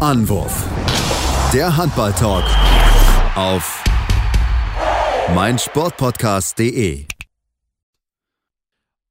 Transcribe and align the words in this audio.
Anwurf. 0.00 0.64
Der 1.52 1.76
Handball-Talk 1.76 2.44
auf 3.36 3.84
meinsportpodcast.de. 5.34 7.04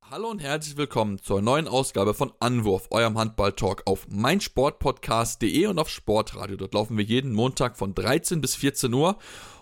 Hallo 0.10 0.30
und 0.30 0.40
herzlich 0.40 0.78
willkommen 0.78 1.20
zur 1.22 1.44
neuen 1.44 1.68
Ausgabe 1.68 2.16
von 2.16 2.34
Anwurf, 2.40 2.88
eurem 2.90 3.20
Handball-Talk 3.20 3.84
auf 3.86 4.08
meinsportpodcast.de 4.10 5.68
und 5.68 5.78
auf 5.78 5.90
Sportradio. 5.90 6.58
Dort 6.58 6.74
laufen 6.74 6.98
wir 6.98 7.06
jeden 7.06 7.34
Montag 7.34 7.78
von 7.78 7.94
13 7.94 8.42
bis 8.42 8.56
14 8.56 8.92
Uhr 8.92 9.20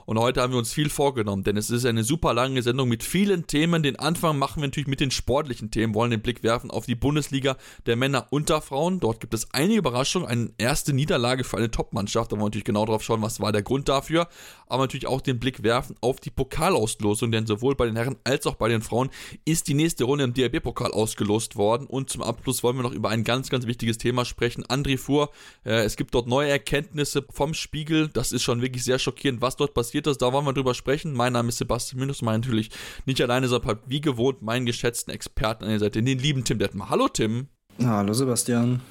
und 0.07 0.17
heute 0.17 0.41
haben 0.41 0.53
wir 0.53 0.57
uns 0.57 0.71
viel 0.71 0.89
vorgenommen, 0.89 1.43
denn 1.43 1.57
es 1.57 1.69
ist 1.69 1.85
eine 1.85 2.01
super 2.01 2.33
lange 2.33 2.61
Sendung 2.61 2.87
mit 2.87 3.03
vielen 3.03 3.45
Themen. 3.45 3.83
Den 3.83 3.97
Anfang 3.97 4.39
machen 4.39 4.61
wir 4.61 4.67
natürlich 4.67 4.87
mit 4.87 5.01
den 5.01 5.11
sportlichen 5.11 5.69
Themen, 5.69 5.93
wollen 5.93 6.11
den 6.11 6.21
Blick 6.21 6.43
werfen 6.43 6.71
auf 6.71 6.85
die 6.85 6.95
Bundesliga 6.95 7.57
der 7.87 7.97
Männer 7.97 8.27
und 8.29 8.47
der 8.47 8.61
Frauen. 8.61 9.01
Dort 9.01 9.19
gibt 9.19 9.33
es 9.33 9.53
eine 9.53 9.73
Überraschung, 9.73 10.25
eine 10.25 10.49
erste 10.57 10.93
Niederlage 10.93 11.43
für 11.43 11.57
eine 11.57 11.71
Top-Mannschaft. 11.71 12.31
Da 12.31 12.37
wollen 12.37 12.43
wir 12.43 12.45
natürlich 12.45 12.63
genau 12.63 12.85
drauf 12.85 13.03
schauen, 13.03 13.21
was 13.21 13.41
war 13.41 13.51
der 13.51 13.63
Grund 13.63 13.89
dafür. 13.89 14.29
Aber 14.67 14.83
natürlich 14.83 15.07
auch 15.07 15.19
den 15.19 15.39
Blick 15.39 15.63
werfen 15.63 15.97
auf 15.99 16.21
die 16.21 16.29
Pokalauslosung, 16.29 17.29
denn 17.33 17.45
sowohl 17.45 17.75
bei 17.75 17.85
den 17.85 17.97
Herren 17.97 18.15
als 18.23 18.47
auch 18.47 18.55
bei 18.55 18.69
den 18.69 18.81
Frauen 18.81 19.09
ist 19.43 19.67
die 19.67 19.73
nächste 19.73 20.05
Runde 20.05 20.23
im 20.23 20.33
DRB-Pokal 20.33 20.91
ausgelost 20.91 21.57
worden. 21.57 21.85
Und 21.85 22.09
zum 22.09 22.21
Abschluss 22.21 22.63
wollen 22.63 22.77
wir 22.77 22.83
noch 22.83 22.93
über 22.93 23.09
ein 23.09 23.25
ganz, 23.25 23.49
ganz 23.49 23.67
wichtiges 23.67 23.97
Thema 23.97 24.23
sprechen. 24.23 24.63
André 24.67 24.97
Fuhr, 24.97 25.31
äh, 25.65 25.83
es 25.83 25.97
gibt 25.97 26.15
dort 26.15 26.27
neue 26.27 26.49
Erkenntnisse 26.49 27.25
vom 27.29 27.53
Spiegel. 27.53 28.07
Das 28.07 28.31
ist 28.31 28.43
schon 28.43 28.61
wirklich 28.61 28.85
sehr 28.85 28.99
schockierend, 28.99 29.41
was 29.41 29.57
dort 29.57 29.73
passiert 29.73 29.96
passiert 29.97 30.07
ist. 30.07 30.21
Da 30.21 30.31
wollen 30.33 30.45
wir 30.45 30.53
drüber 30.53 30.73
sprechen. 30.73 31.13
Mein 31.13 31.33
Name 31.33 31.49
ist 31.49 31.57
Sebastian 31.57 31.99
Minus, 31.99 32.21
mein 32.21 32.41
natürlich 32.41 32.69
nicht 33.05 33.21
alleine, 33.21 33.47
sondern 33.47 33.79
wie 33.87 34.01
gewohnt 34.01 34.41
meinen 34.41 34.65
geschätzten 34.65 35.13
Experten 35.13 35.63
an 35.63 35.71
der 35.71 35.79
Seite, 35.79 36.01
den 36.01 36.19
lieben 36.19 36.43
Tim 36.43 36.59
Detmer. 36.59 36.89
Hallo 36.89 37.07
Tim. 37.07 37.47
Hallo 37.83 38.13
Sebastian. 38.13 38.81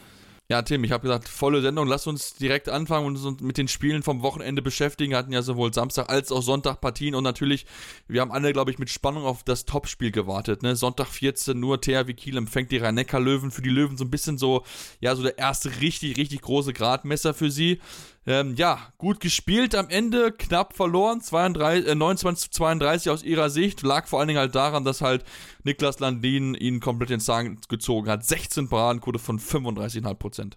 Ja, 0.49 0.63
Tim, 0.63 0.85
ich 0.85 0.93
habe 0.93 1.03
gesagt, 1.03 1.27
volle 1.27 1.61
Sendung. 1.61 1.89
Lass 1.89 2.07
uns 2.07 2.35
direkt 2.35 2.69
anfangen 2.69 3.07
und 3.07 3.17
uns 3.17 3.41
mit 3.41 3.59
den 3.59 3.67
Spielen 3.67 4.05
vom 4.05 4.23
Wochenende 4.23 4.63
beschäftigen. 4.63 5.11
Wir 5.11 5.19
hatten 5.19 5.33
ja 5.33 5.43
sowohl 5.43 5.75
Samstag 5.75 6.09
als 6.09 6.31
auch 6.31 6.41
Sonntag 6.41 6.81
Partien 6.81 7.17
und 7.17 7.25
natürlich, 7.25 7.67
wir 8.07 8.21
haben 8.21 8.31
alle, 8.31 8.53
glaube 8.53 8.71
ich, 8.71 8.79
mit 8.79 8.89
Spannung 8.89 9.25
auf 9.25 9.43
das 9.43 9.65
Topspiel 9.65 10.13
gewartet. 10.13 10.63
Ne? 10.63 10.77
Sonntag 10.77 11.09
14 11.09 11.61
Uhr, 11.61 11.81
THW 11.81 12.15
Kiel 12.15 12.37
empfängt 12.37 12.71
die 12.71 12.77
Rhein-Neckar-Löwen. 12.77 13.51
Für 13.51 13.63
die 13.63 13.71
Löwen 13.71 13.97
so 13.97 14.05
ein 14.05 14.11
bisschen 14.11 14.39
so, 14.39 14.63
ja, 15.01 15.17
so 15.17 15.25
der 15.25 15.37
erste 15.37 15.81
richtig, 15.81 16.17
richtig 16.17 16.43
große 16.43 16.73
Gradmesser 16.73 17.35
für 17.35 17.51
sie. 17.51 17.81
Ähm, 18.29 18.55
ja, 18.57 18.81
gut 18.99 19.21
gespielt 19.21 19.77
am 19.77 19.89
Ende, 19.89 20.33
knapp 20.33 20.75
verloren, 20.75 21.21
32, 21.21 21.89
äh, 21.89 21.95
29 21.95 22.51
zu 22.51 22.59
32 22.59 23.11
aus 23.11 23.23
ihrer 23.23 23.51
Sicht. 23.51 23.83
Lag 23.83 24.09
vor 24.09 24.19
allen 24.19 24.27
Dingen 24.27 24.41
halt 24.41 24.57
daran, 24.57 24.85
dass 24.85 25.01
halt 25.01 25.25
Niklas 25.63 26.01
Landin 26.01 26.55
ihn 26.55 26.81
komplett 26.81 27.11
den 27.11 27.21
Zahn 27.21 27.59
gezogen 27.69 28.11
hat. 28.11 28.25
16 28.25 28.69
Paradenquote 28.69 29.21
von 29.21 29.39
35,5% 29.39 30.55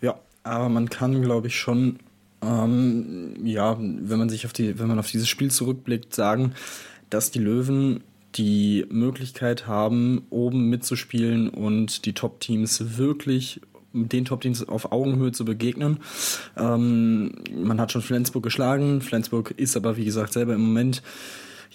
Ja, 0.00 0.20
aber 0.44 0.68
man 0.68 0.88
kann, 0.88 1.20
glaube 1.20 1.48
ich, 1.48 1.56
schon, 1.56 1.98
ähm, 2.40 3.34
ja, 3.44 3.76
wenn 3.80 4.18
man 4.18 4.28
sich 4.28 4.46
auf 4.46 4.52
die, 4.52 4.78
wenn 4.78 4.86
man 4.86 5.00
auf 5.00 5.10
dieses 5.10 5.28
Spiel 5.28 5.50
zurückblickt, 5.50 6.14
sagen, 6.14 6.54
dass 7.10 7.32
die 7.32 7.40
Löwen 7.40 8.04
die 8.36 8.86
Möglichkeit 8.90 9.66
haben, 9.66 10.26
oben 10.30 10.68
mitzuspielen 10.68 11.48
und 11.48 12.04
die 12.04 12.12
Top-Teams 12.12 12.96
wirklich 12.96 13.60
den 14.06 14.24
Top-Teams 14.24 14.68
auf 14.68 14.92
Augenhöhe 14.92 15.32
zu 15.32 15.44
begegnen. 15.44 15.98
Ähm, 16.56 17.32
man 17.56 17.80
hat 17.80 17.90
schon 17.90 18.02
Flensburg 18.02 18.44
geschlagen. 18.44 19.00
Flensburg 19.00 19.54
ist 19.56 19.76
aber, 19.76 19.96
wie 19.96 20.04
gesagt, 20.04 20.32
selber 20.32 20.54
im 20.54 20.60
Moment 20.60 21.02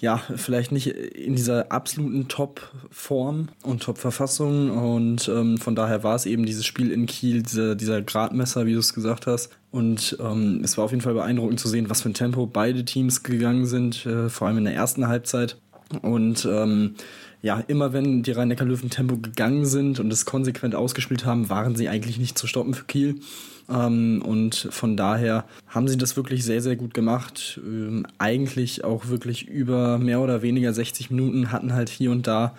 ja, 0.04 0.18
vielleicht 0.36 0.74
nicht 0.74 0.88
in 0.88 1.38
dieser 1.38 1.72
absoluten 1.72 2.28
Top-Form 2.28 3.48
und 3.64 3.84
Top-Verfassung. 3.84 4.70
Und 4.70 5.30
ähm, 5.30 5.58
von 5.58 5.76
daher 5.76 6.04
war 6.04 6.16
es 6.16 6.26
eben 6.26 6.46
dieses 6.46 6.66
Spiel 6.66 6.92
in 6.92 7.06
Kiel, 7.06 7.42
dieser, 7.42 7.76
dieser 7.76 8.02
Gradmesser, 8.02 8.66
wie 8.66 8.74
du 8.74 8.80
es 8.80 8.94
gesagt 8.94 9.28
hast. 9.28 9.50
Und 9.72 10.18
ähm, 10.20 10.60
es 10.62 10.78
war 10.78 10.84
auf 10.84 10.92
jeden 10.92 11.02
Fall 11.02 11.14
beeindruckend 11.14 11.62
zu 11.62 11.70
sehen, 11.70 11.90
was 11.90 12.02
für 12.02 12.10
ein 12.10 12.14
Tempo 12.14 12.46
beide 12.46 12.84
Teams 12.84 13.24
gegangen 13.24 13.66
sind, 13.66 14.06
äh, 14.06 14.28
vor 14.28 14.48
allem 14.48 14.58
in 14.58 14.66
der 14.66 14.76
ersten 14.76 15.08
Halbzeit. 15.08 15.56
Und 16.02 16.46
ähm, 16.52 16.96
ja, 17.44 17.62
immer 17.68 17.92
wenn 17.92 18.24
die 18.24 18.32
Rhein-Neckar-Löwen 18.32 18.90
Tempo 18.90 19.18
gegangen 19.18 19.66
sind 19.66 20.00
und 20.00 20.12
es 20.12 20.26
konsequent 20.26 20.76
ausgespielt 20.76 21.26
haben, 21.26 21.50
waren 21.50 21.76
sie 21.76 21.90
eigentlich 21.90 22.18
nicht 22.18 22.38
zu 22.38 22.48
stoppen 22.48 22.74
für 22.74 22.86
Kiel. 22.86 23.20
Ähm, 23.70 24.24
und 24.26 24.70
von 24.72 24.96
daher 24.96 25.46
haben 25.68 25.90
sie 25.90 25.98
das 25.98 26.16
wirklich 26.16 26.46
sehr, 26.46 26.62
sehr 26.62 26.78
gut 26.78 26.94
gemacht. 26.94 27.60
Ähm, 27.62 28.08
eigentlich 28.18 28.86
auch 28.86 29.10
wirklich 29.10 29.46
über 29.46 29.98
mehr 29.98 30.22
oder 30.22 30.42
weniger 30.42 30.74
60 30.74 31.12
Minuten 31.12 31.52
hatten 31.52 31.74
halt 31.74 31.90
hier 31.90 32.12
und 32.12 32.28
da 32.28 32.56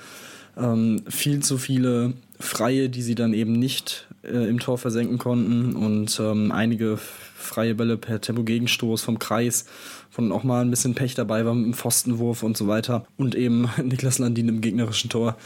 ähm, 0.58 1.00
viel 1.08 1.40
zu 1.40 1.56
viele 1.56 2.12
Freie, 2.38 2.90
die 2.90 3.02
sie 3.02 3.14
dann 3.14 3.32
eben 3.32 3.54
nicht 3.54 4.06
äh, 4.26 4.48
im 4.48 4.58
Tor 4.58 4.78
versenken 4.78 5.18
konnten 5.18 5.76
und 5.76 6.18
ähm, 6.20 6.52
einige 6.52 6.98
freie 7.44 7.74
Bälle 7.74 7.96
per 7.96 8.20
Tempo-Gegenstoß 8.20 9.02
vom 9.02 9.18
Kreis, 9.18 9.66
von 10.10 10.32
auch 10.32 10.44
mal 10.44 10.62
ein 10.62 10.70
bisschen 10.70 10.94
Pech 10.94 11.14
dabei 11.14 11.44
war 11.44 11.54
mit 11.54 11.66
dem 11.66 11.74
Pfostenwurf 11.74 12.42
und 12.42 12.56
so 12.56 12.66
weiter. 12.66 13.06
Und 13.16 13.34
eben 13.34 13.68
Niklas 13.82 14.18
Landin 14.18 14.48
im 14.48 14.60
gegnerischen 14.60 15.10
Tor, 15.10 15.36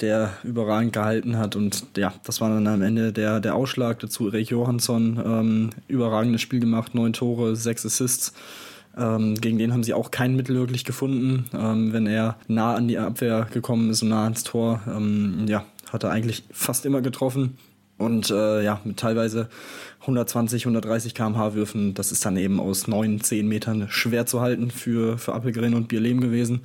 der 0.00 0.32
überragend 0.44 0.92
gehalten 0.92 1.38
hat. 1.38 1.56
Und 1.56 1.84
ja, 1.96 2.12
das 2.24 2.40
war 2.40 2.50
dann 2.50 2.66
am 2.66 2.82
Ende 2.82 3.12
der, 3.12 3.40
der 3.40 3.54
Ausschlag 3.54 3.98
dazu. 3.98 4.28
Erik 4.28 4.50
Johansson, 4.50 5.20
ähm, 5.24 5.70
überragendes 5.88 6.40
Spiel 6.40 6.60
gemacht, 6.60 6.94
neun 6.94 7.12
Tore, 7.12 7.56
sechs 7.56 7.84
Assists. 7.84 8.32
Ähm, 8.96 9.36
gegen 9.36 9.58
den 9.58 9.72
haben 9.72 9.84
sie 9.84 9.94
auch 9.94 10.10
kein 10.10 10.34
Mittel 10.34 10.56
wirklich 10.56 10.84
gefunden. 10.84 11.46
Ähm, 11.54 11.92
wenn 11.92 12.06
er 12.06 12.36
nah 12.48 12.74
an 12.74 12.88
die 12.88 12.98
Abwehr 12.98 13.46
gekommen 13.52 13.90
ist 13.90 14.02
und 14.02 14.08
nah 14.08 14.24
ans 14.24 14.44
Tor, 14.44 14.80
ähm, 14.88 15.46
ja, 15.48 15.64
hat 15.92 16.04
er 16.04 16.10
eigentlich 16.10 16.44
fast 16.50 16.84
immer 16.84 17.00
getroffen. 17.00 17.56
Und 17.98 18.30
äh, 18.30 18.62
ja, 18.62 18.80
mit 18.84 18.96
teilweise 18.96 19.48
120, 20.02 20.62
130 20.62 21.14
km/h 21.14 21.54
Würfen, 21.54 21.94
das 21.94 22.12
ist 22.12 22.24
dann 22.24 22.36
eben 22.36 22.60
aus 22.60 22.86
9, 22.86 23.20
10 23.20 23.46
Metern 23.46 23.88
schwer 23.90 24.24
zu 24.24 24.40
halten 24.40 24.70
für, 24.70 25.18
für 25.18 25.34
Appelgren 25.34 25.74
und 25.74 25.88
Bierlehm 25.88 26.20
gewesen, 26.20 26.60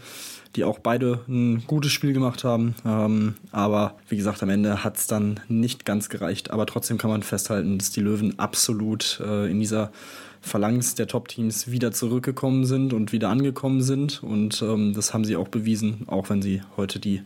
die 0.55 0.63
auch 0.63 0.77
beide 0.77 1.21
ein 1.27 1.63
gutes 1.65 1.91
Spiel 1.91 2.13
gemacht 2.13 2.43
haben. 2.43 2.75
Ähm, 2.85 3.33
aber 3.51 3.95
wie 4.07 4.17
gesagt, 4.17 4.43
am 4.43 4.49
Ende 4.49 4.83
hat 4.83 4.97
es 4.97 5.07
dann 5.07 5.39
nicht 5.47 5.85
ganz 5.85 6.09
gereicht. 6.09 6.51
Aber 6.51 6.67
trotzdem 6.67 6.99
kann 6.99 7.09
man 7.09 7.23
festhalten, 7.23 7.79
dass 7.79 7.89
die 7.89 8.01
Löwen 8.01 8.37
absolut 8.37 9.19
äh, 9.25 9.49
in 9.49 9.59
dieser 9.59 9.91
Phalanx 10.41 10.93
der 10.95 11.07
Top-Teams 11.07 11.71
wieder 11.71 11.91
zurückgekommen 11.91 12.65
sind 12.65 12.93
und 12.93 13.11
wieder 13.11 13.29
angekommen 13.29 13.81
sind. 13.81 14.21
Und 14.21 14.61
ähm, 14.61 14.93
das 14.93 15.13
haben 15.13 15.25
sie 15.25 15.35
auch 15.35 15.47
bewiesen, 15.47 16.03
auch 16.07 16.29
wenn 16.29 16.41
sie 16.41 16.61
heute 16.77 16.99
die 16.99 17.23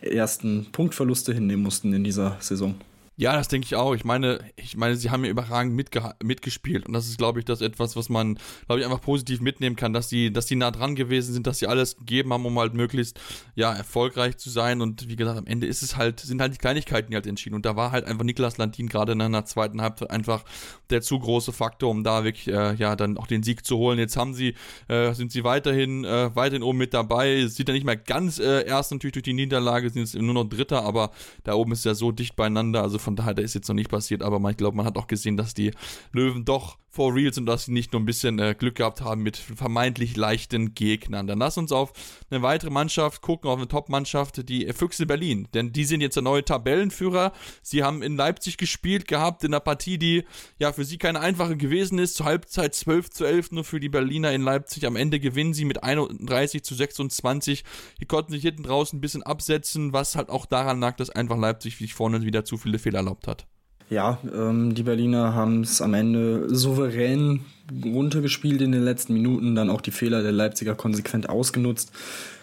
ersten 0.00 0.66
Punktverluste 0.70 1.32
hinnehmen 1.32 1.64
mussten 1.64 1.92
in 1.92 2.04
dieser 2.04 2.36
Saison. 2.40 2.76
Ja, 3.20 3.32
das 3.32 3.48
denke 3.48 3.64
ich 3.64 3.74
auch. 3.74 3.96
Ich 3.96 4.04
meine, 4.04 4.38
ich 4.54 4.76
meine, 4.76 4.94
sie 4.94 5.10
haben 5.10 5.24
ja 5.24 5.30
überragend 5.30 5.74
mitge 5.74 6.14
mitgespielt 6.22 6.86
und 6.86 6.92
das 6.92 7.08
ist, 7.08 7.18
glaube 7.18 7.40
ich, 7.40 7.44
das 7.44 7.60
etwas, 7.60 7.96
was 7.96 8.08
man, 8.08 8.38
glaube 8.66 8.78
ich, 8.78 8.86
einfach 8.86 9.00
positiv 9.00 9.40
mitnehmen 9.40 9.74
kann, 9.74 9.92
dass 9.92 10.06
die, 10.06 10.32
dass 10.32 10.46
die 10.46 10.54
nah 10.54 10.70
dran 10.70 10.94
gewesen 10.94 11.34
sind, 11.34 11.48
dass 11.48 11.58
sie 11.58 11.66
alles 11.66 11.96
gegeben 11.96 12.32
haben, 12.32 12.46
um 12.46 12.56
halt 12.56 12.74
möglichst 12.74 13.18
ja 13.56 13.72
erfolgreich 13.72 14.36
zu 14.36 14.50
sein 14.50 14.80
und 14.80 15.08
wie 15.08 15.16
gesagt, 15.16 15.36
am 15.36 15.46
Ende 15.46 15.66
ist 15.66 15.82
es 15.82 15.96
halt, 15.96 16.20
sind 16.20 16.40
halt 16.40 16.54
die 16.54 16.58
Kleinigkeiten, 16.58 17.10
die 17.10 17.16
halt 17.16 17.26
entschieden 17.26 17.56
und 17.56 17.66
da 17.66 17.74
war 17.74 17.90
halt 17.90 18.04
einfach 18.04 18.22
Niklas 18.22 18.56
Lantin 18.56 18.88
gerade 18.88 19.10
in 19.12 19.20
einer 19.20 19.44
zweiten 19.44 19.82
Halbzeit 19.82 20.10
einfach 20.10 20.44
der 20.90 21.02
zu 21.02 21.18
große 21.18 21.52
Faktor, 21.52 21.90
um 21.90 22.04
da 22.04 22.22
wirklich 22.22 22.46
äh, 22.46 22.74
ja 22.74 22.94
dann 22.94 23.18
auch 23.18 23.26
den 23.26 23.42
Sieg 23.42 23.66
zu 23.66 23.78
holen. 23.78 23.98
Jetzt 23.98 24.16
haben 24.16 24.32
sie, 24.32 24.54
äh, 24.86 25.12
sind 25.14 25.32
sie 25.32 25.42
weiterhin, 25.42 26.04
äh, 26.04 26.30
weiterhin 26.36 26.62
oben 26.62 26.78
mit 26.78 26.94
dabei. 26.94 27.44
Sieht 27.46 27.66
ja 27.66 27.74
nicht 27.74 27.84
mehr 27.84 27.96
ganz 27.96 28.38
äh, 28.38 28.64
erst 28.64 28.92
natürlich 28.92 29.14
durch 29.14 29.24
die 29.24 29.34
Niederlage, 29.34 29.90
sind 29.90 30.02
jetzt 30.02 30.14
nur 30.14 30.34
noch 30.34 30.44
Dritter, 30.44 30.84
aber 30.84 31.10
da 31.42 31.54
oben 31.54 31.72
ist 31.72 31.84
ja 31.84 31.94
so 31.94 32.12
dicht 32.12 32.36
beieinander, 32.36 32.82
also 32.82 32.98
von 33.08 33.16
daher, 33.16 33.32
da 33.32 33.40
ist 33.40 33.54
jetzt 33.54 33.68
noch 33.68 33.74
nicht 33.74 33.88
passiert, 33.88 34.22
aber 34.22 34.38
man, 34.38 34.50
ich 34.50 34.58
glaube, 34.58 34.76
man 34.76 34.84
hat 34.84 34.98
auch 34.98 35.06
gesehen, 35.06 35.38
dass 35.38 35.54
die 35.54 35.70
Löwen 36.12 36.44
doch 36.44 36.76
for 36.90 37.14
real 37.14 37.32
sind, 37.32 37.46
dass 37.46 37.66
sie 37.66 37.72
nicht 37.72 37.92
nur 37.92 38.00
ein 38.00 38.06
bisschen 38.06 38.38
äh, 38.38 38.54
Glück 38.58 38.76
gehabt 38.76 39.02
haben 39.02 39.22
mit 39.22 39.36
vermeintlich 39.36 40.16
leichten 40.16 40.74
Gegnern. 40.74 41.26
Dann 41.26 41.38
lass 41.38 41.58
uns 41.58 41.70
auf 41.70 41.92
eine 42.30 42.42
weitere 42.42 42.70
Mannschaft 42.70 43.22
gucken, 43.22 43.50
auf 43.50 43.58
eine 43.58 43.68
Top-Mannschaft, 43.68 44.48
die 44.48 44.72
Füchse 44.72 45.06
Berlin. 45.06 45.48
Denn 45.54 45.72
die 45.72 45.84
sind 45.84 46.00
jetzt 46.00 46.16
der 46.16 46.22
neue 46.22 46.44
Tabellenführer. 46.44 47.32
Sie 47.62 47.84
haben 47.84 48.02
in 48.02 48.16
Leipzig 48.16 48.56
gespielt 48.56 49.06
gehabt, 49.06 49.44
in 49.44 49.52
einer 49.52 49.60
Partie, 49.60 49.98
die 49.98 50.24
ja 50.58 50.72
für 50.72 50.84
sie 50.84 50.98
keine 50.98 51.20
einfache 51.20 51.56
gewesen 51.56 51.98
ist. 51.98 52.16
Zur 52.16 52.26
Halbzeit 52.26 52.74
12 52.74 53.10
zu 53.10 53.24
11 53.24 53.52
nur 53.52 53.64
für 53.64 53.80
die 53.80 53.88
Berliner 53.88 54.32
in 54.32 54.42
Leipzig. 54.42 54.86
Am 54.86 54.96
Ende 54.96 55.20
gewinnen 55.20 55.54
sie 55.54 55.64
mit 55.64 55.82
31 55.82 56.64
zu 56.64 56.74
26. 56.74 57.64
Die 58.00 58.06
konnten 58.06 58.32
sich 58.32 58.42
hinten 58.42 58.62
draußen 58.62 58.98
ein 58.98 59.00
bisschen 59.00 59.22
absetzen, 59.22 59.92
was 59.92 60.16
halt 60.16 60.30
auch 60.30 60.46
daran 60.46 60.80
lag, 60.80 60.96
dass 60.96 61.10
einfach 61.10 61.36
Leipzig 61.36 61.76
sich 61.76 61.94
vorne 61.94 62.22
wieder 62.22 62.44
zu 62.44 62.56
viele 62.56 62.78
Fehler 62.78 62.98
erlaubt 62.98 63.26
hat. 63.26 63.46
Ja, 63.90 64.18
ähm, 64.34 64.74
die 64.74 64.82
Berliner 64.82 65.34
haben 65.34 65.62
es 65.62 65.80
am 65.80 65.94
Ende 65.94 66.54
souverän 66.54 67.40
runtergespielt 67.84 68.60
in 68.60 68.72
den 68.72 68.82
letzten 68.82 69.14
Minuten, 69.14 69.54
dann 69.54 69.70
auch 69.70 69.80
die 69.80 69.90
Fehler 69.90 70.22
der 70.22 70.32
Leipziger 70.32 70.74
konsequent 70.74 71.28
ausgenutzt. 71.28 71.92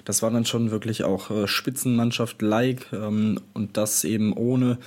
Das 0.06 0.22
war 0.22 0.32
dann 0.32 0.46
schon 0.46 0.72
wirklich 0.72 1.04
auch 1.04 1.32
äh, 1.32 1.48
Spitzenmannschaft-like 1.48 2.88
ähm, 2.94 3.40
und 3.54 3.78
das 3.78 4.04
eben 4.04 4.34
ohne 4.34 4.78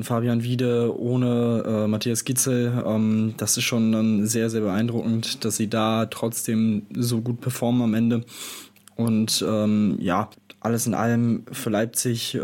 Fabian 0.00 0.42
Wiede, 0.42 0.98
ohne 0.98 1.64
äh, 1.66 1.86
Matthias 1.86 2.24
Gitzel. 2.24 2.84
Ähm, 2.84 3.34
das 3.36 3.56
ist 3.56 3.64
schon 3.64 3.92
dann 3.92 4.26
sehr, 4.26 4.50
sehr 4.50 4.60
beeindruckend, 4.60 5.44
dass 5.44 5.56
sie 5.56 5.68
da 5.68 6.06
trotzdem 6.06 6.82
so 6.94 7.20
gut 7.20 7.40
performen 7.40 7.82
am 7.82 7.94
Ende. 7.94 8.24
Und 8.96 9.44
ähm, 9.46 9.98
ja, 10.00 10.30
alles 10.66 10.86
in 10.86 10.94
allem 10.94 11.44
für 11.52 11.70
Leipzig 11.70 12.34
äh, 12.34 12.40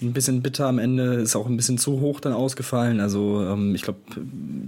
ein 0.00 0.12
bisschen 0.14 0.40
bitter 0.40 0.66
am 0.66 0.78
Ende, 0.78 1.16
ist 1.16 1.36
auch 1.36 1.46
ein 1.46 1.56
bisschen 1.58 1.76
zu 1.76 2.00
hoch 2.00 2.20
dann 2.20 2.32
ausgefallen. 2.32 3.00
Also 3.00 3.42
ähm, 3.42 3.74
ich 3.74 3.82
glaube, 3.82 3.98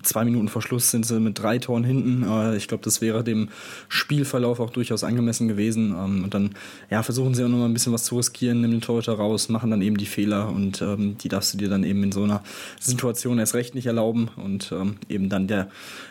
zwei 0.02 0.26
Minuten 0.26 0.48
vor 0.48 0.60
Schluss 0.60 0.90
sind 0.90 1.06
sie 1.06 1.18
mit 1.18 1.38
drei 1.38 1.58
Toren 1.58 1.84
hinten. 1.84 2.22
Äh, 2.22 2.56
ich 2.56 2.68
glaube, 2.68 2.84
das 2.84 3.00
wäre 3.00 3.24
dem 3.24 3.48
Spielverlauf 3.88 4.60
auch 4.60 4.68
durchaus 4.68 5.04
angemessen 5.04 5.48
gewesen. 5.48 5.94
Ähm, 5.98 6.24
und 6.24 6.34
dann 6.34 6.50
ja, 6.90 7.02
versuchen 7.02 7.34
sie 7.34 7.42
auch 7.44 7.48
noch 7.48 7.56
mal 7.56 7.64
ein 7.64 7.72
bisschen 7.72 7.94
was 7.94 8.04
zu 8.04 8.16
riskieren, 8.16 8.60
nehmen 8.60 8.74
den 8.74 8.80
Torhüter 8.82 9.14
raus, 9.14 9.48
machen 9.48 9.70
dann 9.70 9.80
eben 9.80 9.96
die 9.96 10.06
Fehler 10.06 10.50
und 10.50 10.82
ähm, 10.82 11.16
die 11.16 11.28
darfst 11.28 11.54
du 11.54 11.58
dir 11.58 11.70
dann 11.70 11.84
eben 11.84 12.02
in 12.02 12.12
so 12.12 12.22
einer 12.22 12.42
Situation 12.78 13.38
erst 13.38 13.54
recht 13.54 13.74
nicht 13.74 13.86
erlauben. 13.86 14.28
Und 14.36 14.70
ähm, 14.70 14.96
eben 15.08 15.30
dann 15.30 15.46
der 15.46 15.68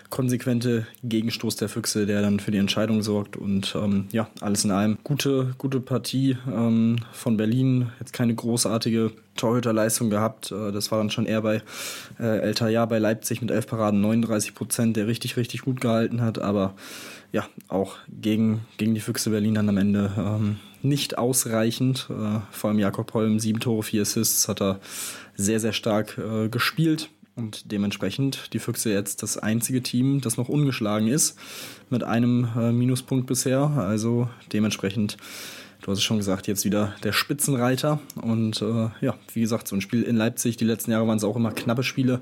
konsequente 0.10 0.88
Gegenstoß 1.04 1.58
der 1.58 1.70
Füchse, 1.70 2.06
der 2.06 2.22
dann 2.22 2.40
für 2.40 2.52
die 2.52 2.58
Entscheidung 2.58 3.02
sorgt. 3.04 3.38
Und 3.38 3.76
ähm, 3.76 4.08
ja, 4.12 4.28
alles 4.42 4.64
in 4.64 4.72
allem 4.72 4.98
gute, 5.04 5.54
gute 5.58 5.80
Partie 5.80 6.38
ähm, 6.48 6.87
von 7.12 7.38
Berlin. 7.38 7.92
Jetzt 8.00 8.14
keine 8.14 8.34
großartige 8.34 9.12
Torhüterleistung 9.36 10.10
gehabt. 10.10 10.52
Äh, 10.52 10.72
das 10.72 10.92
war 10.92 10.98
dann 10.98 11.10
schon 11.10 11.26
eher 11.26 11.42
bei 11.42 11.62
äh, 12.20 12.40
El 12.40 12.54
Tayar 12.54 12.88
bei 12.88 13.00
Leipzig 13.00 13.42
mit 13.42 13.52
11 13.52 13.68
Paraden 13.68 14.02
39 14.02 14.56
Prozent, 14.56 14.98
der 14.98 15.08
richtig, 15.08 15.38
richtig 15.38 15.62
gut 15.62 15.82
gehalten 15.82 16.22
hat. 16.22 16.40
Aber 16.40 16.74
ja, 17.32 17.48
auch 17.68 17.98
gegen, 18.10 18.62
gegen 18.78 18.94
die 18.94 19.02
Füchse 19.02 19.30
Berlin 19.30 19.56
dann 19.56 19.70
am 19.70 19.78
Ende 19.78 20.12
ähm, 20.18 20.58
nicht 20.82 21.18
ausreichend. 21.18 22.08
Äh, 22.10 22.40
vor 22.52 22.70
allem 22.70 22.80
Jakob 22.80 23.14
Holm, 23.14 23.40
sieben 23.40 23.60
Tore, 23.60 23.84
vier 23.84 24.04
Assists, 24.04 24.48
hat 24.48 24.62
er 24.62 24.80
sehr, 25.36 25.60
sehr 25.60 25.74
stark 25.74 26.18
äh, 26.18 26.50
gespielt. 26.50 27.10
Und 27.36 27.72
dementsprechend 27.72 28.52
die 28.54 28.60
Füchse 28.60 28.92
jetzt 28.92 29.22
das 29.22 29.38
einzige 29.38 29.84
Team, 29.84 30.22
das 30.22 30.38
noch 30.38 30.50
ungeschlagen 30.50 31.08
ist, 31.08 31.38
mit 31.92 32.04
einem 32.04 32.48
äh, 32.58 32.72
Minuspunkt 32.72 33.28
bisher. 33.28 33.60
Also 33.60 34.28
dementsprechend, 34.52 35.18
du 35.88 35.92
hast 35.92 36.00
es 36.00 36.04
schon 36.04 36.18
gesagt, 36.18 36.48
jetzt 36.48 36.66
wieder 36.66 36.94
der 37.06 37.14
Spitzenreiter. 37.14 38.02
Und 38.22 38.62
äh, 38.62 38.90
ja, 39.00 39.16
wie 39.34 39.40
gesagt, 39.40 39.70
so 39.70 39.76
ein 39.76 39.80
Spiel 39.80 40.04
in 40.04 40.18
Leipzig, 40.18 40.58
die 40.58 40.66
letzten 40.66 40.92
Jahre 40.92 41.08
waren 41.08 41.16
es 41.16 41.24
auch 41.24 41.38
immer 41.38 41.54
knappe 41.54 41.82
Spiele. 41.82 42.20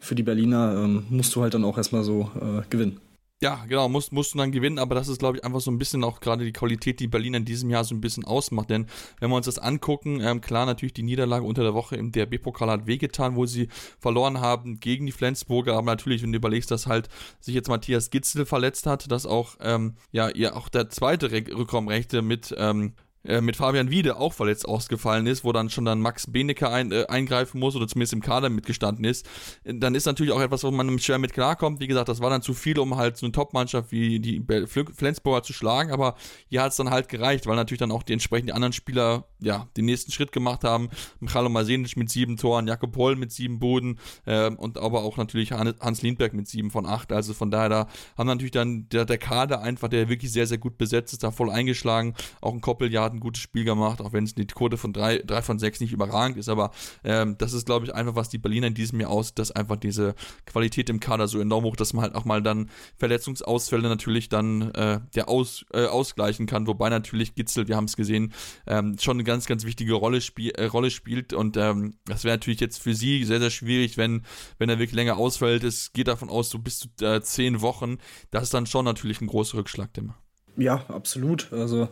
Für 0.00 0.14
die 0.14 0.22
Berliner 0.22 0.82
ähm, 0.82 1.04
musst 1.10 1.34
du 1.34 1.42
halt 1.42 1.52
dann 1.52 1.64
auch 1.64 1.76
erstmal 1.76 2.04
so 2.04 2.30
äh, 2.40 2.62
gewinnen. 2.70 3.00
Ja, 3.42 3.64
genau, 3.66 3.88
musst, 3.88 4.12
musst 4.12 4.34
du 4.34 4.38
dann 4.38 4.52
gewinnen, 4.52 4.78
aber 4.78 4.94
das 4.94 5.08
ist, 5.08 5.18
glaube 5.18 5.36
ich, 5.38 5.44
einfach 5.44 5.60
so 5.60 5.72
ein 5.72 5.78
bisschen 5.78 6.04
auch 6.04 6.20
gerade 6.20 6.44
die 6.44 6.52
Qualität, 6.52 7.00
die 7.00 7.08
Berlin 7.08 7.34
in 7.34 7.44
diesem 7.44 7.70
Jahr 7.70 7.82
so 7.82 7.92
ein 7.92 8.00
bisschen 8.00 8.24
ausmacht. 8.24 8.70
Denn 8.70 8.86
wenn 9.18 9.30
wir 9.30 9.36
uns 9.36 9.46
das 9.46 9.58
angucken, 9.58 10.20
ähm, 10.20 10.40
klar, 10.40 10.64
natürlich 10.64 10.92
die 10.92 11.02
Niederlage 11.02 11.44
unter 11.44 11.64
der 11.64 11.74
Woche 11.74 11.96
im 11.96 12.12
DRB-Pokal 12.12 12.70
hat 12.70 12.86
wehgetan, 12.86 13.34
wo 13.34 13.44
sie 13.44 13.66
verloren 13.98 14.40
haben 14.40 14.78
gegen 14.78 15.06
die 15.06 15.12
Flensburger, 15.12 15.74
aber 15.74 15.86
natürlich, 15.86 16.22
wenn 16.22 16.30
du 16.30 16.36
überlegst, 16.36 16.70
dass 16.70 16.86
halt 16.86 17.08
sich 17.40 17.56
jetzt 17.56 17.68
Matthias 17.68 18.10
Gitzel 18.10 18.46
verletzt 18.46 18.86
hat, 18.86 19.10
dass 19.10 19.26
auch, 19.26 19.56
ähm, 19.60 19.96
ja, 20.12 20.28
ihr 20.28 20.54
auch 20.54 20.68
der 20.68 20.88
zweite 20.88 21.32
Rückraumrechte 21.32 22.22
mit, 22.22 22.54
ähm, 22.56 22.94
äh, 23.24 23.40
mit 23.40 23.56
Fabian 23.56 23.90
Wiede 23.90 24.16
auch 24.16 24.32
verletzt 24.32 24.66
ausgefallen 24.66 25.26
ist, 25.26 25.44
wo 25.44 25.52
dann 25.52 25.70
schon 25.70 25.84
dann 25.84 26.00
Max 26.00 26.26
Benecke 26.30 26.68
ein, 26.68 26.90
äh, 26.90 27.06
eingreifen 27.08 27.60
muss 27.60 27.76
oder 27.76 27.86
zumindest 27.86 28.12
im 28.12 28.20
Kader 28.20 28.48
mitgestanden 28.48 29.04
ist, 29.04 29.28
dann 29.64 29.94
ist 29.94 30.06
natürlich 30.06 30.32
auch 30.32 30.40
etwas, 30.40 30.64
wo 30.64 30.70
man 30.70 30.98
schwer 30.98 31.18
mit 31.18 31.32
klarkommt. 31.32 31.80
Wie 31.80 31.86
gesagt, 31.86 32.08
das 32.08 32.20
war 32.20 32.30
dann 32.30 32.42
zu 32.42 32.54
viel, 32.54 32.78
um 32.78 32.96
halt 32.96 33.16
so 33.16 33.26
eine 33.26 33.32
Top-Mannschaft 33.32 33.92
wie 33.92 34.18
die 34.18 34.44
Flensburger 34.66 35.42
zu 35.42 35.52
schlagen, 35.52 35.92
aber 35.92 36.16
hier 36.48 36.62
hat 36.62 36.72
es 36.72 36.76
dann 36.76 36.90
halt 36.90 37.08
gereicht, 37.08 37.46
weil 37.46 37.56
natürlich 37.56 37.78
dann 37.78 37.92
auch 37.92 38.02
die 38.02 38.12
entsprechenden 38.12 38.54
anderen 38.54 38.72
Spieler 38.72 39.26
ja 39.40 39.68
den 39.76 39.84
nächsten 39.84 40.10
Schritt 40.10 40.32
gemacht 40.32 40.64
haben. 40.64 40.88
Michalo 41.20 41.48
Masenic 41.48 41.96
mit 41.96 42.10
sieben 42.10 42.36
Toren, 42.36 42.66
Jakob 42.66 42.96
Holl 42.96 43.16
mit 43.16 43.30
sieben 43.32 43.58
Buden 43.58 43.98
äh, 44.24 44.50
und 44.50 44.78
aber 44.78 45.02
auch 45.02 45.16
natürlich 45.16 45.52
Hans 45.52 46.02
Lindberg 46.02 46.34
mit 46.34 46.48
sieben 46.48 46.70
von 46.70 46.86
acht. 46.86 47.12
Also 47.12 47.34
von 47.34 47.50
daher 47.50 47.68
da 47.68 47.88
haben 48.16 48.26
natürlich 48.26 48.50
dann 48.50 48.88
der, 48.88 49.04
der 49.04 49.18
Kader 49.18 49.62
einfach, 49.62 49.88
der 49.88 50.08
wirklich 50.08 50.32
sehr, 50.32 50.46
sehr 50.46 50.58
gut 50.58 50.78
besetzt 50.78 51.12
ist, 51.12 51.22
da 51.22 51.30
voll 51.30 51.50
eingeschlagen. 51.50 52.14
Auch 52.40 52.52
ein 52.52 52.60
Koppeljahr 52.60 53.11
hat 53.12 53.16
ein 53.16 53.20
gutes 53.20 53.42
Spiel 53.42 53.64
gemacht, 53.64 54.00
auch 54.00 54.12
wenn 54.12 54.24
es 54.24 54.34
die 54.34 54.46
Quote 54.46 54.76
von 54.76 54.92
3, 54.92 55.18
3 55.18 55.42
von 55.42 55.58
6 55.58 55.80
nicht 55.80 55.92
überragend 55.92 56.38
ist. 56.38 56.48
Aber 56.48 56.70
ähm, 57.04 57.36
das 57.38 57.52
ist, 57.52 57.66
glaube 57.66 57.86
ich, 57.86 57.94
einfach, 57.94 58.14
was 58.14 58.28
die 58.28 58.38
Berliner 58.38 58.68
in 58.68 58.74
diesem 58.74 59.00
Jahr 59.00 59.10
aus, 59.10 59.34
dass 59.34 59.50
einfach 59.52 59.76
diese 59.76 60.14
Qualität 60.46 60.88
im 60.90 61.00
Kader 61.00 61.28
so 61.28 61.38
enorm 61.40 61.64
hoch, 61.64 61.76
dass 61.76 61.92
man 61.92 62.02
halt 62.02 62.14
auch 62.14 62.24
mal 62.24 62.42
dann 62.42 62.70
Verletzungsausfälle 62.96 63.88
natürlich 63.88 64.28
dann 64.28 64.70
äh, 64.72 65.00
der 65.14 65.28
aus, 65.28 65.64
äh, 65.72 65.86
ausgleichen 65.86 66.46
kann. 66.46 66.66
Wobei 66.66 66.88
natürlich 66.88 67.34
Gitzel, 67.34 67.68
wir 67.68 67.76
haben 67.76 67.84
es 67.84 67.96
gesehen, 67.96 68.32
ähm, 68.66 68.96
schon 69.00 69.16
eine 69.16 69.24
ganz, 69.24 69.46
ganz 69.46 69.64
wichtige 69.64 69.94
Rolle, 69.94 70.20
spiel, 70.20 70.52
äh, 70.52 70.64
Rolle 70.64 70.90
spielt. 70.90 71.32
Und 71.32 71.56
ähm, 71.56 71.94
das 72.06 72.24
wäre 72.24 72.34
natürlich 72.34 72.60
jetzt 72.60 72.82
für 72.82 72.94
sie 72.94 73.24
sehr, 73.24 73.40
sehr 73.40 73.50
schwierig, 73.50 73.96
wenn, 73.96 74.22
wenn 74.58 74.68
er 74.68 74.78
wirklich 74.78 74.96
länger 74.96 75.18
ausfällt. 75.18 75.64
Es 75.64 75.92
geht 75.92 76.08
davon 76.08 76.30
aus, 76.30 76.50
so 76.50 76.58
bis 76.58 76.80
zu 76.80 76.88
äh, 77.04 77.20
zehn 77.20 77.60
Wochen. 77.60 77.98
Das 78.30 78.44
ist 78.44 78.54
dann 78.54 78.66
schon 78.66 78.84
natürlich 78.84 79.20
ein 79.20 79.26
großer 79.26 79.58
Rückschlag, 79.58 79.92
Tim. 79.92 80.14
Ja, 80.56 80.84
absolut. 80.88 81.52
Also 81.52 81.88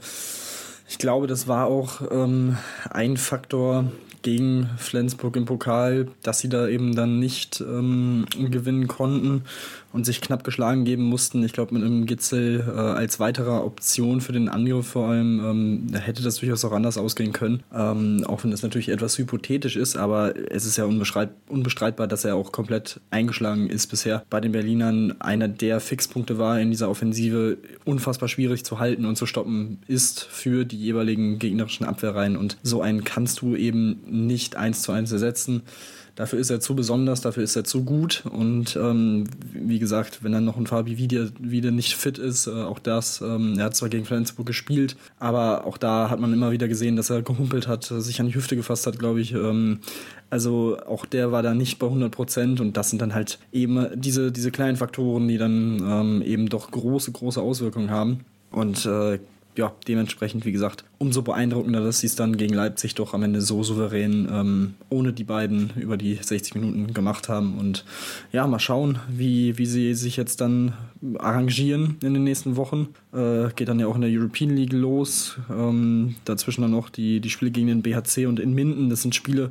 ich 0.91 0.99
glaube, 0.99 1.29
das 1.29 1.47
war 1.47 1.67
auch 1.67 2.03
ähm, 2.11 2.59
ein 2.91 3.17
Faktor, 3.17 3.85
gegen 4.23 4.69
Flensburg 4.77 5.37
im 5.37 5.47
Pokal, 5.47 6.09
dass 6.23 6.41
sie 6.41 6.49
da 6.49 6.69
eben 6.69 6.95
dann 6.95 7.19
nicht 7.19 7.61
ähm, 7.61 8.27
gewinnen 8.51 8.87
konnten 8.87 9.45
und 9.93 10.07
sich 10.07 10.21
knapp 10.21 10.45
geschlagen 10.45 10.85
geben 10.85 11.03
mussten. 11.05 11.43
Ich 11.43 11.53
glaube, 11.53 11.75
mit 11.75 11.83
einem 11.83 12.07
Gitzel 12.07 12.65
äh, 12.67 12.71
als 12.71 13.19
weiterer 13.19 13.65
Option 13.65 14.21
für 14.21 14.33
den 14.33 14.49
Angriff 14.49 14.87
vor 14.87 15.09
allem 15.09 15.41
ähm, 15.41 15.99
hätte 15.99 16.23
das 16.23 16.37
durchaus 16.37 16.65
auch 16.65 16.73
anders 16.73 16.97
ausgehen 16.97 17.33
können. 17.33 17.63
Ähm, 17.75 18.25
auch 18.27 18.45
wenn 18.45 18.51
das 18.51 18.63
natürlich 18.63 18.89
etwas 18.89 19.19
hypothetisch 19.19 19.77
ist, 19.77 19.97
aber 19.97 20.35
es 20.51 20.65
ist 20.65 20.77
ja 20.77 20.85
unbestreitbar, 20.85 22.07
dass 22.07 22.25
er 22.25 22.37
auch 22.37 22.53
komplett 22.53 23.01
eingeschlagen 23.11 23.69
ist 23.69 23.89
bisher. 23.89 24.25
Bei 24.31 24.41
den 24.41 24.53
Berlinern 24.53 25.21
einer 25.21 25.49
der 25.49 25.81
Fixpunkte 25.81 26.39
war 26.39 26.61
in 26.61 26.71
dieser 26.71 26.89
Offensive 26.89 27.59
unfassbar 27.85 28.29
schwierig 28.29 28.65
zu 28.65 28.79
halten 28.79 29.05
und 29.05 29.17
zu 29.17 29.27
stoppen 29.27 29.79
ist 29.87 30.23
für 30.23 30.65
die 30.65 30.79
jeweiligen 30.79 31.39
gegnerischen 31.39 31.87
Abwehrreihen. 31.87 32.37
Und 32.37 32.59
so 32.63 32.83
einen 32.83 33.05
kannst 33.05 33.41
du 33.41 33.57
eben 33.57 34.01
nicht 34.07 34.57
eins 34.57 34.83
zu 34.83 34.93
eins 34.93 35.11
ersetzen. 35.11 35.63
Dafür 36.15 36.39
ist 36.39 36.51
er 36.51 36.61
zu 36.61 36.75
besonders, 36.75 37.21
dafür 37.21 37.43
ist 37.43 37.57
er 37.57 37.65
zu 37.65 37.85
gut. 37.85 38.25
Und 38.31 38.77
ähm, 38.77 39.25
wie 39.53 39.79
gesagt, 39.79 40.23
wenn 40.23 40.33
dann 40.33 40.45
noch 40.45 40.57
ein 40.57 40.67
Fabi 40.67 40.99
wieder, 40.99 41.29
wieder 41.39 41.71
nicht 41.71 41.95
fit 41.95 42.19
ist, 42.19 42.47
äh, 42.47 42.51
auch 42.51 42.79
das, 42.79 43.21
ähm, 43.21 43.59
er 43.59 43.67
hat 43.67 43.77
zwar 43.77 43.89
gegen 43.89 44.05
Flensburg 44.05 44.47
gespielt, 44.47 44.97
aber 45.19 45.67
auch 45.67 45.79
da 45.79 46.11
hat 46.11 46.21
man 46.21 46.33
immer 46.33 46.51
wieder 46.51 46.69
gesehen, 46.69 46.97
dass 46.97 47.11
er 47.11 47.23
gehumpelt 47.23 47.69
hat, 47.69 47.85
sich 47.85 48.21
an 48.21 48.27
die 48.27 48.35
Hüfte 48.35 48.57
gefasst 48.57 48.87
hat, 48.87 48.99
glaube 48.99 49.21
ich. 49.21 49.33
Ähm, 49.33 49.81
also 50.31 50.79
auch 50.87 51.07
der 51.07 51.33
war 51.33 51.43
da 51.43 51.55
nicht 51.55 51.79
bei 51.79 51.87
100 51.87 52.11
Prozent 52.13 52.61
und 52.61 52.77
das 52.77 52.91
sind 52.91 53.03
dann 53.03 53.15
halt 53.15 53.39
eben 53.53 53.89
diese, 53.95 54.31
diese 54.31 54.51
kleinen 54.51 54.77
Faktoren, 54.77 55.27
die 55.27 55.39
dann 55.39 55.81
ähm, 55.81 56.23
eben 56.23 56.49
doch 56.49 56.71
große, 56.71 57.11
große 57.13 57.41
Auswirkungen 57.41 57.91
haben. 57.91 58.21
Und 58.53 58.87
äh, 58.87 59.19
ja, 59.57 59.73
dementsprechend, 59.89 60.45
wie 60.45 60.53
gesagt, 60.53 60.85
umso 60.99 61.23
beeindruckender, 61.23 61.81
dass 61.81 62.01
sie 62.01 62.07
es 62.07 62.15
dann 62.15 62.37
gegen 62.37 62.55
Leipzig 62.55 62.95
doch 62.95 63.15
am 63.15 63.23
Ende 63.23 63.41
so 63.41 63.63
souverän 63.63 64.29
ähm, 64.31 64.75
ohne 64.91 65.13
die 65.13 65.25
beiden 65.25 65.71
über 65.77 65.97
die 65.97 66.15
60 66.15 66.55
Minuten 66.55 66.95
gemacht 66.95 67.29
haben. 67.29 67.59
Und 67.59 67.85
ja, 68.33 68.47
mal 68.47 68.61
schauen, 68.61 69.01
wie, 69.09 69.59
wie 69.59 69.67
sie 69.67 69.95
sich 69.95 70.17
jetzt 70.17 70.41
dann 70.41 70.75
arrangieren 71.19 71.97
in 72.03 72.15
den 72.15 72.25
nächsten 72.25 72.57
Wochen. 72.57 72.89
Äh, 73.13 73.49
geht 73.57 73.69
dann 73.69 73.81
ja 73.81 73.87
auch 73.87 73.97
in 73.97 74.03
der 74.03 74.11
European 74.11 74.51
League 74.51 74.73
los. 74.73 75.39
Ähm, 75.51 76.15
dazwischen 76.25 76.63
dann 76.63 76.71
noch 76.71 76.89
die, 76.89 77.21
die 77.21 77.31
Spiele 77.31 77.51
gegen 77.51 77.67
den 77.67 77.83
BHC 77.83 78.27
und 78.27 78.39
in 78.39 78.55
Minden. 78.55 78.89
Das 78.89 79.03
sind 79.03 79.15
Spiele, 79.15 79.51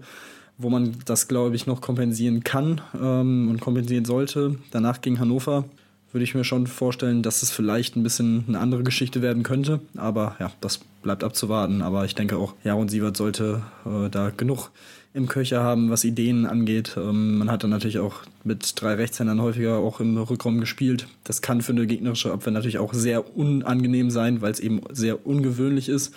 wo 0.58 0.70
man 0.70 0.96
das, 1.06 1.27
glaube 1.27 1.56
ich, 1.56 1.68
noch 1.68 1.82
kompensieren 1.82 2.44
kann 2.44 2.82
ähm, 3.00 3.50
und 3.50 3.60
kompensieren 3.60 4.06
sollte. 4.06 4.56
Danach 4.72 5.01
gegen 5.01 5.20
Hannover 5.20 5.65
würde 6.12 6.24
ich 6.24 6.36
mir 6.36 6.44
schon 6.44 6.68
vorstellen, 6.68 7.22
dass 7.22 7.44
es 7.44 7.51
vielleicht 7.51 7.96
ein 7.96 8.04
bisschen 8.04 8.46
eine 8.48 8.60
andere 8.60 8.84
Geschichte 8.84 9.22
werden 9.22 9.44
könnte. 9.44 9.80
Aber 9.96 10.36
ja, 10.39 10.51
das 10.62 10.80
bleibt 11.04 11.24
abzuwarten. 11.24 11.82
Aber 11.82 12.06
ich 12.06 12.16
denke 12.16 12.38
auch, 12.38 12.56
Jaron 12.63 12.89
Sievert 12.89 13.18
sollte 13.18 13.62
äh, 13.86 14.10
da 14.10 14.32
genug 14.36 14.72
im 15.13 15.28
Köcher 15.28 15.63
haben, 15.63 15.89
was 15.89 16.04
Ideen 16.04 16.46
angeht. 16.46 16.96
Ähm, 16.98 17.39
man 17.39 17.50
hat 17.50 17.63
dann 17.63 17.72
natürlich 17.72 18.00
auch 18.00 18.18
mit 18.44 18.80
drei 18.80 18.94
Rechtshändern 18.94 19.42
häufiger 19.42 19.78
auch 19.78 20.00
im 20.00 20.18
Rückraum 20.18 20.60
gespielt. 20.60 21.08
Das 21.24 21.42
kann 21.42 21.62
für 21.62 21.72
eine 21.72 21.88
gegnerische 21.88 22.32
Abwehr 22.32 22.54
natürlich 22.54 22.78
auch 22.78 22.94
sehr 22.94 23.36
unangenehm 23.36 24.12
sein, 24.12 24.42
weil 24.42 24.51
es 24.51 24.60
eben 24.60 24.82
sehr 24.92 25.25
ungewöhnlich 25.25 25.89
ist, 25.89 26.13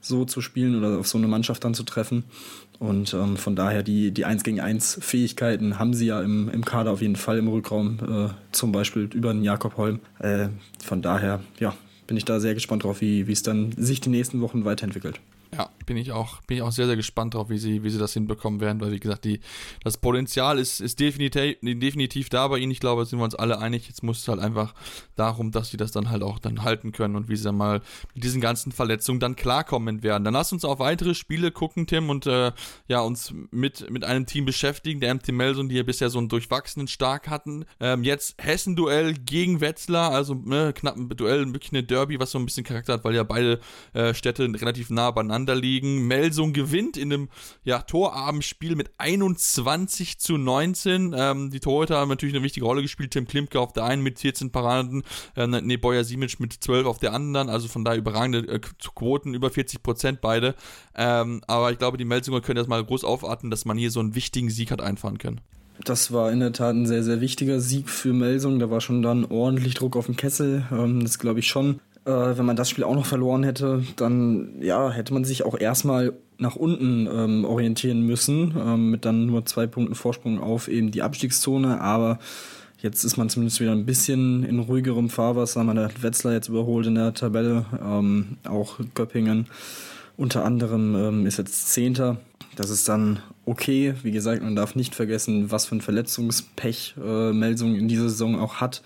so 0.00 0.24
zu 0.24 0.40
spielen 0.40 0.76
oder 0.76 0.98
auf 0.98 1.06
so 1.06 1.18
eine 1.18 1.28
Mannschaft 1.28 1.64
dann 1.64 1.74
zu 1.74 1.82
treffen. 1.82 2.24
Und 2.78 3.14
ähm, 3.14 3.36
von 3.36 3.56
daher 3.56 3.82
die, 3.82 4.10
die 4.10 4.24
1 4.24 4.42
gegen 4.44 4.60
1 4.60 4.98
Fähigkeiten 5.00 5.78
haben 5.78 5.94
sie 5.94 6.06
ja 6.06 6.20
im, 6.20 6.48
im 6.50 6.64
Kader 6.64 6.92
auf 6.92 7.00
jeden 7.00 7.16
Fall 7.16 7.38
im 7.38 7.48
Rückraum, 7.48 7.98
äh, 8.00 8.28
zum 8.52 8.72
Beispiel 8.72 9.08
über 9.14 9.32
den 9.32 9.42
Jakob 9.42 9.76
Holm. 9.76 10.00
Äh, 10.18 10.48
von 10.84 11.02
daher, 11.02 11.40
ja, 11.58 11.74
bin 12.06 12.16
ich 12.16 12.24
da 12.24 12.38
sehr 12.38 12.54
gespannt 12.54 12.84
drauf, 12.84 13.00
wie 13.00 13.20
es 13.30 13.42
dann 13.42 13.72
sich 13.76 14.00
die 14.00 14.10
nächsten 14.10 14.40
Wochen 14.40 14.64
weiterentwickelt. 14.64 15.20
Ja, 15.54 15.70
bin 15.86 15.96
ich 15.96 16.10
auch, 16.12 16.40
bin 16.42 16.56
ich 16.56 16.62
auch 16.62 16.72
sehr, 16.72 16.86
sehr 16.86 16.96
gespannt 16.96 17.34
drauf, 17.34 17.48
wie 17.50 17.58
sie, 17.58 17.84
wie 17.84 17.90
sie 17.90 17.98
das 17.98 18.12
hinbekommen 18.12 18.60
werden, 18.60 18.80
weil 18.80 18.90
wie 18.90 18.98
gesagt, 18.98 19.24
die, 19.24 19.40
das 19.84 19.96
Potenzial 19.96 20.58
ist, 20.58 20.80
ist 20.80 20.98
definitiv, 20.98 21.56
definitiv 21.62 22.28
da 22.28 22.48
bei 22.48 22.58
ihnen. 22.58 22.72
Ich 22.72 22.80
glaube, 22.80 23.04
sind 23.06 23.20
wir 23.20 23.24
uns 23.24 23.36
alle 23.36 23.60
einig. 23.60 23.86
Jetzt 23.86 24.02
muss 24.02 24.18
es 24.18 24.28
halt 24.28 24.40
einfach 24.40 24.74
darum, 25.14 25.52
dass 25.52 25.70
sie 25.70 25.76
das 25.76 25.92
dann 25.92 26.10
halt 26.10 26.22
auch 26.22 26.40
dann 26.40 26.64
halten 26.64 26.90
können 26.90 27.14
und 27.14 27.28
wie 27.28 27.36
sie 27.36 27.44
dann 27.44 27.56
mal 27.56 27.80
mit 28.14 28.24
diesen 28.24 28.40
ganzen 28.40 28.72
Verletzungen 28.72 29.20
dann 29.20 29.36
klarkommen 29.36 30.02
werden. 30.02 30.24
Dann 30.24 30.34
lass 30.34 30.52
uns 30.52 30.64
auf 30.64 30.80
weitere 30.80 31.14
Spiele 31.14 31.52
gucken, 31.52 31.86
Tim, 31.86 32.10
und 32.10 32.26
äh, 32.26 32.52
ja, 32.88 33.00
uns 33.00 33.32
mit, 33.50 33.88
mit 33.88 34.04
einem 34.04 34.26
Team 34.26 34.46
beschäftigen, 34.46 35.00
der 35.00 35.14
MT 35.14 35.28
Melson, 35.28 35.68
die 35.68 35.76
ja 35.76 35.84
bisher 35.84 36.10
so 36.10 36.18
einen 36.18 36.28
durchwachsenen 36.28 36.88
Stark 36.88 37.28
hatten. 37.28 37.64
Ähm, 37.78 38.02
jetzt 38.02 38.34
Hessen-Duell 38.38 39.14
gegen 39.14 39.60
Wetzlar, 39.60 40.10
also 40.10 40.34
ne, 40.34 40.72
knapp 40.74 40.96
ein 40.96 41.08
Duell, 41.08 41.46
wirklich 41.52 41.72
eine 41.72 41.84
Derby, 41.84 42.18
was 42.18 42.32
so 42.32 42.38
ein 42.38 42.46
bisschen 42.46 42.64
Charakter 42.64 42.94
hat, 42.94 43.04
weil 43.04 43.14
ja 43.14 43.22
beide 43.22 43.60
äh, 43.92 44.12
Städte 44.12 44.42
relativ 44.42 44.90
nah 44.90 45.10
beieinander 45.12 45.35
liegen. 45.44 46.06
Melsung 46.06 46.52
gewinnt 46.52 46.96
in 46.96 47.12
einem 47.12 47.28
ja, 47.64 47.82
Torabendspiel 47.82 48.76
mit 48.76 48.90
21 48.98 50.18
zu 50.18 50.36
19. 50.36 51.14
Ähm, 51.16 51.50
die 51.50 51.60
Torhüter 51.60 51.98
haben 51.98 52.08
natürlich 52.08 52.34
eine 52.34 52.44
wichtige 52.44 52.66
Rolle 52.66 52.82
gespielt. 52.82 53.12
Tim 53.12 53.26
Klimke 53.26 53.60
auf 53.60 53.72
der 53.72 53.84
einen 53.84 54.02
mit 54.02 54.18
14 54.18 54.50
Paraden, 54.50 55.02
äh, 55.36 55.46
ne, 55.46 55.78
Boyer 55.78 56.04
Simic 56.04 56.40
mit 56.40 56.52
12 56.52 56.86
auf 56.86 56.98
der 56.98 57.12
anderen. 57.12 57.48
Also 57.48 57.68
von 57.68 57.84
daher 57.84 57.98
überragende 57.98 58.40
äh, 58.48 58.60
Quoten, 58.94 59.34
über 59.34 59.50
40 59.50 59.82
Prozent 59.82 60.20
beide. 60.20 60.54
Ähm, 60.94 61.42
aber 61.46 61.72
ich 61.72 61.78
glaube, 61.78 61.98
die 61.98 62.04
Melsunger 62.04 62.40
können 62.40 62.58
erstmal 62.58 62.84
groß 62.84 63.04
aufatmen, 63.04 63.50
dass 63.50 63.64
man 63.64 63.76
hier 63.76 63.90
so 63.90 64.00
einen 64.00 64.14
wichtigen 64.14 64.50
Sieg 64.50 64.70
hat 64.70 64.80
einfahren 64.80 65.18
können. 65.18 65.40
Das 65.84 66.12
war 66.12 66.32
in 66.32 66.40
der 66.40 66.52
Tat 66.52 66.74
ein 66.74 66.86
sehr, 66.86 67.02
sehr 67.02 67.20
wichtiger 67.20 67.60
Sieg 67.60 67.90
für 67.90 68.12
Melsung. 68.12 68.58
Da 68.58 68.70
war 68.70 68.80
schon 68.80 69.02
dann 69.02 69.26
ordentlich 69.26 69.74
Druck 69.74 69.96
auf 69.96 70.06
dem 70.06 70.16
Kessel. 70.16 70.64
Ähm, 70.70 71.02
das 71.02 71.18
glaube 71.18 71.40
ich 71.40 71.48
schon. 71.48 71.80
Äh, 72.06 72.38
wenn 72.38 72.46
man 72.46 72.56
das 72.56 72.70
Spiel 72.70 72.84
auch 72.84 72.94
noch 72.94 73.06
verloren 73.06 73.42
hätte, 73.42 73.82
dann 73.96 74.62
ja, 74.62 74.90
hätte 74.90 75.12
man 75.12 75.24
sich 75.24 75.44
auch 75.44 75.58
erstmal 75.58 76.12
nach 76.38 76.56
unten 76.56 77.08
ähm, 77.10 77.44
orientieren 77.44 78.02
müssen, 78.02 78.54
ähm, 78.58 78.90
mit 78.90 79.04
dann 79.04 79.26
nur 79.26 79.44
zwei 79.44 79.66
Punkten 79.66 79.94
Vorsprung 79.94 80.40
auf 80.40 80.68
eben 80.68 80.90
die 80.90 81.02
Abstiegszone. 81.02 81.80
Aber 81.80 82.18
jetzt 82.78 83.04
ist 83.04 83.16
man 83.16 83.28
zumindest 83.28 83.60
wieder 83.60 83.72
ein 83.72 83.86
bisschen 83.86 84.44
in 84.44 84.60
ruhigerem 84.60 85.10
Fahrwasser. 85.10 85.64
Man 85.64 85.78
hat 85.78 86.02
Wetzlar 86.02 86.32
jetzt 86.32 86.48
überholt 86.48 86.86
in 86.86 86.94
der 86.94 87.12
Tabelle, 87.12 87.66
ähm, 87.82 88.38
auch 88.44 88.78
Göppingen 88.94 89.46
unter 90.16 90.44
anderem 90.44 90.94
ähm, 90.94 91.26
ist 91.26 91.38
jetzt 91.38 91.72
Zehnter. 91.72 92.18
Das 92.54 92.70
ist 92.70 92.88
dann 92.88 93.20
okay. 93.44 93.94
Wie 94.02 94.12
gesagt, 94.12 94.42
man 94.42 94.56
darf 94.56 94.74
nicht 94.74 94.94
vergessen, 94.94 95.50
was 95.50 95.66
für 95.66 95.76
ein 95.76 95.82
Verletzungspech 95.82 96.94
äh, 97.02 97.32
Melsung 97.32 97.74
in 97.74 97.88
dieser 97.88 98.08
Saison 98.08 98.40
auch 98.40 98.56
hat, 98.56 98.82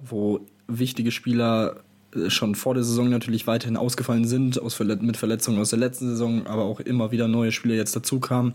wo 0.00 0.46
wichtige 0.68 1.10
Spieler 1.10 1.80
schon 2.28 2.54
vor 2.54 2.74
der 2.74 2.82
Saison 2.82 3.08
natürlich 3.08 3.46
weiterhin 3.46 3.76
ausgefallen 3.76 4.24
sind, 4.24 4.60
aus 4.60 4.74
Verlet 4.74 5.02
mit 5.02 5.16
Verletzungen 5.16 5.60
aus 5.60 5.70
der 5.70 5.78
letzten 5.78 6.08
Saison, 6.08 6.46
aber 6.46 6.64
auch 6.64 6.80
immer 6.80 7.10
wieder 7.10 7.28
neue 7.28 7.52
Spieler 7.52 7.74
jetzt 7.74 7.94
dazu 7.94 8.20
kamen 8.20 8.54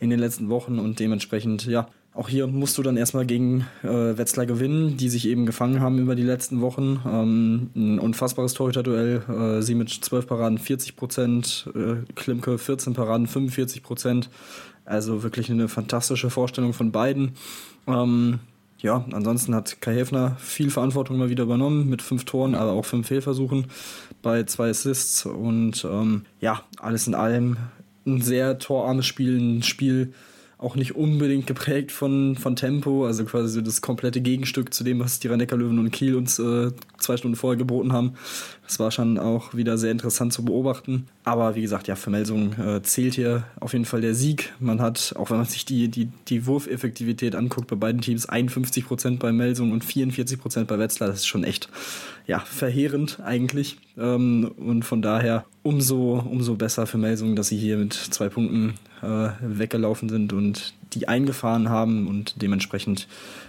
in 0.00 0.10
den 0.10 0.18
letzten 0.18 0.48
Wochen 0.48 0.78
und 0.78 0.98
dementsprechend, 0.98 1.66
ja, 1.66 1.88
auch 2.18 2.28
hier 2.28 2.48
musst 2.48 2.76
du 2.76 2.82
dann 2.82 2.96
erstmal 2.96 3.26
gegen 3.26 3.66
äh, 3.84 4.18
Wetzlar 4.18 4.44
gewinnen, 4.44 4.96
die 4.96 5.08
sich 5.08 5.28
eben 5.28 5.46
gefangen 5.46 5.78
haben 5.80 5.98
über 5.98 6.16
die 6.16 6.24
letzten 6.24 6.60
Wochen. 6.60 7.00
Ähm, 7.06 7.70
ein 7.76 7.98
unfassbares 8.00 8.54
Torhüter-Duell. 8.54 9.58
Äh, 9.58 9.62
sie 9.62 9.76
mit 9.76 9.90
12 9.90 10.26
Paraden 10.26 10.58
40 10.58 10.96
Prozent, 10.96 11.70
äh, 11.76 11.96
Klimke 12.16 12.58
14 12.58 12.94
Paraden 12.94 13.28
45 13.28 13.84
Prozent. 13.84 14.30
Also 14.84 15.22
wirklich 15.22 15.48
eine 15.48 15.68
fantastische 15.68 16.28
Vorstellung 16.28 16.72
von 16.72 16.90
beiden. 16.90 17.34
Ähm, 17.86 18.40
ja, 18.80 19.04
ansonsten 19.12 19.54
hat 19.54 19.80
Kai 19.80 19.94
Häfner 19.94 20.36
viel 20.38 20.70
Verantwortung 20.70 21.18
mal 21.18 21.30
wieder 21.30 21.42
übernommen 21.42 21.88
mit 21.88 22.00
fünf 22.00 22.24
Toren, 22.24 22.54
aber 22.54 22.72
auch 22.72 22.84
fünf 22.84 23.08
Fehlversuchen 23.08 23.66
bei 24.22 24.44
zwei 24.44 24.70
Assists. 24.70 25.26
Und 25.26 25.84
ähm, 25.84 26.26
ja, 26.40 26.62
alles 26.78 27.08
in 27.08 27.14
allem 27.14 27.56
ein 28.06 28.22
sehr 28.22 28.58
torarmes 28.58 29.06
Spiel, 29.06 29.36
ein 29.38 29.62
Spiel, 29.64 30.12
auch 30.58 30.74
nicht 30.74 30.96
unbedingt 30.96 31.46
geprägt 31.46 31.92
von, 31.92 32.36
von 32.36 32.56
Tempo, 32.56 33.06
also 33.06 33.24
quasi 33.24 33.62
das 33.62 33.80
komplette 33.80 34.20
Gegenstück 34.20 34.74
zu 34.74 34.82
dem, 34.82 34.98
was 34.98 35.20
die 35.20 35.28
rhein 35.28 35.38
löwen 35.38 35.78
und 35.78 35.92
Kiel 35.92 36.16
uns 36.16 36.40
äh, 36.40 36.72
zwei 36.98 37.16
Stunden 37.16 37.36
vorher 37.36 37.56
geboten 37.56 37.92
haben. 37.92 38.14
Das 38.66 38.80
war 38.80 38.90
schon 38.90 39.18
auch 39.18 39.54
wieder 39.54 39.78
sehr 39.78 39.92
interessant 39.92 40.32
zu 40.32 40.44
beobachten. 40.44 41.06
Aber 41.22 41.54
wie 41.54 41.62
gesagt, 41.62 41.86
ja, 41.86 41.94
für 41.94 42.10
Melsung 42.10 42.54
äh, 42.54 42.82
zählt 42.82 43.14
hier 43.14 43.44
auf 43.60 43.72
jeden 43.72 43.84
Fall 43.84 44.00
der 44.00 44.14
Sieg. 44.14 44.52
Man 44.58 44.82
hat, 44.82 45.14
auch 45.16 45.30
wenn 45.30 45.36
man 45.36 45.46
sich 45.46 45.64
die, 45.64 45.88
die, 45.88 46.08
die 46.26 46.44
Wurfeffektivität 46.44 47.36
anguckt, 47.36 47.68
bei 47.68 47.76
beiden 47.76 48.00
Teams 48.00 48.28
51% 48.28 49.18
bei 49.18 49.30
Melsung 49.30 49.70
und 49.70 49.84
44% 49.84 50.64
bei 50.64 50.78
Wetzlar. 50.78 51.08
Das 51.08 51.20
ist 51.20 51.26
schon 51.26 51.44
echt 51.44 51.68
ja, 52.28 52.40
verheerend 52.40 53.18
eigentlich. 53.24 53.78
Ähm, 53.96 54.52
und 54.56 54.84
von 54.84 55.02
daher 55.02 55.44
umso, 55.64 56.20
umso 56.20 56.54
besser 56.54 56.86
für 56.86 56.98
Melsung, 56.98 57.34
dass 57.34 57.48
sie 57.48 57.56
hier 57.56 57.78
mit 57.78 57.94
zwei 57.94 58.28
Punkten 58.28 58.74
äh, 59.02 59.30
weggelaufen 59.40 60.08
sind 60.08 60.32
und 60.32 60.74
die 60.92 61.08
eingefahren 61.08 61.70
haben 61.70 62.06
und 62.06 62.40
dementsprechend 62.40 63.08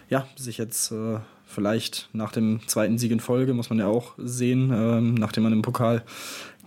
ja, 0.10 0.28
sich 0.36 0.58
jetzt 0.58 0.92
äh, 0.92 1.20
vielleicht 1.46 2.10
nach 2.14 2.32
dem 2.32 2.62
zweiten 2.68 2.98
Sieg 2.98 3.12
in 3.12 3.20
Folge, 3.20 3.54
muss 3.54 3.70
man 3.70 3.80
ja 3.80 3.88
auch 3.88 4.14
sehen, 4.18 4.72
ähm, 4.74 5.14
nachdem 5.14 5.44
man 5.44 5.54
im 5.54 5.62
Pokal 5.62 6.04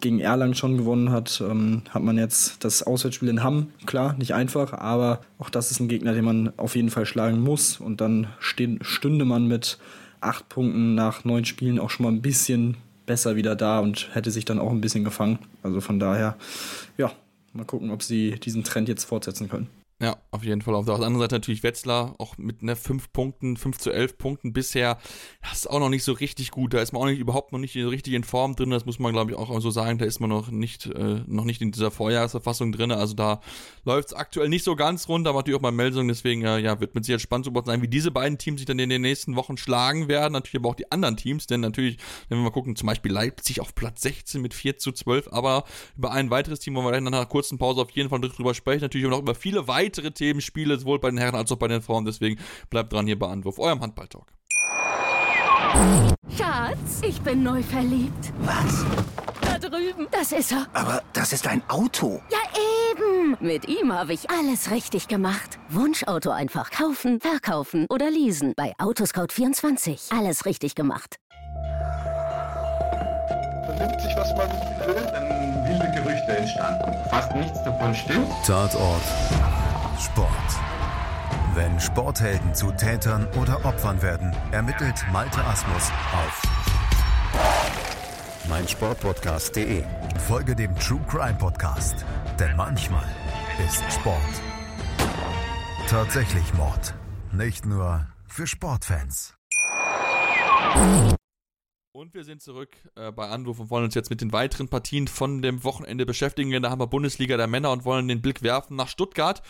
gegen 0.00 0.21
Erlangen 0.21 0.54
schon 0.54 0.76
gewonnen 0.76 1.11
hat, 1.12 1.42
ähm, 1.49 1.83
hat 1.90 2.02
man 2.02 2.19
jetzt 2.19 2.62
das 2.64 2.83
Auswärtsspiel 2.83 3.28
in 3.28 3.42
Hamm. 3.42 3.69
Klar, 3.87 4.14
nicht 4.19 4.35
einfach, 4.35 4.75
aber 4.75 5.21
auch 5.38 5.49
das 5.49 5.71
ist 5.71 5.81
ein 5.81 5.88
Gegner, 5.88 6.12
den 6.12 6.25
man 6.25 6.52
auf 6.59 6.76
jeden 6.76 6.90
Fall 6.90 7.07
schlagen 7.07 7.40
muss. 7.40 7.81
Und 7.81 8.00
dann 8.00 8.26
stehen, 8.38 8.81
stünde 8.83 9.25
man 9.25 9.47
mit 9.47 9.78
acht 10.23 10.49
Punkten 10.49 10.95
nach 10.95 11.25
neun 11.25 11.45
Spielen 11.45 11.79
auch 11.79 11.91
schon 11.91 12.05
mal 12.05 12.12
ein 12.12 12.23
bisschen 12.23 12.76
besser 13.07 13.37
wieder 13.37 13.57
da 13.57 13.81
und 13.81 14.09
hätte 14.14 14.31
sich 14.31 14.45
dann 14.45 14.59
auch 14.59 14.71
ein 14.71 14.81
bisschen 14.81 15.05
gefangen. 15.05 15.38
Also 15.62 15.81
von 15.81 15.99
daher, 15.99 16.37
ja, 16.97 17.12
Mal 17.52 17.64
gucken, 17.64 17.91
ob 17.91 18.02
sie 18.02 18.33
diesen 18.33 18.64
Trend 18.64 18.88
jetzt 18.88 19.05
fortsetzen 19.05 19.49
können. 19.49 19.69
Ja, 20.02 20.16
auf 20.32 20.42
jeden 20.42 20.62
Fall. 20.62 20.75
Auf 20.75 20.87
der 20.87 20.97
anderen 20.97 21.21
Seite 21.21 21.37
natürlich 21.37 21.62
Wetzlar, 21.62 22.16
auch 22.18 22.37
mit 22.37 22.61
ne, 22.64 22.75
5 22.75 23.12
Punkten, 23.12 23.56
5 23.56 23.78
zu 23.78 23.92
11 23.92 24.18
Punkten 24.18 24.52
bisher. 24.52 24.99
Das 25.42 25.61
ist 25.61 25.71
auch 25.71 25.78
noch 25.78 25.90
nicht 25.90 26.02
so 26.02 26.11
richtig 26.11 26.50
gut. 26.50 26.75
Da 26.75 26.80
ist 26.80 26.92
man 26.92 27.02
auch 27.02 27.06
nicht, 27.06 27.21
überhaupt 27.21 27.52
noch 27.52 27.61
nicht 27.61 27.76
richtig 27.76 28.14
in 28.14 28.25
Form 28.25 28.56
drin. 28.56 28.71
Das 28.71 28.85
muss 28.85 28.99
man, 28.99 29.12
glaube 29.12 29.30
ich, 29.30 29.37
auch 29.37 29.61
so 29.61 29.71
sagen. 29.71 29.99
Da 29.99 30.04
ist 30.04 30.18
man 30.18 30.28
noch 30.28 30.50
nicht, 30.50 30.87
äh, 30.87 31.21
noch 31.28 31.44
nicht 31.44 31.62
in 31.62 31.71
dieser 31.71 31.92
Vorjahresverfassung 31.92 32.73
drin. 32.73 32.90
Also 32.90 33.14
da 33.14 33.40
läuft 33.85 34.09
es 34.09 34.14
aktuell 34.14 34.49
nicht 34.49 34.64
so 34.64 34.75
ganz 34.75 35.09
rund, 35.09 35.28
aber 35.28 35.38
natürlich 35.38 35.56
auch 35.56 35.62
bei 35.62 35.71
Meldung. 35.71 36.09
Deswegen, 36.09 36.42
äh, 36.42 36.59
ja, 36.59 36.80
wird 36.80 36.97
mit 36.97 37.04
Sicherheit 37.04 37.21
spannend 37.21 37.44
zu 37.44 37.52
beobachten 37.52 37.71
sein, 37.71 37.82
wie 37.82 37.88
diese 37.88 38.11
beiden 38.11 38.38
Teams 38.38 38.59
sich 38.59 38.66
dann 38.66 38.80
in 38.80 38.90
den 38.90 39.02
nächsten 39.02 39.37
Wochen 39.37 39.56
schlagen 39.56 40.09
werden. 40.09 40.32
Natürlich 40.32 40.61
aber 40.64 40.71
auch 40.71 40.75
die 40.75 40.90
anderen 40.90 41.16
Teams, 41.16 41.47
denn 41.47 41.61
natürlich, 41.61 41.99
wenn 42.28 42.38
wir 42.38 42.42
mal 42.42 42.50
gucken, 42.50 42.75
zum 42.75 42.88
Beispiel 42.88 43.12
Leipzig 43.12 43.61
auf 43.61 43.76
Platz 43.76 44.02
16 44.02 44.42
mit 44.42 44.52
4 44.52 44.78
zu 44.78 44.90
12. 44.90 45.28
Aber 45.30 45.62
über 45.97 46.11
ein 46.11 46.30
weiteres 46.30 46.59
Team 46.59 46.75
wollen 46.75 46.87
wir 46.87 46.90
dann 46.90 47.04
nach 47.04 47.12
einer 47.12 47.26
kurzen 47.26 47.56
Pause 47.56 47.82
auf 47.82 47.90
jeden 47.92 48.09
Fall 48.09 48.21
drüber 48.21 48.52
sprechen. 48.52 48.80
Natürlich 48.80 49.06
auch 49.06 49.11
noch 49.11 49.21
über 49.21 49.37
viele 49.37 49.68
weitere 49.68 49.91
Themen, 50.00 50.40
Spiele 50.40 50.62
Spiele, 50.62 50.78
sowohl 50.78 50.99
bei 50.99 51.11
den 51.11 51.18
Herren 51.18 51.34
als 51.34 51.50
auch 51.52 51.56
bei 51.56 51.68
den 51.68 51.82
Frauen. 51.82 52.04
Deswegen 52.04 52.38
bleibt 52.70 52.92
dran 52.92 53.06
hier 53.06 53.18
bei 53.18 53.28
Anwurf, 53.28 53.58
eurem 53.58 53.80
Handballtalk. 53.80 54.26
Schatz, 56.37 57.00
ich 57.06 57.20
bin 57.22 57.42
neu 57.42 57.62
verliebt. 57.62 58.32
Was? 58.40 58.84
Da 59.40 59.58
drüben. 59.58 60.06
Das 60.11 60.32
ist 60.32 60.52
er. 60.52 60.66
Aber 60.72 61.02
das 61.12 61.32
ist 61.32 61.46
ein 61.46 61.62
Auto. 61.68 62.20
Ja, 62.30 62.38
eben. 62.90 63.37
Mit 63.40 63.68
ihm 63.68 63.92
habe 63.92 64.12
ich 64.12 64.30
alles 64.30 64.70
richtig 64.70 65.08
gemacht. 65.08 65.58
Wunschauto 65.68 66.30
einfach 66.30 66.70
kaufen, 66.70 67.20
verkaufen 67.20 67.87
oder 67.88 68.11
leasen. 68.11 68.52
Bei 68.56 68.75
Autoscout24. 68.78 70.16
Alles 70.16 70.44
richtig 70.46 70.75
gemacht. 70.75 71.16
Vernimmt 73.66 74.00
sich, 74.00 74.14
was 74.16 74.30
man 74.37 74.50
will, 74.87 74.94
dann 74.94 75.64
wilde 75.66 75.90
Gerüchte 75.96 76.37
entstanden. 76.37 76.92
Fast 77.11 77.34
nichts 77.34 77.62
davon 77.64 77.94
stimmt. 77.94 78.28
Tatort 78.46 79.02
Sport. 80.02 80.28
Wenn 81.54 81.78
Sporthelden 81.78 82.54
zu 82.54 82.73
Tätern 82.73 83.26
oder 83.40 83.64
Opfern 83.64 84.02
werden, 84.02 84.35
ermittelt 84.50 85.04
Malte 85.12 85.44
Asmus 85.44 85.90
auf 86.12 86.42
meinsportpodcast.de. 88.49 89.85
Folge 90.26 90.56
dem 90.56 90.75
True 90.76 91.00
Crime 91.09 91.38
Podcast, 91.38 92.04
denn 92.38 92.56
manchmal 92.56 93.06
ist 93.64 93.82
Sport 93.92 94.18
tatsächlich 95.92 96.54
Mord. 96.54 96.94
Nicht 97.32 97.66
nur 97.66 98.06
für 98.26 98.47
Sportfans. 98.47 99.35
Und 101.94 102.14
wir 102.14 102.25
sind 102.25 102.40
zurück 102.40 102.75
äh, 102.94 103.12
bei 103.12 103.28
Anruf 103.28 103.61
und 103.61 103.68
wollen 103.68 103.85
uns 103.85 103.94
jetzt 103.94 104.09
mit 104.09 104.23
den 104.23 104.32
weiteren 104.32 104.68
Partien 104.68 105.06
von 105.06 105.42
dem 105.42 105.62
Wochenende 105.62 106.06
beschäftigen. 106.06 106.62
Da 106.62 106.71
haben 106.71 106.80
wir 106.80 106.87
Bundesliga 106.87 107.37
der 107.37 107.47
Männer 107.47 107.71
und 107.71 107.85
wollen 107.85 108.09
den 108.09 108.23
Blick 108.23 108.42
werfen 108.42 108.75
nach 108.75 108.88
Stuttgart, 108.88 109.42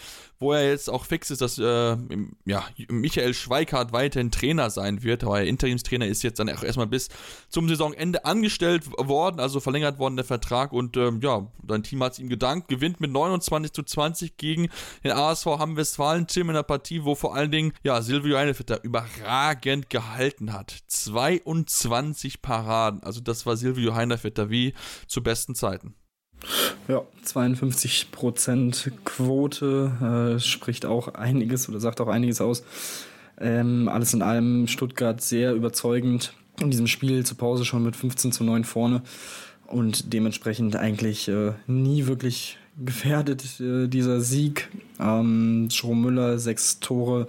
wo 0.42 0.52
er 0.52 0.68
jetzt 0.68 0.90
auch 0.90 1.04
fix 1.04 1.30
ist, 1.30 1.40
dass 1.40 1.58
äh, 1.58 1.96
ja, 2.44 2.64
Michael 2.88 3.34
Schweikart 3.34 3.92
weiterhin 3.92 4.30
Trainer 4.30 4.70
sein 4.70 5.02
wird. 5.02 5.22
Aber 5.25 5.40
er 5.40 5.46
Interimstrainer 5.46 6.06
ist 6.06 6.22
jetzt 6.22 6.40
dann 6.40 6.50
auch 6.50 6.62
erstmal 6.62 6.87
bis 6.87 7.08
zum 7.49 7.68
Saisonende 7.68 8.25
angestellt 8.25 8.84
worden, 8.99 9.40
also 9.40 9.61
verlängert 9.61 9.99
worden 9.99 10.16
der 10.16 10.25
Vertrag. 10.25 10.72
Und 10.72 10.96
ähm, 10.96 11.20
ja, 11.22 11.46
sein 11.68 11.82
Team 11.82 12.02
hat 12.02 12.14
es 12.14 12.18
ihm 12.18 12.28
gedankt, 12.28 12.68
gewinnt 12.68 13.00
mit 13.00 13.12
29 13.12 13.72
zu 13.72 13.82
20 13.82 14.37
gegen 14.37 14.68
den 15.04 15.12
ASV 15.12 15.46
Hamm 15.46 15.76
Westfalen. 15.76 16.26
Tim 16.26 16.49
in 16.49 16.54
der 16.54 16.62
Partie, 16.62 17.04
wo 17.04 17.14
vor 17.14 17.34
allen 17.37 17.50
Dingen 17.50 17.72
ja, 17.82 18.02
Silvio 18.02 18.37
Einefitter 18.37 18.82
überragend 18.82 19.90
gehalten 19.90 20.52
hat. 20.52 20.75
22 20.88 22.32
50 22.32 22.42
Paraden. 22.42 23.02
Also 23.02 23.20
das 23.20 23.46
war 23.46 23.56
Silvio 23.56 23.94
Heinervetter 23.94 24.50
wie 24.50 24.75
zu 25.06 25.22
besten 25.22 25.54
Zeiten. 25.54 25.94
Ja, 26.88 27.02
52% 27.25 28.92
Quote 29.04 30.37
äh, 30.37 30.40
spricht 30.40 30.87
auch 30.87 31.14
einiges 31.14 31.68
oder 31.68 31.80
sagt 31.80 32.00
auch 32.00 32.08
einiges 32.08 32.40
aus. 32.40 32.64
Ähm, 33.40 33.88
alles 33.88 34.14
in 34.14 34.22
allem 34.22 34.66
Stuttgart 34.66 35.20
sehr 35.20 35.54
überzeugend 35.54 36.34
in 36.61 36.70
diesem 36.70 36.87
Spiel 36.87 37.25
zur 37.25 37.38
Pause 37.38 37.64
schon 37.64 37.82
mit 37.82 37.96
15 37.96 38.32
zu 38.32 38.44
9 38.44 38.64
vorne 38.64 39.02
und 39.66 40.12
dementsprechend 40.12 40.76
eigentlich 40.76 41.28
äh, 41.28 41.52
nie 41.66 42.06
wirklich 42.06 42.58
gefährdet 42.84 43.61
äh, 43.61 43.88
dieser 43.88 44.20
Sieg. 44.20 44.68
Ähm, 45.00 45.68
Müller, 45.82 46.38
sechs 46.38 46.80
Tore, 46.80 47.26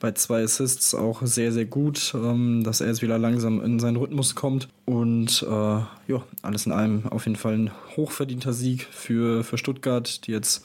bei 0.00 0.12
zwei 0.12 0.42
Assists 0.42 0.94
auch 0.94 1.22
sehr, 1.22 1.52
sehr 1.52 1.64
gut, 1.64 2.14
ähm, 2.14 2.62
dass 2.64 2.80
er 2.80 2.88
jetzt 2.88 3.02
wieder 3.02 3.18
langsam 3.18 3.62
in 3.62 3.78
seinen 3.78 3.96
Rhythmus 3.96 4.34
kommt. 4.34 4.68
Und 4.84 5.42
äh, 5.42 5.52
ja, 5.52 6.22
alles 6.42 6.66
in 6.66 6.72
allem 6.72 7.06
auf 7.08 7.26
jeden 7.26 7.36
Fall 7.36 7.54
ein 7.54 7.70
hochverdienter 7.96 8.52
Sieg 8.52 8.86
für, 8.90 9.44
für 9.44 9.58
Stuttgart, 9.58 10.26
die 10.26 10.32
jetzt 10.32 10.64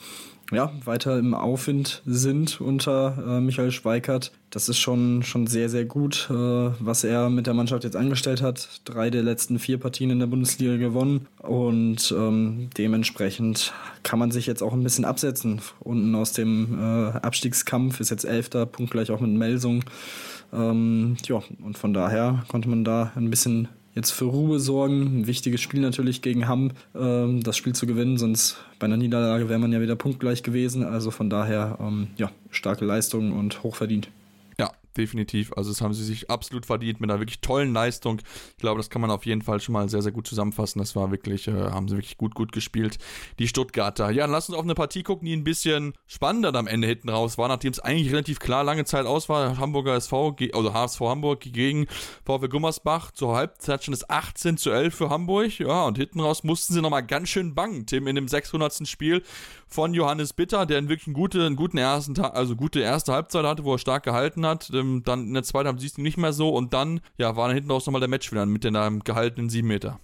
ja, 0.54 0.72
weiter 0.86 1.18
im 1.18 1.34
Aufwind 1.34 2.02
sind 2.06 2.62
unter 2.62 3.18
äh, 3.18 3.42
Michael 3.42 3.72
Schweikert. 3.72 4.32
Das 4.50 4.70
ist 4.70 4.78
schon, 4.78 5.24
schon 5.24 5.48
sehr, 5.48 5.70
sehr 5.70 5.86
gut, 5.86 6.28
äh, 6.30 6.34
was 6.34 7.04
er 7.04 7.30
mit 7.30 7.48
der 7.48 7.54
Mannschaft 7.54 7.84
jetzt 7.84 7.96
angestellt 7.96 8.42
hat. 8.42 8.82
Drei 8.86 9.10
der 9.10 9.24
letzten 9.24 9.60
vier 9.60 9.80
Partien 9.80 10.12
in 10.12 10.20
der 10.20 10.28
Bundesliga 10.28 10.78
gewonnen 10.78 11.28
und 11.40 12.14
ähm, 12.16 12.70
dementsprechend 12.78 13.74
kann 14.04 14.20
man 14.20 14.32
sich 14.32 14.46
jetzt 14.46 14.62
auch 14.62 14.74
ein 14.74 14.84
bisschen 14.84 15.06
absetzen. 15.06 15.62
Unten 15.80 16.14
aus 16.16 16.34
dem 16.34 16.80
äh, 16.80 17.18
Abstiegskampf 17.18 18.00
ist 18.00 18.12
jetzt 18.12 18.26
Elfter, 18.26 18.66
punktgleich 18.66 19.12
auch 19.12 19.20
mit 19.20 19.32
Melsung. 19.32 19.84
Ähm, 20.54 21.18
ja, 21.26 21.42
und 21.64 21.78
von 21.78 21.94
daher 21.94 22.44
konnte 22.48 22.70
man 22.70 22.84
da 22.84 23.12
ein 23.16 23.30
bisschen 23.30 23.70
jetzt 23.96 24.12
für 24.12 24.26
Ruhe 24.26 24.60
sorgen. 24.60 25.20
Ein 25.20 25.28
wichtiges 25.28 25.62
Spiel 25.62 25.82
natürlich 25.82 26.22
gegen 26.22 26.48
Hamm, 26.48 26.72
ähm, 26.96 27.44
das 27.44 27.58
Spiel 27.58 27.74
zu 27.74 27.86
gewinnen, 27.86 28.18
sonst 28.18 28.58
bei 28.80 28.86
einer 28.86 28.98
Niederlage 28.98 29.50
wäre 29.50 29.60
man 29.60 29.72
ja 29.72 29.82
wieder 29.82 29.96
punktgleich 29.96 30.44
gewesen. 30.44 30.84
Also 30.84 31.12
von 31.12 31.30
daher, 31.30 31.78
ähm, 31.80 32.08
ja, 32.18 32.32
starke 32.50 32.86
Leistung 32.86 33.32
und 33.32 33.64
hochverdient 33.64 34.10
definitiv. 34.94 35.54
Also 35.54 35.72
das 35.72 35.82
haben 35.82 35.94
sie 35.94 36.04
sich 36.04 36.30
absolut 36.30 36.66
verdient 36.66 37.02
mit 37.02 37.10
einer 37.10 37.20
wirklich 37.20 37.42
tollen 37.42 37.74
Leistung. 37.74 38.22
Ich 38.52 38.58
glaube, 38.58 38.80
das 38.80 38.90
kann 38.90 39.02
man 39.02 39.12
auf 39.12 39.26
jeden 39.26 39.42
Fall 39.42 39.60
schon 39.60 39.74
mal 39.74 39.90
sehr, 39.90 40.02
sehr 40.02 40.12
gut 40.12 40.28
zusammenfassen. 40.28 40.80
Das 40.80 40.96
war 40.96 41.12
wirklich, 41.12 41.48
äh, 41.48 41.52
haben 41.52 41.88
sie 41.88 41.96
wirklich 41.96 42.18
gut, 42.18 42.36
gut 42.36 42.52
gespielt, 42.52 42.98
die 43.40 43.48
Stuttgarter. 43.48 44.10
Ja, 44.12 44.24
dann 44.24 44.32
lass 44.32 44.50
uns 44.50 44.58
auf 44.58 44.64
eine 44.64 44.76
Partie 44.76 45.04
gucken, 45.04 45.26
die 45.26 45.34
ein 45.34 45.44
bisschen 45.44 45.94
spannender 46.08 46.54
am 46.56 46.68
Ende 46.68 46.88
hinten 46.88 47.10
raus 47.10 47.38
war, 47.38 47.48
nachdem 47.48 47.72
es 47.72 47.80
eigentlich 47.80 48.12
relativ 48.12 48.40
klar 48.40 48.64
lange 48.64 48.86
Zeit 48.86 49.06
aus 49.06 49.30
war. 49.30 49.58
Hamburger 49.58 49.96
SV, 49.96 50.36
also 50.54 50.74
HSV 50.74 51.00
Hamburg 51.02 51.42
gegen 51.42 51.88
VfL 52.26 52.50
Gummersbach. 52.50 53.12
Zur 53.12 53.36
Halbzeit 53.36 53.84
schon 53.84 53.94
das 53.94 54.10
18 54.10 54.58
zu 54.58 54.72
11 54.72 54.94
für 54.94 55.10
Hamburg. 55.10 55.60
Ja, 55.60 55.86
und 55.86 55.98
hinten 55.98 56.20
raus 56.20 56.44
mussten 56.44 56.74
sie 56.74 56.82
nochmal 56.82 57.06
ganz 57.06 57.30
schön 57.30 57.56
bangen, 57.56 57.86
Tim, 57.86 58.08
in 58.08 58.16
dem 58.16 58.28
600. 58.28 58.88
Spiel 58.88 59.24
von 59.74 59.94
Johannes 59.94 60.34
Bitter, 60.34 60.66
der 60.66 60.78
einen 60.78 60.90
wirklich 60.90 61.08
einen, 61.08 61.16
gute, 61.16 61.46
einen 61.46 61.56
guten 61.56 61.78
ersten 61.78 62.14
Tag, 62.14 62.36
also 62.36 62.56
gute 62.56 62.80
erste 62.80 63.12
Halbzeit 63.12 63.44
hatte, 63.44 63.64
wo 63.64 63.74
er 63.74 63.80
stark 63.80 64.04
gehalten 64.04 64.46
hat. 64.46 64.72
Ähm, 64.74 65.02
dann 65.04 65.28
in 65.28 65.34
der 65.34 65.44
zweiten 65.44 65.68
Halbzeit 65.68 65.82
siehst 65.82 65.98
du 65.98 66.02
nicht 66.02 66.18
mehr 66.18 66.34
so 66.34 66.50
und 66.50 66.74
dann, 66.74 67.02
ja, 67.18 67.36
war 67.36 67.48
dann 67.48 67.56
hinten 67.56 67.72
raus 67.72 67.86
nochmal 67.86 68.00
der 68.00 68.10
Matchwinner 68.10 68.46
mit 68.46 68.64
dem 68.64 69.04
gehaltenen 69.04 69.50
7 69.50 69.68
Meter. 69.68 70.00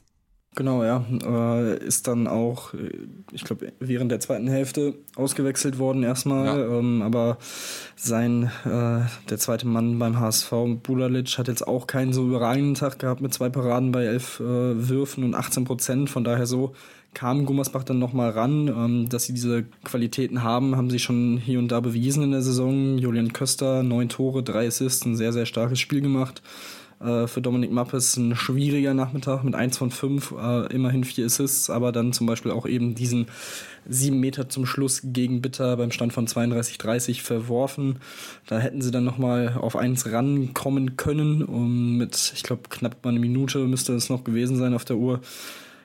Genau, 0.55 0.83
ja. 0.83 1.05
Äh, 1.23 1.77
ist 1.85 2.07
dann 2.07 2.27
auch, 2.27 2.73
äh, 2.73 2.89
ich 3.31 3.43
glaube, 3.43 3.71
während 3.79 4.11
der 4.11 4.19
zweiten 4.19 4.47
Hälfte 4.47 4.95
ausgewechselt 5.15 5.77
worden 5.77 6.01
erstmal. 6.01 6.45
Ja. 6.45 6.79
Ähm, 6.79 7.03
aber 7.03 7.37
sein, 7.95 8.51
äh, 8.65 9.01
der 9.29 9.37
zweite 9.37 9.67
Mann 9.67 9.99
beim 9.99 10.19
HSV, 10.19 10.51
Bulalic, 10.81 11.37
hat 11.37 11.47
jetzt 11.47 11.67
auch 11.67 11.85
keinen 11.85 12.13
so 12.13 12.25
überragenden 12.25 12.73
Tag 12.73 12.97
gehabt 12.97 13.21
mit 13.21 13.33
zwei 13.33 13.49
Paraden 13.49 13.91
bei 13.91 14.05
elf 14.05 14.39
äh, 14.39 14.43
Würfen 14.43 15.23
und 15.23 15.35
18 15.35 15.65
Prozent. 15.65 16.09
Von 16.09 16.23
daher 16.23 16.47
so 16.47 16.73
kam 17.13 17.45
Gummersbach 17.45 17.83
dann 17.83 17.99
nochmal 17.99 18.31
ran. 18.31 18.67
Ähm, 18.67 19.09
dass 19.09 19.25
sie 19.25 19.33
diese 19.33 19.63
Qualitäten 19.83 20.43
haben, 20.43 20.75
haben 20.75 20.89
sie 20.89 20.99
schon 20.99 21.37
hier 21.37 21.59
und 21.59 21.69
da 21.69 21.79
bewiesen 21.79 22.23
in 22.23 22.31
der 22.31 22.41
Saison. 22.41 22.97
Julian 22.97 23.33
Köster, 23.33 23.83
neun 23.83 24.09
Tore, 24.09 24.43
drei 24.43 24.67
Assists, 24.67 25.05
ein 25.05 25.15
sehr, 25.15 25.33
sehr 25.33 25.45
starkes 25.45 25.79
Spiel 25.79 26.01
gemacht. 26.01 26.41
Äh, 26.99 27.27
für 27.27 27.41
Dominik 27.41 27.71
Mappes 27.71 28.17
ein 28.17 28.35
schwieriger 28.35 28.93
Nachmittag 28.93 29.43
mit 29.43 29.55
1 29.55 29.77
von 29.77 29.89
5, 29.89 30.33
äh, 30.37 30.73
immerhin 30.73 31.03
vier 31.05 31.25
Assists, 31.25 31.69
aber 31.69 31.91
dann 31.91 32.11
zum 32.11 32.27
Beispiel 32.27 32.51
auch 32.51 32.65
eben 32.65 32.93
diesen 32.93 33.27
sieben 33.87 34.19
Meter 34.19 34.49
zum 34.49 34.65
Schluss 34.65 35.01
gegen 35.03 35.41
Bitter 35.41 35.77
beim 35.77 35.91
Stand 35.91 36.11
von 36.11 36.27
32-30 36.27 37.21
verworfen. 37.21 37.99
Da 38.47 38.59
hätten 38.59 38.81
sie 38.81 38.91
dann 38.91 39.05
nochmal 39.05 39.57
auf 39.59 39.77
1 39.77 40.11
rankommen 40.11 40.97
können. 40.97 41.43
Um 41.43 41.97
mit, 41.97 42.33
ich 42.35 42.43
glaube, 42.43 42.63
knapp 42.69 43.03
mal 43.03 43.11
eine 43.11 43.19
Minute 43.19 43.59
müsste 43.59 43.93
es 43.93 44.09
noch 44.09 44.23
gewesen 44.25 44.57
sein 44.57 44.73
auf 44.73 44.85
der 44.85 44.97
Uhr 44.97 45.21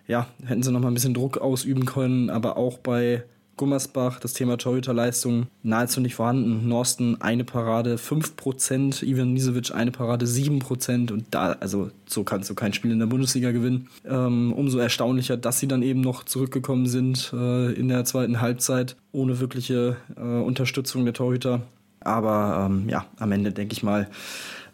ja, 0.06 0.26
hätten 0.44 0.62
sie 0.62 0.72
noch 0.72 0.80
mal 0.80 0.88
ein 0.88 0.94
bisschen 0.94 1.14
Druck 1.14 1.38
ausüben 1.38 1.86
können, 1.86 2.30
aber 2.30 2.56
auch 2.56 2.78
bei 2.78 3.24
Gummersbach, 3.56 4.18
das 4.20 4.32
Thema 4.32 4.58
Torhüterleistung 4.58 5.46
nahezu 5.62 6.00
nicht 6.00 6.14
vorhanden. 6.14 6.68
Norsten 6.68 7.20
eine 7.20 7.44
Parade 7.44 7.96
5%, 7.96 9.04
Ivan 9.04 9.32
Nisevic 9.32 9.74
eine 9.74 9.92
Parade 9.92 10.26
7% 10.26 11.12
und 11.12 11.26
da, 11.30 11.52
also 11.60 11.90
so 12.06 12.24
kannst 12.24 12.50
du 12.50 12.54
kein 12.54 12.72
Spiel 12.72 12.90
in 12.90 12.98
der 12.98 13.06
Bundesliga 13.06 13.52
gewinnen. 13.52 13.88
Ähm, 14.04 14.52
umso 14.52 14.78
erstaunlicher, 14.78 15.36
dass 15.36 15.60
sie 15.60 15.68
dann 15.68 15.82
eben 15.82 16.00
noch 16.00 16.24
zurückgekommen 16.24 16.86
sind 16.86 17.32
äh, 17.32 17.72
in 17.72 17.88
der 17.88 18.04
zweiten 18.04 18.40
Halbzeit 18.40 18.96
ohne 19.12 19.40
wirkliche 19.40 19.96
äh, 20.16 20.20
Unterstützung 20.20 21.04
der 21.04 21.14
Torhüter. 21.14 21.62
Aber 22.00 22.68
ähm, 22.68 22.88
ja, 22.88 23.06
am 23.18 23.32
Ende 23.32 23.52
denke 23.52 23.72
ich 23.72 23.82
mal, 23.82 24.08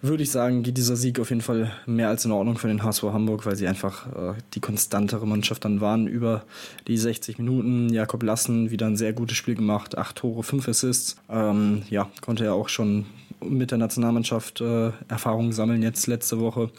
würde 0.02 0.22
ich 0.22 0.30
sagen, 0.30 0.62
geht 0.62 0.76
dieser 0.76 0.96
Sieg 0.96 1.20
auf 1.20 1.30
jeden 1.30 1.42
Fall 1.42 1.72
mehr 1.86 2.08
als 2.08 2.24
in 2.24 2.32
Ordnung 2.32 2.56
für 2.56 2.68
den 2.68 2.82
HSV 2.82 3.02
Hamburg, 3.04 3.44
weil 3.44 3.56
sie 3.56 3.68
einfach 3.68 4.06
äh, 4.06 4.34
die 4.54 4.60
konstantere 4.60 5.26
Mannschaft 5.26 5.64
dann 5.64 5.80
waren 5.80 6.06
über 6.06 6.44
die 6.86 6.96
60 6.96 7.38
Minuten. 7.38 7.92
Jakob 7.92 8.22
Lassen 8.22 8.70
wieder 8.70 8.86
ein 8.86 8.96
sehr 8.96 9.12
gutes 9.12 9.36
Spiel 9.36 9.54
gemacht, 9.54 9.98
acht 9.98 10.16
Tore, 10.16 10.42
fünf 10.42 10.68
Assists. 10.68 11.16
Ähm, 11.28 11.82
ja, 11.90 12.08
konnte 12.22 12.44
er 12.44 12.54
auch 12.54 12.68
schon 12.68 13.06
mit 13.44 13.70
der 13.70 13.78
Nationalmannschaft 13.78 14.60
äh, 14.60 14.92
Erfahrungen 15.08 15.52
sammeln 15.52 15.82
jetzt 15.82 16.06
letzte 16.06 16.40
Woche. 16.40 16.70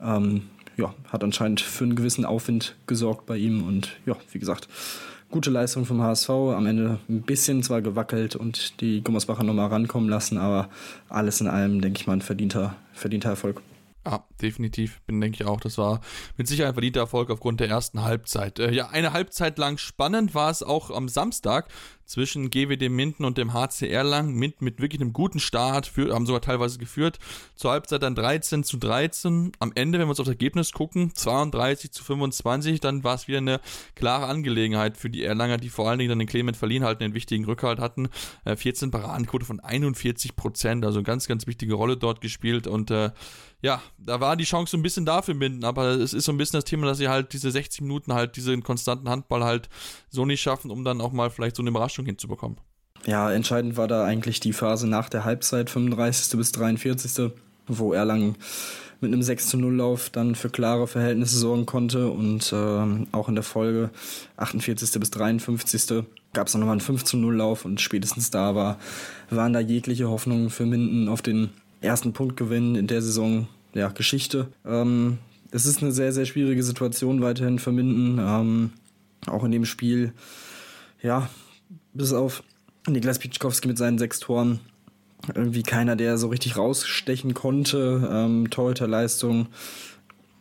Ähm, 0.00 0.42
ja, 0.76 0.94
hat 1.08 1.24
anscheinend 1.24 1.60
für 1.60 1.84
einen 1.84 1.96
gewissen 1.96 2.24
Aufwind 2.24 2.76
gesorgt 2.86 3.26
bei 3.26 3.36
ihm 3.36 3.64
und 3.64 3.96
ja, 4.06 4.16
wie 4.32 4.38
gesagt, 4.38 4.68
gute 5.30 5.50
Leistung 5.50 5.84
vom 5.84 6.02
HSV. 6.02 6.30
Am 6.30 6.66
Ende 6.66 6.98
ein 7.08 7.22
bisschen 7.22 7.62
zwar 7.62 7.82
gewackelt 7.82 8.36
und 8.36 8.80
die 8.80 9.02
Gummersbacher 9.02 9.44
nochmal 9.44 9.68
rankommen 9.68 10.08
lassen, 10.08 10.38
aber 10.38 10.68
alles 11.08 11.40
in 11.40 11.48
allem, 11.48 11.80
denke 11.80 12.00
ich 12.00 12.06
mal, 12.06 12.14
ein 12.14 12.22
verdienter, 12.22 12.76
verdienter 12.92 13.30
Erfolg. 13.30 13.62
Ja, 14.06 14.24
definitiv. 14.40 15.00
Bin, 15.02 15.20
denke 15.20 15.42
ich 15.42 15.48
auch. 15.48 15.60
Das 15.60 15.76
war 15.76 16.00
mit 16.36 16.48
Sicherheit 16.48 16.70
ein 16.70 16.74
verdienter 16.74 17.00
Erfolg 17.00 17.30
aufgrund 17.30 17.60
der 17.60 17.68
ersten 17.68 18.02
Halbzeit. 18.02 18.58
Äh, 18.58 18.72
ja, 18.72 18.88
eine 18.88 19.12
Halbzeit 19.12 19.58
lang 19.58 19.76
spannend 19.76 20.34
war 20.34 20.50
es 20.50 20.62
auch 20.62 20.90
am 20.90 21.08
Samstag 21.08 21.68
zwischen 22.10 22.50
GWD 22.50 22.88
Minden 22.88 23.24
und 23.24 23.38
dem 23.38 23.52
HCR 23.52 24.02
lang. 24.02 24.34
Mint 24.34 24.62
mit 24.62 24.80
wirklich 24.80 25.00
einem 25.00 25.12
guten 25.12 25.38
Start, 25.38 25.86
für, 25.86 26.12
haben 26.12 26.26
sogar 26.26 26.40
teilweise 26.40 26.78
geführt. 26.78 27.20
Zur 27.54 27.70
Halbzeit 27.70 28.02
dann 28.02 28.16
13 28.16 28.64
zu 28.64 28.78
13. 28.78 29.52
Am 29.60 29.70
Ende, 29.76 30.00
wenn 30.00 30.08
wir 30.08 30.10
uns 30.10 30.18
auf 30.18 30.26
das 30.26 30.34
Ergebnis 30.34 30.72
gucken, 30.72 31.14
32 31.14 31.92
zu 31.92 32.02
25, 32.02 32.80
dann 32.80 33.04
war 33.04 33.14
es 33.14 33.28
wieder 33.28 33.38
eine 33.38 33.60
klare 33.94 34.26
Angelegenheit 34.26 34.96
für 34.96 35.08
die 35.08 35.22
Erlanger, 35.22 35.58
die 35.58 35.68
vor 35.68 35.88
allen 35.88 36.00
Dingen 36.00 36.08
dann 36.08 36.18
den 36.18 36.26
Clement 36.26 36.56
verliehen 36.56 36.82
halten, 36.82 37.04
den 37.04 37.14
wichtigen 37.14 37.44
Rückhalt 37.44 37.78
hatten. 37.78 38.08
Äh, 38.44 38.56
14 38.56 38.90
Paradenquote 38.90 39.44
von 39.44 39.60
41 39.60 40.34
Prozent, 40.34 40.84
also 40.84 41.04
ganz, 41.04 41.28
ganz 41.28 41.46
wichtige 41.46 41.74
Rolle 41.74 41.96
dort 41.96 42.20
gespielt 42.20 42.66
und 42.66 42.90
äh, 42.90 43.12
ja, 43.62 43.82
da 43.98 44.20
war 44.20 44.36
die 44.36 44.44
Chance 44.44 44.70
so 44.70 44.78
ein 44.78 44.82
bisschen 44.82 45.04
dafür 45.04 45.34
Minden, 45.34 45.64
aber 45.64 45.88
es 45.88 46.14
ist 46.14 46.24
so 46.24 46.32
ein 46.32 46.38
bisschen 46.38 46.56
das 46.56 46.64
Thema, 46.64 46.86
dass 46.86 46.98
sie 46.98 47.08
halt 47.08 47.32
diese 47.34 47.50
60 47.50 47.82
Minuten 47.82 48.14
halt 48.14 48.36
diesen 48.36 48.62
konstanten 48.62 49.08
Handball 49.08 49.44
halt 49.44 49.68
so 50.08 50.24
nicht 50.24 50.40
schaffen, 50.40 50.70
um 50.70 50.82
dann 50.82 51.00
auch 51.00 51.12
mal 51.12 51.30
vielleicht 51.30 51.56
so 51.56 51.62
eine 51.62 51.68
Überraschung 51.68 51.99
hinzubekommen. 52.06 52.58
Ja, 53.06 53.32
entscheidend 53.32 53.76
war 53.76 53.88
da 53.88 54.04
eigentlich 54.04 54.40
die 54.40 54.52
Phase 54.52 54.86
nach 54.86 55.08
der 55.08 55.24
Halbzeit, 55.24 55.70
35. 55.70 56.36
bis 56.36 56.52
43., 56.52 57.32
wo 57.66 57.92
Erlangen 57.92 58.36
mit 59.00 59.12
einem 59.12 59.22
6 59.22 59.48
zu 59.48 59.56
0 59.56 59.74
Lauf 59.76 60.10
dann 60.10 60.34
für 60.34 60.50
klare 60.50 60.86
Verhältnisse 60.86 61.38
sorgen 61.38 61.64
konnte 61.64 62.10
und 62.10 62.52
äh, 62.52 63.06
auch 63.12 63.28
in 63.28 63.34
der 63.34 63.44
Folge 63.44 63.90
48. 64.36 65.00
bis 65.00 65.10
53. 65.10 66.04
gab 66.34 66.46
es 66.46 66.52
dann 66.52 66.60
nochmal 66.60 66.74
einen 66.74 66.80
5 66.80 67.04
zu 67.04 67.16
0 67.16 67.36
Lauf 67.36 67.64
und 67.64 67.80
spätestens 67.80 68.30
da 68.30 68.54
war, 68.54 68.78
waren 69.30 69.52
da 69.52 69.60
jegliche 69.60 70.08
Hoffnungen 70.10 70.50
für 70.50 70.66
Minden 70.66 71.08
auf 71.08 71.22
den 71.22 71.48
ersten 71.80 72.12
Punktgewinn 72.12 72.74
in 72.74 72.86
der 72.86 73.00
Saison 73.00 73.48
ja, 73.72 73.88
Geschichte. 73.88 74.48
Ähm, 74.66 75.18
es 75.50 75.64
ist 75.64 75.82
eine 75.82 75.92
sehr, 75.92 76.12
sehr 76.12 76.26
schwierige 76.26 76.62
Situation 76.62 77.22
weiterhin 77.22 77.58
für 77.58 77.72
Minden. 77.72 78.18
Ähm, 78.20 78.70
auch 79.26 79.44
in 79.44 79.52
dem 79.52 79.64
Spiel, 79.64 80.12
ja, 81.02 81.28
bis 81.94 82.12
auf 82.12 82.42
Niklas 82.88 83.18
Pitschkowski 83.18 83.68
mit 83.68 83.78
seinen 83.78 83.98
sechs 83.98 84.20
Toren 84.20 84.60
irgendwie 85.34 85.62
keiner, 85.62 85.96
der 85.96 86.18
so 86.18 86.28
richtig 86.28 86.56
rausstechen 86.56 87.34
konnte. 87.34 88.08
Ähm, 88.10 88.50
Torhüterleistung, 88.50 89.48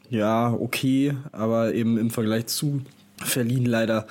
ja, 0.09 0.51
okay, 0.53 1.15
aber 1.31 1.73
eben 1.73 1.97
im 1.97 2.09
Vergleich 2.09 2.47
zu 2.47 2.81
verliehen 3.17 3.65
leider 3.65 4.07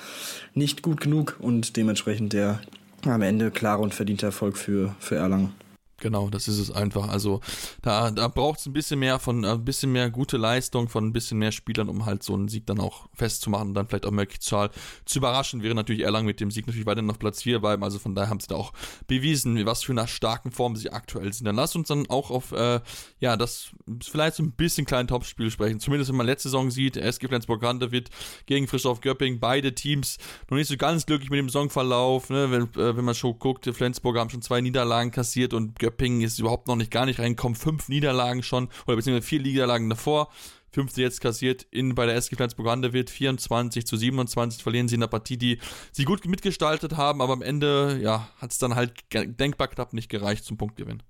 nicht 0.53 0.81
gut 0.83 1.01
genug 1.01 1.37
und 1.39 1.75
dementsprechend 1.75 2.33
der 2.33 2.59
am 3.05 3.21
Ende 3.21 3.49
klare 3.49 3.81
und 3.81 3.93
verdiente 3.95 4.25
Erfolg 4.25 4.57
für, 4.57 4.95
für 4.99 5.15
Erlangen. 5.15 5.53
Genau, 5.99 6.29
das 6.29 6.47
ist 6.47 6.59
es 6.59 6.71
einfach. 6.71 7.09
Also 7.09 7.41
da, 7.81 8.11
da 8.11 8.27
braucht 8.27 8.59
es 8.59 8.65
ein 8.65 8.73
bisschen 8.73 8.99
mehr 8.99 9.19
von, 9.19 9.43
ein 9.43 9.65
bisschen 9.65 9.91
mehr 9.91 10.09
gute 10.09 10.37
Leistung 10.37 10.89
von 10.89 11.05
ein 11.05 11.13
bisschen 11.13 11.37
mehr 11.37 11.51
Spielern, 11.51 11.89
um 11.89 12.05
halt 12.05 12.23
so 12.23 12.33
einen 12.33 12.47
Sieg 12.47 12.65
dann 12.65 12.79
auch 12.79 13.07
festzumachen 13.13 13.69
und 13.69 13.73
dann 13.73 13.87
vielleicht 13.87 14.05
auch 14.05 14.11
möglichst 14.11 14.43
zu, 14.43 14.69
zu 15.05 15.19
überraschen. 15.19 15.61
Wäre 15.61 15.75
natürlich 15.75 16.03
Erlangen 16.03 16.25
mit 16.25 16.39
dem 16.39 16.51
Sieg 16.51 16.67
natürlich 16.67 16.85
weiterhin 16.85 17.09
auf 17.09 17.19
Platz 17.19 17.43
4 17.43 17.59
bleiben. 17.59 17.83
Also 17.83 17.99
von 17.99 18.15
daher 18.15 18.29
haben 18.29 18.39
sie 18.39 18.47
da 18.47 18.55
auch 18.55 18.73
bewiesen, 19.07 19.65
was 19.65 19.83
für 19.83 19.91
eine 19.91 20.07
starken 20.07 20.51
Form 20.51 20.75
sie 20.75 20.91
aktuell 20.91 21.31
sind. 21.33 21.45
Dann 21.45 21.55
lasst 21.55 21.75
uns 21.75 21.89
dann 21.89 22.09
auch 22.09 22.31
auf, 22.31 22.51
äh, 22.51 22.79
ja, 23.19 23.35
das 23.35 23.71
vielleicht 24.01 24.35
so 24.35 24.43
ein 24.43 24.51
bisschen 24.51 24.85
kleinen 24.85 25.07
Topspiel 25.07 25.51
sprechen. 25.51 25.79
Zumindest 25.79 26.09
wenn 26.09 26.17
man 26.17 26.25
letzte 26.25 26.49
Saison 26.49 26.71
sieht, 26.71 26.97
SG 26.97 27.27
Flensburg 27.27 27.63
Handewitt 27.63 28.09
gegen 28.45 28.67
Frischhoff 28.67 29.01
Göpping, 29.01 29.39
beide 29.39 29.75
Teams 29.75 30.17
noch 30.49 30.57
nicht 30.57 30.67
so 30.67 30.77
ganz 30.77 31.05
glücklich 31.05 31.29
mit 31.29 31.39
dem 31.39 31.49
Saisonverlauf. 31.49 32.29
Ne? 32.29 32.51
Wenn, 32.51 32.63
äh, 32.81 32.95
wenn 32.95 33.05
man 33.05 33.15
schon 33.15 33.37
guckt, 33.37 33.69
Flensburg 33.73 34.17
haben 34.17 34.29
schon 34.29 34.41
zwei 34.41 34.61
Niederlagen 34.61 35.11
kassiert 35.11 35.53
und 35.53 35.77
Göpping 35.77 35.88
Göppingen 35.89 36.21
ist 36.21 36.39
überhaupt 36.39 36.67
noch 36.67 36.75
nicht 36.75 36.91
gar 36.91 37.05
nicht 37.05 37.19
reingekommen. 37.19 37.55
Fünf 37.55 37.89
Niederlagen 37.89 38.43
schon, 38.43 38.69
oder 38.85 38.95
beziehungsweise 38.95 39.27
vier 39.27 39.41
Niederlagen 39.41 39.89
davor. 39.89 40.29
Fünfte 40.71 41.01
jetzt 41.01 41.19
kassiert 41.19 41.65
in, 41.71 41.95
bei 41.95 42.05
der 42.05 42.15
SG 42.15 42.35
Flensburg 42.35 42.67
Handewitt. 42.67 43.09
24 43.09 43.87
zu 43.87 43.97
27 43.97 44.61
verlieren 44.61 44.87
sie 44.87 44.95
in 44.95 45.01
der 45.01 45.07
Partie, 45.07 45.37
die 45.37 45.57
sie 45.91 46.05
gut 46.05 46.27
mitgestaltet 46.27 46.95
haben, 46.95 47.21
aber 47.21 47.33
am 47.33 47.41
Ende 47.41 47.99
ja, 48.01 48.29
hat 48.37 48.51
es 48.51 48.59
dann 48.59 48.75
halt 48.75 48.93
denkbar 49.13 49.67
knapp 49.67 49.93
nicht 49.93 50.09
gereicht 50.09 50.43
zum 50.43 50.57
Punktgewinn. 50.57 51.01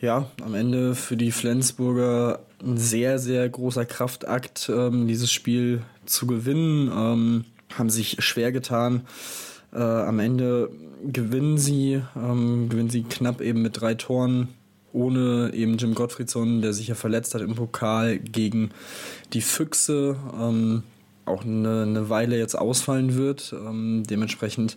Ja, 0.00 0.30
am 0.42 0.54
Ende 0.54 0.94
für 0.94 1.16
die 1.16 1.32
Flensburger 1.32 2.46
ein 2.62 2.78
sehr, 2.78 3.18
sehr 3.18 3.48
großer 3.48 3.84
Kraftakt, 3.84 4.70
ähm, 4.72 5.08
dieses 5.08 5.32
Spiel 5.32 5.82
zu 6.04 6.26
gewinnen. 6.26 6.88
Ähm, 6.94 7.44
haben 7.76 7.90
sich 7.90 8.16
schwer 8.20 8.52
getan. 8.52 9.06
Äh, 9.74 9.78
am 9.78 10.18
Ende 10.20 10.70
gewinnen 11.04 11.58
sie, 11.58 12.02
ähm, 12.16 12.68
gewinnen 12.68 12.90
sie 12.90 13.02
knapp 13.02 13.40
eben 13.40 13.62
mit 13.62 13.80
drei 13.80 13.94
Toren, 13.94 14.48
ohne 14.92 15.50
eben 15.52 15.76
Jim 15.76 15.94
Gottfriedson, 15.94 16.62
der 16.62 16.72
sich 16.72 16.88
ja 16.88 16.94
verletzt 16.94 17.34
hat 17.34 17.42
im 17.42 17.54
Pokal 17.54 18.18
gegen 18.18 18.70
die 19.32 19.40
Füchse, 19.40 20.16
ähm, 20.40 20.84
auch 21.26 21.44
eine, 21.44 21.82
eine, 21.82 22.08
Weile 22.10 22.38
jetzt 22.38 22.54
ausfallen 22.54 23.14
wird. 23.14 23.52
Ähm, 23.52 24.04
dementsprechend 24.08 24.76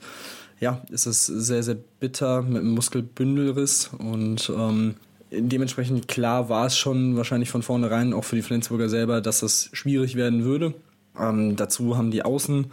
ja, 0.59 0.81
ist 0.89 1.05
es 1.05 1.25
sehr, 1.27 1.61
sehr 1.61 1.77
bitter 1.99 2.41
mit 2.41 2.61
einem 2.61 2.71
Muskelbündelriss 2.71 3.91
und 3.97 4.51
ähm, 4.55 4.95
dementsprechend 5.31 6.07
klar 6.07 6.49
war 6.49 6.65
es 6.65 6.77
schon 6.77 7.15
wahrscheinlich 7.15 7.49
von 7.49 7.61
vornherein 7.61 8.13
auch 8.13 8.23
für 8.23 8.35
die 8.35 8.41
Flensburger 8.41 8.89
selber, 8.89 9.21
dass 9.21 9.41
das 9.41 9.69
schwierig 9.73 10.15
werden 10.15 10.43
würde. 10.43 10.73
Ähm, 11.19 11.55
dazu 11.55 11.97
haben 11.97 12.11
die 12.11 12.23
Außen 12.23 12.67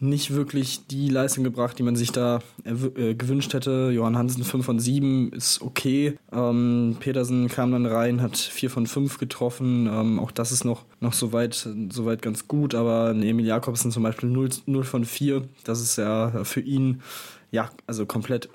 nicht 0.00 0.34
wirklich 0.34 0.86
die 0.86 1.08
Leistung 1.08 1.44
gebracht, 1.44 1.78
die 1.78 1.82
man 1.82 1.96
sich 1.96 2.12
da 2.12 2.40
äh, 2.64 3.14
gewünscht 3.14 3.54
hätte. 3.54 3.90
Johann 3.94 4.18
Hansen 4.18 4.44
5 4.44 4.64
von 4.64 4.78
7 4.78 5.32
ist 5.32 5.62
okay. 5.62 6.18
Ähm, 6.32 6.96
Petersen 7.00 7.48
kam 7.48 7.72
dann 7.72 7.86
rein, 7.86 8.20
hat 8.20 8.36
4 8.36 8.70
von 8.70 8.86
5 8.86 9.18
getroffen. 9.18 9.86
Ähm, 9.86 10.18
auch 10.18 10.30
das 10.30 10.52
ist 10.52 10.64
noch, 10.64 10.84
noch 11.00 11.12
soweit, 11.12 11.68
soweit 11.90 12.22
ganz 12.22 12.48
gut, 12.48 12.74
aber 12.74 13.10
Emil 13.10 13.46
Jakobsen 13.46 13.90
zum 13.90 14.02
Beispiel 14.02 14.28
0, 14.28 14.50
0 14.66 14.84
von 14.84 15.04
4. 15.04 15.42
Das 15.64 15.80
ist 15.80 15.96
ja 15.96 16.44
für 16.44 16.60
ihn 16.60 17.00
ja 17.50 17.70
also 17.86 18.04
komplett 18.04 18.48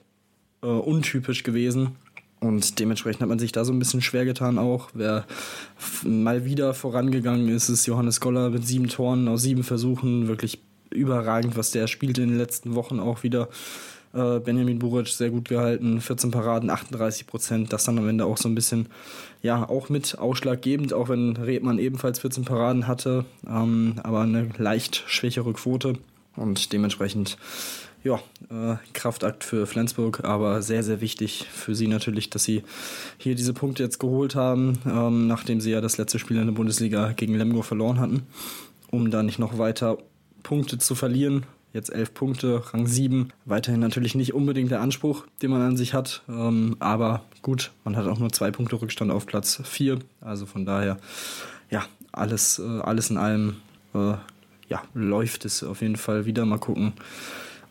äh, 0.62 0.68
untypisch 0.68 1.44
gewesen. 1.44 1.96
Und 2.42 2.80
dementsprechend 2.80 3.22
hat 3.22 3.30
man 3.30 3.40
sich 3.40 3.52
da 3.52 3.66
so 3.66 3.74
ein 3.74 3.80
bisschen 3.80 4.02
schwer 4.02 4.24
getan 4.24 4.58
auch. 4.58 4.90
Wer 4.94 5.26
mal 6.04 6.46
wieder 6.46 6.74
vorangegangen 6.74 7.50
ist, 7.50 7.68
ist 7.68 7.86
Johannes 7.86 8.22
Goller 8.22 8.50
mit 8.50 8.66
sieben 8.66 8.88
Toren 8.88 9.28
aus 9.28 9.42
sieben 9.42 9.64
Versuchen. 9.64 10.30
Wirklich 10.30 10.62
überragend, 10.92 11.58
was 11.58 11.72
der 11.72 11.88
spielte 11.88 12.22
in 12.22 12.30
den 12.30 12.38
letzten 12.38 12.76
Wochen 12.76 13.00
auch 13.00 13.24
wieder. 13.24 13.50
Äh, 14.14 14.40
Benjamin 14.40 14.80
Buric 14.80 15.08
sehr 15.08 15.30
gut 15.30 15.50
gehalten, 15.50 16.02
14 16.02 16.32
Paraden, 16.32 16.70
38 16.70 17.28
Prozent. 17.28 17.74
Das 17.74 17.84
dann 17.84 17.98
am 17.98 18.10
Ende 18.10 18.26
auch 18.26 18.38
so 18.38 18.50
ein 18.50 18.56
bisschen, 18.56 18.88
ja, 19.42 19.68
auch 19.68 19.90
mit 19.90 20.18
ausschlaggebend, 20.18 20.94
auch 20.94 21.10
wenn 21.10 21.36
Redmann 21.38 21.80
ebenfalls 21.80 22.20
14 22.20 22.46
Paraden 22.46 22.88
hatte, 22.88 23.26
ähm, 23.48 23.96
aber 24.04 24.22
eine 24.22 24.50
leicht 24.58 25.04
schwächere 25.08 25.54
Quote. 25.54 25.94
Und 26.36 26.74
dementsprechend, 26.74 27.38
ja, 28.04 28.16
äh, 28.50 28.78
Kraftakt 28.94 29.44
für 29.44 29.68
Flensburg, 29.68 30.24
aber 30.24 30.62
sehr, 30.62 30.84
sehr 30.84 31.02
wichtig 31.02 31.46
für 31.52 31.76
sie 31.76 31.88
natürlich, 31.88 32.30
dass 32.30 32.46
sie 32.46 32.64
hier 33.18 33.36
diese 33.36 33.54
Punkte 33.54 33.84
jetzt 33.84 34.00
geholt 34.00 34.36
haben, 34.36 34.80
ähm, 34.88 35.28
nachdem 35.28 35.60
sie 35.60 35.72
ja 35.72 35.82
das 35.82 35.98
letzte 35.98 36.18
Spiel 36.18 36.38
in 36.38 36.46
der 36.46 36.54
Bundesliga 36.54 37.12
gegen 37.12 37.36
Lemgo 37.36 37.62
verloren 37.62 38.00
hatten, 38.00 38.24
um 38.90 39.12
da 39.12 39.22
nicht 39.22 39.38
noch 39.38 39.58
weiter 39.58 39.98
Punkte 40.50 40.80
zu 40.80 40.96
verlieren. 40.96 41.46
Jetzt 41.74 41.94
elf 41.94 42.16
Punkte, 42.16 42.64
Rang 42.74 42.88
7. 42.88 43.32
Weiterhin 43.46 43.80
natürlich 43.80 44.16
nicht 44.16 44.34
unbedingt 44.34 44.72
der 44.72 44.82
Anspruch, 44.82 45.28
den 45.44 45.52
man 45.52 45.62
an 45.62 45.78
sich 45.78 45.94
hat. 45.94 46.24
Ähm, 46.28 46.76
aber 46.80 47.22
gut, 47.44 47.70
man 47.84 47.96
hat 47.96 48.08
auch 48.08 48.18
nur 48.18 48.32
zwei 48.32 48.50
Punkte 48.50 48.82
Rückstand 48.82 49.12
auf 49.12 49.28
Platz 49.28 49.62
4. 49.64 50.00
Also 50.22 50.48
von 50.48 50.66
daher, 50.66 50.98
ja, 51.70 51.86
alles, 52.12 52.58
äh, 52.58 52.80
alles 52.80 53.12
in 53.12 53.18
allem 53.18 53.58
äh, 53.94 54.16
ja, 54.70 54.82
läuft 54.96 55.46
es 55.46 55.64
auf 55.64 55.84
jeden 55.84 55.98
Fall 55.98 56.26
wieder. 56.26 56.46
Mal 56.46 56.58
gucken, 56.58 56.94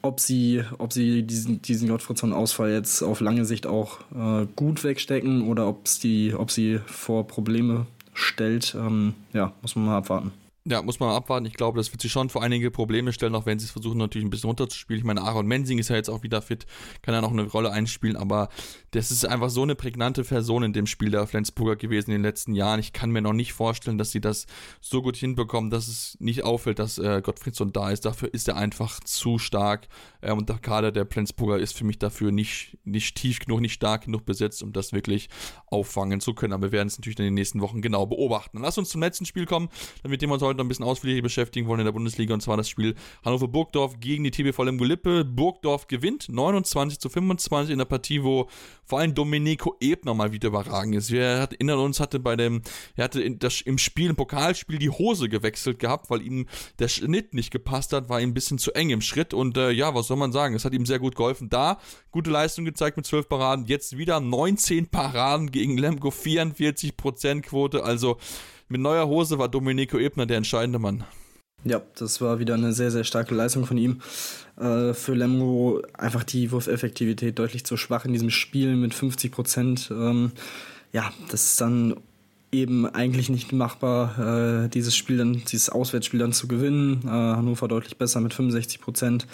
ob 0.00 0.20
sie, 0.20 0.62
ob 0.78 0.92
sie 0.92 1.24
diesen, 1.24 1.60
diesen 1.60 1.88
Gottfriedson-Ausfall 1.88 2.70
jetzt 2.70 3.02
auf 3.02 3.18
lange 3.18 3.44
Sicht 3.44 3.66
auch 3.66 3.98
äh, 4.14 4.46
gut 4.54 4.84
wegstecken 4.84 5.48
oder 5.48 5.66
ob's 5.66 5.98
die, 5.98 6.32
ob 6.32 6.52
sie 6.52 6.78
vor 6.86 7.26
Probleme 7.26 7.88
stellt. 8.14 8.76
Ähm, 8.78 9.14
ja, 9.32 9.52
muss 9.62 9.74
man 9.74 9.86
mal 9.86 9.96
abwarten. 9.96 10.30
Ja, 10.70 10.83
muss 10.83 11.00
man 11.00 11.09
abwarten. 11.14 11.46
Ich 11.46 11.54
glaube, 11.54 11.78
das 11.78 11.92
wird 11.92 12.02
sich 12.02 12.12
schon 12.12 12.28
vor 12.28 12.42
einige 12.42 12.70
Probleme 12.70 13.14
stellen, 13.14 13.35
auch 13.35 13.46
wenn 13.46 13.59
sie 13.59 13.64
es 13.64 13.70
versuchen, 13.70 13.96
natürlich 13.96 14.26
ein 14.26 14.31
bisschen 14.31 14.48
runterzuspielen. 14.48 14.98
Ich 14.98 15.04
meine, 15.04 15.22
Aaron 15.22 15.46
Mensing 15.46 15.78
ist 15.78 15.88
ja 15.88 15.96
jetzt 15.96 16.11
auch 16.11 16.22
wieder 16.22 16.42
fit, 16.42 16.66
kann 17.00 17.14
ja 17.14 17.22
noch 17.22 17.33
eine 17.33 17.44
Rolle 17.44 17.72
einspielen, 17.72 18.16
aber 18.16 18.50
das 18.90 19.11
ist 19.11 19.24
einfach 19.24 19.48
so 19.48 19.62
eine 19.62 19.74
prägnante 19.74 20.24
Person 20.24 20.62
in 20.64 20.74
dem 20.74 20.87
Spiel 20.87 21.11
der 21.11 21.26
Flensburger 21.26 21.76
gewesen 21.76 22.11
in 22.11 22.16
den 22.16 22.22
letzten 22.22 22.54
Jahren. 22.54 22.81
Ich 22.81 22.92
kann 22.92 23.11
mir 23.11 23.22
noch 23.22 23.33
nicht 23.33 23.54
vorstellen, 23.54 23.96
dass 23.96 24.11
sie 24.11 24.20
das 24.20 24.46
so 24.83 25.00
gut 25.00 25.16
hinbekommen, 25.16 25.70
dass 25.70 25.88
es 25.88 26.18
nicht 26.20 26.44
auffällt, 26.44 26.78
dass 26.81 26.98
äh, 26.98 27.22
Gottfriedson 27.22 27.72
da 27.72 27.90
ist. 27.90 28.04
Dafür 28.04 28.35
ist 28.35 28.46
er 28.46 28.57
einfach 28.57 29.00
zu 29.00 29.38
stark 29.38 29.88
äh, 30.20 30.33
und 30.33 30.50
der 30.50 30.59
Kader 30.59 30.92
der 30.92 31.07
Flensburger 31.07 31.59
ist 31.59 31.78
für 31.78 31.85
mich 31.85 31.98
dafür 31.98 32.31
nicht, 32.31 32.76
nicht 32.85 33.16
tief 33.16 33.38
genug, 33.38 33.62
nicht 33.62 33.72
stark 33.72 34.04
genug 34.04 34.26
besetzt, 34.26 34.62
um 34.62 34.74
das 34.74 34.92
wirklich 34.92 35.31
auffangen 35.66 36.20
zu 36.20 36.35
können. 36.35 36.52
Aber 36.52 36.64
wir 36.64 36.72
werden 36.72 36.88
es 36.88 36.98
natürlich 36.98 37.18
in 37.20 37.24
den 37.24 37.35
nächsten 37.35 37.62
Wochen 37.62 37.81
genau 37.81 38.04
beobachten. 38.04 38.59
Lass 38.61 38.76
uns 38.76 38.90
zum 38.90 39.00
letzten 39.00 39.24
Spiel 39.24 39.46
kommen, 39.46 39.70
damit 40.02 40.20
wir 40.20 40.31
uns 40.31 40.42
heute 40.42 40.57
noch 40.58 40.64
ein 40.64 40.68
bisschen 40.68 40.84
ausführlicher 40.84 41.22
beschäftigen 41.22 41.66
wollen 41.66 41.80
in 41.80 41.86
der 41.86 41.92
Bundesliga, 41.92 42.34
und 42.34 42.40
zwar 42.40 42.56
das 42.56 42.68
Spiel 42.68 42.94
Hannover-Burgdorf 43.24 44.00
gegen 44.00 44.24
die 44.24 44.30
TBV 44.30 44.64
Lemgo-Lippe. 44.64 45.24
Burgdorf 45.24 45.86
gewinnt 45.86 46.28
29 46.28 46.98
zu 46.98 47.08
25 47.08 47.72
in 47.72 47.78
der 47.78 47.84
Partie, 47.84 48.22
wo 48.22 48.48
vor 48.84 49.00
allem 49.00 49.14
Domenico 49.14 49.76
Ebner 49.80 50.14
mal 50.14 50.32
wieder 50.32 50.48
überragend 50.48 50.96
ist. 50.96 51.10
Wir 51.10 51.22
erinnern 51.22 51.78
uns, 51.78 52.00
hatte 52.00 52.18
bei 52.18 52.36
dem, 52.36 52.62
er 52.96 53.04
hatte 53.04 53.30
das, 53.32 53.60
im 53.60 53.78
Spiel, 53.78 54.10
im 54.10 54.16
Pokalspiel 54.16 54.78
die 54.78 54.90
Hose 54.90 55.28
gewechselt 55.28 55.78
gehabt, 55.78 56.10
weil 56.10 56.22
ihm 56.22 56.46
der 56.78 56.88
Schnitt 56.88 57.34
nicht 57.34 57.50
gepasst 57.50 57.92
hat, 57.92 58.08
war 58.08 58.20
ihm 58.20 58.30
ein 58.30 58.34
bisschen 58.34 58.58
zu 58.58 58.72
eng 58.72 58.90
im 58.90 59.00
Schritt 59.00 59.34
und 59.34 59.56
äh, 59.56 59.70
ja, 59.70 59.94
was 59.94 60.06
soll 60.06 60.16
man 60.16 60.32
sagen, 60.32 60.54
es 60.54 60.64
hat 60.64 60.72
ihm 60.72 60.86
sehr 60.86 60.98
gut 60.98 61.16
geholfen. 61.16 61.48
Da 61.48 61.78
gute 62.10 62.30
Leistung 62.30 62.64
gezeigt 62.64 62.96
mit 62.96 63.06
12 63.06 63.28
Paraden, 63.28 63.66
jetzt 63.66 63.96
wieder 63.96 64.20
19 64.20 64.88
Paraden 64.88 65.50
gegen 65.50 65.76
Lemgo, 65.76 66.08
44% 66.08 67.42
Quote, 67.42 67.84
also 67.84 68.18
mit 68.68 68.81
neuer 68.81 69.07
Hose 69.07 69.38
war 69.38 69.48
Domenico 69.48 69.98
Ebner 69.98 70.26
der 70.26 70.38
entscheidende 70.38 70.78
Mann. 70.78 71.04
Ja, 71.64 71.83
das 71.96 72.20
war 72.20 72.38
wieder 72.38 72.54
eine 72.54 72.72
sehr, 72.72 72.90
sehr 72.90 73.04
starke 73.04 73.35
Leistung 73.35 73.66
von 73.66 73.78
ihm. 73.78 74.00
Äh, 74.59 74.94
für 74.94 75.14
Lemgo 75.14 75.83
einfach 75.92 76.22
die 76.22 76.52
Wurfeffektivität 76.52 77.38
deutlich 77.38 77.64
zu 77.64 77.76
schwach 77.76 78.04
in 78.04 78.12
diesem 78.12 78.31
Spiel 78.31 78.76
mit 78.76 78.94
50 78.94 79.33
Prozent. 79.33 79.90
Ähm, 79.90 80.33
ja, 80.92 81.12
das 81.31 81.44
ist 81.44 81.61
dann 81.61 81.96
eben 82.52 82.87
eigentlich 82.87 83.28
nicht 83.28 83.52
machbar, 83.52 84.64
äh, 84.64 84.68
dieses 84.68 84.96
Spiel 84.96 85.18
dann, 85.18 85.33
dieses 85.33 85.68
Auswärtsspiel 85.68 86.20
dann 86.20 86.33
zu 86.33 86.48
gewinnen. 86.48 87.02
Äh, 87.04 87.09
Hannover 87.09 87.68
deutlich 87.68 87.98
besser 87.98 88.20
mit 88.20 88.33
65 88.33 88.81
Prozent 88.81 89.26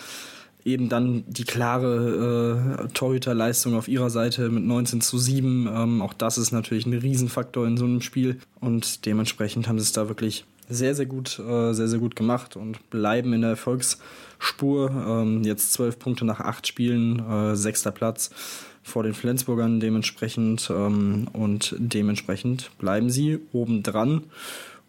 eben 0.64 0.88
dann 0.88 1.24
die 1.26 1.44
klare 1.44 2.84
äh, 2.84 2.88
Torhüterleistung 2.92 3.74
auf 3.74 3.88
ihrer 3.88 4.10
Seite 4.10 4.48
mit 4.48 4.64
19 4.64 5.00
zu 5.00 5.18
7. 5.18 5.68
Ähm, 5.72 6.02
auch 6.02 6.14
das 6.14 6.38
ist 6.38 6.52
natürlich 6.52 6.86
ein 6.86 6.94
Riesenfaktor 6.94 7.66
in 7.66 7.76
so 7.76 7.84
einem 7.84 8.00
Spiel 8.00 8.38
und 8.60 9.04
dementsprechend 9.06 9.68
haben 9.68 9.78
sie 9.78 9.84
es 9.84 9.92
da 9.92 10.08
wirklich 10.08 10.44
sehr, 10.68 10.94
sehr 10.94 11.06
gut, 11.06 11.38
äh, 11.38 11.74
sehr, 11.74 11.88
sehr 11.88 11.98
gut 11.98 12.16
gemacht 12.16 12.56
und 12.56 12.88
bleiben 12.88 13.34
in 13.34 13.42
der 13.42 13.50
Erfolgsspur. 13.50 14.90
Ähm, 14.90 15.44
jetzt 15.44 15.74
zwölf 15.74 15.98
Punkte 15.98 16.24
nach 16.24 16.40
acht 16.40 16.66
Spielen, 16.66 17.18
äh, 17.18 17.54
sechster 17.54 17.90
Platz 17.90 18.30
vor 18.82 19.02
den 19.02 19.14
Flensburgern 19.14 19.80
dementsprechend 19.80 20.70
ähm, 20.70 21.28
und 21.32 21.74
dementsprechend 21.78 22.70
bleiben 22.78 23.10
sie 23.10 23.40
oben 23.52 23.82
dran 23.82 24.24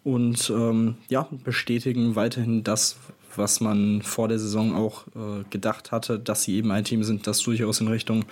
und 0.06 0.52
ähm, 0.52 0.96
ja, 1.10 1.28
bestätigen 1.44 2.16
weiterhin 2.16 2.64
das, 2.64 2.96
was 3.38 3.60
man 3.62 4.02
vor 4.02 4.28
der 4.28 4.40
Saison 4.40 4.76
auch 4.76 5.08
äh, 5.08 5.44
gedacht 5.50 5.92
hatte, 5.92 6.20
dass 6.20 6.44
sie 6.44 6.56
eben 6.56 6.72
ein 6.72 6.84
Team 6.84 7.04
sind, 7.04 7.28
das 7.28 7.40
durchaus 7.40 7.82
in 7.82 7.88
Richtung 7.88 8.26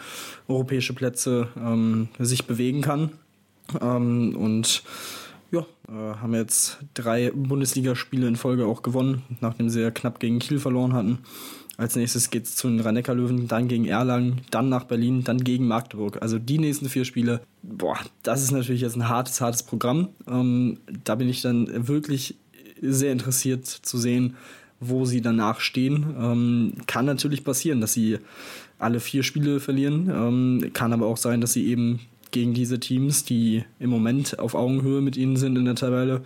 europäische 0.48 0.94
Plätze 0.94 1.48
ähm, 1.58 2.10
sich 2.20 2.46
bewegen 2.46 2.82
kann. 2.82 3.12
Ähm, 3.82 4.36
und 4.36 4.84
ja, 5.52 5.62
äh, 5.88 6.16
haben 6.18 6.34
jetzt 6.34 6.80
drei 6.94 7.32
Bundesligaspiele 7.32 8.28
in 8.28 8.36
Folge 8.36 8.66
auch 8.66 8.82
gewonnen, 8.82 9.24
nachdem 9.40 9.70
sie 9.70 9.82
ja 9.82 9.92
knapp 9.92 10.20
gegen 10.20 10.40
Kiel 10.40 10.60
verloren 10.60 10.94
hatten. 10.94 11.20
Als 11.76 11.96
nächstes 11.96 12.30
geht 12.30 12.46
es 12.46 12.56
zu 12.56 12.68
den 12.68 12.80
rhein 12.80 12.96
löwen 12.96 13.48
dann 13.48 13.68
gegen 13.68 13.86
Erlangen, 13.86 14.42
dann 14.52 14.70
nach 14.70 14.84
Berlin, 14.84 15.24
dann 15.24 15.44
gegen 15.44 15.68
Magdeburg. 15.68 16.22
Also 16.22 16.38
die 16.38 16.60
nächsten 16.60 16.88
vier 16.88 17.04
Spiele, 17.04 17.42
boah, 17.64 17.98
das 18.22 18.44
ist 18.44 18.52
natürlich 18.52 18.82
jetzt 18.82 18.96
ein 18.96 19.10
hartes, 19.10 19.42
hartes 19.42 19.64
Programm. 19.64 20.10
Ähm, 20.28 20.80
da 21.04 21.16
bin 21.16 21.30
ich 21.30 21.42
dann 21.42 21.88
wirklich 21.88 22.36
sehr 22.80 23.12
interessiert 23.12 23.66
zu 23.66 23.98
sehen, 23.98 24.36
wo 24.90 25.06
sie 25.06 25.22
danach 25.22 25.60
stehen. 25.60 26.16
Ähm, 26.20 26.74
kann 26.88 27.06
natürlich 27.06 27.44
passieren, 27.44 27.82
dass 27.82 27.94
sie 27.94 28.20
alle 28.80 29.00
vier 29.00 29.24
Spiele 29.24 29.60
verlieren. 29.60 30.10
Ähm, 30.10 30.72
kann 30.74 30.94
aber 30.94 31.08
auch 31.08 31.18
sein, 31.18 31.42
dass 31.42 31.54
sie 31.54 31.68
eben 31.68 32.00
gegen 32.32 32.54
diese 32.54 32.80
Teams, 32.80 33.24
die 33.24 33.64
im 33.80 33.90
Moment 33.90 34.40
auf 34.40 34.56
Augenhöhe 34.56 35.02
mit 35.02 35.18
ihnen 35.18 35.38
sind 35.38 35.58
in 35.58 35.66
der 35.66 35.76
Tabelle, 35.76 36.22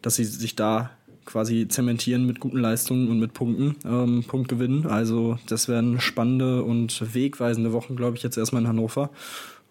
dass 0.00 0.16
sie 0.16 0.24
sich 0.24 0.56
da 0.56 0.90
quasi 1.24 1.68
zementieren 1.68 2.26
mit 2.26 2.40
guten 2.40 2.58
Leistungen 2.58 3.08
und 3.08 3.20
mit 3.20 3.32
Punkten, 3.34 3.76
ähm, 3.84 4.24
Punkt 4.26 4.48
gewinnen. 4.48 4.86
Also 4.86 5.38
das 5.46 5.68
werden 5.68 6.00
spannende 6.00 6.62
und 6.64 7.14
wegweisende 7.14 7.72
Wochen, 7.72 7.96
glaube 7.96 8.16
ich, 8.16 8.22
jetzt 8.22 8.36
erstmal 8.36 8.62
in 8.62 8.68
Hannover. 8.68 9.10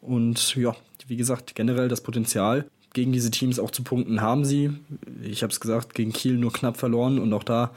Und 0.01 0.55
ja, 0.55 0.75
wie 1.07 1.17
gesagt, 1.17 1.55
generell 1.55 1.89
das 1.89 2.01
Potenzial, 2.01 2.65
gegen 2.93 3.11
diese 3.11 3.31
Teams 3.31 3.59
auch 3.59 3.71
zu 3.71 3.83
punkten, 3.83 4.21
haben 4.21 4.45
sie. 4.45 4.71
Ich 5.23 5.43
habe 5.43 5.51
es 5.51 5.59
gesagt, 5.59 5.93
gegen 5.93 6.11
Kiel 6.11 6.37
nur 6.37 6.51
knapp 6.51 6.77
verloren 6.77 7.19
und 7.19 7.33
auch 7.33 7.43
da, 7.43 7.71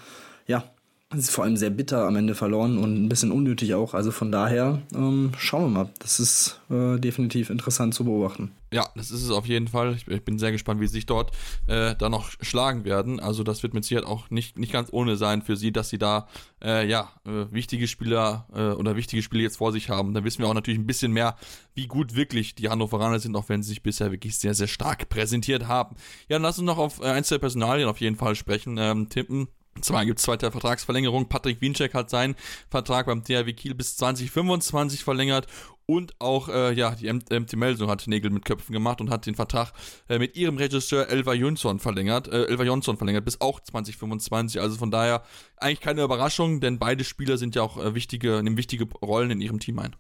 ja, 0.46 0.74
ist 1.18 1.30
vor 1.30 1.44
allem 1.44 1.57
sehr 1.57 1.70
bitter 1.70 2.07
am 2.07 2.16
Ende 2.16 2.35
verloren 2.35 2.78
und 2.78 3.04
ein 3.04 3.09
bisschen 3.09 3.30
unnötig 3.30 3.74
auch. 3.74 3.94
Also 3.94 4.11
von 4.11 4.33
daher 4.33 4.83
ähm, 4.94 5.33
schauen 5.38 5.64
wir 5.64 5.85
mal. 5.85 5.90
Das 6.00 6.18
ist 6.20 6.61
äh, 6.70 6.98
definitiv 6.98 7.50
interessant 7.50 7.94
zu 7.94 8.04
beobachten. 8.04 8.52
Ja, 8.72 8.88
das 8.96 9.12
ist 9.12 9.22
es 9.22 9.30
auf 9.30 9.46
jeden 9.46 9.68
Fall. 9.68 9.94
Ich, 9.94 10.09
ich 10.09 10.24
bin 10.24 10.38
sehr 10.38 10.50
gespannt, 10.50 10.80
wie 10.80 10.87
sie 10.88 10.94
sich 10.94 11.07
dort 11.07 11.30
äh, 11.68 11.94
da 11.94 12.09
noch 12.09 12.30
schlagen 12.40 12.85
werden. 12.85 13.20
Also 13.20 13.44
das 13.44 13.62
wird 13.62 13.74
mit 13.74 13.85
Sicherheit 13.85 14.07
auch 14.07 14.30
nicht, 14.30 14.59
nicht 14.59 14.72
ganz 14.72 14.88
ohne 14.92 15.16
sein 15.16 15.42
für 15.42 15.57
sie, 15.57 15.70
dass 15.70 15.88
sie 15.88 15.98
da 15.98 16.26
äh, 16.62 16.88
ja 16.88 17.12
äh, 17.24 17.52
wichtige 17.52 17.87
Spieler 17.87 18.48
äh, 18.52 18.72
oder 18.72 18.96
wichtige 18.96 19.22
Spiele 19.22 19.44
jetzt 19.44 19.59
vor 19.59 19.70
sich 19.70 19.90
haben. 19.90 20.14
Da 20.14 20.24
wissen 20.24 20.40
wir 20.40 20.48
auch 20.48 20.54
natürlich 20.54 20.80
ein 20.80 20.87
bisschen 20.87 21.12
mehr, 21.12 21.37
wie 21.74 21.87
gut 21.87 22.16
wirklich 22.16 22.57
die 22.57 22.68
Hannoveraner 22.68 23.20
sind, 23.20 23.37
auch 23.37 23.48
wenn 23.48 23.62
sie 23.62 23.68
sich 23.68 23.83
bisher 23.83 24.11
wirklich 24.11 24.38
sehr, 24.38 24.54
sehr 24.54 24.68
stark 24.68 25.09
präsentiert 25.09 25.68
haben. 25.68 25.94
Ja, 26.28 26.37
dann 26.37 26.42
lass 26.42 26.59
uns 26.59 26.66
noch 26.66 26.78
auf 26.78 27.00
äh, 27.00 27.04
eins 27.04 27.28
der 27.28 27.38
Personalien 27.38 27.88
auf 27.88 28.00
jeden 28.00 28.16
Fall 28.16 28.35
sprechen. 28.35 28.78
Ähm, 28.78 29.09
tippen 29.09 29.48
zwar 29.80 30.04
gibt 30.04 30.18
es 30.18 30.24
zweite 30.24 30.50
Vertragsverlängerung. 30.50 31.28
Patrick 31.28 31.60
Wiencheck 31.60 31.94
hat 31.94 32.10
seinen 32.10 32.34
Vertrag 32.70 33.06
beim 33.06 33.24
THW 33.24 33.52
Kiel 33.52 33.74
bis 33.74 33.96
2025 33.96 35.04
verlängert 35.04 35.46
und 35.87 36.14
auch 36.18 36.48
äh, 36.48 36.72
ja, 36.72 36.94
die 36.94 37.12
MT 37.12 37.56
Melsung 37.56 37.90
hat 37.90 38.06
Nägel 38.06 38.30
mit 38.30 38.44
Köpfen 38.44 38.72
gemacht 38.72 39.00
und 39.00 39.10
hat 39.10 39.26
den 39.26 39.34
Vertrag 39.34 39.72
äh, 40.08 40.18
mit 40.18 40.37
ihrem 40.37 40.56
Regisseur 40.56 41.08
Elva 41.08 41.34
Jonsson 41.34 41.78
verlängert, 41.78 42.28
äh, 42.28 42.46
Elva 42.46 42.64
Jonsson 42.64 42.96
verlängert 42.96 43.24
bis 43.24 43.40
auch 43.40 43.60
2025. 43.60 44.60
Also 44.60 44.76
von 44.76 44.90
daher 44.90 45.22
eigentlich 45.56 45.80
keine 45.80 46.02
Überraschung, 46.02 46.60
denn 46.60 46.78
beide 46.78 47.04
Spieler 47.04 47.37
sind 47.37 47.54
ja 47.54 47.62
auch 47.62 47.82
äh, 47.82 47.94
wichtige, 47.94 48.42
nehmen 48.42 48.56
wichtige 48.56 48.87
Rollen 49.02 49.30
in 49.30 49.40
ihrem 49.40 49.60
Team 49.60 49.78
ein. 49.78 49.94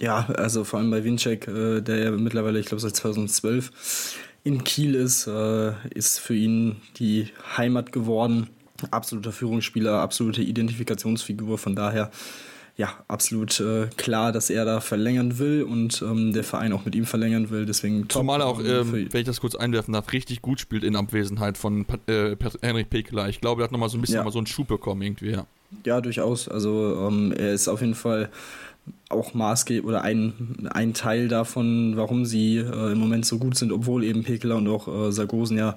Ja, 0.00 0.28
also 0.34 0.64
vor 0.64 0.78
allem 0.78 0.90
bei 0.90 1.04
Winczek, 1.04 1.48
äh, 1.48 1.80
der 1.80 1.98
ja 1.98 2.10
mittlerweile, 2.10 2.58
ich 2.60 2.66
glaube, 2.66 2.80
seit 2.80 2.96
2012 2.96 4.16
in 4.44 4.64
Kiel 4.64 4.94
ist, 4.94 5.26
äh, 5.26 5.72
ist 5.90 6.18
für 6.18 6.34
ihn 6.34 6.80
die 6.96 7.28
Heimat 7.56 7.92
geworden 7.92 8.48
absoluter 8.90 9.32
Führungsspieler, 9.32 10.00
absolute 10.00 10.42
Identifikationsfigur. 10.42 11.58
Von 11.58 11.74
daher, 11.74 12.10
ja, 12.76 12.90
absolut 13.08 13.58
äh, 13.58 13.88
klar, 13.96 14.30
dass 14.30 14.50
er 14.50 14.64
da 14.64 14.80
verlängern 14.80 15.38
will 15.38 15.64
und 15.64 16.00
ähm, 16.00 16.32
der 16.32 16.44
Verein 16.44 16.72
auch 16.72 16.84
mit 16.84 16.94
ihm 16.94 17.06
verlängern 17.06 17.50
will. 17.50 17.66
Deswegen 17.66 18.02
top. 18.02 18.20
Zumal 18.20 18.40
auch, 18.40 18.60
ähm, 18.60 18.92
wenn 18.92 19.20
ich 19.20 19.26
das 19.26 19.40
kurz 19.40 19.56
einwerfen 19.56 19.94
darf, 19.94 20.12
richtig 20.12 20.42
gut 20.42 20.60
spielt 20.60 20.84
in 20.84 20.94
Abwesenheit 20.94 21.58
von 21.58 21.86
äh, 22.06 22.36
Henrik 22.62 22.88
Pekeler. 22.88 23.28
Ich 23.28 23.40
glaube, 23.40 23.62
er 23.62 23.64
hat 23.64 23.72
nochmal 23.72 23.88
so 23.88 23.98
ein 23.98 24.00
bisschen 24.00 24.16
ja. 24.16 24.24
mal 24.24 24.30
so 24.30 24.38
einen 24.38 24.46
Schub 24.46 24.68
bekommen 24.68 25.02
irgendwie, 25.02 25.30
ja. 25.30 25.46
Ja, 25.84 26.00
durchaus. 26.00 26.48
Also 26.48 27.08
ähm, 27.08 27.32
er 27.32 27.52
ist 27.52 27.68
auf 27.68 27.80
jeden 27.80 27.94
Fall 27.94 28.30
auch 29.08 29.34
maßgeblich 29.34 29.84
oder 29.84 30.02
ein, 30.02 30.68
ein 30.70 30.94
Teil 30.94 31.28
davon, 31.28 31.96
warum 31.96 32.24
sie 32.24 32.58
äh, 32.58 32.92
im 32.92 32.98
Moment 32.98 33.24
so 33.26 33.38
gut 33.38 33.56
sind, 33.56 33.72
obwohl 33.72 34.04
eben 34.04 34.22
Pekeler 34.22 34.56
und 34.56 34.68
auch 34.68 34.88
äh, 34.88 35.12
Sargosen 35.12 35.56
ja 35.56 35.76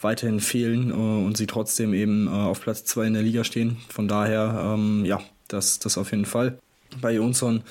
weiterhin 0.00 0.40
fehlen 0.40 0.90
äh, 0.90 0.94
und 0.94 1.36
sie 1.36 1.46
trotzdem 1.46 1.92
eben 1.94 2.26
äh, 2.26 2.30
auf 2.30 2.60
Platz 2.60 2.84
2 2.84 3.08
in 3.08 3.14
der 3.14 3.22
Liga 3.22 3.44
stehen. 3.44 3.78
Von 3.88 4.08
daher, 4.08 4.74
ähm, 4.74 5.04
ja, 5.04 5.20
das, 5.48 5.78
das 5.78 5.98
auf 5.98 6.10
jeden 6.12 6.24
Fall. 6.24 6.58
Bei 7.00 7.12
Jonsson 7.12 7.62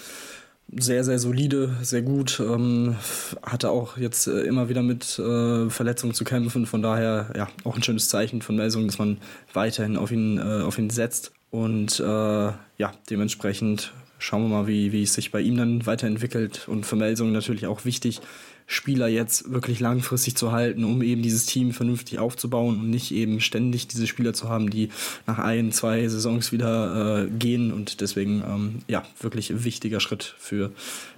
sehr, 0.76 1.06
sehr 1.06 1.20
solide, 1.20 1.78
sehr 1.82 2.02
gut. 2.02 2.42
Ähm, 2.42 2.98
hatte 3.42 3.70
auch 3.70 3.98
jetzt 3.98 4.28
äh, 4.28 4.42
immer 4.42 4.68
wieder 4.68 4.84
mit 4.84 5.18
äh, 5.18 5.70
Verletzungen 5.70 6.14
zu 6.14 6.26
kämpfen. 6.26 6.66
Von 6.66 6.82
daher, 6.82 7.32
ja, 7.38 7.48
auch 7.64 7.78
ein 7.78 7.84
schönes 7.84 8.10
Zeichen 8.10 8.42
von 8.42 8.58
Melsung, 8.58 8.88
dass 8.88 9.00
man 9.00 9.20
weiterhin 9.54 9.96
auf 9.96 10.12
ihn, 10.12 10.40
auf 10.40 10.78
ihn 10.78 10.90
setzt. 10.90 11.32
Und 11.50 12.00
ja, 12.00 12.94
dementsprechend 13.10 13.94
schauen 14.20 14.44
wir 14.44 14.50
mal, 14.50 14.68
wie, 14.68 14.92
wie 14.92 15.04
es 15.04 15.14
sich 15.14 15.32
bei 15.32 15.42
ihm 15.42 15.58
dann 15.58 15.86
weiterentwickelt. 15.86 16.68
Und 16.68 16.86
für 16.86 16.96
Melsung 16.96 17.32
natürlich 17.32 17.68
auch 17.68 17.86
wichtig, 17.86 18.22
Spieler 18.70 19.08
jetzt 19.08 19.50
wirklich 19.50 19.80
langfristig 19.80 20.36
zu 20.36 20.52
halten, 20.52 20.84
um 20.84 21.02
eben 21.02 21.22
dieses 21.22 21.46
Team 21.46 21.72
vernünftig 21.72 22.20
aufzubauen 22.20 22.80
und 22.80 22.90
nicht 22.90 23.12
eben 23.12 23.40
ständig 23.40 23.88
diese 23.88 24.08
Spieler 24.08 24.34
zu 24.34 24.50
haben, 24.50 24.70
die 24.70 24.90
nach 25.26 25.40
ein, 25.40 25.72
zwei 25.72 26.06
Saisons 26.10 26.52
wieder 26.52 27.24
äh, 27.24 27.30
gehen. 27.30 27.72
Und 27.72 28.02
deswegen, 28.02 28.44
ähm, 28.46 28.80
ja, 28.88 29.04
wirklich 29.22 29.52
ein 29.52 29.64
wichtiger 29.64 30.02
Schritt 30.02 30.36
für 30.38 30.72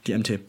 die 0.06 0.16
MT. 0.16 0.40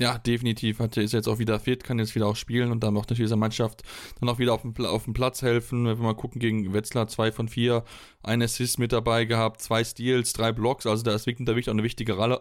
Ja, 0.00 0.16
definitiv. 0.16 0.78
Hat, 0.78 0.96
ist 0.96 1.12
jetzt 1.12 1.28
auch 1.28 1.38
wieder 1.38 1.60
fit, 1.60 1.84
kann 1.84 1.98
jetzt 1.98 2.14
wieder 2.14 2.26
auch 2.26 2.36
spielen 2.36 2.72
und 2.72 2.82
dann 2.82 2.96
auch 2.96 3.02
natürlich 3.02 3.18
dieser 3.18 3.36
Mannschaft 3.36 3.82
dann 4.18 4.30
auch 4.30 4.38
wieder 4.38 4.54
auf 4.54 4.62
dem, 4.62 4.74
auf 4.86 5.04
dem 5.04 5.12
Platz 5.12 5.42
helfen. 5.42 5.84
Wenn 5.84 5.98
wir 5.98 6.04
mal 6.04 6.14
gucken, 6.14 6.40
gegen 6.40 6.72
Wetzlar 6.72 7.06
zwei 7.06 7.30
von 7.30 7.48
vier, 7.48 7.84
ein 8.22 8.40
Assist 8.40 8.78
mit 8.78 8.92
dabei 8.92 9.26
gehabt, 9.26 9.60
zwei 9.60 9.84
Steals, 9.84 10.32
drei 10.32 10.52
Blocks. 10.52 10.86
Also 10.86 11.02
da 11.02 11.14
ist 11.14 11.26
wirklich, 11.26 11.68
auch 11.68 11.74
eine 11.74 11.82
wichtige 11.82 12.14
Rolle, 12.14 12.40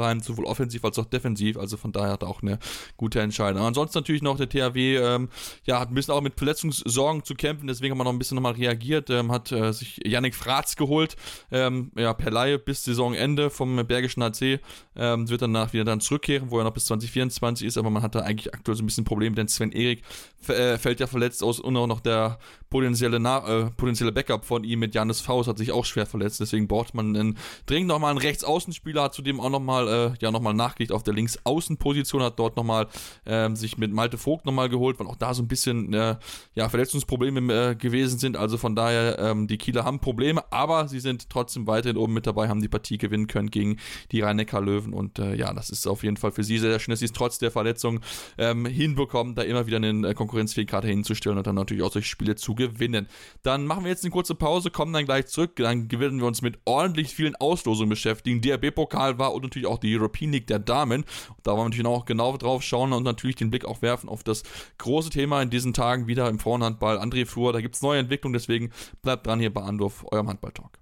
rein, 0.00 0.20
sowohl 0.20 0.44
offensiv 0.44 0.84
als 0.84 0.96
auch 0.96 1.06
defensiv. 1.06 1.56
Also 1.56 1.76
von 1.76 1.90
daher 1.90 2.12
hat 2.12 2.22
er 2.22 2.28
auch 2.28 2.40
eine 2.40 2.60
gute 2.96 3.20
Entscheidung. 3.20 3.62
Ansonsten 3.64 3.98
natürlich 3.98 4.22
noch 4.22 4.36
der 4.36 4.48
THW, 4.48 4.96
ähm, 4.98 5.28
ja, 5.64 5.80
hat 5.80 5.90
ein 5.90 5.94
bisschen 5.94 6.14
auch 6.14 6.20
mit 6.20 6.34
Verletzungssorgen 6.36 7.24
zu 7.24 7.34
kämpfen, 7.34 7.66
deswegen 7.66 7.90
haben 7.90 7.98
wir 7.98 8.04
noch 8.04 8.12
ein 8.12 8.18
bisschen 8.18 8.36
nochmal 8.36 8.52
reagiert. 8.52 9.10
Ähm, 9.10 9.32
hat 9.32 9.50
äh, 9.50 9.72
sich 9.72 10.00
Yannick 10.06 10.36
Fratz 10.36 10.76
geholt, 10.76 11.16
ähm, 11.50 11.90
ja, 11.96 12.14
per 12.14 12.30
Laie 12.30 12.60
bis 12.60 12.84
Saisonende 12.84 13.50
vom 13.50 13.84
Bergischen 13.88 14.22
AC. 14.22 14.60
Ähm, 14.94 15.28
wird 15.28 15.42
danach 15.42 15.72
wieder 15.72 15.84
dann 15.84 16.00
zurückkehren, 16.00 16.50
wo 16.50 16.58
er 16.58 16.64
noch 16.64 16.72
bis 16.72 16.91
2024 17.00 17.66
ist, 17.66 17.78
aber 17.78 17.90
man 17.90 18.02
hat 18.02 18.14
da 18.14 18.20
eigentlich 18.20 18.52
aktuell 18.52 18.76
so 18.76 18.82
ein 18.82 18.86
bisschen 18.86 19.04
Probleme, 19.04 19.34
denn 19.34 19.48
Sven 19.48 19.72
Erik 19.72 20.02
äh, 20.48 20.78
fällt 20.78 21.00
ja 21.00 21.06
verletzt 21.06 21.42
aus 21.42 21.60
und 21.60 21.76
auch 21.76 21.86
noch 21.86 22.00
der 22.00 22.38
potenzielle, 22.70 23.18
äh, 23.18 23.70
potenzielle 23.76 24.12
Backup 24.12 24.44
von 24.44 24.64
ihm 24.64 24.80
mit 24.80 24.94
Janis 24.94 25.20
Faust 25.20 25.48
hat 25.48 25.58
sich 25.58 25.72
auch 25.72 25.84
schwer 25.84 26.06
verletzt, 26.06 26.40
deswegen 26.40 26.68
braucht 26.68 26.94
man 26.94 27.14
einen, 27.14 27.38
dringend 27.66 27.88
nochmal 27.88 28.10
einen 28.10 28.18
Rechtsaußenspieler, 28.18 29.02
hat 29.04 29.14
zudem 29.14 29.40
auch 29.40 29.50
nochmal, 29.50 29.88
äh, 29.88 30.12
ja, 30.20 30.30
nochmal 30.30 30.54
nachgelegt 30.54 30.92
auf 30.92 31.02
der 31.02 31.14
Linksaußenposition, 31.14 32.22
hat 32.22 32.38
dort 32.38 32.56
nochmal 32.56 32.88
äh, 33.24 33.54
sich 33.54 33.78
mit 33.78 33.92
Malte 33.92 34.18
Vogt 34.18 34.46
nochmal 34.46 34.68
geholt, 34.68 34.98
weil 34.98 35.06
auch 35.06 35.16
da 35.16 35.34
so 35.34 35.42
ein 35.42 35.48
bisschen, 35.48 35.92
äh, 35.92 36.16
ja, 36.54 36.68
Verletzungsprobleme 36.68 37.70
äh, 37.70 37.74
gewesen 37.74 38.18
sind, 38.18 38.36
also 38.36 38.56
von 38.56 38.74
daher, 38.74 39.18
ähm, 39.18 39.46
die 39.46 39.58
Kieler 39.58 39.84
haben 39.84 40.00
Probleme, 40.00 40.42
aber 40.50 40.88
sie 40.88 41.00
sind 41.00 41.28
trotzdem 41.28 41.66
weiterhin 41.66 41.96
oben 41.96 42.14
mit 42.14 42.26
dabei, 42.26 42.48
haben 42.48 42.62
die 42.62 42.68
Partie 42.68 42.98
gewinnen 42.98 43.26
können 43.26 43.50
gegen 43.50 43.76
die 44.10 44.20
Rhein-Neckar-Löwen 44.20 44.92
und 44.92 45.18
äh, 45.18 45.34
ja, 45.34 45.52
das 45.52 45.70
ist 45.70 45.86
auf 45.86 46.02
jeden 46.02 46.16
Fall 46.16 46.32
für 46.32 46.44
sie 46.44 46.58
sehr, 46.58 46.71
sehr 46.72 46.80
schön, 46.80 46.92
dass 46.92 47.00
sie 47.00 47.04
es 47.06 47.12
trotz 47.12 47.38
der 47.38 47.50
Verletzung 47.50 48.00
ähm, 48.38 48.64
hinbekommen, 48.66 49.34
da 49.34 49.42
immer 49.42 49.66
wieder 49.66 49.76
einen 49.76 50.04
äh, 50.04 50.14
konkurrenzfähigen 50.14 50.70
Kader 50.70 50.88
hinzustellen 50.88 51.38
und 51.38 51.46
dann 51.46 51.54
natürlich 51.54 51.82
auch 51.82 51.92
solche 51.92 52.08
Spiele 52.08 52.34
zu 52.34 52.54
gewinnen. 52.54 53.08
Dann 53.42 53.66
machen 53.66 53.84
wir 53.84 53.90
jetzt 53.90 54.04
eine 54.04 54.10
kurze 54.10 54.34
Pause, 54.34 54.70
kommen 54.70 54.92
dann 54.92 55.04
gleich 55.04 55.26
zurück, 55.26 55.56
dann 55.56 55.90
werden 55.90 56.18
wir 56.18 56.26
uns 56.26 56.42
mit 56.42 56.58
ordentlich 56.64 57.14
vielen 57.14 57.36
Auslosungen 57.36 57.90
beschäftigen. 57.90 58.40
DRB-Pokal 58.40 59.18
war 59.18 59.34
und 59.34 59.42
natürlich 59.42 59.68
auch 59.68 59.78
die 59.78 59.94
European 59.96 60.32
League 60.32 60.46
der 60.46 60.58
Damen. 60.58 61.04
Da 61.42 61.52
wollen 61.52 61.60
wir 61.60 61.64
natürlich 61.64 61.86
auch 61.86 62.04
genau 62.04 62.36
drauf 62.36 62.62
schauen 62.62 62.92
und 62.92 63.02
natürlich 63.02 63.36
den 63.36 63.50
Blick 63.50 63.64
auch 63.64 63.82
werfen 63.82 64.08
auf 64.08 64.22
das 64.22 64.42
große 64.78 65.10
Thema 65.10 65.42
in 65.42 65.50
diesen 65.50 65.72
Tagen 65.74 66.06
wieder 66.06 66.28
im 66.28 66.38
Frauenhandball. 66.38 66.98
André 66.98 67.26
Fuhr, 67.26 67.52
da 67.52 67.60
gibt 67.60 67.74
es 67.74 67.82
neue 67.82 68.00
Entwicklungen, 68.00 68.34
deswegen 68.34 68.70
bleibt 69.02 69.26
dran 69.26 69.40
hier 69.40 69.52
bei 69.52 69.62
Andorf, 69.62 70.04
eurem 70.10 70.28
Handball-Talk. 70.28 70.78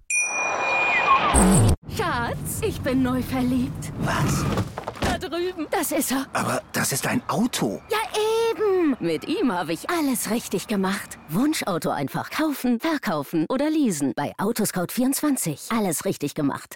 Schatz, 1.95 2.61
ich 2.61 2.79
bin 2.81 3.03
neu 3.03 3.21
verliebt. 3.21 3.91
Was? 3.99 4.45
Drüben. 5.21 5.67
Das 5.71 5.91
ist 5.91 6.11
er. 6.11 6.25
Aber 6.33 6.61
das 6.73 6.91
ist 6.91 7.07
ein 7.07 7.21
Auto. 7.29 7.81
Ja, 7.89 7.99
eben. 8.49 8.97
Mit 8.99 9.27
ihm 9.27 9.51
habe 9.51 9.73
ich 9.73 9.89
alles 9.89 10.31
richtig 10.31 10.67
gemacht. 10.67 11.17
Wunschauto 11.29 11.89
einfach 11.89 12.29
kaufen, 12.31 12.79
verkaufen 12.79 13.45
oder 13.47 13.69
leasen. 13.69 14.13
Bei 14.15 14.33
Autoscout24. 14.37 15.77
Alles 15.77 16.05
richtig 16.05 16.33
gemacht. 16.33 16.75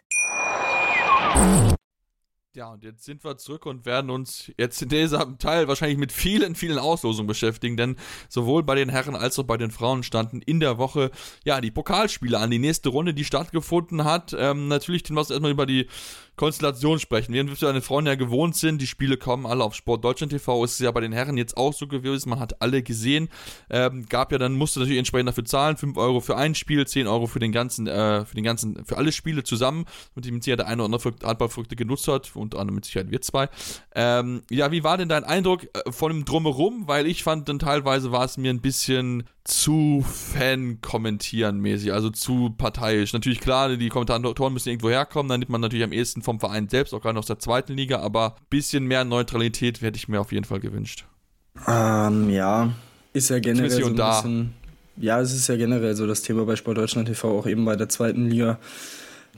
Ja, 2.55 2.71
und 2.71 2.85
jetzt 2.85 3.03
sind 3.03 3.25
wir 3.25 3.35
zurück 3.35 3.65
und 3.65 3.85
werden 3.85 4.09
uns 4.09 4.49
jetzt 4.57 4.81
in 4.81 4.87
diesem 4.87 5.37
Teil 5.39 5.67
wahrscheinlich 5.67 5.97
mit 5.97 6.13
vielen, 6.13 6.55
vielen 6.55 6.79
Auslosungen 6.79 7.27
beschäftigen, 7.27 7.75
denn 7.75 7.97
sowohl 8.29 8.63
bei 8.63 8.75
den 8.75 8.87
Herren 8.87 9.17
als 9.17 9.37
auch 9.37 9.43
bei 9.43 9.57
den 9.57 9.71
Frauen 9.71 10.03
standen 10.03 10.41
in 10.41 10.61
der 10.61 10.77
Woche 10.77 11.11
ja 11.43 11.59
die 11.59 11.71
Pokalspiele 11.71 12.39
an. 12.39 12.51
Die 12.51 12.59
nächste 12.59 12.87
Runde, 12.87 13.13
die 13.13 13.25
stattgefunden 13.25 14.05
hat. 14.05 14.33
Ähm, 14.39 14.69
natürlich, 14.69 15.03
den 15.03 15.17
was 15.17 15.31
erstmal 15.31 15.51
über 15.51 15.65
die 15.65 15.89
Konstellation 16.35 16.99
sprechen. 16.99 17.33
Während 17.33 17.61
wir 17.61 17.67
an 17.67 17.75
den 17.75 17.81
Frauen 17.81 18.05
ja 18.05 18.15
gewohnt 18.15 18.55
sind, 18.55 18.81
die 18.81 18.87
Spiele 18.87 19.17
kommen 19.17 19.45
alle 19.45 19.63
auf 19.63 19.73
Sport 19.73 20.03
Deutschland 20.03 20.31
TV, 20.31 20.63
ist 20.63 20.73
es 20.73 20.79
ja 20.79 20.91
bei 20.91 21.01
den 21.01 21.13
Herren 21.13 21.37
jetzt 21.37 21.57
auch 21.57 21.73
so 21.73 21.87
gewesen, 21.87 22.29
man 22.29 22.39
hat 22.39 22.61
alle 22.61 22.83
gesehen, 22.83 23.29
ähm, 23.69 24.05
gab 24.09 24.31
ja 24.31 24.37
dann, 24.37 24.53
musste 24.53 24.79
natürlich 24.79 24.99
entsprechend 24.99 25.29
dafür 25.29 25.45
zahlen, 25.45 25.77
5 25.77 25.97
Euro 25.97 26.19
für 26.19 26.37
ein 26.37 26.55
Spiel, 26.55 26.85
10 26.85 27.07
Euro 27.07 27.27
für 27.27 27.39
den 27.39 27.51
ganzen, 27.51 27.87
äh, 27.87 28.25
für 28.25 28.35
den 28.35 28.43
ganzen, 28.43 28.85
für 28.85 28.97
alle 28.97 29.11
Spiele 29.11 29.43
zusammen, 29.43 29.85
mit 30.15 30.25
dem 30.25 30.41
Sicherheit 30.41 30.59
der 30.59 30.67
eine 30.67 30.83
oder 30.83 30.93
andere 30.93 31.27
Handballverrückte 31.27 31.75
genutzt 31.75 32.07
hat, 32.07 32.35
und 32.35 32.55
anderem 32.55 32.75
mit 32.75 32.85
Sicherheit 32.85 33.11
wir 33.11 33.21
zwei. 33.21 33.49
Ähm, 33.93 34.41
ja, 34.49 34.71
wie 34.71 34.83
war 34.83 34.97
denn 34.97 35.09
dein 35.09 35.23
Eindruck 35.23 35.63
äh, 35.63 35.91
von 35.91 36.11
dem 36.11 36.25
Drumherum? 36.25 36.87
Weil 36.87 37.07
ich 37.07 37.23
fand 37.23 37.47
dann 37.49 37.59
teilweise 37.59 38.11
war 38.11 38.25
es 38.25 38.37
mir 38.37 38.51
ein 38.51 38.61
bisschen 38.61 39.23
zu 39.45 40.03
Fan-kommentieren 40.07 41.59
mäßig, 41.59 41.93
also 41.93 42.09
zu 42.09 42.49
parteiisch. 42.57 43.13
Natürlich 43.13 43.39
klar, 43.39 43.75
die 43.77 43.89
Kommentatoren 43.89 44.53
müssen 44.53 44.69
irgendwo 44.69 44.89
herkommen, 44.89 45.29
dann 45.29 45.39
nimmt 45.39 45.51
man 45.51 45.61
natürlich 45.61 45.83
am 45.83 45.91
ehesten 45.91 46.23
vom 46.25 46.39
Verein 46.39 46.67
selbst, 46.67 46.93
auch 46.93 47.01
gerade 47.01 47.17
aus 47.17 47.27
der 47.27 47.39
zweiten 47.39 47.73
Liga, 47.73 47.99
aber 47.99 48.35
ein 48.35 48.45
bisschen 48.49 48.85
mehr 48.85 49.05
Neutralität 49.05 49.81
hätte 49.81 49.97
ich 49.97 50.07
mir 50.07 50.19
auf 50.19 50.31
jeden 50.31 50.45
Fall 50.45 50.59
gewünscht. 50.59 51.05
Ähm, 51.67 52.29
ja, 52.29 52.73
ist 53.13 53.29
ja 53.29 53.39
generell 53.39 53.69
so 53.69 53.85
ein 53.85 53.95
da. 53.95 54.21
bisschen, 54.21 54.53
ja, 54.97 55.21
es 55.21 55.33
ist 55.33 55.47
ja 55.47 55.55
generell 55.55 55.95
so 55.95 56.05
das 56.05 56.21
Thema 56.21 56.45
bei 56.45 56.55
Sport 56.57 56.77
Deutschland 56.77 57.07
TV, 57.07 57.39
auch 57.39 57.47
eben 57.47 57.63
bei 57.63 57.77
der 57.77 57.87
zweiten 57.87 58.29
Liga 58.29 58.59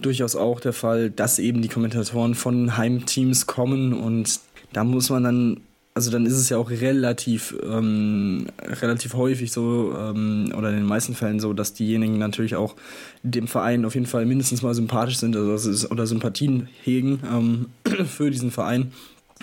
durchaus 0.01 0.35
auch 0.35 0.59
der 0.59 0.73
Fall, 0.73 1.09
dass 1.09 1.39
eben 1.39 1.61
die 1.61 1.69
Kommentatoren 1.69 2.35
von 2.35 2.77
Heimteams 2.77 3.47
kommen 3.47 3.93
und 3.93 4.39
da 4.73 4.83
muss 4.83 5.09
man 5.09 5.23
dann 5.23 5.61
also 5.97 6.11
dann 6.11 6.27
ist 6.27 6.33
es 6.33 6.49
ja 6.49 6.57
auch 6.57 6.69
relativ, 6.69 7.55
ähm, 7.63 8.45
relativ 8.61 9.15
häufig 9.15 9.51
so, 9.51 9.95
ähm, 9.97 10.53
oder 10.55 10.69
in 10.69 10.75
den 10.75 10.85
meisten 10.85 11.15
Fällen 11.15 11.39
so, 11.39 11.53
dass 11.53 11.73
diejenigen 11.73 12.19
natürlich 12.19 12.55
auch 12.55 12.75
dem 13.23 13.47
Verein 13.47 13.83
auf 13.83 13.95
jeden 13.95 14.05
Fall 14.05 14.27
mindestens 14.27 14.61
mal 14.61 14.75
sympathisch 14.75 15.17
sind 15.17 15.35
also, 15.35 15.87
oder 15.89 16.05
Sympathien 16.05 16.69
hegen 16.83 17.19
ähm, 17.27 17.65
für 18.05 18.29
diesen 18.29 18.51
Verein, 18.51 18.91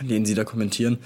den 0.01 0.25
sie 0.25 0.37
da 0.37 0.45
kommentieren. 0.45 0.99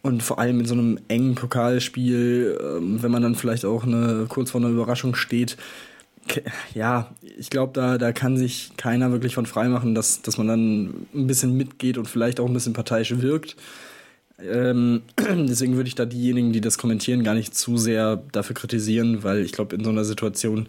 Und 0.00 0.22
vor 0.22 0.38
allem 0.38 0.60
in 0.60 0.64
so 0.64 0.72
einem 0.72 0.98
engen 1.08 1.34
Pokalspiel, 1.34 2.58
ähm, 2.58 3.02
wenn 3.02 3.10
man 3.10 3.22
dann 3.22 3.34
vielleicht 3.34 3.66
auch 3.66 3.84
eine, 3.84 4.24
kurz 4.30 4.50
vor 4.50 4.62
einer 4.62 4.70
Überraschung 4.70 5.14
steht, 5.14 5.58
ja, 6.74 7.10
ich 7.36 7.50
glaube, 7.50 7.74
da, 7.74 7.98
da 7.98 8.12
kann 8.12 8.38
sich 8.38 8.70
keiner 8.78 9.12
wirklich 9.12 9.34
von 9.34 9.44
freimachen, 9.44 9.94
dass, 9.94 10.22
dass 10.22 10.38
man 10.38 10.48
dann 10.48 11.06
ein 11.14 11.26
bisschen 11.26 11.54
mitgeht 11.54 11.98
und 11.98 12.08
vielleicht 12.08 12.40
auch 12.40 12.46
ein 12.46 12.54
bisschen 12.54 12.72
parteiisch 12.72 13.20
wirkt. 13.20 13.56
Ähm, 14.44 15.02
deswegen 15.18 15.76
würde 15.76 15.88
ich 15.88 15.94
da 15.94 16.06
diejenigen, 16.06 16.52
die 16.52 16.60
das 16.60 16.78
kommentieren, 16.78 17.24
gar 17.24 17.34
nicht 17.34 17.54
zu 17.54 17.76
sehr 17.76 18.22
dafür 18.32 18.54
kritisieren, 18.54 19.22
weil 19.22 19.40
ich 19.40 19.52
glaube, 19.52 19.76
in 19.76 19.84
so 19.84 19.90
einer 19.90 20.04
Situation 20.04 20.68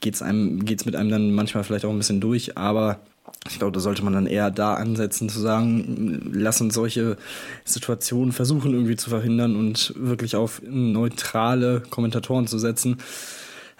geht 0.00 0.14
es 0.14 0.24
geht's 0.64 0.84
mit 0.84 0.96
einem 0.96 1.10
dann 1.10 1.32
manchmal 1.32 1.64
vielleicht 1.64 1.84
auch 1.84 1.90
ein 1.90 1.98
bisschen 1.98 2.20
durch, 2.20 2.56
aber 2.58 3.00
ich 3.48 3.58
glaube, 3.58 3.72
da 3.72 3.80
sollte 3.80 4.04
man 4.04 4.12
dann 4.12 4.26
eher 4.26 4.50
da 4.50 4.74
ansetzen, 4.74 5.28
zu 5.28 5.40
sagen, 5.40 6.30
lass 6.32 6.60
uns 6.60 6.74
solche 6.74 7.16
Situationen 7.64 8.32
versuchen 8.32 8.72
irgendwie 8.72 8.96
zu 8.96 9.10
verhindern 9.10 9.56
und 9.56 9.94
wirklich 9.96 10.36
auf 10.36 10.62
neutrale 10.64 11.80
Kommentatoren 11.80 12.46
zu 12.46 12.58
setzen. 12.58 12.98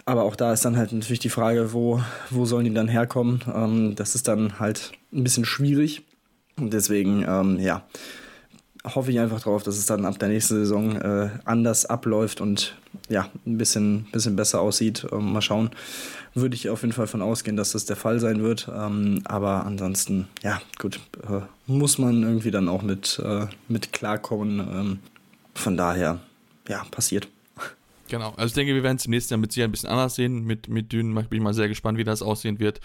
Aber 0.04 0.22
auch 0.22 0.36
da 0.36 0.52
ist 0.52 0.64
dann 0.64 0.76
halt 0.76 0.92
natürlich 0.92 1.18
die 1.18 1.30
Frage, 1.30 1.72
wo, 1.72 2.00
wo 2.30 2.44
sollen 2.44 2.64
die 2.64 2.74
dann 2.74 2.88
herkommen? 2.88 3.40
Ähm, 3.52 3.94
das 3.96 4.14
ist 4.14 4.28
dann 4.28 4.60
halt 4.60 4.92
ein 5.12 5.24
bisschen 5.24 5.44
schwierig. 5.44 6.02
Und 6.56 6.72
deswegen, 6.72 7.24
ähm, 7.28 7.58
ja, 7.58 7.84
hoffe 8.94 9.10
ich 9.10 9.18
einfach 9.18 9.40
darauf, 9.40 9.62
dass 9.62 9.76
es 9.76 9.86
dann 9.86 10.04
ab 10.04 10.18
der 10.18 10.28
nächsten 10.28 10.54
Saison 10.54 10.96
äh, 10.96 11.30
anders 11.44 11.86
abläuft 11.86 12.40
und 12.40 12.76
ja, 13.08 13.28
ein 13.46 13.58
bisschen, 13.58 14.06
bisschen 14.12 14.36
besser 14.36 14.60
aussieht. 14.60 15.06
Ähm, 15.12 15.32
mal 15.32 15.42
schauen. 15.42 15.70
Würde 16.34 16.54
ich 16.54 16.68
auf 16.70 16.82
jeden 16.82 16.92
Fall 16.92 17.06
von 17.06 17.22
ausgehen, 17.22 17.56
dass 17.56 17.72
das 17.72 17.86
der 17.86 17.96
Fall 17.96 18.20
sein 18.20 18.42
wird. 18.42 18.68
Ähm, 18.74 19.22
aber 19.24 19.64
ansonsten, 19.64 20.28
ja, 20.42 20.60
gut, 20.78 21.00
äh, 21.28 21.40
muss 21.66 21.98
man 21.98 22.22
irgendwie 22.22 22.50
dann 22.50 22.68
auch 22.68 22.82
mit, 22.82 23.20
äh, 23.24 23.46
mit 23.68 23.92
klarkommen. 23.92 24.60
Ähm, 24.60 24.98
von 25.54 25.76
daher, 25.76 26.20
ja, 26.68 26.84
passiert. 26.90 27.28
Genau, 28.08 28.30
also 28.30 28.46
ich 28.46 28.52
denke, 28.52 28.74
wir 28.74 28.82
werden 28.82 28.96
es 28.96 29.06
im 29.06 29.10
nächsten 29.10 29.34
Jahr 29.34 29.40
mit 29.40 29.52
Sicherheit 29.52 29.68
ein 29.68 29.72
bisschen 29.72 29.88
anders 29.88 30.14
sehen. 30.14 30.44
Mit, 30.44 30.68
mit 30.68 30.92
Dünen 30.92 31.14
bin 31.14 31.26
ich 31.30 31.40
mal 31.40 31.54
sehr 31.54 31.68
gespannt, 31.68 31.98
wie 31.98 32.04
das 32.04 32.22
aussehen 32.22 32.60
wird. 32.60 32.80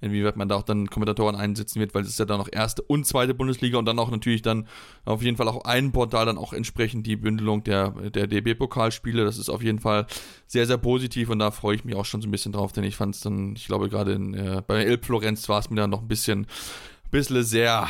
Inwieweit 0.00 0.36
man 0.36 0.48
da 0.48 0.56
auch 0.56 0.62
dann 0.62 0.90
Kommentatoren 0.90 1.34
einsetzen 1.34 1.80
wird, 1.80 1.94
weil 1.94 2.02
es 2.02 2.10
ist 2.10 2.18
ja 2.18 2.26
dann 2.26 2.38
noch 2.38 2.48
erste 2.52 2.82
und 2.82 3.06
zweite 3.06 3.32
Bundesliga 3.32 3.78
und 3.78 3.86
dann 3.86 3.98
auch 3.98 4.10
natürlich 4.10 4.42
dann 4.42 4.68
auf 5.06 5.22
jeden 5.22 5.36
Fall 5.38 5.48
auch 5.48 5.64
ein 5.64 5.92
Portal 5.92 6.26
dann 6.26 6.36
auch 6.36 6.52
entsprechend 6.52 7.06
die 7.06 7.16
Bündelung 7.16 7.64
der, 7.64 7.90
der 8.10 8.26
DB-Pokalspiele. 8.26 9.24
Das 9.24 9.38
ist 9.38 9.48
auf 9.48 9.62
jeden 9.62 9.78
Fall 9.78 10.06
sehr, 10.46 10.66
sehr 10.66 10.78
positiv 10.78 11.30
und 11.30 11.38
da 11.38 11.50
freue 11.50 11.76
ich 11.76 11.84
mich 11.84 11.94
auch 11.94 12.04
schon 12.04 12.20
so 12.20 12.28
ein 12.28 12.30
bisschen 12.32 12.52
drauf, 12.52 12.72
denn 12.72 12.84
ich 12.84 12.96
fand 12.96 13.14
es 13.14 13.22
dann, 13.22 13.54
ich 13.56 13.66
glaube 13.66 13.88
gerade 13.88 14.12
äh, 14.12 14.62
bei 14.66 14.84
Elb 14.84 15.06
Florenz 15.06 15.48
war 15.48 15.60
es 15.60 15.70
mir 15.70 15.76
dann 15.76 15.90
noch 15.90 16.02
ein 16.02 16.08
bisschen, 16.08 16.46
bisschen 17.10 17.42
sehr, 17.42 17.88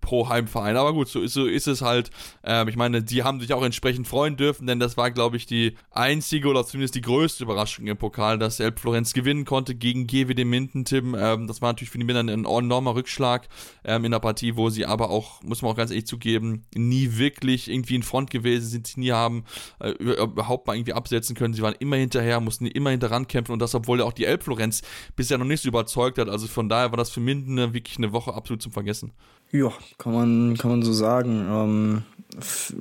pro 0.00 0.28
Heimverein. 0.28 0.76
Aber 0.76 0.92
gut, 0.92 1.08
so 1.08 1.20
ist, 1.20 1.34
so 1.34 1.46
ist 1.46 1.66
es 1.66 1.82
halt. 1.82 2.10
Ähm, 2.42 2.68
ich 2.68 2.76
meine, 2.76 3.02
die 3.02 3.22
haben 3.22 3.40
sich 3.40 3.52
auch 3.52 3.62
entsprechend 3.62 4.08
freuen 4.08 4.36
dürfen, 4.36 4.66
denn 4.66 4.80
das 4.80 4.96
war, 4.96 5.10
glaube 5.10 5.36
ich, 5.36 5.46
die 5.46 5.76
einzige 5.90 6.48
oder 6.48 6.64
zumindest 6.64 6.94
die 6.94 7.00
größte 7.00 7.44
Überraschung 7.44 7.86
im 7.86 7.96
Pokal, 7.96 8.38
dass 8.38 8.60
Elb 8.60 8.80
Florenz 8.80 9.12
gewinnen 9.12 9.44
konnte 9.44 9.74
gegen 9.74 10.06
GWD 10.06 10.44
Minden, 10.44 10.84
Tim. 10.84 11.14
Ähm, 11.18 11.46
das 11.46 11.60
war 11.60 11.70
natürlich 11.70 11.90
für 11.90 11.98
die 11.98 12.04
Minder 12.04 12.22
ein 12.22 12.44
enormer 12.44 12.94
Rückschlag 12.94 13.48
ähm, 13.84 14.04
in 14.04 14.10
der 14.10 14.20
Partie, 14.20 14.56
wo 14.56 14.70
sie 14.70 14.86
aber 14.86 15.10
auch, 15.10 15.42
muss 15.42 15.62
man 15.62 15.72
auch 15.72 15.76
ganz 15.76 15.90
ehrlich 15.90 16.06
zugeben, 16.06 16.64
nie 16.74 17.16
wirklich 17.18 17.70
irgendwie 17.70 17.96
in 17.96 18.02
Front 18.02 18.30
gewesen 18.30 18.68
sind, 18.68 18.86
sie 18.86 19.00
nie 19.00 19.12
haben 19.12 19.44
äh, 19.80 19.90
überhaupt 19.90 20.66
mal 20.66 20.76
irgendwie 20.76 20.92
absetzen 20.92 21.36
können. 21.36 21.54
Sie 21.54 21.62
waren 21.62 21.74
immer 21.78 21.96
hinterher, 21.96 22.40
mussten 22.40 22.66
immer 22.66 22.90
hinterran 22.90 23.28
kämpfen 23.28 23.52
und 23.52 23.58
das, 23.58 23.74
obwohl 23.74 24.00
auch 24.00 24.12
die 24.12 24.24
Elb 24.24 24.42
Florenz 24.42 24.82
bisher 25.16 25.38
noch 25.38 25.44
nicht 25.44 25.62
so 25.62 25.68
überzeugt 25.68 26.18
hat. 26.18 26.28
Also 26.28 26.46
von 26.46 26.68
daher 26.68 26.90
war 26.90 26.96
das 26.96 27.10
für 27.10 27.20
Minden 27.20 27.74
wirklich 27.74 27.98
eine 27.98 28.12
Woche 28.12 28.34
absolut 28.34 28.62
zum 28.62 28.72
Vergessen. 28.72 29.12
Ja, 29.54 29.72
kann 29.98 30.12
man, 30.12 30.56
kann 30.56 30.72
man 30.72 30.82
so 30.82 30.92
sagen. 30.92 31.46
Ähm, 31.48 32.02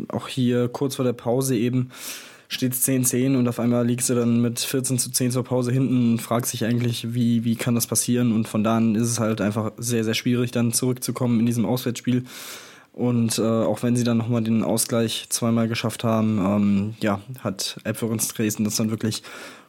auch 0.08 0.28
hier 0.28 0.70
kurz 0.70 0.96
vor 0.96 1.06
der 1.06 1.14
Pause 1.14 1.56
eben 1.56 1.92
steht 2.48 2.74
es 2.74 2.84
10-10 2.88 3.38
und 3.38 3.48
auf 3.48 3.60
einmal 3.60 3.86
liegst 3.86 4.10
du 4.10 4.16
dann 4.16 4.42
mit 4.42 4.60
14 4.60 4.98
zu 4.98 5.12
10 5.12 5.30
zur 5.30 5.44
Pause 5.44 5.72
hinten 5.72 6.14
und 6.14 6.20
fragst 6.20 6.52
dich 6.52 6.66
eigentlich, 6.66 7.14
wie, 7.14 7.44
wie 7.44 7.56
kann 7.56 7.76
das 7.76 7.86
passieren? 7.86 8.32
Und 8.32 8.48
von 8.48 8.64
da 8.64 8.78
an 8.78 8.96
ist 8.96 9.08
es 9.08 9.20
halt 9.20 9.40
einfach 9.40 9.72
sehr, 9.78 10.04
sehr 10.04 10.16
schwierig, 10.16 10.50
dann 10.50 10.74
zurückzukommen 10.74 11.40
in 11.40 11.46
diesem 11.46 11.68
Auswärtsspiel. 11.68 12.24
Und 12.92 13.38
äh, 13.38 13.44
auch 13.44 13.84
wenn 13.84 13.96
sie 13.96 14.04
dann 14.04 14.18
nochmal 14.18 14.44
den 14.44 14.64
Ausgleich 14.64 15.28
zweimal 15.30 15.68
geschafft 15.68 16.04
haben, 16.04 16.40
ähm, 16.40 16.94
ja, 17.02 17.22
hat 17.42 17.78
Äpfelrins 17.84 18.30
Dresden 18.30 18.64
das 18.64 18.78
dann 18.78 18.90
wirklich 18.90 19.22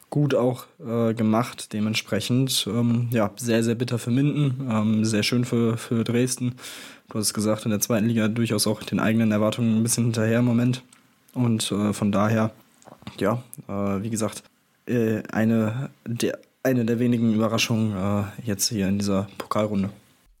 gut 0.09 0.33
auch 0.33 0.65
äh, 0.79 1.13
gemacht. 1.13 1.73
Dementsprechend, 1.73 2.67
ähm, 2.67 3.09
ja, 3.11 3.31
sehr, 3.35 3.63
sehr 3.63 3.75
bitter 3.75 3.99
für 3.99 4.11
Minden, 4.11 4.67
ähm, 4.71 5.05
sehr 5.05 5.23
schön 5.23 5.43
für, 5.45 5.77
für 5.77 6.03
Dresden 6.03 6.55
du 7.15 7.19
hast 7.19 7.27
es 7.27 7.33
gesagt, 7.33 7.63
in 7.63 7.71
der 7.71 7.79
zweiten 7.79 8.07
Liga 8.07 8.27
durchaus 8.27 8.67
auch 8.67 8.83
den 8.83 8.99
eigenen 8.99 9.31
Erwartungen 9.31 9.77
ein 9.77 9.83
bisschen 9.83 10.03
hinterher 10.03 10.39
im 10.39 10.45
Moment. 10.45 10.83
Und 11.33 11.71
äh, 11.71 11.93
von 11.93 12.11
daher, 12.11 12.51
ja, 13.17 13.41
äh, 13.69 14.03
wie 14.03 14.09
gesagt, 14.09 14.43
äh, 14.85 15.23
eine, 15.31 15.91
der, 16.05 16.39
eine 16.61 16.83
der 16.83 16.99
wenigen 16.99 17.33
Überraschungen 17.33 17.95
äh, 17.95 18.23
jetzt 18.43 18.67
hier 18.67 18.89
in 18.89 18.99
dieser 18.99 19.29
Pokalrunde. 19.37 19.91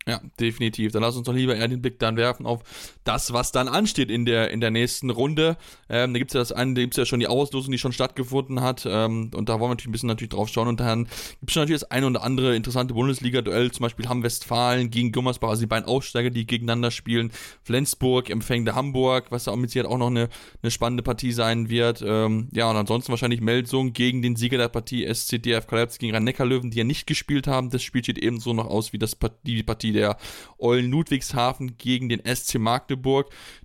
Ja, 0.05 0.19
definitiv. 0.37 0.91
Dann 0.91 1.01
lass 1.01 1.15
uns 1.15 1.25
doch 1.25 1.33
lieber 1.33 1.55
eher 1.55 1.69
den 1.69 1.81
Blick 1.81 1.97
dann 1.97 2.17
werfen 2.17 2.45
auf 2.45 2.61
das, 3.05 3.31
was 3.31 3.51
dann 3.51 3.67
ansteht 3.67 4.09
in 4.09 4.25
der, 4.25 4.51
in 4.51 4.59
der 4.59 4.71
nächsten 4.71 5.09
Runde. 5.09 5.57
Ähm, 5.89 6.13
da 6.13 6.19
gibt 6.19 6.31
es 6.31 6.33
ja 6.33 6.41
das 6.41 6.51
eine, 6.51 6.73
da 6.73 6.81
gibt 6.81 6.97
ja 6.97 7.05
schon 7.05 7.19
die 7.19 7.27
Auslosung, 7.27 7.71
die 7.71 7.77
schon 7.77 7.93
stattgefunden 7.93 8.61
hat. 8.61 8.85
Ähm, 8.89 9.31
und 9.33 9.47
da 9.47 9.53
wollen 9.53 9.61
wir 9.61 9.69
natürlich 9.69 9.89
ein 9.89 9.91
bisschen 9.91 10.07
natürlich 10.07 10.31
drauf 10.31 10.49
schauen. 10.49 10.67
Und 10.67 10.79
dann 10.79 11.05
gibt 11.05 11.49
es 11.49 11.53
schon 11.53 11.61
natürlich 11.61 11.81
das 11.81 11.91
eine 11.91 12.07
oder 12.07 12.23
andere 12.23 12.55
interessante 12.55 12.93
Bundesliga-Duell. 12.93 13.71
Zum 13.71 13.83
Beispiel 13.83 14.09
Hamm 14.09 14.23
Westfalen 14.23 14.89
gegen 14.89 15.11
Gummersbach, 15.11 15.49
also 15.49 15.61
die 15.61 15.67
beiden 15.67 15.87
Aufsteiger, 15.87 16.31
die 16.31 16.45
gegeneinander 16.45 16.91
spielen. 16.91 17.31
Flensburg 17.63 18.29
empfängt 18.29 18.73
Hamburg, 18.73 19.27
was 19.29 19.45
da 19.45 19.55
mit 19.55 19.69
Sicherheit 19.69 19.91
auch 19.91 19.97
noch 19.97 20.07
eine, 20.07 20.29
eine 20.63 20.71
spannende 20.71 21.03
Partie 21.03 21.31
sein 21.31 21.69
wird. 21.69 22.03
Ähm, 22.05 22.49
ja, 22.53 22.69
und 22.69 22.75
ansonsten 22.75 23.11
wahrscheinlich 23.11 23.41
Melsung 23.41 23.93
gegen 23.93 24.23
den 24.23 24.35
Sieger 24.35 24.57
der 24.57 24.69
Partie 24.69 25.05
SCDF 25.05 25.67
Kalabs 25.67 25.99
gegen 25.99 26.13
Rhein-Neckar-Löwen, 26.13 26.71
die 26.71 26.79
ja 26.79 26.83
nicht 26.83 27.05
gespielt 27.05 27.47
haben. 27.47 27.69
Das 27.69 27.83
Spiel 27.83 28.03
steht 28.03 28.17
ebenso 28.17 28.53
noch 28.53 28.67
aus 28.67 28.93
wie 28.93 28.97
das, 28.97 29.15
die 29.43 29.61
Partie 29.61 29.91
der 29.91 30.17
Eulen 30.57 30.89
Ludwigshafen 30.89 31.77
gegen 31.77 32.09
den 32.09 32.21
SC 32.25 32.55
Magdeburg, 32.55 32.94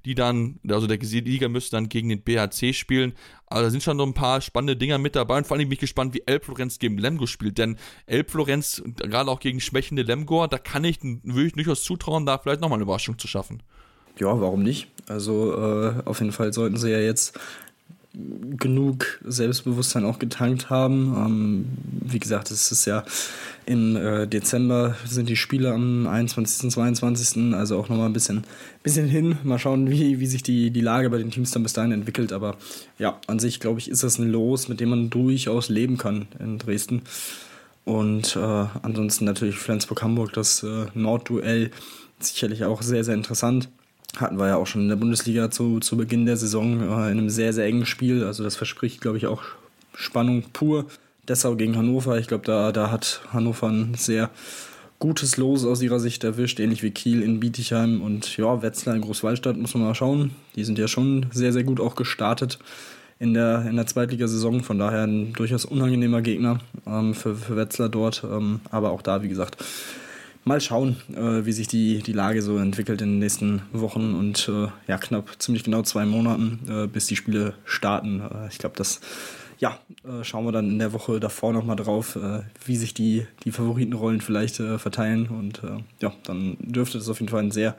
die 0.05 0.15
dann, 0.15 0.59
also 0.69 0.87
der 0.87 0.99
Sieger 1.01 1.49
müsste 1.49 1.77
dann 1.77 1.89
gegen 1.89 2.09
den 2.09 2.23
BHC 2.23 2.73
spielen. 2.73 3.15
Also 3.47 3.65
da 3.65 3.71
sind 3.71 3.83
schon 3.83 3.97
noch 3.97 4.07
ein 4.07 4.15
paar 4.15 4.41
spannende 4.41 4.77
Dinger 4.77 4.99
mit 4.99 5.17
dabei 5.17 5.39
und 5.39 5.47
vor 5.47 5.57
allem 5.57 5.69
bin 5.69 5.75
ich 5.75 5.81
gespannt, 5.81 6.15
wie 6.15 6.23
Elbflorenz 6.27 6.79
gegen 6.79 6.99
Lemgo 6.99 7.27
spielt, 7.27 7.59
denn 7.59 7.77
Elbflorenz, 8.07 8.83
gerade 8.97 9.31
auch 9.31 9.41
gegen 9.41 9.61
schwächende 9.61 10.03
Lemgo, 10.03 10.47
da 10.47 10.59
kann 10.59 10.85
ich, 10.85 10.99
würde 11.03 11.47
ich 11.47 11.53
durchaus 11.55 11.83
zutrauen, 11.83 12.27
da 12.27 12.39
vielleicht 12.39 12.61
nochmal 12.61 12.77
eine 12.77 12.85
Überraschung 12.85 13.19
zu 13.19 13.27
schaffen. 13.27 13.63
Ja, 14.19 14.41
warum 14.41 14.63
nicht? 14.63 14.89
Also 15.09 15.55
äh, 15.55 16.03
auf 16.05 16.21
jeden 16.21 16.33
Fall 16.33 16.53
sollten 16.53 16.77
sie 16.77 16.91
ja 16.91 17.01
jetzt 17.01 17.39
genug 18.13 19.21
Selbstbewusstsein 19.25 20.05
auch 20.05 20.19
getankt 20.19 20.69
haben. 20.69 21.15
Ähm, 21.17 21.65
wie 22.01 22.19
gesagt, 22.19 22.51
es 22.51 22.73
ist 22.73 22.85
ja 22.85 23.05
im 23.67 23.95
äh, 23.95 24.27
Dezember 24.27 24.97
sind 25.07 25.29
die 25.29 25.37
Spiele 25.37 25.73
am 25.73 26.09
21. 26.09 26.65
und 26.65 26.71
22. 26.73 27.55
Also 27.55 27.79
auch 27.79 27.89
nochmal 27.89 28.07
ein 28.07 28.13
bisschen, 28.13 28.43
bisschen 28.83 29.07
hin. 29.07 29.39
Mal 29.45 29.61
schauen, 29.61 29.91
wie, 29.91 30.19
wie 30.19 30.27
sich 30.27 30.43
die, 30.43 30.71
die 30.73 30.81
Lage 30.81 31.09
bei 31.09 31.19
den 31.19 31.31
Teams 31.31 31.53
dann 31.53 31.63
bis 31.63 31.73
dahin 31.73 31.93
entwickelt. 31.93 32.33
Aber 32.33 32.57
ja, 32.99 33.21
an 33.29 33.39
sich 33.39 33.61
glaube 33.61 33.79
ich, 33.79 33.89
ist 33.89 34.03
das 34.03 34.19
ein 34.19 34.31
Los, 34.31 34.69
mit 34.69 34.81
dem 34.81 34.91
man 34.91 35.11
durchaus 35.11 35.69
leben 35.69 35.97
kann 35.97 36.27
in 36.41 36.59
Dresden. 36.59 37.03
Und 37.85 38.35
äh, 38.35 38.67
ansonsten 38.83 39.25
natürlich 39.25 39.57
Flensburg-Hamburg, 39.57 40.33
das 40.33 40.65
äh, 40.65 40.87
Nordduell, 40.95 41.71
sicherlich 42.19 42.65
auch 42.65 42.83
sehr, 42.83 43.05
sehr 43.05 43.15
interessant 43.15 43.69
hatten 44.17 44.39
wir 44.39 44.49
ja 44.49 44.57
auch 44.57 44.67
schon 44.67 44.83
in 44.83 44.89
der 44.89 44.97
Bundesliga 44.97 45.51
zu, 45.51 45.81
zu 45.81 45.97
Beginn 45.97 46.27
der 46.27 46.37
Saison 46.37 46.81
äh, 46.81 46.85
in 47.11 47.19
einem 47.19 47.31
sehr, 47.31 47.53
sehr 47.53 47.67
engen 47.67 47.87
Spiel. 47.87 48.25
Also 48.25 48.43
das 48.43 48.57
verspricht, 48.57 49.01
glaube 49.01 49.19
ich, 49.19 49.27
auch 49.27 49.43
Spannung 49.95 50.45
pur. 50.53 50.87
Dessau 51.29 51.55
gegen 51.55 51.77
Hannover. 51.77 52.19
Ich 52.19 52.27
glaube, 52.27 52.45
da, 52.45 52.73
da 52.73 52.91
hat 52.91 53.23
Hannover 53.33 53.69
ein 53.69 53.95
sehr 53.95 54.31
gutes 54.99 55.37
Los 55.37 55.65
aus 55.65 55.81
ihrer 55.81 56.01
Sicht 56.01 56.25
erwischt, 56.25 56.61
ähnlich 56.61 56.83
wie 56.83 56.91
Kiel 56.91 57.23
in 57.23 57.41
Bietigheim 57.41 58.03
und 58.03 58.37
ja, 58.37 58.63
Wetzlar 58.63 58.95
in 58.95 59.01
Großwallstadt 59.01 59.57
muss 59.57 59.75
man 59.75 59.85
mal 59.85 59.95
schauen. 59.95 60.33
Die 60.57 60.65
sind 60.65 60.79
ja 60.79 60.89
schon 60.89 61.27
sehr, 61.33 61.53
sehr 61.53 61.65
gut 61.65 61.81
auch 61.81 61.95
gestartet 61.95 62.59
in 63.19 63.35
der, 63.35 63.67
in 63.69 63.77
der 63.77 63.87
Zweitligasaison, 63.87 64.63
von 64.63 64.79
daher 64.79 65.05
ein 65.05 65.33
durchaus 65.33 65.65
unangenehmer 65.65 66.21
Gegner 66.21 66.59
ähm, 66.87 67.15
für, 67.15 67.35
für 67.35 67.57
Wetzlar 67.57 67.89
dort. 67.89 68.25
Ähm, 68.25 68.61
aber 68.71 68.91
auch 68.91 69.03
da, 69.03 69.23
wie 69.23 69.29
gesagt, 69.29 69.63
mal 70.45 70.61
schauen, 70.61 70.97
äh, 71.15 71.45
wie 71.45 71.53
sich 71.53 71.69
die, 71.69 72.03
die 72.03 72.13
Lage 72.13 72.43
so 72.43 72.59
entwickelt 72.59 73.03
in 73.03 73.11
den 73.11 73.19
nächsten 73.19 73.63
Wochen 73.73 74.15
und 74.15 74.49
äh, 74.49 74.69
ja, 74.87 74.99
knapp 74.99 75.41
ziemlich 75.41 75.65
genau 75.65 75.83
zwei 75.83 76.05
Monaten, 76.05 76.61
äh, 76.69 76.87
bis 76.87 77.07
die 77.07 77.17
Spiele 77.17 77.55
starten. 77.65 78.21
Äh, 78.21 78.49
ich 78.49 78.59
glaube, 78.59 78.77
das 78.77 79.01
ja, 79.59 79.79
äh, 80.05 80.25
schauen 80.25 80.47
wir 80.47 80.53
dann 80.53 80.71
in 80.71 80.79
der 80.79 80.95
Woche 80.95 81.21
davor 81.21 81.53
nochmal 81.53 81.77
drauf, 81.77 82.17
äh, 82.17 82.41
wie 82.65 82.77
sich 82.77 82.95
die, 82.95 83.27
die 83.45 83.53
Favoritenrollen 83.53 84.23
vielleicht 84.23 84.57
verteilen 84.57 85.29
und 85.29 85.63
ja, 86.01 86.13
dann 86.25 86.57
dürfte 86.61 86.99
das 86.99 87.09
auf 87.09 87.21
jeden 87.21 87.31
Fall 87.31 87.43
ein 87.43 87.51
sehr 87.51 87.77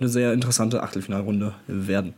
eine 0.00 0.08
sehr 0.08 0.32
interessante 0.32 0.82
Achtelfinalrunde 0.82 1.54
werden. 1.66 2.14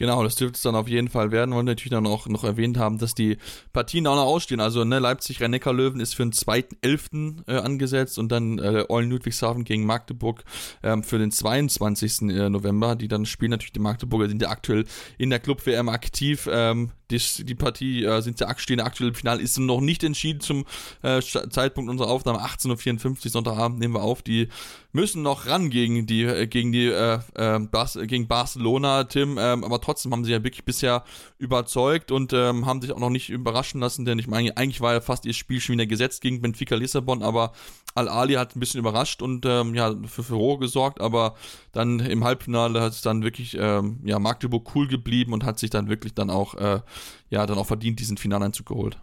Genau, 0.00 0.22
das 0.22 0.34
dürfte 0.34 0.56
es 0.56 0.62
dann 0.62 0.76
auf 0.76 0.88
jeden 0.88 1.08
Fall 1.08 1.30
werden. 1.30 1.54
Wollen 1.54 1.66
natürlich 1.66 1.90
dann 1.90 2.06
auch 2.06 2.26
noch 2.26 2.42
erwähnt 2.42 2.78
haben, 2.78 2.96
dass 2.96 3.14
die 3.14 3.36
Partien 3.74 4.06
auch 4.06 4.16
noch 4.16 4.24
ausstehen. 4.24 4.58
Also 4.58 4.82
ne, 4.82 4.98
Leipzig 4.98 5.42
rhein 5.42 5.52
löwen 5.52 6.00
ist 6.00 6.14
für 6.14 6.22
den 6.22 6.32
2.11. 6.32 7.46
Äh, 7.46 7.58
angesetzt 7.58 8.18
und 8.18 8.32
dann 8.32 8.58
äh, 8.58 8.86
Eulen 8.88 9.10
Ludwigshafen 9.10 9.62
gegen 9.62 9.84
Magdeburg 9.84 10.42
ähm, 10.82 11.02
für 11.02 11.18
den 11.18 11.30
22. 11.30 12.22
Äh, 12.30 12.48
November. 12.48 12.96
Die 12.96 13.08
dann 13.08 13.26
spielen 13.26 13.50
natürlich 13.50 13.74
die 13.74 13.80
Magdeburger, 13.80 14.26
sind 14.26 14.40
ja 14.40 14.48
aktuell 14.48 14.86
in 15.18 15.28
der 15.28 15.38
Club-WM 15.38 15.90
aktiv. 15.90 16.48
Ähm, 16.50 16.92
die, 17.10 17.44
die 17.44 17.54
Partie 17.54 18.04
äh, 18.04 18.20
sind 18.22 18.40
ja 18.40 18.54
stehen 18.56 18.80
aktuell 18.80 19.10
im 19.10 19.14
Finale, 19.14 19.42
ist 19.42 19.58
noch 19.58 19.80
nicht 19.80 20.04
entschieden 20.04 20.40
zum 20.40 20.64
äh, 21.02 21.20
Zeitpunkt 21.20 21.90
unserer 21.90 22.08
Aufnahme. 22.08 22.40
18.54 22.40 23.24
Uhr 23.24 23.30
Sonntagabend 23.30 23.78
nehmen 23.78 23.94
wir 23.94 24.02
auf. 24.02 24.22
Die 24.22 24.48
müssen 24.92 25.22
noch 25.22 25.46
ran 25.46 25.70
gegen 25.70 26.06
die, 26.06 26.22
äh, 26.24 26.46
gegen 26.46 26.72
die, 26.72 26.86
äh, 26.86 27.18
äh, 27.34 27.58
Bas 27.60 27.98
gegen 28.02 28.28
Barcelona, 28.28 29.04
Tim, 29.04 29.38
ähm, 29.38 29.64
aber 29.64 29.80
trotzdem 29.80 30.12
haben 30.12 30.24
sie 30.24 30.32
ja 30.32 30.42
wirklich 30.42 30.64
bisher 30.64 31.04
überzeugt 31.38 32.10
und 32.10 32.32
ähm, 32.32 32.66
haben 32.66 32.80
sich 32.80 32.92
auch 32.92 32.98
noch 32.98 33.10
nicht 33.10 33.30
überraschen 33.30 33.80
lassen, 33.80 34.04
denn 34.04 34.18
ich 34.18 34.26
meine, 34.26 34.56
eigentlich 34.56 34.80
war 34.80 34.92
ja 34.92 35.00
fast 35.00 35.24
ihr 35.26 35.34
Spiel 35.34 35.60
schon 35.60 35.74
wieder 35.74 35.86
gesetzt 35.86 36.20
gegen 36.20 36.40
Benfica 36.40 36.74
Lissabon, 36.74 37.22
aber 37.22 37.52
Al-Ali 37.94 38.34
hat 38.34 38.54
ein 38.54 38.60
bisschen 38.60 38.80
überrascht 38.80 39.22
und 39.22 39.44
ähm, 39.46 39.74
ja, 39.74 39.94
für 40.06 40.22
Furore 40.22 40.58
gesorgt, 40.58 41.00
aber 41.00 41.34
dann 41.72 42.00
im 42.00 42.24
Halbfinale 42.24 42.80
hat 42.80 42.92
es 42.92 43.02
dann 43.02 43.22
wirklich, 43.22 43.56
ähm, 43.58 44.00
ja, 44.04 44.18
Magdeburg 44.18 44.74
cool 44.74 44.88
geblieben 44.88 45.32
und 45.32 45.44
hat 45.44 45.58
sich 45.58 45.70
dann 45.70 45.88
wirklich 45.88 46.14
dann 46.14 46.30
auch, 46.30 46.54
äh, 46.54 46.80
ja, 47.28 47.46
dann 47.46 47.58
auch 47.58 47.66
verdient 47.66 48.00
diesen 48.00 48.16
Finaleinzug 48.16 48.66
geholt. 48.66 48.98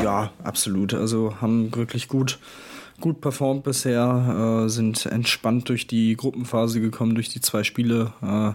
Ja, 0.00 0.32
absolut. 0.42 0.94
Also 0.94 1.40
haben 1.40 1.74
wirklich 1.74 2.08
gut 2.08 2.38
gut 3.00 3.20
performt 3.20 3.64
bisher, 3.64 4.64
äh, 4.64 4.68
sind 4.68 5.06
entspannt 5.06 5.68
durch 5.68 5.86
die 5.86 6.16
Gruppenphase 6.16 6.80
gekommen, 6.80 7.14
durch 7.14 7.28
die 7.28 7.40
zwei 7.40 7.64
Spiele. 7.64 8.12
Äh, 8.22 8.52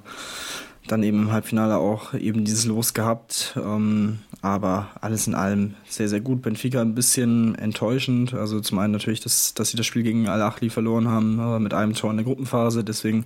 dann 0.88 1.04
eben 1.04 1.24
im 1.24 1.32
Halbfinale 1.32 1.78
auch 1.78 2.16
eben 2.16 2.46
dieses 2.46 2.66
Los 2.66 2.94
gehabt. 2.94 3.56
Ähm, 3.64 4.20
aber 4.42 4.88
alles 5.02 5.28
in 5.28 5.36
allem 5.36 5.76
sehr, 5.88 6.10
sehr 6.10 6.20
gut. 6.20 6.42
Benfica 6.42 6.82
ein 6.82 6.96
bisschen 6.96 7.54
enttäuschend. 7.56 8.34
Also 8.34 8.60
zum 8.60 8.80
einen 8.80 8.94
natürlich, 8.94 9.20
dass, 9.20 9.54
dass 9.54 9.70
sie 9.70 9.78
das 9.78 9.86
Spiel 9.86 10.04
gegen 10.04 10.28
Al-Achli 10.28 10.70
verloren 10.70 11.08
haben, 11.08 11.40
aber 11.40 11.60
mit 11.60 11.74
einem 11.74 11.94
Tor 11.94 12.10
in 12.10 12.18
der 12.18 12.26
Gruppenphase. 12.26 12.84
Deswegen 12.84 13.26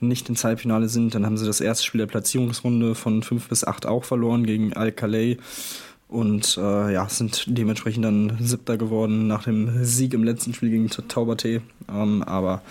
nicht 0.00 0.28
ins 0.28 0.44
Halbfinale 0.44 0.88
sind. 0.88 1.14
Dann 1.14 1.26
haben 1.26 1.36
sie 1.36 1.46
das 1.46 1.60
erste 1.60 1.84
Spiel 1.84 2.00
der 2.00 2.06
Platzierungsrunde 2.06 2.94
von 2.94 3.22
5 3.22 3.48
bis 3.48 3.64
8 3.64 3.86
auch 3.86 4.04
verloren 4.04 4.44
gegen 4.44 4.72
Al-Calais 4.72 5.38
und 6.08 6.56
äh, 6.56 6.92
ja, 6.92 7.08
sind 7.08 7.44
dementsprechend 7.46 8.04
dann 8.04 8.38
Siebter 8.40 8.78
geworden 8.78 9.26
nach 9.26 9.44
dem 9.44 9.84
Sieg 9.84 10.14
im 10.14 10.24
letzten 10.24 10.54
Spiel 10.54 10.70
gegen 10.70 10.88
Taubertee. 10.88 11.60
Ähm, 11.92 12.22
aber 12.22 12.62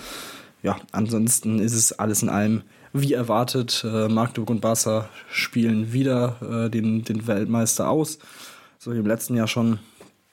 ja, 0.63 0.77
ansonsten 0.91 1.59
ist 1.59 1.73
es 1.73 1.93
alles 1.93 2.23
in 2.23 2.29
allem 2.29 2.63
wie 2.93 3.13
erwartet. 3.13 3.85
Äh, 3.87 4.07
Magdeburg 4.07 4.49
und 4.49 4.61
Barca 4.61 5.09
spielen 5.29 5.93
wieder 5.93 6.65
äh, 6.65 6.69
den, 6.69 7.03
den 7.03 7.27
Weltmeister 7.27 7.89
aus. 7.89 8.17
So 8.79 8.93
wie 8.93 8.97
im 8.97 9.05
letzten 9.05 9.35
Jahr 9.35 9.47
schon. 9.47 9.79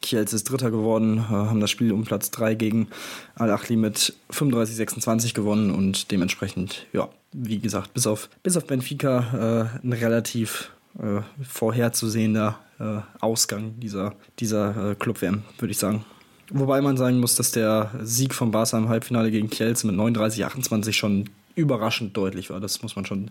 Kielz 0.05 0.35
ist 0.35 0.45
Dritter 0.45 0.71
geworden, 0.71 1.19
äh, 1.19 1.33
haben 1.33 1.61
das 1.61 1.71
Spiel 1.71 1.91
um 1.91 2.05
Platz 2.05 2.31
3 2.31 2.55
gegen 2.55 2.89
Al-Achli 3.35 3.77
mit 3.77 4.15
35-26 4.31 5.33
gewonnen 5.35 5.71
und 5.71 6.11
dementsprechend, 6.11 6.87
ja, 6.93 7.09
wie 7.33 7.59
gesagt, 7.59 7.95
bis 7.95 8.07
auf, 8.07 8.29
bis 8.43 8.57
auf 8.57 8.67
Benfica 8.67 9.71
äh, 9.83 9.87
ein 9.87 9.93
relativ 9.95 10.71
äh, 10.99 11.23
vorherzusehender 11.43 12.59
äh, 12.79 12.99
Ausgang 13.21 13.81
dieser, 13.81 14.15
dieser 14.39 14.91
äh, 14.91 14.95
Club-WM, 14.95 15.43
würde 15.59 15.73
ich 15.73 15.79
sagen. 15.79 16.05
Wobei 16.51 16.83
man 16.83 16.99
sagen 16.99 17.19
muss, 17.19 17.37
dass 17.37 17.53
der 17.53 17.91
Sieg 18.03 18.35
von 18.35 18.51
Barca 18.51 18.77
im 18.77 18.91
Halbfinale 18.91 19.31
gegen 19.31 19.49
Kielce 19.49 19.87
mit 19.87 19.97
39-28 19.97 20.93
schon 20.93 21.31
überraschend 21.55 22.17
deutlich 22.17 22.51
war. 22.51 22.61
Das 22.61 22.83
muss 22.83 22.97
man 22.97 23.07
schon 23.07 23.31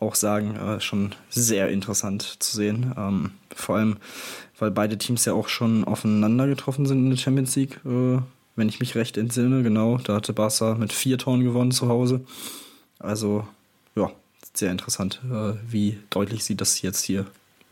auch 0.00 0.14
sagen. 0.14 0.56
Äh, 0.56 0.80
schon 0.80 1.14
sehr 1.30 1.68
interessant 1.68 2.36
zu 2.42 2.56
sehen. 2.56 2.92
Ähm, 2.96 3.30
vor 3.54 3.76
allem, 3.76 3.96
weil 4.58 4.70
beide 4.70 4.98
Teams 4.98 5.24
ja 5.24 5.32
auch 5.32 5.48
schon 5.48 5.84
aufeinander 5.84 6.46
getroffen 6.46 6.86
sind 6.86 6.98
in 7.04 7.10
der 7.10 7.16
Champions 7.16 7.56
League. 7.56 7.80
Äh, 7.84 8.18
wenn 8.56 8.68
ich 8.68 8.80
mich 8.80 8.94
recht 8.94 9.16
entsinne, 9.16 9.62
genau. 9.62 9.98
Da 9.98 10.14
hatte 10.14 10.32
Barca 10.32 10.74
mit 10.74 10.92
vier 10.92 11.18
Toren 11.18 11.42
gewonnen 11.42 11.72
zu 11.72 11.88
Hause. 11.88 12.20
Also, 12.98 13.46
ja, 13.94 14.10
sehr 14.54 14.70
interessant, 14.70 15.20
äh, 15.30 15.54
wie 15.66 15.98
deutlich 16.10 16.44
sie 16.44 16.56
das 16.56 16.82
jetzt 16.82 17.02
hier 17.02 17.26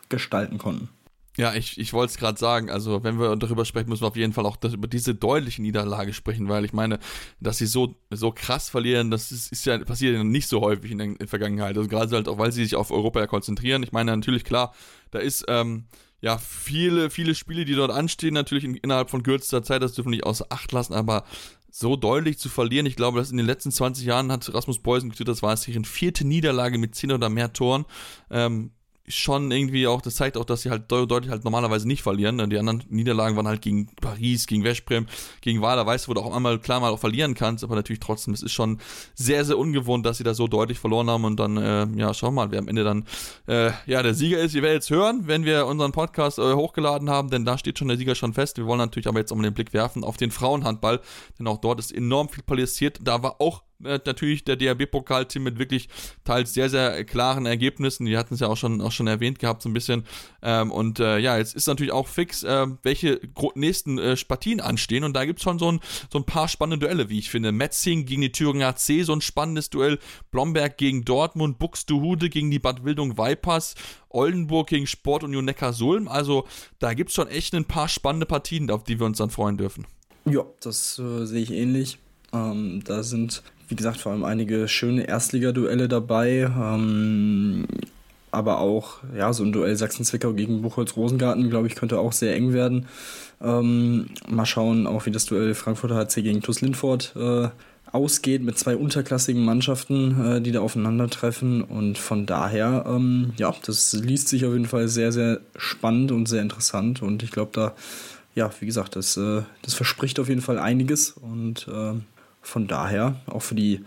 gestalten 0.08 0.58
konnten. 0.58 0.88
Ja, 1.36 1.54
ich, 1.54 1.78
ich 1.78 1.92
wollte 1.92 2.10
es 2.10 2.18
gerade 2.18 2.38
sagen, 2.38 2.70
also 2.70 3.04
wenn 3.04 3.18
wir 3.20 3.36
darüber 3.36 3.64
sprechen, 3.64 3.88
müssen 3.88 4.02
wir 4.02 4.08
auf 4.08 4.16
jeden 4.16 4.32
Fall 4.32 4.44
auch 4.46 4.56
das, 4.56 4.74
über 4.74 4.88
diese 4.88 5.14
deutliche 5.14 5.62
Niederlage 5.62 6.12
sprechen, 6.12 6.48
weil 6.48 6.64
ich 6.64 6.72
meine, 6.72 6.98
dass 7.38 7.58
sie 7.58 7.66
so, 7.66 7.94
so 8.10 8.32
krass 8.32 8.68
verlieren, 8.68 9.10
das 9.12 9.30
ist, 9.30 9.52
ist 9.52 9.64
ja 9.64 9.78
passiert 9.78 10.16
ja 10.16 10.24
nicht 10.24 10.48
so 10.48 10.60
häufig 10.60 10.90
in 10.90 10.98
der, 10.98 11.06
in 11.06 11.18
der 11.18 11.28
Vergangenheit. 11.28 11.76
Also 11.76 11.88
gerade 11.88 12.14
halt 12.14 12.28
auch, 12.28 12.38
weil 12.38 12.50
sie 12.50 12.64
sich 12.64 12.74
auf 12.74 12.90
Europa 12.90 13.20
ja 13.20 13.26
konzentrieren. 13.28 13.82
Ich 13.84 13.92
meine, 13.92 14.10
natürlich 14.10 14.42
klar, 14.42 14.74
da 15.12 15.20
ist 15.20 15.44
ähm, 15.48 15.84
ja 16.20 16.36
viele, 16.36 17.10
viele 17.10 17.36
Spiele, 17.36 17.64
die 17.64 17.74
dort 17.74 17.92
anstehen, 17.92 18.34
natürlich 18.34 18.64
in, 18.64 18.74
innerhalb 18.74 19.08
von 19.08 19.22
kürzester 19.22 19.62
Zeit, 19.62 19.82
das 19.82 19.92
dürfen 19.92 20.08
wir 20.08 20.16
nicht 20.16 20.26
außer 20.26 20.46
Acht 20.50 20.72
lassen, 20.72 20.94
aber 20.94 21.24
so 21.70 21.94
deutlich 21.94 22.38
zu 22.38 22.48
verlieren. 22.48 22.86
Ich 22.86 22.96
glaube, 22.96 23.18
dass 23.18 23.30
in 23.30 23.36
den 23.36 23.46
letzten 23.46 23.70
20 23.70 24.04
Jahren 24.04 24.32
hat 24.32 24.52
Rasmus 24.52 24.80
Beusen 24.80 25.10
getötet, 25.10 25.28
das 25.28 25.42
war 25.42 25.52
es 25.52 25.66
ihre 25.68 25.84
vierte 25.84 26.26
Niederlage 26.26 26.78
mit 26.78 26.96
10 26.96 27.12
oder 27.12 27.28
mehr 27.28 27.52
Toren. 27.52 27.84
Ähm, 28.30 28.72
schon 29.10 29.50
irgendwie 29.50 29.86
auch, 29.86 30.00
das 30.00 30.14
zeigt 30.14 30.36
auch, 30.36 30.44
dass 30.44 30.62
sie 30.62 30.70
halt 30.70 30.90
deutlich 30.90 31.30
halt 31.30 31.44
normalerweise 31.44 31.86
nicht 31.86 32.02
verlieren. 32.02 32.38
Die 32.50 32.58
anderen 32.58 32.82
Niederlagen 32.88 33.36
waren 33.36 33.48
halt 33.48 33.62
gegen 33.62 33.86
Paris, 34.00 34.46
gegen 34.46 34.64
Westbrem, 34.64 35.06
gegen 35.40 35.60
Wahl, 35.60 35.76
da 35.76 35.86
weißt 35.86 36.06
du, 36.06 36.10
wo 36.10 36.14
du 36.14 36.20
auch 36.20 36.34
einmal 36.34 36.58
klar 36.58 36.80
mal 36.80 36.90
auch 36.90 36.98
verlieren 36.98 37.34
kannst, 37.34 37.64
aber 37.64 37.74
natürlich 37.74 38.00
trotzdem, 38.00 38.34
es 38.34 38.42
ist 38.42 38.52
schon 38.52 38.78
sehr, 39.14 39.44
sehr 39.44 39.58
ungewohnt, 39.58 40.06
dass 40.06 40.18
sie 40.18 40.24
da 40.24 40.34
so 40.34 40.48
deutlich 40.48 40.78
verloren 40.78 41.10
haben 41.10 41.24
und 41.24 41.38
dann, 41.38 41.56
äh, 41.56 41.86
ja, 41.96 42.14
schau 42.14 42.30
mal, 42.30 42.50
wer 42.50 42.58
am 42.58 42.68
Ende 42.68 42.84
dann, 42.84 43.04
äh, 43.46 43.72
ja, 43.86 44.02
der 44.02 44.14
Sieger 44.14 44.38
ist. 44.38 44.54
Ihr 44.54 44.62
werdet 44.62 44.82
jetzt 44.82 44.90
hören, 44.90 45.22
wenn 45.26 45.44
wir 45.44 45.66
unseren 45.66 45.92
Podcast 45.92 46.38
äh, 46.38 46.52
hochgeladen 46.52 47.10
haben, 47.10 47.30
denn 47.30 47.44
da 47.44 47.58
steht 47.58 47.78
schon 47.78 47.88
der 47.88 47.96
Sieger 47.96 48.14
schon 48.14 48.32
fest. 48.32 48.56
Wir 48.58 48.66
wollen 48.66 48.78
natürlich 48.78 49.06
aber 49.06 49.18
jetzt 49.18 49.32
auch 49.32 49.36
mal 49.36 49.42
den 49.42 49.54
Blick 49.54 49.72
werfen 49.72 50.04
auf 50.04 50.16
den 50.16 50.30
Frauenhandball, 50.30 51.00
denn 51.38 51.46
auch 51.46 51.58
dort 51.58 51.78
ist 51.80 51.92
enorm 51.92 52.28
viel 52.28 52.42
passiert. 52.42 52.98
Da 53.02 53.22
war 53.22 53.40
auch 53.40 53.62
natürlich 53.80 54.44
der 54.44 54.56
DRB-Pokalteam 54.56 55.42
mit 55.42 55.58
wirklich 55.58 55.88
teils 56.24 56.54
sehr, 56.54 56.70
sehr 56.70 57.04
klaren 57.04 57.46
Ergebnissen. 57.46 58.06
Die 58.06 58.16
hatten 58.16 58.34
es 58.34 58.40
ja 58.40 58.48
auch 58.48 58.56
schon, 58.56 58.80
auch 58.80 58.92
schon 58.92 59.06
erwähnt 59.06 59.38
gehabt, 59.38 59.62
so 59.62 59.68
ein 59.68 59.72
bisschen. 59.72 60.04
Ähm, 60.42 60.70
und 60.70 61.00
äh, 61.00 61.18
ja, 61.18 61.38
jetzt 61.38 61.54
ist 61.54 61.66
natürlich 61.66 61.92
auch 61.92 62.08
fix, 62.08 62.42
äh, 62.42 62.66
welche 62.82 63.20
nächsten 63.54 63.98
äh, 63.98 64.16
Partien 64.26 64.60
anstehen. 64.60 65.04
Und 65.04 65.14
da 65.14 65.24
gibt 65.24 65.40
es 65.40 65.44
schon 65.44 65.58
so 65.58 65.72
ein, 65.72 65.80
so 66.12 66.18
ein 66.18 66.24
paar 66.24 66.48
spannende 66.48 66.86
Duelle, 66.86 67.08
wie 67.08 67.18
ich 67.18 67.30
finde. 67.30 67.52
Metzing 67.52 68.06
gegen 68.06 68.22
die 68.22 68.32
Thüringer 68.32 68.68
AC, 68.68 69.04
so 69.04 69.12
ein 69.12 69.20
spannendes 69.20 69.70
Duell. 69.70 69.98
Blomberg 70.30 70.76
gegen 70.76 71.04
Dortmund, 71.04 71.58
Buxtehude 71.58 72.30
gegen 72.30 72.50
die 72.50 72.58
Bad 72.58 72.84
Wildung 72.84 73.18
Vipers. 73.18 73.74
Oldenburg 74.10 74.68
gegen 74.68 74.86
Sportunion 74.86 75.44
Neckarsulm. 75.44 76.08
Also 76.08 76.46
da 76.78 76.94
gibt 76.94 77.10
es 77.10 77.14
schon 77.14 77.28
echt 77.28 77.54
ein 77.54 77.64
paar 77.64 77.88
spannende 77.88 78.26
Partien, 78.26 78.70
auf 78.70 78.84
die 78.84 78.98
wir 78.98 79.06
uns 79.06 79.18
dann 79.18 79.30
freuen 79.30 79.56
dürfen. 79.56 79.86
Ja, 80.24 80.44
das 80.60 80.98
äh, 80.98 81.24
sehe 81.24 81.42
ich 81.42 81.50
ähnlich. 81.50 81.98
Ähm, 82.32 82.82
da 82.84 83.02
sind 83.02 83.42
wie 83.70 83.76
gesagt, 83.76 84.00
vor 84.00 84.12
allem 84.12 84.24
einige 84.24 84.68
schöne 84.68 85.06
Erstligaduelle 85.06 85.88
dabei. 85.88 86.50
Ähm, 86.60 87.66
aber 88.32 88.58
auch, 88.58 88.98
ja, 89.16 89.32
so 89.32 89.44
ein 89.44 89.52
Duell 89.52 89.76
Sachsen-Zwickau 89.76 90.32
gegen 90.32 90.62
Buchholz-Rosengarten, 90.62 91.50
glaube 91.50 91.66
ich, 91.66 91.74
könnte 91.74 91.98
auch 91.98 92.12
sehr 92.12 92.34
eng 92.34 92.52
werden. 92.52 92.86
Ähm, 93.40 94.06
mal 94.28 94.46
schauen, 94.46 94.86
auch 94.86 95.06
wie 95.06 95.10
das 95.10 95.26
Duell 95.26 95.54
Frankfurter 95.54 95.96
HC 95.96 96.22
gegen 96.22 96.42
TuS 96.42 96.60
Lindfort 96.60 97.14
äh, 97.16 97.48
ausgeht 97.92 98.42
mit 98.42 98.58
zwei 98.58 98.76
unterklassigen 98.76 99.44
Mannschaften, 99.44 100.36
äh, 100.36 100.40
die 100.40 100.52
da 100.52 100.60
aufeinandertreffen. 100.60 101.62
Und 101.62 101.98
von 101.98 102.26
daher, 102.26 102.84
ähm, 102.88 103.32
ja, 103.36 103.54
das 103.66 103.92
liest 103.94 104.28
sich 104.28 104.44
auf 104.44 104.52
jeden 104.52 104.66
Fall 104.66 104.88
sehr, 104.88 105.12
sehr 105.12 105.40
spannend 105.56 106.12
und 106.12 106.26
sehr 106.26 106.42
interessant. 106.42 107.02
Und 107.02 107.22
ich 107.22 107.30
glaube, 107.30 107.50
da, 107.52 107.74
ja, 108.34 108.50
wie 108.60 108.66
gesagt, 108.66 108.94
das, 108.96 109.16
äh, 109.16 109.42
das 109.62 109.74
verspricht 109.74 110.20
auf 110.20 110.28
jeden 110.28 110.42
Fall 110.42 110.58
einiges. 110.58 111.10
Und 111.10 111.66
äh, 111.68 111.94
von 112.50 112.66
daher, 112.66 113.16
auch 113.26 113.42
für 113.42 113.54
die, 113.54 113.84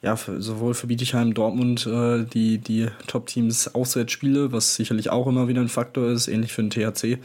ja, 0.00 0.16
für, 0.16 0.40
sowohl 0.40 0.74
für 0.74 0.86
Bietigheim, 0.86 1.34
Dortmund, 1.34 1.86
äh, 1.86 2.24
die, 2.24 2.58
die 2.58 2.86
Top-Teams 3.06 3.74
Auswärtsspiele, 3.74 4.52
was 4.52 4.76
sicherlich 4.76 5.10
auch 5.10 5.26
immer 5.26 5.48
wieder 5.48 5.60
ein 5.60 5.68
Faktor 5.68 6.08
ist, 6.10 6.28
ähnlich 6.28 6.52
für 6.52 6.62
den 6.62 6.70
THC 6.70 7.18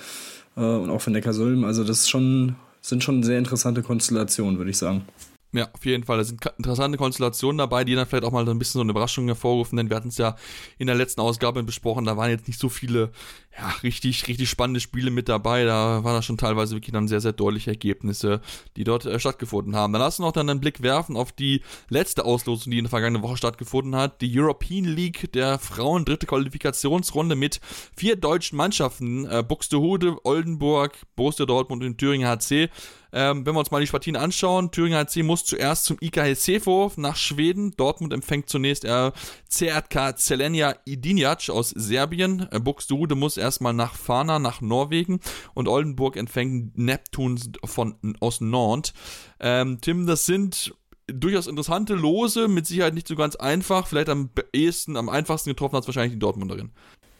äh, 0.58 0.62
und 0.62 0.90
auch 0.90 1.00
für 1.00 1.12
Neckarsulm. 1.12 1.64
Also 1.64 1.84
das 1.84 2.10
schon, 2.10 2.56
sind 2.82 3.04
schon 3.04 3.22
sehr 3.24 3.38
interessante 3.38 3.84
Konstellationen, 3.84 4.58
würde 4.58 4.72
ich 4.72 4.78
sagen. 4.78 5.06
Ja, 5.54 5.68
auf 5.74 5.86
jeden 5.86 6.06
Fall. 6.06 6.18
Da 6.18 6.24
sind 6.24 6.46
interessante 6.58 6.98
Konstellationen 6.98 7.58
dabei, 7.58 7.84
die 7.84 7.94
dann 7.94 8.06
vielleicht 8.06 8.24
auch 8.24 8.32
mal 8.32 8.46
so 8.46 8.52
ein 8.52 8.60
bisschen 8.60 8.80
so 8.80 8.82
eine 8.82 8.92
Überraschung 8.92 9.26
hervorrufen, 9.26 9.76
denn 9.76 9.90
wir 9.90 9.98
hatten 9.98 10.08
es 10.08 10.18
ja 10.18 10.38
in 10.78 10.88
der 10.88 10.96
letzten 10.96 11.20
Ausgabe 11.20 11.62
besprochen, 11.64 12.06
da 12.06 12.16
waren 12.16 12.30
jetzt 12.30 12.48
nicht 12.48 12.58
so 12.58 12.70
viele, 12.70 13.12
ja, 13.58 13.68
richtig, 13.84 14.30
richtig 14.30 14.50
spannende 14.50 14.80
Spiele 14.80 15.12
mit 15.12 15.28
dabei. 15.28 15.66
Da 15.66 16.06
waren 16.06 16.16
da 16.16 16.22
schon 16.22 16.38
teilweise 16.38 16.76
wirklich 16.76 16.94
dann 16.94 17.10
sehr, 17.10 17.20
sehr 17.20 17.34
deutliche 17.34 17.72
Ergebnisse, 17.72 18.40
die 18.78 18.86
dort 18.86 19.06
äh, 19.06 19.20
stattgefunden 19.20 19.76
haben. 19.76 19.92
Dann 19.92 20.02
lass 20.02 20.20
uns 20.20 20.26
noch 20.26 20.32
dann 20.32 20.50
einen 20.50 20.62
Blick 20.62 20.84
werfen 20.84 21.18
auf 21.18 21.34
die 21.34 21.62
letzte 21.90 22.24
Auslosung, 22.24 22.72
die 22.72 22.78
in 22.78 22.86
der 22.86 22.90
vergangenen 22.90 23.22
Woche 23.22 23.36
stattgefunden 23.36 23.98
hat. 23.98 24.22
Die 24.22 24.40
European 24.40 24.86
League 24.86 25.34
der 25.34 25.60
Frauen 25.60 26.06
dritte 26.06 26.28
Qualifikationsrunde 26.28 27.36
mit 27.36 27.60
vier 27.94 28.16
deutschen 28.16 28.56
Mannschaften, 28.56 29.26
äh, 29.26 29.44
Buxtehude, 29.46 30.16
Oldenburg, 30.24 30.98
Borussia 31.18 31.46
Dortmund 31.46 31.84
und 31.84 31.98
Thüringen 31.98 32.26
HC. 32.30 32.70
Ähm, 33.14 33.46
wenn 33.46 33.54
wir 33.54 33.60
uns 33.60 33.72
mal 33.72 33.84
die 33.84 33.92
Partien 33.92 34.16
anschauen, 34.16 34.72
Thüringen 34.72 34.98
HC 34.98 35.24
muss 35.24 35.46
zuerst 35.46 35.86
zum 35.86 35.98
IKH 36.02 36.36
Sefo 36.36 36.92
nach 36.96 37.16
Schweden. 37.16 37.76
Dortmund 37.78 38.14
empfängt 38.14 38.50
zunächst 38.50 38.86
äh, 38.86 39.12
CRK 39.50 40.18
Zelenia 40.18 40.76
Idinjac 40.86 41.50
aus 41.50 41.70
Serbien. 41.70 42.48
Äh, 42.52 42.60
Buxtehude 42.60 43.16
muss 43.16 43.38
erstmal 43.38 43.74
nach 43.74 43.96
Fana, 43.96 44.40
nach 44.40 44.62
Norwegen. 44.62 45.20
Und 45.54 45.68
Oldenburg 45.68 46.16
empfängt 46.18 46.78
Neptun 46.78 47.40
von, 47.66 47.96
aus 48.20 48.42
Nantes. 48.42 48.94
Ähm, 49.40 49.80
Tim, 49.82 50.08
das 50.08 50.26
sind 50.26 50.74
durchaus 51.08 51.48
interessante 51.48 51.94
Lose, 51.94 52.48
mit 52.48 52.66
Sicherheit 52.66 52.94
nicht 52.94 53.08
so 53.08 53.16
ganz 53.16 53.36
einfach. 53.36 53.88
Vielleicht 53.88 54.10
am 54.10 54.30
ehesten, 54.54 54.98
am 54.98 55.10
einfachsten 55.10 55.50
getroffen 55.50 55.76
hat 55.76 55.84
es 55.84 55.88
wahrscheinlich 55.88 56.14
die 56.14 56.20
Dortmunderin. 56.20 56.72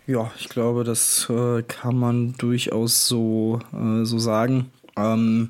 Ja, 0.08 0.32
ich 0.38 0.50
glaube, 0.50 0.84
das 0.84 1.30
äh, 1.30 1.62
kann 1.64 1.98
man 1.98 2.34
durchaus 2.38 3.08
so, 3.08 3.60
äh, 3.74 4.04
so 4.04 4.18
sagen. 4.18 4.72
Ähm, 4.98 5.50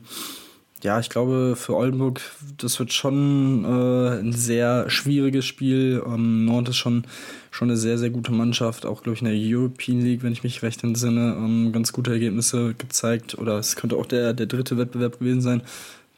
ja, 0.84 1.00
ich 1.00 1.10
glaube, 1.10 1.56
für 1.56 1.76
Oldenburg, 1.76 2.22
das 2.58 2.80
wird 2.80 2.92
schon 2.92 3.64
äh, 3.66 4.20
ein 4.20 4.34
sehr 4.34 4.90
schwieriges 4.90 5.46
Spiel. 5.46 6.02
Ähm, 6.06 6.46
Nord 6.46 6.70
ist 6.70 6.78
schon, 6.78 7.04
schon 7.52 7.70
eine 7.70 7.78
sehr, 7.78 8.00
sehr 8.00 8.10
gute 8.10 8.32
Mannschaft, 8.32 8.86
auch, 8.86 9.04
glaube 9.04 9.16
ich, 9.16 9.22
in 9.22 9.28
der 9.28 9.38
European 9.38 10.02
League, 10.02 10.24
wenn 10.24 10.34
ich 10.34 10.44
mich 10.44 10.64
recht 10.64 10.84
entsinne, 10.84 11.36
ähm, 11.38 11.72
ganz 11.72 11.94
gute 11.94 12.12
Ergebnisse 12.12 12.74
gezeigt. 12.76 13.38
Oder 13.38 13.60
es 13.60 13.76
könnte 13.76 13.96
auch 13.96 14.08
der, 14.08 14.34
der 14.34 14.48
dritte 14.48 14.78
Wettbewerb 14.78 15.20
gewesen 15.20 15.42
sein 15.42 15.62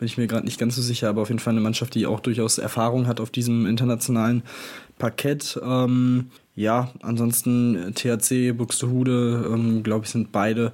bin 0.04 0.08
ich 0.08 0.18
mir 0.18 0.28
gerade 0.28 0.44
nicht 0.46 0.60
ganz 0.60 0.76
so 0.76 0.82
sicher, 0.82 1.08
aber 1.08 1.22
auf 1.22 1.30
jeden 1.30 1.40
Fall 1.40 1.54
eine 1.54 1.62
Mannschaft, 1.62 1.96
die 1.96 2.06
auch 2.08 2.20
durchaus 2.20 2.58
Erfahrung 2.58 3.08
hat 3.08 3.22
auf 3.22 3.30
diesem 3.30 3.66
internationalen 3.66 4.44
Parkett. 4.98 5.58
Ähm, 5.64 6.28
ja, 6.56 6.92
ansonsten 7.02 7.94
THC, 7.96 8.52
Buxtehude, 8.52 9.50
ähm, 9.50 9.82
glaube 9.82 10.04
ich, 10.04 10.12
sind 10.12 10.34
beide 10.34 10.74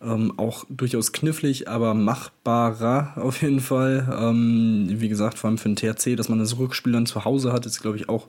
ähm, 0.00 0.38
auch 0.38 0.64
durchaus 0.68 1.12
knifflig, 1.12 1.68
aber 1.68 1.94
machbarer 1.94 3.14
auf 3.16 3.42
jeden 3.42 3.60
Fall. 3.60 4.18
Ähm, 4.20 4.86
wie 4.88 5.08
gesagt, 5.08 5.38
vor 5.38 5.48
allem 5.48 5.58
für 5.58 5.68
den 5.68 5.76
THC, 5.76 6.16
dass 6.16 6.28
man 6.28 6.38
das 6.38 6.58
Rückspiel 6.58 6.92
dann 6.92 7.06
zu 7.06 7.24
Hause 7.24 7.52
hat, 7.52 7.66
ist, 7.66 7.80
glaube 7.80 7.96
ich, 7.96 8.08
auch 8.08 8.28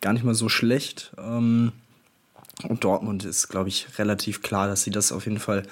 gar 0.00 0.12
nicht 0.12 0.24
mal 0.24 0.34
so 0.34 0.48
schlecht. 0.48 1.12
Ähm, 1.18 1.72
und 2.68 2.84
Dortmund 2.84 3.24
ist, 3.24 3.48
glaube 3.48 3.68
ich, 3.68 3.98
relativ 3.98 4.42
klar, 4.42 4.66
dass 4.66 4.82
sie 4.82 4.90
das 4.90 5.12
auf 5.12 5.26
jeden 5.26 5.38
Fall 5.38 5.64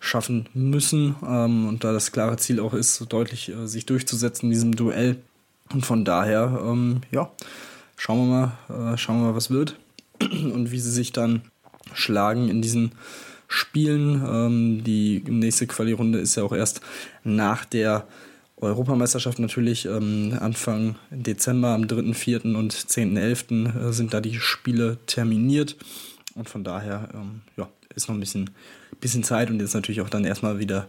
schaffen 0.00 0.48
müssen. 0.54 1.16
Ähm, 1.26 1.68
und 1.68 1.84
da 1.84 1.92
das 1.92 2.12
klare 2.12 2.36
Ziel 2.36 2.60
auch 2.60 2.74
ist, 2.74 2.96
so 2.96 3.04
deutlich 3.04 3.50
äh, 3.50 3.66
sich 3.66 3.86
durchzusetzen 3.86 4.46
in 4.46 4.50
diesem 4.50 4.76
Duell. 4.76 5.16
Und 5.72 5.86
von 5.86 6.04
daher, 6.04 6.60
ähm, 6.64 7.00
ja, 7.10 7.30
schauen 7.96 8.28
wir 8.28 8.52
mal, 8.68 8.92
äh, 8.92 8.98
schauen 8.98 9.20
wir 9.20 9.28
mal, 9.28 9.36
was 9.36 9.50
wird 9.50 9.78
und 10.20 10.70
wie 10.70 10.80
sie 10.80 10.90
sich 10.90 11.12
dann 11.12 11.42
schlagen 11.94 12.48
in 12.48 12.62
diesen 12.62 12.92
Spielen. 13.54 14.22
Ähm, 14.26 14.84
die 14.84 15.22
nächste 15.26 15.66
Quali-Runde 15.66 16.18
ist 16.18 16.36
ja 16.36 16.42
auch 16.42 16.52
erst 16.52 16.80
nach 17.22 17.64
der 17.64 18.06
Europameisterschaft 18.56 19.38
natürlich. 19.38 19.86
Ähm, 19.86 20.36
Anfang 20.40 20.96
Dezember, 21.10 21.68
am 21.68 21.86
3., 21.86 22.14
4. 22.14 22.44
und 22.44 22.74
10.11. 22.74 23.88
Äh, 23.88 23.92
sind 23.92 24.12
da 24.12 24.20
die 24.20 24.38
Spiele 24.40 24.98
terminiert. 25.06 25.76
Und 26.34 26.48
von 26.48 26.64
daher, 26.64 27.08
ähm, 27.14 27.42
ja, 27.56 27.68
ist 27.94 28.08
noch 28.08 28.16
ein 28.16 28.20
bisschen 28.20 28.50
bisschen 29.04 29.22
Zeit 29.22 29.50
und 29.50 29.60
jetzt 29.60 29.74
natürlich 29.74 30.00
auch 30.00 30.08
dann 30.08 30.24
erstmal 30.24 30.58
wieder 30.58 30.88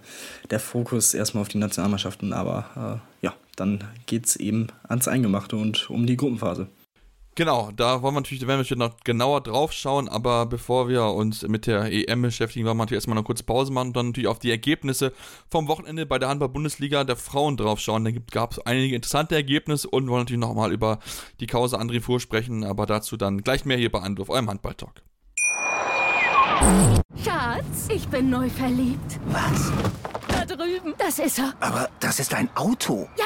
der 0.50 0.62
Fokus 0.62 1.14
erstmal 1.14 1.42
auf 1.42 1.50
die 1.50 1.58
Nationalmannschaften. 1.58 2.32
Aber 2.32 3.02
äh, 3.22 3.26
ja, 3.26 3.34
dann 3.58 3.84
geht 4.06 4.26
es 4.26 4.36
eben 4.38 4.68
ans 4.88 5.08
Eingemachte 5.08 5.58
und 5.58 5.90
um 5.90 6.06
die 6.06 6.16
Gruppenphase. 6.16 6.68
Genau, 7.38 7.70
da 7.76 8.02
wollen 8.02 8.16
wir 8.16 8.22
natürlich, 8.22 8.48
werden 8.48 8.66
wir 8.66 8.78
noch 8.78 8.96
genauer 9.04 9.42
drauf 9.42 9.74
schauen, 9.74 10.08
aber 10.08 10.46
bevor 10.46 10.88
wir 10.88 11.04
uns 11.04 11.42
mit 11.46 11.68
der 11.68 11.92
EM 11.92 12.22
beschäftigen, 12.22 12.66
wollen 12.66 12.78
wir 12.78 12.84
natürlich 12.84 13.00
erstmal 13.00 13.18
eine 13.18 13.26
kurze 13.26 13.44
Pause 13.44 13.74
machen 13.74 13.90
und 13.90 13.98
dann 13.98 14.08
natürlich 14.08 14.30
auf 14.30 14.40
die 14.40 14.52
Ergebnisse 14.52 15.12
vom 15.50 15.68
Wochenende 15.68 16.06
bei 16.06 16.18
der 16.18 16.30
Handball-Bundesliga 16.30 17.04
der 17.04 17.18
Frauen 17.18 17.58
drauf 17.58 17.82
schauen. 17.82 18.06
Da 18.06 18.12
gab 18.32 18.54
es 18.54 18.60
einige 18.60 18.96
interessante 18.96 19.36
Ergebnisse 19.36 19.90
und 19.90 20.08
wollen 20.08 20.22
natürlich 20.22 20.40
nochmal 20.40 20.72
über 20.72 21.00
die 21.42 21.48
Causa 21.48 21.78
André 21.78 22.02
Fuhr 22.02 22.22
sprechen, 22.22 22.64
aber 22.64 22.86
dazu 22.86 23.18
dann 23.18 23.42
gleich 23.42 23.66
mehr 23.66 23.78
hier 23.78 23.92
bei 23.92 24.00
Anruf, 24.00 24.30
eurem 24.30 24.50
Handball-Talk. 24.50 25.02
Schatz, 27.22 27.90
ich 27.94 28.08
bin 28.08 28.30
neu 28.30 28.50
verliebt. 28.50 29.20
Was? 29.28 29.74
Da 30.30 30.46
drüben. 30.46 30.94
Das 30.98 31.20
ist 31.20 31.40
er. 31.40 31.54
Aber 31.60 31.90
das 32.00 32.20
ist 32.20 32.34
ein 32.34 32.50
Auto. 32.56 33.10
Ja, 33.18 33.26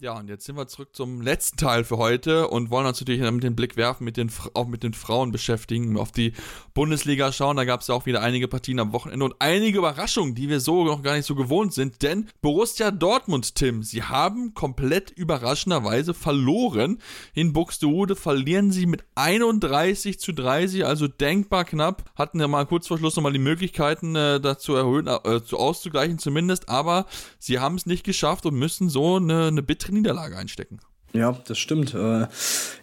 Ja, 0.00 0.16
und 0.16 0.28
jetzt 0.28 0.44
sind 0.44 0.56
wir 0.56 0.68
zurück 0.68 0.90
zum 0.94 1.22
letzten 1.22 1.56
Teil 1.56 1.82
für 1.82 1.98
heute 1.98 2.46
und 2.46 2.70
wollen 2.70 2.86
uns 2.86 3.00
natürlich 3.00 3.20
mit 3.32 3.42
den 3.42 3.56
Blick 3.56 3.76
werfen, 3.76 4.04
mit 4.04 4.16
den, 4.16 4.30
auch 4.54 4.68
mit 4.68 4.84
den 4.84 4.94
Frauen 4.94 5.32
beschäftigen, 5.32 5.98
auf 5.98 6.12
die 6.12 6.34
Bundesliga 6.72 7.32
schauen. 7.32 7.56
Da 7.56 7.64
gab 7.64 7.80
es 7.80 7.88
ja 7.88 7.96
auch 7.96 8.06
wieder 8.06 8.22
einige 8.22 8.46
Partien 8.46 8.78
am 8.78 8.92
Wochenende 8.92 9.24
und 9.24 9.34
einige 9.40 9.78
Überraschungen, 9.78 10.36
die 10.36 10.48
wir 10.48 10.60
so 10.60 10.84
noch 10.84 11.02
gar 11.02 11.16
nicht 11.16 11.26
so 11.26 11.34
gewohnt 11.34 11.74
sind. 11.74 12.00
Denn 12.02 12.28
Borussia 12.42 12.92
Dortmund, 12.92 13.56
Tim, 13.56 13.82
sie 13.82 14.04
haben 14.04 14.54
komplett 14.54 15.10
überraschenderweise 15.10 16.14
verloren. 16.14 16.98
In 17.34 17.52
Buxtehude 17.52 18.14
verlieren 18.14 18.70
sie 18.70 18.86
mit 18.86 19.02
31 19.16 20.20
zu 20.20 20.30
30, 20.30 20.86
also 20.86 21.08
denkbar 21.08 21.64
knapp. 21.64 22.08
Hatten 22.14 22.38
ja 22.38 22.46
mal 22.46 22.66
kurz 22.66 22.86
vor 22.86 22.98
Schluss 22.98 23.16
nochmal 23.16 23.32
die 23.32 23.40
Möglichkeiten, 23.40 24.14
äh, 24.14 24.38
dazu 24.38 24.76
erhöhen, 24.76 25.08
äh, 25.08 25.42
zu 25.42 25.56
auszugleichen 25.56 26.20
zumindest, 26.20 26.68
aber 26.68 27.06
sie 27.40 27.58
haben 27.58 27.74
es 27.74 27.84
nicht 27.84 28.04
geschafft 28.04 28.46
und 28.46 28.54
müssen 28.54 28.88
so 28.88 29.16
eine, 29.16 29.48
eine 29.48 29.62
bittere 29.64 29.87
bittere 29.88 29.94
Niederlage 29.94 30.36
einstecken. 30.36 30.78
Ja, 31.14 31.38
das 31.46 31.58
stimmt. 31.58 31.94
Äh, 31.94 32.26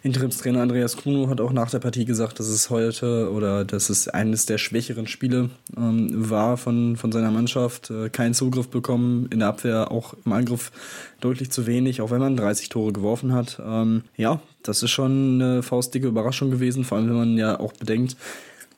Interimstrainer 0.02 0.60
Andreas 0.60 0.96
Kuno 0.96 1.28
hat 1.28 1.40
auch 1.40 1.52
nach 1.52 1.70
der 1.70 1.78
Partie 1.78 2.04
gesagt, 2.04 2.40
dass 2.40 2.48
es 2.48 2.70
heute 2.70 3.30
oder 3.30 3.64
dass 3.64 3.88
es 3.88 4.08
eines 4.08 4.46
der 4.46 4.58
schwächeren 4.58 5.06
Spiele 5.06 5.50
ähm, 5.76 6.10
war 6.28 6.56
von, 6.56 6.96
von 6.96 7.12
seiner 7.12 7.30
Mannschaft. 7.30 7.90
Äh, 7.90 8.10
keinen 8.10 8.34
Zugriff 8.34 8.68
bekommen, 8.68 9.28
in 9.30 9.38
der 9.38 9.48
Abwehr 9.48 9.92
auch 9.92 10.14
im 10.24 10.32
Angriff 10.32 10.72
deutlich 11.20 11.52
zu 11.52 11.68
wenig, 11.68 12.00
auch 12.00 12.10
wenn 12.10 12.18
man 12.18 12.36
30 12.36 12.68
Tore 12.68 12.92
geworfen 12.92 13.32
hat. 13.32 13.62
Ähm, 13.64 14.02
ja, 14.16 14.40
das 14.64 14.82
ist 14.82 14.90
schon 14.90 15.40
eine 15.40 15.62
faustdicke 15.62 16.08
Überraschung 16.08 16.50
gewesen, 16.50 16.84
vor 16.84 16.98
allem 16.98 17.08
wenn 17.08 17.16
man 17.16 17.38
ja 17.38 17.60
auch 17.60 17.74
bedenkt, 17.74 18.16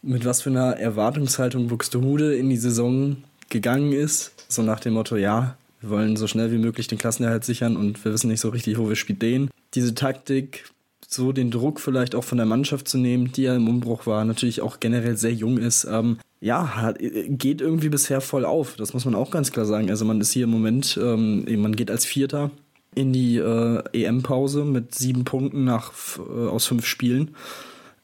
mit 0.03 0.27
was 0.27 0.43
für 0.43 0.51
einer 0.51 0.77
Erwartungshaltung 0.77 1.69
Buxtehude 1.69 2.37
in 2.37 2.51
die 2.51 2.59
Saison 2.59 3.17
gegangen 3.49 3.93
ist. 3.93 4.33
So 4.49 4.61
nach 4.63 4.81
dem 4.81 4.93
Motto, 4.93 5.17
ja, 5.17 5.57
wir 5.81 5.91
wollen 5.91 6.17
so 6.17 6.27
schnell 6.27 6.51
wie 6.51 6.59
möglich 6.59 6.89
den 6.89 6.99
Klassenerhalt 6.99 7.45
sichern 7.45 7.77
und 7.77 8.05
wir 8.05 8.13
wissen 8.13 8.29
nicht 8.29 8.41
so 8.41 8.49
richtig, 8.49 8.79
wo 8.79 8.89
wir 8.89 8.97
spielen. 8.97 9.51
Diese 9.75 9.95
Taktik, 9.95 10.65
so 11.07 11.33
den 11.33 11.51
Druck 11.51 11.81
vielleicht 11.81 12.15
auch 12.15 12.25
von 12.25 12.39
der 12.39 12.47
Mannschaft 12.47 12.89
zu 12.89 12.99
nehmen, 12.99 13.33
die 13.33 13.43
ja 13.43 13.57
im 13.57 13.69
Umbruch 13.69 14.07
war, 14.07 14.25
natürlich 14.25 14.61
auch 14.61 14.81
generell 14.81 15.17
sehr 15.17 15.33
jung 15.33 15.57
ist, 15.57 15.85
ähm, 15.85 16.19
ja, 16.41 16.77
hat, 16.77 16.99
geht 17.01 17.61
irgendwie 17.61 17.89
bisher 17.89 18.21
voll 18.21 18.45
auf. 18.45 18.77
Das 18.77 18.93
muss 18.93 19.05
man 19.05 19.15
auch 19.15 19.31
ganz 19.31 19.51
klar 19.51 19.67
sagen. 19.67 19.91
Also 19.91 20.05
man 20.05 20.21
ist 20.21 20.33
hier 20.33 20.45
im 20.45 20.51
Moment, 20.51 20.99
ähm, 21.03 21.45
man 21.61 21.75
geht 21.75 21.91
als 21.91 22.05
Vierter 22.05 22.51
in 22.95 23.13
die 23.13 23.37
äh, 23.37 23.83
EM-Pause 23.93 24.65
mit 24.65 24.95
sieben 24.95 25.25
Punkten 25.25 25.65
nach, 25.65 25.93
äh, 26.19 26.49
aus 26.49 26.67
fünf 26.67 26.87
Spielen. 26.87 27.35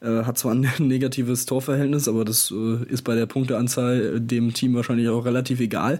Äh, 0.01 0.23
hat 0.23 0.37
zwar 0.37 0.53
ein 0.53 0.69
negatives 0.79 1.45
Torverhältnis, 1.45 2.07
aber 2.07 2.25
das 2.25 2.51
äh, 2.51 2.83
ist 2.85 3.03
bei 3.03 3.15
der 3.15 3.25
Punkteanzahl 3.25 4.19
dem 4.19 4.53
Team 4.53 4.73
wahrscheinlich 4.75 5.09
auch 5.09 5.25
relativ 5.25 5.59
egal 5.59 5.99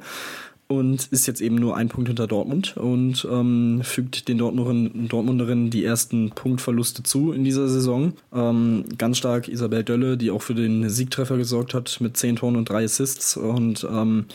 und 0.67 1.07
ist 1.11 1.27
jetzt 1.27 1.41
eben 1.41 1.55
nur 1.55 1.77
ein 1.77 1.89
Punkt 1.89 2.07
hinter 2.07 2.27
Dortmund 2.27 2.75
und 2.77 3.27
ähm, 3.29 3.81
fügt 3.83 4.27
den 4.27 4.37
Dortmunderinnen, 4.39 5.07
Dortmunderinnen 5.07 5.69
die 5.69 5.85
ersten 5.85 6.31
Punktverluste 6.31 7.03
zu 7.03 7.31
in 7.31 7.43
dieser 7.43 7.67
Saison. 7.67 8.13
Ähm, 8.33 8.85
ganz 8.97 9.17
stark 9.17 9.47
Isabel 9.47 9.83
Dölle, 9.83 10.17
die 10.17 10.31
auch 10.31 10.41
für 10.41 10.55
den 10.55 10.89
Siegtreffer 10.89 11.37
gesorgt 11.37 11.73
hat 11.73 12.01
mit 12.01 12.17
zehn 12.17 12.35
Toren 12.35 12.55
und 12.55 12.69
drei 12.69 12.83
Assists 12.83 13.37
und 13.37 13.87
ähm, 13.89 14.25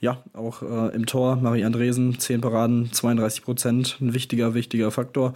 ja, 0.00 0.22
auch 0.32 0.62
äh, 0.62 0.94
im 0.94 1.06
Tor 1.06 1.36
Marie 1.36 1.64
Andresen, 1.64 2.18
10 2.18 2.40
Paraden, 2.40 2.92
32 2.92 3.42
Prozent, 3.42 3.96
ein 4.00 4.14
wichtiger, 4.14 4.54
wichtiger 4.54 4.90
Faktor. 4.90 5.34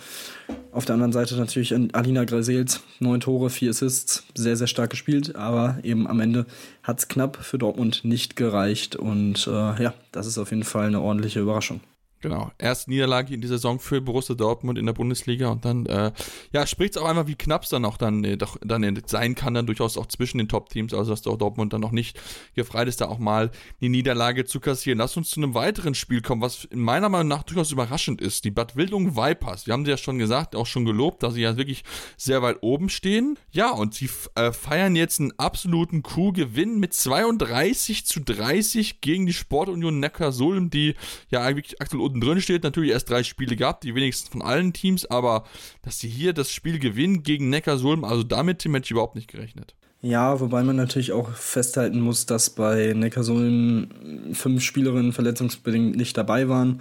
Auf 0.71 0.85
der 0.85 0.95
anderen 0.95 1.13
Seite 1.13 1.37
natürlich 1.37 1.75
Alina 1.95 2.25
Gresels, 2.25 2.81
9 3.01 3.21
Tore, 3.21 3.51
4 3.51 3.71
Assists, 3.71 4.25
sehr, 4.35 4.57
sehr 4.57 4.69
stark 4.69 4.91
gespielt, 4.91 5.35
aber 5.35 5.79
eben 5.83 6.07
am 6.07 6.21
Ende 6.21 6.47
hat 6.83 7.01
es 7.01 7.09
knapp 7.09 7.37
für 7.37 7.59
Dortmund 7.59 8.05
nicht 8.05 8.37
gereicht 8.37 8.95
und 8.95 9.47
äh, 9.49 9.83
ja, 9.83 9.95
das 10.13 10.27
ist 10.27 10.39
auf 10.39 10.51
jeden 10.51 10.65
Fall 10.65 10.87
eine 10.87 11.01
ordentliche 11.01 11.41
Überraschung. 11.41 11.81
Genau, 12.23 12.53
erste 12.57 12.89
Niederlage 12.89 13.35
in 13.35 13.41
dieser 13.41 13.57
Saison 13.57 13.81
für 13.81 14.01
Borussia 14.01 14.37
Dortmund 14.37 14.79
in 14.79 14.87
der 14.87 14.93
Bundesliga 14.93 15.49
und 15.49 15.65
dann, 15.65 15.87
äh, 15.87 16.13
ja, 16.53 16.67
spricht 16.69 16.95
es 16.95 17.03
auch 17.03 17.09
einmal, 17.09 17.27
wie 17.27 17.35
knapp 17.35 17.65
es 17.65 17.71
dann 17.71 17.85
auch 17.85 17.97
dann, 17.97 18.23
äh, 18.23 18.37
doch, 18.37 18.57
dann 18.65 18.85
äh, 18.85 19.03
sein 19.07 19.35
kann, 19.35 19.55
dann 19.55 19.67
durchaus 19.67 19.99
auch 19.99 20.07
zwischen 20.07 20.39
den 20.39 20.49
Top-Teams, 20.49 20.95
also 20.95 21.11
dass 21.11 21.23
Dortmund 21.23 21.73
dann 21.73 21.81
noch 21.81 21.91
nicht 21.91 22.21
gefreit 22.55 22.87
ist, 22.87 23.01
da 23.01 23.09
auch 23.09 23.19
mal 23.19 23.51
die 23.81 23.89
Niederlage 23.89 24.45
zu 24.45 24.61
kassieren. 24.61 24.99
Lass 24.99 25.17
uns 25.17 25.31
zu 25.31 25.41
einem 25.41 25.55
weiteren 25.55 25.97
Spiel 25.97 26.23
kommen, 26.23 26.43
was 26.43 26.65
in 26.67 26.79
meiner 26.79 27.09
Meinung 27.09 27.27
nach 27.27 27.43
durchaus 27.43 27.73
überraschend 27.73 28.21
ist. 28.21 28.45
Die 28.45 28.53
Bad 28.53 28.77
Wildung 28.77 29.17
Vipers. 29.17 29.67
Wir 29.67 29.73
haben 29.73 29.85
sie 29.85 29.91
ja 29.91 29.97
schon 29.97 30.19
gesagt, 30.19 30.55
auch 30.55 30.67
schon 30.67 30.85
gelobt, 30.85 31.25
dass 31.25 31.35
sie 31.35 31.43
ja 31.43 31.57
wirklich 31.57 31.83
sehr 32.17 32.41
weit 32.41 32.59
oben 32.61 32.89
stehen. 32.89 33.37
Ja, 33.51 33.71
und 33.73 33.95
sie 33.95 34.09
äh, 34.37 34.53
feiern 34.53 34.95
jetzt 34.95 35.19
einen 35.19 35.33
absoluten 35.39 36.05
Coup-Gewinn 36.05 36.79
mit 36.79 36.95
32 36.95 38.07
zu 38.07 38.21
30 38.21 39.01
gegen 39.01 39.27
die 39.27 39.33
Sportunion 39.33 39.99
Neckarsulm, 39.99 40.71
die 40.71 40.95
ja 41.29 41.43
eigentlich 41.43 41.81
aktuell 41.81 42.12
unten 42.13 42.21
drin 42.21 42.41
steht. 42.41 42.63
Natürlich 42.63 42.91
erst 42.91 43.11
drei 43.11 43.23
Spiele 43.23 43.57
gehabt, 43.57 43.85
die 43.85 43.95
wenigsten 43.95 44.31
von 44.31 44.43
allen 44.43 44.73
Teams, 44.73 45.07
aber 45.07 45.45
dass 45.83 45.99
sie 45.99 46.09
hier 46.09 46.33
das 46.33 46.51
Spiel 46.51 46.79
gewinnen 46.79 47.23
gegen 47.23 47.49
Neckarsulm, 47.51 48.05
also 48.05 48.23
damit 48.23 48.65
hätte 48.65 48.79
ich 48.85 48.91
überhaupt 48.91 49.17
nicht 49.17 49.29
gerechnet. 49.29 49.75
Ja, 50.01 50.41
wobei 50.41 50.65
man 50.65 50.75
natürlich 50.75 51.13
auch 51.13 51.31
festhalten 51.31 52.01
muss, 52.01 52.27
dass 52.27 52.51
bei 52.51 52.93
Neckarsulm 52.93 53.87
fünf 54.33 54.63
Spielerinnen 54.63 55.13
verletzungsbedingt 55.13 55.97
nicht 55.97 56.17
dabei 56.17 56.49
waren. 56.49 56.81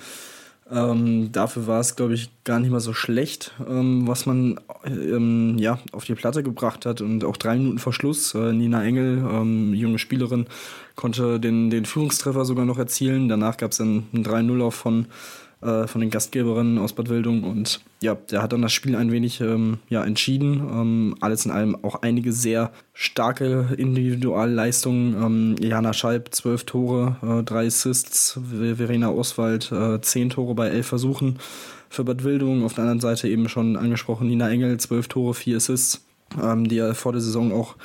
Ähm, 0.71 1.32
dafür 1.32 1.67
war 1.67 1.82
es, 1.82 1.95
glaube 1.97 2.13
ich, 2.13 2.29
gar 2.45 2.59
nicht 2.59 2.71
mal 2.71 2.79
so 2.79 2.93
schlecht, 2.93 3.53
ähm, 3.67 4.07
was 4.07 4.25
man 4.25 4.59
ähm, 4.86 5.57
ja, 5.59 5.79
auf 5.91 6.05
die 6.05 6.15
Platte 6.15 6.43
gebracht 6.43 6.86
hat. 6.86 7.01
Und 7.01 7.25
auch 7.25 7.36
drei 7.36 7.57
Minuten 7.57 7.77
vor 7.77 7.93
Schluss, 7.93 8.34
äh, 8.34 8.53
Nina 8.53 8.84
Engel, 8.84 9.17
ähm, 9.17 9.73
junge 9.73 9.99
Spielerin, 9.99 10.47
konnte 10.96 11.39
den, 11.39 11.70
den 11.70 11.86
Führungstreffer 11.86 12.46
sogar 12.46 12.66
noch 12.66 12.78
erzielen. 12.78 13.30
Danach 13.30 13.58
gab 13.58 13.72
es 13.72 13.78
dann 13.78 14.08
einen 14.14 14.26
3-0-Lauf 14.26 14.76
von 14.76 15.08
äh, 15.62 15.86
von 15.86 16.02
den 16.02 16.10
Gastgeberinnen 16.10 16.80
aus 16.80 16.94
Bad 16.94 17.10
Wildung. 17.10 17.44
Und 17.44 17.82
ja, 18.02 18.16
der 18.16 18.42
hat 18.42 18.52
dann 18.52 18.64
das 18.64 18.74
Spiel 18.74 18.96
ein 18.96 19.12
wenig 19.12 19.42
ähm, 19.42 19.78
ja, 19.89 20.04
entschieden. 20.04 20.54
Ähm, 20.56 21.16
alles 21.20 21.46
in 21.46 21.52
allem 21.52 21.78
auch 21.84 22.02
einige 22.02 22.34
sehr 22.34 22.72
starke 22.94 23.68
Individualleistungen. 23.78 25.16
Ähm, 25.22 25.56
Jana 25.60 25.94
Schalb, 25.94 26.34
zwölf 26.34 26.64
Tore, 26.64 27.18
äh, 27.22 27.44
drei 27.44 27.68
Assists. 27.68 28.39
Verena 28.50 29.12
Oswald, 29.12 29.72
äh, 29.72 30.02
zehn 30.02 30.32
Tore 30.32 30.56
bei 30.56 30.70
elf 30.70 30.88
Versuchen 30.88 31.38
für 31.89 32.04
Bad 32.04 32.24
Wildung. 32.24 32.64
Auf 32.64 32.74
der 32.74 32.84
anderen 32.86 33.02
Seite 33.02 33.28
eben 33.28 33.48
schon 33.48 33.78
angesprochen 33.78 34.28
Nina 34.28 34.50
Engel, 34.50 34.80
zwölf 34.80 35.10
Tore, 35.10 35.36
vier 35.36 35.58
Assists, 35.58 36.04
ähm, 36.42 36.68
die 36.68 36.78
ja 36.78 36.96
vor 36.96 37.12
der 37.12 37.22
Saison 37.22 37.52
auch 37.52 37.76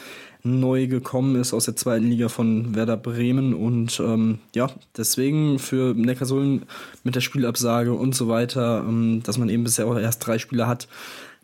neu 0.47 0.87
gekommen 0.87 1.37
ist 1.37 1.53
aus 1.53 1.65
der 1.65 1.77
zweiten 1.77 2.09
Liga 2.09 2.29
von 2.29 2.75
Werder 2.75 2.97
Bremen. 2.97 3.55
Und 3.55 4.01
ähm, 4.01 4.39
ja, 4.55 4.71
deswegen 4.97 5.59
für 5.59 5.95
Neckarsulm 5.95 6.63
mit 7.05 7.15
der 7.15 7.21
Spielabsage 7.21 7.93
und 7.93 8.15
so 8.15 8.29
weiter, 8.29 8.85
ähm, 8.89 9.23
dass 9.25 9.39
man 9.39 9.49
eben 9.49 9.65
bisher 9.65 9.87
auch 9.87 9.99
erst 9.99 10.27
drei 10.27 10.39
Spieler 10.39 10.69
hat, 10.69 10.89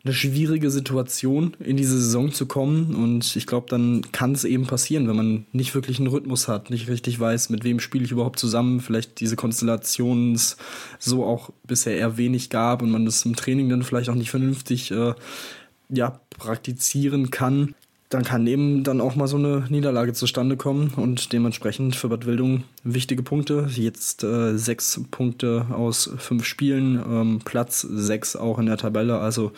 eine 0.05 0.13
schwierige 0.13 0.69
Situation 0.69 1.55
in 1.59 1.77
diese 1.77 1.97
Saison 1.97 2.31
zu 2.31 2.45
kommen. 2.45 2.93
Und 2.93 3.35
ich 3.37 3.47
glaube, 3.47 3.67
dann 3.69 4.01
kann 4.11 4.33
es 4.33 4.43
eben 4.43 4.67
passieren, 4.67 5.07
wenn 5.07 5.15
man 5.15 5.45
nicht 5.53 5.75
wirklich 5.75 5.99
einen 5.99 6.07
Rhythmus 6.07 6.47
hat, 6.49 6.69
nicht 6.69 6.89
richtig 6.89 7.19
weiß, 7.19 7.49
mit 7.49 7.63
wem 7.63 7.79
spiele 7.79 8.03
ich 8.03 8.11
überhaupt 8.11 8.37
zusammen, 8.37 8.81
vielleicht 8.81 9.21
diese 9.21 9.37
Konstellationen 9.37 10.37
so 10.99 11.23
auch 11.23 11.51
bisher 11.65 11.95
eher 11.95 12.17
wenig 12.17 12.49
gab 12.49 12.81
und 12.81 12.91
man 12.91 13.05
das 13.05 13.23
im 13.25 13.35
Training 13.35 13.69
dann 13.69 13.83
vielleicht 13.83 14.09
auch 14.09 14.15
nicht 14.15 14.31
vernünftig 14.31 14.91
äh, 14.91 15.13
ja, 15.89 16.19
praktizieren 16.37 17.31
kann 17.31 17.73
dann 18.13 18.23
kann 18.23 18.45
eben 18.47 18.83
dann 18.83 19.01
auch 19.01 19.15
mal 19.15 19.27
so 19.27 19.37
eine 19.37 19.65
Niederlage 19.69 20.13
zustande 20.13 20.57
kommen 20.57 20.93
und 20.95 21.33
dementsprechend 21.33 21.95
für 21.95 22.09
Bad 22.09 22.25
Wildung 22.25 22.63
wichtige 22.83 23.23
Punkte. 23.23 23.67
Jetzt 23.69 24.23
äh, 24.23 24.57
sechs 24.57 25.01
Punkte 25.09 25.65
aus 25.71 26.09
fünf 26.17 26.45
Spielen, 26.45 26.95
ähm, 26.95 27.39
Platz 27.43 27.81
sechs 27.81 28.35
auch 28.35 28.59
in 28.59 28.67
der 28.67 28.77
Tabelle. 28.77 29.17
Also 29.19 29.51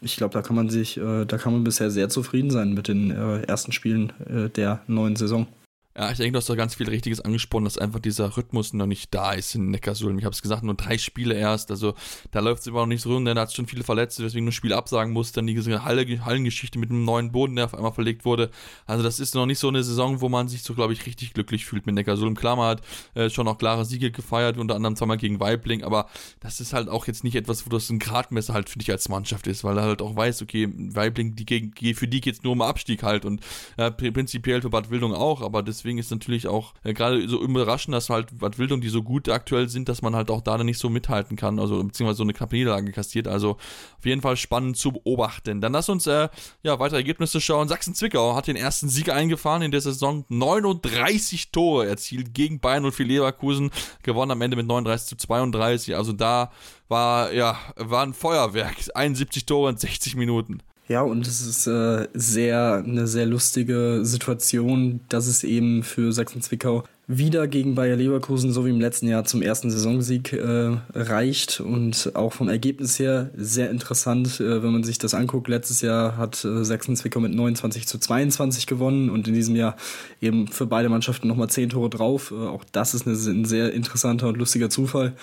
ich 0.00 0.16
glaube, 0.16 0.34
da 0.34 0.42
kann 0.42 0.56
man 0.56 0.68
sich, 0.68 0.98
äh, 0.98 1.24
da 1.24 1.38
kann 1.38 1.52
man 1.52 1.64
bisher 1.64 1.90
sehr 1.90 2.08
zufrieden 2.08 2.50
sein 2.50 2.74
mit 2.74 2.88
den 2.88 3.10
äh, 3.10 3.42
ersten 3.42 3.72
Spielen 3.72 4.12
äh, 4.28 4.50
der 4.50 4.82
neuen 4.86 5.16
Saison. 5.16 5.46
Ja, 5.94 6.10
ich 6.10 6.16
denke, 6.16 6.32
du 6.32 6.38
hast 6.38 6.48
da 6.48 6.54
ganz 6.54 6.74
viel 6.74 6.88
Richtiges 6.88 7.20
angesprochen, 7.20 7.64
dass 7.64 7.76
einfach 7.76 7.98
dieser 7.98 8.34
Rhythmus 8.38 8.72
noch 8.72 8.86
nicht 8.86 9.12
da 9.12 9.32
ist 9.32 9.54
in 9.54 9.70
Neckarsulm. 9.70 10.18
Ich 10.18 10.24
habe 10.24 10.32
es 10.32 10.40
gesagt, 10.40 10.62
nur 10.62 10.74
drei 10.74 10.96
Spiele 10.96 11.34
erst. 11.34 11.70
Also 11.70 11.92
da 12.30 12.40
läuft 12.40 12.62
es 12.62 12.66
immer 12.66 12.80
noch 12.80 12.86
nicht 12.86 13.02
so 13.02 13.12
rund, 13.12 13.26
denn 13.28 13.36
da 13.36 13.42
hat 13.42 13.52
schon 13.52 13.66
viele 13.66 13.84
Verletzte, 13.84 14.22
deswegen 14.22 14.46
ein 14.46 14.52
Spiel 14.52 14.72
absagen 14.72 15.12
musste. 15.12 15.40
Dann 15.40 15.46
diese 15.46 15.84
Hallengeschichte 15.84 16.78
mit 16.78 16.88
einem 16.88 17.04
neuen 17.04 17.30
Boden, 17.30 17.56
der 17.56 17.66
auf 17.66 17.74
einmal 17.74 17.92
verlegt 17.92 18.24
wurde. 18.24 18.50
Also 18.86 19.04
das 19.04 19.20
ist 19.20 19.34
noch 19.34 19.44
nicht 19.44 19.58
so 19.58 19.68
eine 19.68 19.84
Saison, 19.84 20.22
wo 20.22 20.30
man 20.30 20.48
sich 20.48 20.62
so, 20.62 20.72
glaube 20.72 20.94
ich, 20.94 21.04
richtig 21.04 21.34
glücklich 21.34 21.66
fühlt 21.66 21.84
mit 21.84 21.94
Neckarsulm. 21.94 22.36
Klar, 22.36 22.56
man 22.56 22.68
hat 22.70 22.82
äh, 23.14 23.28
schon 23.28 23.46
auch 23.46 23.58
klare 23.58 23.84
Siege 23.84 24.10
gefeiert, 24.10 24.56
unter 24.56 24.76
anderem 24.76 24.96
zweimal 24.96 25.18
gegen 25.18 25.40
Weibling, 25.40 25.84
aber 25.84 26.08
das 26.40 26.60
ist 26.60 26.72
halt 26.72 26.88
auch 26.88 27.06
jetzt 27.06 27.22
nicht 27.22 27.34
etwas, 27.34 27.66
wo 27.66 27.70
das 27.70 27.90
ein 27.90 27.98
Gradmesser 27.98 28.54
halt 28.54 28.70
für 28.70 28.78
dich 28.78 28.90
als 28.90 29.10
Mannschaft 29.10 29.46
ist, 29.46 29.62
weil 29.62 29.76
er 29.76 29.84
halt 29.84 30.00
auch 30.00 30.16
weiß, 30.16 30.40
okay, 30.40 30.70
Weibling, 30.72 31.36
die, 31.36 31.94
für 31.94 32.08
die 32.08 32.20
geht 32.22 32.36
es 32.36 32.42
nur 32.42 32.52
um 32.54 32.62
Abstieg 32.62 33.02
halt 33.02 33.26
und 33.26 33.42
äh, 33.76 33.90
prinzipiell 33.90 34.62
für 34.62 34.70
Bad 34.70 34.88
Wildung 34.88 35.12
auch, 35.12 35.42
aber 35.42 35.62
deswegen 35.82 35.98
ist 35.98 36.12
natürlich 36.12 36.46
auch 36.46 36.74
äh, 36.84 36.94
gerade 36.94 37.28
so 37.28 37.42
überraschend, 37.42 37.94
dass 37.94 38.08
halt 38.08 38.38
Bad 38.38 38.56
Wildung, 38.58 38.80
die 38.80 38.88
so 38.88 39.02
gut 39.02 39.28
aktuell 39.28 39.68
sind, 39.68 39.88
dass 39.88 40.00
man 40.00 40.14
halt 40.14 40.30
auch 40.30 40.40
da 40.40 40.62
nicht 40.62 40.78
so 40.78 40.88
mithalten 40.88 41.36
kann, 41.36 41.58
also 41.58 41.82
beziehungsweise 41.82 42.18
so 42.18 42.22
eine 42.22 42.32
knappe 42.32 42.54
Niederlage 42.54 42.92
kassiert. 42.92 43.26
Also 43.26 43.52
auf 43.98 44.06
jeden 44.06 44.22
Fall 44.22 44.36
spannend 44.36 44.76
zu 44.76 44.92
beobachten. 44.92 45.60
Dann 45.60 45.72
lass 45.72 45.88
uns 45.88 46.06
äh, 46.06 46.28
ja 46.62 46.78
weitere 46.78 46.98
Ergebnisse 46.98 47.40
schauen. 47.40 47.66
Sachsen-Zwickau 47.66 48.36
hat 48.36 48.46
den 48.46 48.54
ersten 48.54 48.88
Sieg 48.88 49.10
eingefahren 49.10 49.62
in 49.62 49.72
der 49.72 49.80
Saison. 49.80 50.24
39 50.28 51.50
Tore 51.50 51.88
erzielt 51.88 52.32
gegen 52.32 52.60
Bayern 52.60 52.84
und 52.84 52.92
für 52.92 53.02
Leverkusen. 53.02 53.70
Gewonnen 54.04 54.30
am 54.30 54.40
Ende 54.40 54.56
mit 54.56 54.66
39 54.66 55.08
zu 55.08 55.16
32. 55.16 55.96
Also 55.96 56.12
da 56.12 56.52
war 56.88 57.32
ja 57.32 57.58
war 57.74 58.04
ein 58.04 58.14
Feuerwerk. 58.14 58.76
71 58.94 59.46
Tore 59.46 59.70
in 59.70 59.76
60 59.76 60.14
Minuten. 60.14 60.62
Ja, 60.92 61.00
und 61.00 61.26
es 61.26 61.40
ist 61.40 61.66
äh, 61.66 62.06
sehr 62.12 62.82
eine 62.86 63.06
sehr 63.06 63.24
lustige 63.24 64.00
Situation, 64.02 65.00
dass 65.08 65.26
es 65.26 65.42
eben 65.42 65.82
für 65.84 66.12
Sachsen-Zwickau 66.12 66.84
wieder 67.06 67.48
gegen 67.48 67.74
Bayer 67.74 67.96
Leverkusen, 67.96 68.52
so 68.52 68.66
wie 68.66 68.70
im 68.70 68.78
letzten 68.80 69.08
Jahr, 69.08 69.24
zum 69.24 69.40
ersten 69.40 69.70
Saisonsieg 69.70 70.34
äh, 70.34 70.76
reicht. 70.94 71.60
Und 71.60 72.12
auch 72.12 72.34
vom 72.34 72.50
Ergebnis 72.50 72.98
her 72.98 73.30
sehr 73.34 73.70
interessant, 73.70 74.38
äh, 74.38 74.62
wenn 74.62 74.70
man 74.70 74.84
sich 74.84 74.98
das 74.98 75.14
anguckt. 75.14 75.48
Letztes 75.48 75.80
Jahr 75.80 76.18
hat 76.18 76.44
äh, 76.44 76.62
Sachsen-Zwickau 76.62 77.20
mit 77.20 77.32
29 77.32 77.88
zu 77.88 77.96
22 77.96 78.66
gewonnen 78.66 79.08
und 79.08 79.26
in 79.26 79.32
diesem 79.32 79.56
Jahr 79.56 79.76
eben 80.20 80.46
für 80.46 80.66
beide 80.66 80.90
Mannschaften 80.90 81.26
nochmal 81.26 81.48
10 81.48 81.70
Tore 81.70 81.88
drauf. 81.88 82.32
Äh, 82.32 82.34
auch 82.34 82.64
das 82.70 82.92
ist 82.92 83.06
eine, 83.06 83.16
ein 83.16 83.46
sehr 83.46 83.72
interessanter 83.72 84.28
und 84.28 84.36
lustiger 84.36 84.68
Zufall. 84.68 85.14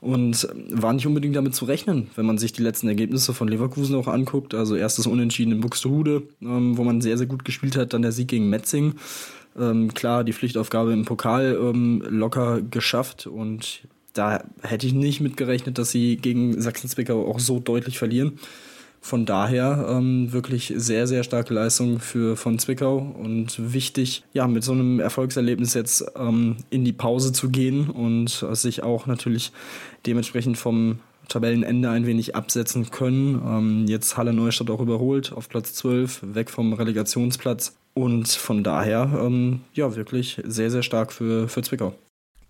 Und 0.00 0.48
war 0.70 0.94
nicht 0.94 1.06
unbedingt 1.06 1.36
damit 1.36 1.54
zu 1.54 1.66
rechnen, 1.66 2.08
wenn 2.16 2.24
man 2.24 2.38
sich 2.38 2.52
die 2.52 2.62
letzten 2.62 2.88
Ergebnisse 2.88 3.34
von 3.34 3.48
Leverkusen 3.48 3.94
auch 3.94 4.08
anguckt. 4.08 4.54
Also 4.54 4.74
erstes 4.74 5.06
Unentschieden 5.06 5.52
in 5.52 5.60
Buxtehude, 5.60 6.22
ähm, 6.40 6.78
wo 6.78 6.84
man 6.84 7.02
sehr, 7.02 7.18
sehr 7.18 7.26
gut 7.26 7.44
gespielt 7.44 7.76
hat. 7.76 7.92
Dann 7.92 8.02
der 8.02 8.12
Sieg 8.12 8.28
gegen 8.28 8.48
Metzing. 8.48 8.94
Ähm, 9.58 9.92
klar, 9.92 10.24
die 10.24 10.32
Pflichtaufgabe 10.32 10.92
im 10.92 11.04
Pokal 11.04 11.58
ähm, 11.60 12.02
locker 12.08 12.62
geschafft. 12.62 13.26
Und 13.26 13.82
da 14.14 14.42
hätte 14.62 14.86
ich 14.86 14.94
nicht 14.94 15.20
mit 15.20 15.36
gerechnet, 15.36 15.76
dass 15.76 15.90
sie 15.90 16.16
gegen 16.16 16.60
Sachsen-Zwickau 16.60 17.26
auch 17.26 17.38
so 17.38 17.60
deutlich 17.60 17.98
verlieren. 17.98 18.38
Von 19.02 19.24
daher 19.24 19.86
ähm, 19.88 20.30
wirklich 20.30 20.74
sehr, 20.76 21.06
sehr 21.06 21.24
starke 21.24 21.54
Leistung 21.54 22.00
für, 22.00 22.36
von 22.36 22.58
Zwickau 22.58 22.98
und 22.98 23.72
wichtig, 23.72 24.24
ja, 24.34 24.46
mit 24.46 24.62
so 24.62 24.72
einem 24.72 25.00
Erfolgserlebnis 25.00 25.72
jetzt 25.72 26.04
ähm, 26.16 26.56
in 26.68 26.84
die 26.84 26.92
Pause 26.92 27.32
zu 27.32 27.48
gehen 27.48 27.88
und 27.88 28.44
sich 28.52 28.82
auch 28.82 29.06
natürlich 29.06 29.52
dementsprechend 30.06 30.58
vom 30.58 31.00
Tabellenende 31.28 31.88
ein 31.90 32.06
wenig 32.06 32.34
absetzen 32.34 32.90
können. 32.90 33.40
Ähm, 33.46 33.86
jetzt 33.86 34.16
Halle 34.16 34.32
Neustadt 34.32 34.70
auch 34.70 34.80
überholt 34.80 35.32
auf 35.32 35.48
Platz 35.48 35.74
12, 35.74 36.34
weg 36.34 36.50
vom 36.50 36.72
Relegationsplatz. 36.72 37.76
Und 37.94 38.28
von 38.28 38.62
daher, 38.62 39.20
ähm, 39.20 39.60
ja, 39.74 39.96
wirklich 39.96 40.40
sehr, 40.44 40.70
sehr 40.70 40.82
stark 40.82 41.12
für, 41.12 41.48
für 41.48 41.62
Zwickau. 41.62 41.94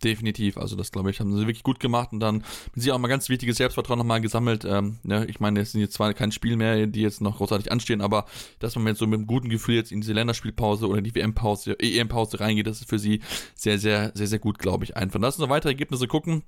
Definitiv, 0.03 0.57
also 0.57 0.77
das 0.77 0.93
glaube 0.93 1.11
ich, 1.11 1.21
haben 1.21 1.31
sie 1.37 1.41
wirklich 1.41 1.63
gut 1.63 1.79
gemacht 1.79 2.13
und 2.13 2.21
dann 2.21 2.43
sind 2.73 2.83
sie 2.83 2.91
auch 2.91 2.99
mal 2.99 3.09
ganz 3.09 3.29
wichtiges 3.29 3.59
Selbstvertrauen 3.59 3.99
nochmal 3.99 4.23
gesammelt. 4.23 4.65
Ähm, 4.65 4.99
ne, 5.03 5.27
ich 5.27 5.41
meine, 5.41 5.61
es 5.61 5.73
sind 5.73 5.83
jetzt 5.83 5.93
zwar 5.93 6.15
kein 6.15 6.33
Spiel 6.33 6.57
mehr, 6.57 6.87
die 6.87 7.03
jetzt 7.03 7.21
noch 7.21 7.37
großartig 7.37 7.71
anstehen, 7.71 8.01
aber 8.01 8.25
dass 8.61 8.77
man 8.77 8.87
jetzt 8.87 8.99
so 8.99 9.07
mit 9.07 9.19
einem 9.19 9.27
guten 9.27 9.51
Gefühl 9.51 9.75
jetzt 9.75 9.93
in 9.93 10.01
diese 10.01 10.15
Länderspielpause 10.15 10.89
oder 10.89 11.03
die 11.03 11.15
WM-Pause, 11.15 11.79
EM-Pause 11.79 12.41
reingeht, 12.41 12.67
das 12.67 12.81
ist 12.81 12.89
für 12.89 12.99
sie 12.99 13.21
sehr, 13.55 13.79
sehr, 13.79 14.13
sehr, 14.15 14.27
sehr 14.27 14.39
gut, 14.39 14.59
glaube 14.59 14.85
ich, 14.85 14.97
einfach. 14.97 15.21
Lass 15.21 15.35
uns 15.37 15.43
noch 15.43 15.55
weitere 15.55 15.73
Ergebnisse 15.73 16.07
gucken. 16.07 16.45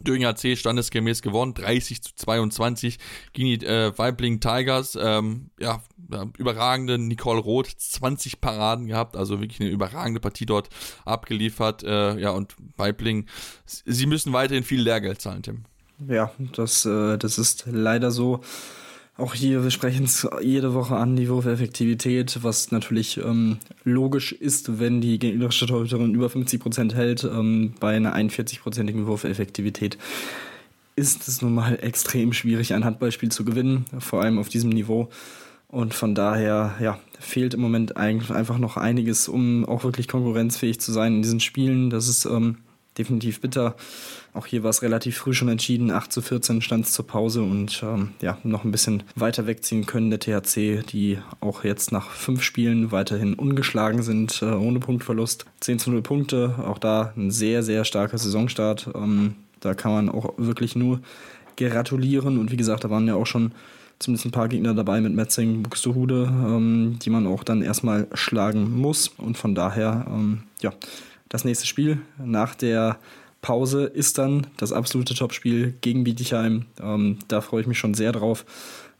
Döring 0.00 0.24
AC 0.24 0.56
standesgemäß 0.56 1.22
gewonnen, 1.22 1.54
30 1.54 2.02
zu 2.02 2.14
22 2.16 2.98
gegen 3.32 3.48
die 3.48 3.66
äh, 3.66 3.96
Weibling 3.96 4.40
Tigers. 4.40 4.98
Ähm, 5.00 5.50
ja, 5.58 5.82
überragende 6.38 6.98
Nicole 6.98 7.40
Roth, 7.40 7.68
20 7.68 8.40
Paraden 8.40 8.86
gehabt, 8.86 9.16
also 9.16 9.40
wirklich 9.40 9.60
eine 9.60 9.70
überragende 9.70 10.20
Partie 10.20 10.46
dort 10.46 10.68
abgeliefert. 11.04 11.82
Äh, 11.82 12.18
ja, 12.18 12.30
und 12.30 12.54
Weibling, 12.76 13.26
sie 13.64 14.06
müssen 14.06 14.32
weiterhin 14.32 14.64
viel 14.64 14.82
Lehrgeld 14.82 15.20
zahlen, 15.20 15.42
Tim. 15.42 15.64
Ja, 16.08 16.32
das, 16.56 16.84
äh, 16.84 17.16
das 17.18 17.38
ist 17.38 17.64
leider 17.66 18.10
so. 18.10 18.40
Auch 19.18 19.34
hier, 19.34 19.62
wir 19.62 19.70
sprechen 19.70 20.04
es 20.04 20.26
jede 20.40 20.72
Woche 20.72 20.96
an, 20.96 21.16
die 21.16 21.28
Wurfeffektivität, 21.28 22.38
was 22.42 22.70
natürlich 22.70 23.18
ähm, 23.18 23.58
logisch 23.84 24.32
ist, 24.32 24.80
wenn 24.80 25.00
die 25.02 25.18
gegnerische 25.18 25.66
Torhüterin 25.66 26.14
über 26.14 26.28
50% 26.28 26.94
hält, 26.94 27.24
ähm, 27.24 27.74
bei 27.78 27.94
einer 27.94 28.16
41%igen 28.16 29.06
Wurfeffektivität 29.06 29.98
ist 30.96 31.26
es 31.28 31.42
nun 31.42 31.54
mal 31.54 31.78
extrem 31.80 32.32
schwierig, 32.32 32.74
ein 32.74 32.84
Handballspiel 32.84 33.30
zu 33.30 33.44
gewinnen, 33.44 33.86
vor 33.98 34.22
allem 34.22 34.38
auf 34.38 34.48
diesem 34.48 34.70
Niveau. 34.70 35.08
Und 35.68 35.94
von 35.94 36.14
daher, 36.14 36.74
ja, 36.80 36.98
fehlt 37.18 37.54
im 37.54 37.60
Moment 37.60 37.96
eigentlich 37.96 38.30
einfach 38.30 38.58
noch 38.58 38.76
einiges, 38.76 39.26
um 39.26 39.64
auch 39.64 39.84
wirklich 39.84 40.06
konkurrenzfähig 40.06 40.80
zu 40.80 40.92
sein 40.92 41.16
in 41.16 41.22
diesen 41.22 41.40
Spielen. 41.40 41.88
Das 41.88 42.08
ist 42.08 42.26
ähm, 42.26 42.58
definitiv 42.98 43.40
bitter. 43.40 43.76
Auch 44.34 44.46
hier 44.46 44.62
war 44.62 44.70
es 44.70 44.82
relativ 44.82 45.18
früh 45.18 45.34
schon 45.34 45.48
entschieden. 45.48 45.90
8 45.90 46.12
zu 46.12 46.22
14 46.22 46.62
stand 46.62 46.86
es 46.86 46.92
zur 46.92 47.06
Pause 47.06 47.42
und 47.42 47.82
ähm, 47.82 48.10
ja, 48.20 48.38
noch 48.44 48.64
ein 48.64 48.70
bisschen 48.70 49.02
weiter 49.14 49.46
wegziehen 49.46 49.86
können 49.86 50.10
der 50.10 50.20
THC, 50.20 50.82
die 50.82 51.18
auch 51.40 51.64
jetzt 51.64 51.92
nach 51.92 52.10
fünf 52.10 52.42
Spielen 52.42 52.92
weiterhin 52.92 53.34
ungeschlagen 53.34 54.02
sind, 54.02 54.42
äh, 54.42 54.46
ohne 54.46 54.80
Punktverlust. 54.80 55.46
10 55.60 55.78
zu 55.78 55.90
0 55.90 56.02
Punkte, 56.02 56.54
auch 56.66 56.78
da 56.78 57.12
ein 57.16 57.30
sehr, 57.30 57.62
sehr 57.62 57.84
starker 57.84 58.18
Saisonstart. 58.18 58.90
Ähm, 58.94 59.36
da 59.60 59.74
kann 59.74 59.92
man 59.92 60.08
auch 60.08 60.34
wirklich 60.36 60.76
nur 60.76 61.00
gratulieren. 61.56 62.38
Und 62.38 62.50
wie 62.50 62.56
gesagt, 62.56 62.84
da 62.84 62.90
waren 62.90 63.06
ja 63.06 63.14
auch 63.14 63.26
schon 63.26 63.52
zumindest 63.98 64.26
ein 64.26 64.32
paar 64.32 64.48
Gegner 64.48 64.74
dabei 64.74 65.00
mit 65.00 65.14
Metzing, 65.14 65.62
Buxtehude, 65.62 66.24
ähm, 66.24 66.98
die 67.00 67.10
man 67.10 67.26
auch 67.26 67.44
dann 67.44 67.62
erstmal 67.62 68.08
schlagen 68.14 68.70
muss. 68.80 69.08
Und 69.08 69.36
von 69.36 69.54
daher, 69.54 70.06
ähm, 70.08 70.42
ja, 70.60 70.72
das 71.32 71.46
nächste 71.46 71.66
Spiel 71.66 71.98
nach 72.22 72.54
der 72.54 72.98
Pause 73.40 73.84
ist 73.84 74.18
dann 74.18 74.46
das 74.58 74.70
absolute 74.70 75.14
Topspiel 75.14 75.72
gegen 75.80 76.04
Bietigheim. 76.04 76.66
Ähm, 76.78 77.20
da 77.26 77.40
freue 77.40 77.62
ich 77.62 77.66
mich 77.66 77.78
schon 77.78 77.94
sehr 77.94 78.12
drauf 78.12 78.44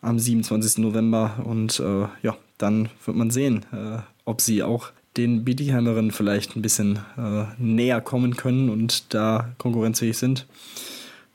am 0.00 0.18
27. 0.18 0.78
November. 0.78 1.42
Und 1.44 1.78
äh, 1.78 2.06
ja, 2.22 2.36
dann 2.56 2.88
wird 3.04 3.18
man 3.18 3.30
sehen, 3.30 3.66
äh, 3.70 3.98
ob 4.24 4.40
sie 4.40 4.62
auch 4.62 4.92
den 5.18 5.44
Bietigheimerinnen 5.44 6.10
vielleicht 6.10 6.56
ein 6.56 6.62
bisschen 6.62 7.00
äh, 7.18 7.44
näher 7.58 8.00
kommen 8.00 8.34
können 8.34 8.70
und 8.70 9.12
da 9.12 9.50
konkurrenzfähig 9.58 10.16
sind. 10.16 10.46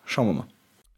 Schauen 0.03 0.27
wir 0.27 0.33
mal. 0.33 0.47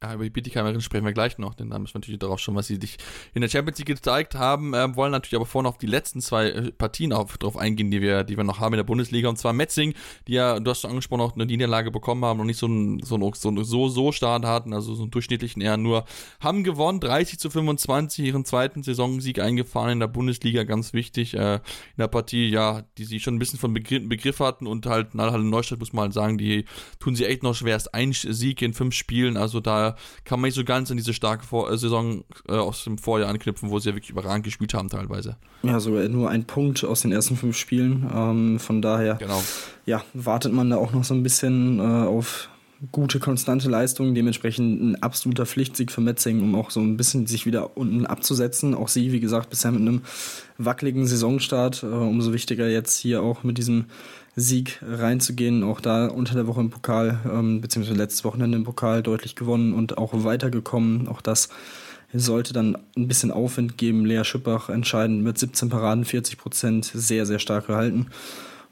Ja, 0.01 0.13
über 0.13 0.23
die 0.23 0.29
Bietigheimerinnen 0.29 0.79
sprechen 0.79 1.03
wir 1.03 1.11
gleich 1.11 1.37
noch, 1.39 1.55
denn 1.55 1.69
da 1.69 1.77
müssen 1.77 1.95
wir 1.95 1.99
natürlich 1.99 2.19
darauf 2.19 2.39
schon, 2.39 2.55
was 2.55 2.67
sie 2.67 2.77
sich 2.79 2.95
in 3.33 3.41
der 3.41 3.49
Champions 3.49 3.79
League 3.79 3.87
gezeigt 3.87 4.33
haben, 4.33 4.73
äh, 4.73 4.95
wollen 4.95 5.11
natürlich 5.11 5.35
aber 5.35 5.45
vorne 5.45 5.67
auf 5.67 5.77
die 5.77 5.87
letzten 5.87 6.21
zwei 6.21 6.51
äh, 6.51 6.71
Partien 6.71 7.11
auf, 7.11 7.37
drauf 7.37 7.57
eingehen, 7.57 7.91
die 7.91 8.01
wir, 8.01 8.23
die 8.23 8.37
wir 8.37 8.45
noch 8.45 8.61
haben 8.61 8.73
in 8.73 8.77
der 8.77 8.85
Bundesliga, 8.85 9.27
und 9.27 9.37
zwar 9.37 9.51
Metzing, 9.51 9.93
die 10.27 10.33
ja, 10.33 10.57
du 10.57 10.71
hast 10.71 10.81
schon 10.81 10.91
angesprochen, 10.91 11.19
auch 11.19 11.35
eine 11.35 11.45
Niederlage 11.45 11.91
bekommen 11.91 12.23
haben 12.23 12.39
und 12.39 12.47
nicht 12.47 12.59
so 12.59 12.67
ein, 12.67 13.01
so 13.03 13.17
ein, 13.17 13.33
so, 13.33 13.61
so, 13.61 13.89
so 13.89 14.11
Start 14.13 14.45
hatten, 14.45 14.71
also 14.73 14.95
so 14.95 15.01
einen 15.01 15.11
durchschnittlichen 15.11 15.61
eher 15.61 15.75
nur, 15.75 16.05
haben 16.39 16.63
gewonnen, 16.63 17.01
30 17.01 17.37
zu 17.37 17.49
25, 17.49 18.25
ihren 18.25 18.45
zweiten 18.45 18.83
Saisonsieg 18.83 19.39
eingefahren 19.39 19.91
in 19.91 19.99
der 19.99 20.07
Bundesliga, 20.07 20.63
ganz 20.63 20.93
wichtig, 20.93 21.33
äh, 21.33 21.55
in 21.55 21.61
der 21.97 22.07
Partie, 22.07 22.47
ja, 22.47 22.83
die 22.97 23.03
sie 23.03 23.19
schon 23.19 23.35
ein 23.35 23.39
bisschen 23.39 23.59
von 23.59 23.73
Begriff, 23.73 24.07
Begriff 24.07 24.39
hatten 24.39 24.65
und 24.65 24.85
halt, 24.85 25.09
na, 25.11 25.29
halt 25.29 25.43
Neustadt 25.43 25.79
muss 25.79 25.91
man 25.91 26.03
halt 26.03 26.13
sagen, 26.13 26.37
die 26.37 26.63
tun 27.01 27.15
sie 27.15 27.25
echt 27.25 27.43
noch 27.43 27.53
schwer, 27.53 27.73
erst 27.73 27.93
ein 27.93 28.13
Sieg 28.13 28.61
in 28.61 28.73
fünf 28.73 28.95
Spielen, 28.95 29.35
also 29.35 29.59
da 29.59 29.88
kann 30.25 30.39
man 30.39 30.47
nicht 30.47 30.55
so 30.55 30.63
ganz 30.63 30.91
an 30.91 30.97
diese 30.97 31.13
starke 31.13 31.45
Vor 31.45 31.71
äh, 31.71 31.77
Saison 31.77 32.23
äh, 32.47 32.53
aus 32.53 32.83
dem 32.83 32.97
Vorjahr 32.97 33.29
anknüpfen, 33.29 33.69
wo 33.69 33.79
sie 33.79 33.89
ja 33.89 33.95
wirklich 33.95 34.11
überragend 34.11 34.45
gespielt 34.45 34.73
haben 34.73 34.89
teilweise. 34.89 35.37
Ja, 35.63 35.79
sogar 35.79 36.07
nur 36.09 36.29
ein 36.29 36.45
Punkt 36.45 36.83
aus 36.83 37.01
den 37.01 37.11
ersten 37.11 37.35
fünf 37.35 37.57
Spielen. 37.57 38.09
Ähm, 38.13 38.59
von 38.59 38.81
daher 38.81 39.15
genau. 39.15 39.41
ja, 39.85 40.03
wartet 40.13 40.53
man 40.53 40.69
da 40.69 40.77
auch 40.77 40.93
noch 40.93 41.03
so 41.03 41.13
ein 41.13 41.23
bisschen 41.23 41.79
äh, 41.79 41.81
auf 41.81 42.49
gute, 42.91 43.19
konstante 43.19 43.69
Leistungen, 43.69 44.15
dementsprechend 44.15 44.81
ein 44.81 45.03
absoluter 45.03 45.45
Pflichtsieg 45.45 45.91
für 45.91 46.01
Metzing, 46.01 46.41
um 46.41 46.55
auch 46.55 46.71
so 46.71 46.79
ein 46.79 46.95
bisschen 46.95 47.27
sich 47.27 47.45
wieder 47.45 47.75
unten 47.77 48.05
abzusetzen. 48.05 48.73
Auch 48.73 48.87
sie, 48.87 49.11
wie 49.11 49.19
gesagt, 49.19 49.49
bisher 49.49 49.71
mit 49.71 49.81
einem 49.81 50.01
wackeligen 50.57 51.05
Saisonstart. 51.05 51.83
Äh, 51.83 51.87
umso 51.87 52.33
wichtiger 52.33 52.69
jetzt 52.69 52.97
hier 52.97 53.21
auch 53.21 53.43
mit 53.43 53.57
diesem 53.57 53.85
Sieg 54.39 54.79
reinzugehen. 54.81 55.63
Auch 55.63 55.81
da 55.81 56.07
unter 56.07 56.35
der 56.35 56.47
Woche 56.47 56.61
im 56.61 56.69
Pokal, 56.69 57.19
ähm, 57.25 57.61
beziehungsweise 57.61 57.97
letztes 57.97 58.23
Wochenende 58.23 58.57
im 58.57 58.63
Pokal 58.63 59.03
deutlich 59.03 59.35
gewonnen 59.35 59.73
und 59.73 59.97
auch 59.97 60.11
weitergekommen. 60.23 61.07
Auch 61.07 61.21
das 61.21 61.49
sollte 62.13 62.53
dann 62.53 62.77
ein 62.97 63.07
bisschen 63.07 63.31
Aufwind 63.31 63.77
geben. 63.77 64.05
Lea 64.05 64.23
Schippach 64.23 64.69
entscheidend 64.69 65.23
mit 65.23 65.37
17 65.37 65.69
Paraden, 65.69 66.05
40 66.05 66.37
Prozent, 66.37 66.85
sehr, 66.85 67.25
sehr 67.25 67.39
stark 67.39 67.67
gehalten. 67.67 68.07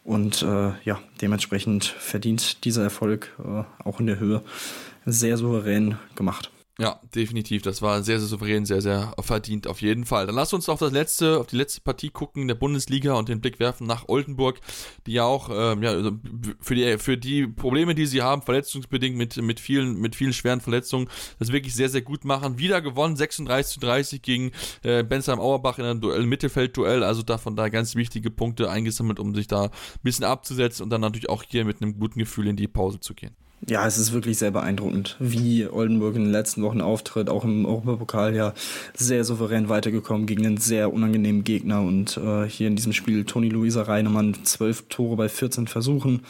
Und 0.03 0.41
äh, 0.41 0.71
ja, 0.85 0.99
dementsprechend 1.21 1.85
verdient 1.85 2.63
dieser 2.63 2.83
Erfolg 2.83 3.35
äh, 3.39 3.63
auch 3.83 3.99
in 3.99 4.07
der 4.07 4.19
Höhe 4.19 4.41
sehr 5.05 5.37
souverän 5.37 5.97
gemacht. 6.15 6.49
Ja, 6.79 7.01
definitiv. 7.15 7.63
Das 7.63 7.81
war 7.81 8.03
sehr, 8.03 8.19
sehr 8.19 8.27
souverän, 8.27 8.67
sehr, 8.67 8.81
sehr 8.81 9.15
verdient 9.19 9.65
auf 9.65 9.81
jeden 9.81 10.05
Fall. 10.05 10.27
Dann 10.27 10.35
lass 10.35 10.53
uns 10.53 10.69
auf 10.69 10.77
das 10.77 10.91
letzte, 10.91 11.39
auf 11.39 11.47
die 11.47 11.55
letzte 11.55 11.81
Partie 11.81 12.11
gucken 12.11 12.43
in 12.43 12.47
der 12.47 12.53
Bundesliga 12.53 13.13
und 13.13 13.29
den 13.29 13.41
Blick 13.41 13.59
werfen 13.59 13.87
nach 13.87 14.07
Oldenburg, 14.07 14.61
die 15.07 15.13
ja 15.13 15.23
auch 15.23 15.49
ähm, 15.51 15.81
ja, 15.81 15.89
also 15.89 16.11
für, 16.61 16.75
die, 16.75 16.99
für 16.99 17.17
die 17.17 17.47
Probleme, 17.47 17.95
die 17.95 18.05
sie 18.05 18.21
haben, 18.21 18.43
verletzungsbedingt 18.43 19.17
mit, 19.17 19.37
mit, 19.37 19.59
vielen, 19.59 19.99
mit 19.99 20.15
vielen 20.15 20.33
schweren 20.33 20.61
Verletzungen, 20.61 21.09
das 21.39 21.51
wirklich 21.51 21.73
sehr, 21.73 21.89
sehr 21.89 22.03
gut 22.03 22.25
machen. 22.25 22.59
Wieder 22.59 22.79
gewonnen, 22.79 23.15
36 23.15 23.73
zu 23.73 23.79
30 23.79 24.21
gegen 24.21 24.51
äh, 24.83 25.03
Bensheim 25.03 25.39
Auerbach 25.39 25.79
in 25.79 25.85
einem 25.85 25.99
Duell, 25.99 26.27
Mittelfeldduell. 26.27 27.03
Also 27.03 27.23
davon 27.23 27.55
da 27.55 27.69
ganz 27.69 27.95
wichtige 27.95 28.29
Punkte 28.29 28.69
eingesammelt, 28.69 29.19
um 29.19 29.33
sich 29.33 29.47
da 29.47 29.63
ein 29.63 29.71
bisschen 30.03 30.25
abzusetzen 30.25 30.83
und 30.83 30.91
dann 30.91 31.01
natürlich 31.01 31.29
auch 31.29 31.41
hier 31.41 31.65
mit 31.65 31.81
einem 31.81 31.97
guten 31.97 32.19
Gefühl 32.19 32.45
in 32.45 32.55
die 32.55 32.67
Pause 32.67 32.99
zu 32.99 33.15
gehen. 33.15 33.35
Ja, 33.65 33.87
es 33.87 33.97
ist 33.97 34.13
wirklich 34.13 34.37
sehr 34.37 34.51
beeindruckend, 34.51 35.17
wie 35.19 35.67
Oldenburg 35.67 36.15
in 36.15 36.25
den 36.25 36.31
letzten 36.31 36.61
Wochen 36.61 36.79
auftritt, 36.79 37.27
auch 37.27 37.43
im 37.43 37.65
Europapokal 37.65 38.35
ja 38.35 38.53
sehr 38.95 39.23
souverän 39.23 39.67
weitergekommen 39.67 40.27
gegen 40.27 40.45
einen 40.45 40.57
sehr 40.57 40.93
unangenehmen 40.93 41.43
Gegner 41.43 41.81
und 41.81 42.17
äh, 42.17 42.47
hier 42.47 42.67
in 42.67 42.75
diesem 42.75 42.93
Spiel 42.93 43.25
Toni 43.25 43.49
Luisa 43.49 43.81
Reinemann 43.81 44.35
zwölf 44.43 44.85
Tore 44.89 45.15
bei 45.15 45.27
14 45.27 45.67
Versuchen. 45.67 46.21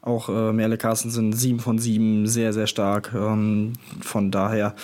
Auch 0.00 0.30
äh, 0.30 0.52
Merle 0.52 0.78
Carstensen 0.78 1.34
sieben 1.34 1.60
von 1.60 1.78
sieben, 1.78 2.26
sehr, 2.26 2.54
sehr 2.54 2.66
stark. 2.66 3.12
Ähm, 3.14 3.74
von 4.00 4.30
daher 4.30 4.74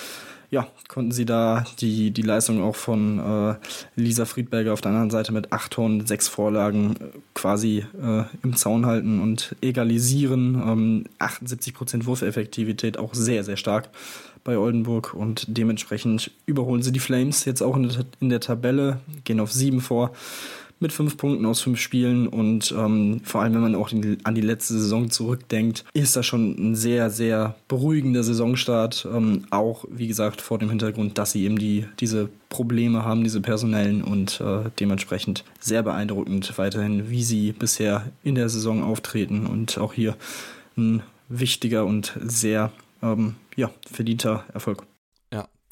ja, 0.51 0.69
konnten 0.89 1.13
sie 1.13 1.25
da 1.25 1.65
die, 1.81 2.11
die 2.11 2.23
Leistung 2.23 2.63
auch 2.63 2.77
von 2.77 3.19
äh, 3.19 3.55
Lisa 3.97 4.25
Friedberger 4.25 4.73
auf 4.73 4.81
der 4.81 4.93
anderen 4.93 5.11
Seite 5.11 5.33
mit 5.33 5.53
acht 5.53 5.73
Toren, 5.73 6.07
sechs 6.07 6.29
Vorlagen 6.29 6.97
äh, 6.97 7.19
quasi 7.35 7.85
äh, 8.01 8.25
im 8.43 8.57
Zaun 8.57 8.87
halten 8.87 9.21
und 9.21 9.57
egalisieren. 9.61 10.55
Ähm, 10.55 11.05
78% 11.19 12.07
Wurfeffektivität, 12.07 12.99
auch 12.99 13.15
sehr, 13.15 13.45
sehr 13.45 13.57
stark 13.57 13.89
bei 14.45 14.57
Oldenburg 14.57 15.13
und 15.15 15.45
dementsprechend 15.49 16.31
überholen 16.47 16.83
sie 16.83 16.93
die 16.93 17.01
Flames 17.01 17.45
jetzt 17.45 17.63
auch 17.63 17.77
in 17.77 17.89
der, 17.89 18.05
in 18.21 18.29
der 18.29 18.41
Tabelle, 18.41 19.01
gehen 19.25 19.41
auf 19.41 19.53
sieben 19.53 19.81
vor 19.81 20.13
mit 20.79 20.93
fünf 20.93 21.17
Punkten 21.17 21.47
aus 21.47 21.61
fünf 21.61 21.81
Spielen. 21.81 22.29
Und 22.29 22.75
ähm, 22.77 23.21
vor 23.25 23.43
allem, 23.43 23.55
wenn 23.55 23.61
man 23.61 23.75
auch 23.75 23.91
an 23.93 24.35
die 24.35 24.41
letzte 24.41 24.75
Saison 24.75 25.11
zurückdenkt, 25.11 25.85
ist 25.95 26.17
das 26.17 26.27
schon 26.27 26.55
ein 26.59 26.75
sehr, 26.75 27.11
sehr 27.11 27.55
beruhigender 27.69 28.23
Saisonstart. 28.23 29.09
Ähm, 29.13 29.47
auch, 29.51 29.85
wie 29.91 30.09
gesagt, 30.09 30.41
vor 30.41 30.59
dem 30.59 30.69
Hintergrund, 30.69 31.19
dass 31.19 31.33
sie 31.33 31.45
eben 31.45 31.59
die, 31.59 31.87
diese 32.01 32.29
Probleme 32.49 33.05
haben, 33.05 33.25
diese 33.25 33.41
personellen 33.41 34.03
und 34.03 34.41
äh, 34.41 34.71
dementsprechend 34.79 35.45
sehr 35.61 35.83
beeindruckend 35.83 36.57
weiterhin, 36.59 37.11
wie 37.11 37.23
sie 37.23 37.53
bisher 37.53 38.11
in 38.23 38.35
der 38.35 38.49
Saison 38.49 38.83
auftreten. 38.83 39.47
Und 39.47 39.79
auch 39.79 39.93
hier 39.93 40.17
ein 40.77 41.03
wichtiger 41.29 41.85
und 41.85 42.17
sehr 42.23 42.71
ähm, 43.03 43.35
ja, 43.57 43.71
verdienter 43.91 44.45
Erfolg 44.53 44.85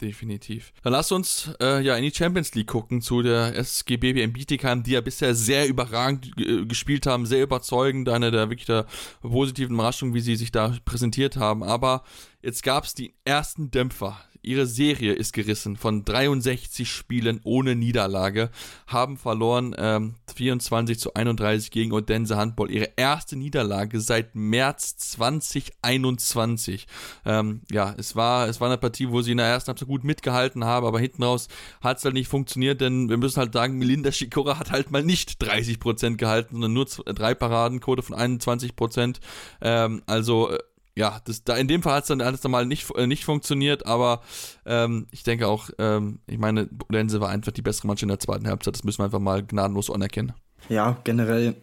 definitiv. 0.01 0.73
Dann 0.83 0.93
lass 0.93 1.13
uns 1.13 1.51
äh, 1.61 1.83
ja 1.83 1.97
in 1.97 2.03
die 2.03 2.15
Champions 2.15 2.55
League 2.55 2.69
gucken 2.69 3.01
zu 3.01 3.23
der 3.23 3.57
SG 3.57 3.97
BBM 3.97 4.33
Bietigheim, 4.33 4.83
die 4.83 4.93
ja 4.93 5.01
bisher 5.01 5.35
sehr 5.35 5.69
überragend 5.69 6.33
äh, 6.39 6.65
gespielt 6.67 7.07
haben, 7.07 7.27
sehr 7.27 7.43
überzeugend, 7.43 8.09
eine 8.09 8.31
der 8.31 8.51
wirklich 8.51 8.67
der 8.67 8.87
positiven 9.23 9.75
Überraschungen, 9.75 10.15
wie 10.15 10.21
sie 10.21 10.37
sich 10.37 10.53
da 10.53 10.75
präsentiert 10.85 11.37
haben. 11.37 11.63
Aber 11.63 12.05
jetzt 12.43 12.63
gab 12.63 12.85
es 12.85 12.95
die 12.95 13.15
ersten 13.25 13.71
Dämpfer 13.71 14.19
Ihre 14.45 14.67
Serie 14.67 15.13
ist 15.13 15.33
gerissen 15.33 15.77
von 15.77 16.05
63 16.05 16.91
Spielen 16.91 17.41
ohne 17.45 17.75
Niederlage, 17.75 18.51
haben 18.87 19.17
verloren 19.17 19.75
ähm, 19.79 20.15
24 20.35 20.99
zu 20.99 21.15
31 21.15 21.71
gegen 21.71 21.93
Odense 21.93 22.37
Handball. 22.37 22.71
Ihre 22.71 22.91
erste 22.97 23.37
Niederlage 23.37 24.01
seit 24.01 24.35
März 24.35 24.97
2021. 24.97 26.87
Ähm, 27.25 27.63
ja, 27.71 27.95
es 27.97 28.17
war, 28.17 28.49
es 28.49 28.61
war 28.61 28.69
eine 28.69 28.79
Partie, 28.79 29.11
wo 29.11 29.23
sie 29.23 29.33
in 29.33 29.39
der 29.39 29.47
ersten 29.47 29.69
Halbzeit 29.69 29.89
gut 29.89 30.05
mitgehalten 30.05 30.65
haben, 30.65 30.87
aber 30.87 31.01
hinten 31.01 31.23
raus 31.23 31.49
hat 31.81 31.99
es 31.99 32.05
halt 32.05 32.15
nicht 32.15 32.29
funktioniert, 32.29 32.81
denn 32.81 33.09
wir 33.09 33.17
müssen 33.17 33.39
halt 33.39 33.53
sagen, 33.53 33.79
Melinda 33.79 34.13
Schikora 34.13 34.59
hat 34.59 34.71
halt 34.71 34.91
mal 34.91 35.03
nicht 35.03 35.43
30% 35.43 36.17
gehalten, 36.17 36.55
sondern 36.55 36.73
nur 36.73 36.87
drei 36.87 37.35
Paradenquote 37.35 38.03
von 38.03 38.17
21%. 38.17 39.17
Ähm, 39.61 40.03
also 40.07 40.51
äh, 40.51 40.59
ja, 40.97 41.21
das, 41.25 41.45
da 41.45 41.57
in 41.57 41.69
dem 41.69 41.83
Fall 41.83 41.95
hat 41.95 42.05
es 42.05 42.09
dann 42.09 42.21
alles 42.21 42.43
mal 42.45 42.67
nicht, 42.67 42.89
äh, 42.97 43.07
nicht 43.07 43.25
funktioniert, 43.25 43.87
aber 43.87 44.23
ähm, 44.65 45.07
ich 45.11 45.23
denke 45.25 45.49
auch, 45.49 45.71
ähm, 45.79 46.21
ich 46.27 46.39
meine, 46.39 46.69
Lense 46.89 47.21
war 47.21 47.31
einfach 47.31 47.53
die 47.53 47.63
bessere 47.63 47.89
Mannschaft 47.89 48.05
in 48.05 48.09
der 48.11 48.21
zweiten 48.21 48.47
Halbzeit, 48.47 48.75
das 48.75 48.85
müssen 48.85 49.01
wir 49.01 49.07
einfach 49.07 49.19
mal 49.19 49.45
gnadenlos 49.45 49.91
anerkennen. 49.91 50.33
Ja, 50.69 50.99
generell 51.05 51.57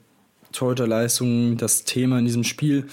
Torhüterleistung, 0.51 1.57
das 1.57 1.85
Thema 1.85 2.19
in 2.19 2.25
diesem 2.25 2.43
Spiel. 2.43 2.87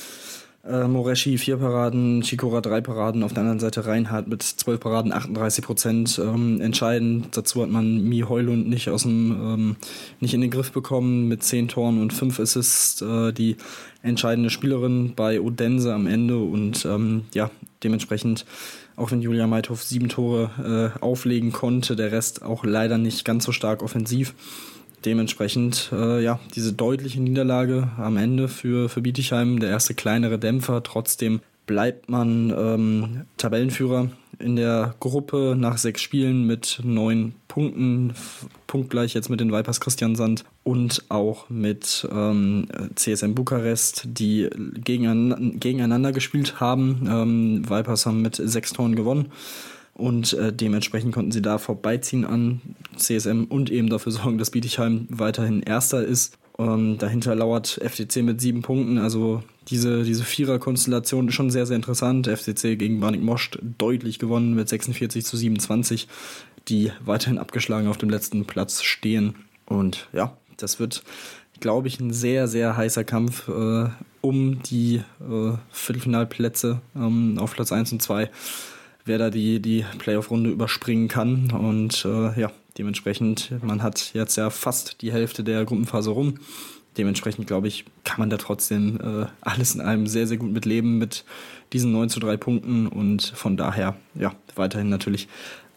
Äh, 0.64 0.88
Moreschi 0.88 1.38
vier 1.38 1.56
Paraden, 1.58 2.22
Chikora 2.22 2.60
drei 2.60 2.80
Paraden, 2.80 3.22
auf 3.22 3.32
der 3.32 3.42
anderen 3.42 3.60
Seite 3.60 3.86
Reinhardt 3.86 4.28
mit 4.28 4.42
zwölf 4.42 4.80
Paraden, 4.80 5.12
38 5.12 5.64
Prozent. 5.64 6.20
Ähm, 6.22 6.60
entscheidend, 6.60 7.36
dazu 7.36 7.62
hat 7.62 7.70
man 7.70 8.02
Mi 8.02 8.20
Heulund 8.20 8.68
nicht 8.68 8.88
aus 8.88 9.02
dem, 9.02 9.30
ähm, 9.32 9.76
nicht 10.20 10.34
in 10.34 10.40
den 10.40 10.50
Griff 10.50 10.72
bekommen 10.72 11.28
mit 11.28 11.42
zehn 11.42 11.68
Toren 11.68 12.00
und 12.00 12.12
fünf 12.12 12.40
Assists. 12.40 13.00
Äh, 13.02 13.32
die 13.32 13.56
entscheidende 14.02 14.50
Spielerin 14.50 15.14
bei 15.14 15.40
Odense 15.40 15.94
am 15.94 16.06
Ende 16.06 16.38
und 16.38 16.84
ähm, 16.84 17.24
ja, 17.34 17.50
dementsprechend 17.82 18.44
auch 18.98 19.12
wenn 19.12 19.22
Julia 19.22 19.46
Meithof 19.46 19.84
sieben 19.84 20.08
Tore 20.08 20.92
äh, 20.98 21.00
auflegen 21.00 21.52
konnte, 21.52 21.94
der 21.94 22.10
Rest 22.10 22.42
auch 22.42 22.64
leider 22.64 22.98
nicht 22.98 23.24
ganz 23.24 23.44
so 23.44 23.52
stark 23.52 23.82
offensiv. 23.82 24.34
Dementsprechend, 25.04 25.90
äh, 25.92 26.22
ja, 26.22 26.40
diese 26.54 26.72
deutliche 26.72 27.20
Niederlage 27.20 27.90
am 27.98 28.16
Ende 28.16 28.48
für, 28.48 28.88
für 28.88 29.00
Bietigheim, 29.00 29.60
der 29.60 29.70
erste 29.70 29.94
kleinere 29.94 30.38
Dämpfer. 30.38 30.82
Trotzdem 30.82 31.40
bleibt 31.66 32.08
man 32.08 32.50
ähm, 32.56 33.26
Tabellenführer 33.36 34.10
in 34.38 34.56
der 34.56 34.94
Gruppe 35.00 35.54
nach 35.56 35.78
sechs 35.78 36.00
Spielen 36.00 36.46
mit 36.46 36.80
neun 36.82 37.34
Punkten, 37.48 38.14
punktgleich 38.66 39.14
jetzt 39.14 39.28
mit 39.28 39.40
den 39.40 39.52
Vipers 39.52 39.80
Christian 39.80 40.16
Sand 40.16 40.44
und 40.64 41.04
auch 41.08 41.50
mit 41.50 42.08
ähm, 42.10 42.68
CSM 42.94 43.34
Bukarest, 43.34 44.02
die 44.04 44.48
gegeneinander, 44.74 45.58
gegeneinander 45.58 46.12
gespielt 46.12 46.60
haben. 46.60 47.08
Ähm, 47.10 47.68
Vipers 47.68 48.06
haben 48.06 48.22
mit 48.22 48.36
sechs 48.36 48.72
Toren 48.72 48.96
gewonnen 48.96 49.32
und 49.98 50.32
äh, 50.32 50.52
dementsprechend 50.52 51.12
konnten 51.12 51.32
sie 51.32 51.42
da 51.42 51.58
vorbeiziehen 51.58 52.24
an 52.24 52.60
CSM 52.96 53.44
und 53.48 53.68
eben 53.70 53.90
dafür 53.90 54.12
sorgen, 54.12 54.38
dass 54.38 54.50
Bietigheim 54.50 55.06
weiterhin 55.10 55.60
Erster 55.60 56.02
ist. 56.04 56.38
Ähm, 56.58 56.98
dahinter 56.98 57.34
lauert 57.34 57.80
FCC 57.82 58.22
mit 58.22 58.40
sieben 58.40 58.62
Punkten, 58.62 58.98
also 58.98 59.42
diese, 59.68 60.04
diese 60.04 60.24
Vierer-Konstellation 60.24 61.28
ist 61.28 61.34
schon 61.34 61.50
sehr, 61.50 61.66
sehr 61.66 61.76
interessant. 61.76 62.26
FCC 62.26 62.76
gegen 62.76 63.00
Barnik 63.00 63.22
Most 63.22 63.58
deutlich 63.60 64.18
gewonnen 64.18 64.54
mit 64.54 64.68
46 64.68 65.24
zu 65.24 65.36
27, 65.36 66.08
die 66.68 66.90
weiterhin 67.04 67.38
abgeschlagen 67.38 67.88
auf 67.88 67.98
dem 67.98 68.08
letzten 68.08 68.44
Platz 68.44 68.82
stehen. 68.82 69.34
Und 69.66 70.08
ja, 70.12 70.36
das 70.56 70.80
wird, 70.80 71.02
glaube 71.60 71.88
ich, 71.88 72.00
ein 72.00 72.12
sehr, 72.12 72.48
sehr 72.48 72.76
heißer 72.76 73.04
Kampf 73.04 73.48
äh, 73.48 73.88
um 74.20 74.62
die 74.62 75.02
äh, 75.20 75.52
Viertelfinalplätze 75.70 76.80
ähm, 76.96 77.38
auf 77.38 77.52
Platz 77.52 77.72
1 77.72 77.92
und 77.92 78.02
2, 78.02 78.30
wer 79.08 79.18
da 79.18 79.30
die, 79.30 79.60
die 79.60 79.84
Playoff-Runde 79.98 80.50
überspringen 80.50 81.08
kann. 81.08 81.50
Und 81.50 82.04
äh, 82.04 82.38
ja, 82.40 82.52
dementsprechend, 82.76 83.52
man 83.62 83.82
hat 83.82 84.12
jetzt 84.14 84.36
ja 84.36 84.50
fast 84.50 85.02
die 85.02 85.12
Hälfte 85.12 85.42
der 85.42 85.64
Gruppenphase 85.64 86.10
rum. 86.10 86.34
Dementsprechend, 86.96 87.46
glaube 87.46 87.68
ich, 87.68 87.84
kann 88.04 88.18
man 88.18 88.30
da 88.30 88.36
trotzdem 88.36 88.98
äh, 89.00 89.26
alles 89.40 89.74
in 89.74 89.80
einem 89.80 90.06
sehr, 90.06 90.26
sehr 90.26 90.36
gut 90.36 90.52
mitleben 90.52 90.98
mit 90.98 91.24
diesen 91.72 91.92
9 91.92 92.08
zu 92.08 92.20
3 92.20 92.36
Punkten 92.36 92.86
und 92.86 93.22
von 93.22 93.56
daher, 93.56 93.96
ja, 94.14 94.34
weiterhin 94.56 94.88
natürlich 94.88 95.28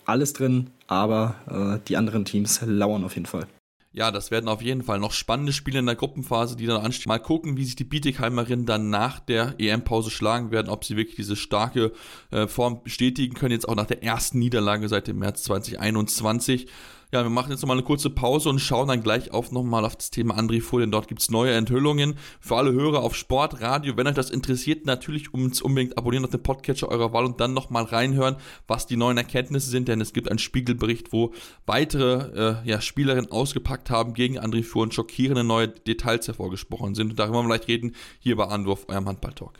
alles 0.06 0.34
drin, 0.34 0.68
aber 0.88 1.36
äh, 1.50 1.80
die 1.88 1.98
anderen 1.98 2.26
Teams 2.26 2.62
lauern 2.66 3.04
auf 3.04 3.16
jeden 3.16 3.28
Fall. 3.28 3.48
Ja, 3.94 4.10
das 4.10 4.32
werden 4.32 4.48
auf 4.48 4.62
jeden 4.62 4.84
Fall 4.84 5.00
noch 5.00 5.12
spannende 5.12 5.52
Spiele 5.52 5.80
in 5.80 5.86
der 5.86 5.96
Gruppenphase, 5.96 6.56
die 6.56 6.66
dann 6.66 6.82
anstehen. 6.82 7.10
Mal 7.10 7.20
gucken, 7.20 7.58
wie 7.58 7.66
sich 7.66 7.76
die 7.76 7.84
Bietigheimerinnen 7.84 8.66
dann 8.66 8.90
nach 8.90 9.20
der 9.20 9.56
EM-Pause 9.60 10.12
schlagen 10.12 10.50
werden, 10.50 10.70
ob 10.70 10.86
sie 10.86 10.96
wirklich 10.96 11.18
diese 11.18 11.36
starke 11.36 11.92
äh, 12.32 12.48
Form 12.48 12.84
bestätigen 12.84 13.34
können, 13.34 13.52
jetzt 13.52 13.68
auch 13.68 13.76
nach 13.76 13.88
der 13.88 14.02
ersten 14.02 14.40
Niederlage 14.40 14.88
seit 14.88 15.08
dem 15.08 15.20
März 15.20 15.44
2021. 15.44 16.68
Ja, 17.14 17.24
wir 17.24 17.30
machen 17.30 17.52
jetzt 17.52 17.60
nochmal 17.62 17.76
eine 17.76 17.86
kurze 17.86 18.10
Pause 18.10 18.48
und 18.48 18.60
schauen 18.60 18.88
dann 18.88 19.04
gleich 19.04 19.32
auf 19.32 19.52
nochmal 19.52 19.84
auf 19.84 19.98
das 19.98 20.12
Thema 20.12 20.38
André 20.38 20.62
Fuhr, 20.62 20.80
denn 20.80 20.92
dort 20.92 21.10
gibt 21.10 21.22
es 21.22 21.30
neue 21.30 21.52
Enthüllungen 21.52 22.16
für 22.40 22.56
alle 22.56 22.72
Hörer 22.72 23.04
auf 23.04 23.18
Sportradio. 23.18 23.98
Wenn 23.98 24.08
euch 24.08 24.16
das 24.16 24.30
interessiert, 24.30 24.86
natürlich 24.86 25.34
unbedingt 25.34 25.98
abonnieren 25.98 26.24
auf 26.24 26.32
den 26.32 26.42
Podcatcher 26.42 26.88
eurer 26.88 27.12
Wahl 27.12 27.26
und 27.26 27.42
dann 27.42 27.54
nochmal 27.54 27.84
reinhören, 27.84 28.38
was 28.66 28.88
die 28.88 28.96
neuen 28.96 29.18
Erkenntnisse 29.18 29.70
sind, 29.70 29.90
denn 29.90 30.00
es 30.00 30.14
gibt 30.14 30.30
einen 30.30 30.40
Spiegelbericht, 30.40 31.12
wo 31.12 31.34
weitere 31.66 32.62
äh, 32.64 32.70
ja, 32.70 32.80
Spielerinnen 32.80 33.30
ausgepackt 33.30 33.90
haben 33.90 34.14
gegen 34.14 34.40
André 34.40 34.64
Fuhr 34.64 34.84
und 34.84 34.94
schockierende 34.94 35.44
neue 35.44 35.68
Details 35.68 36.28
hervorgesprochen 36.28 36.96
sind. 36.96 37.10
Und 37.10 37.20
darüber 37.20 37.44
wir 37.44 37.58
gleich 37.58 37.68
reden, 37.68 37.94
hier 38.20 38.38
bei 38.38 38.46
Anwurf, 38.46 38.86
eurem 38.88 39.10
Handball-Talk. 39.10 39.60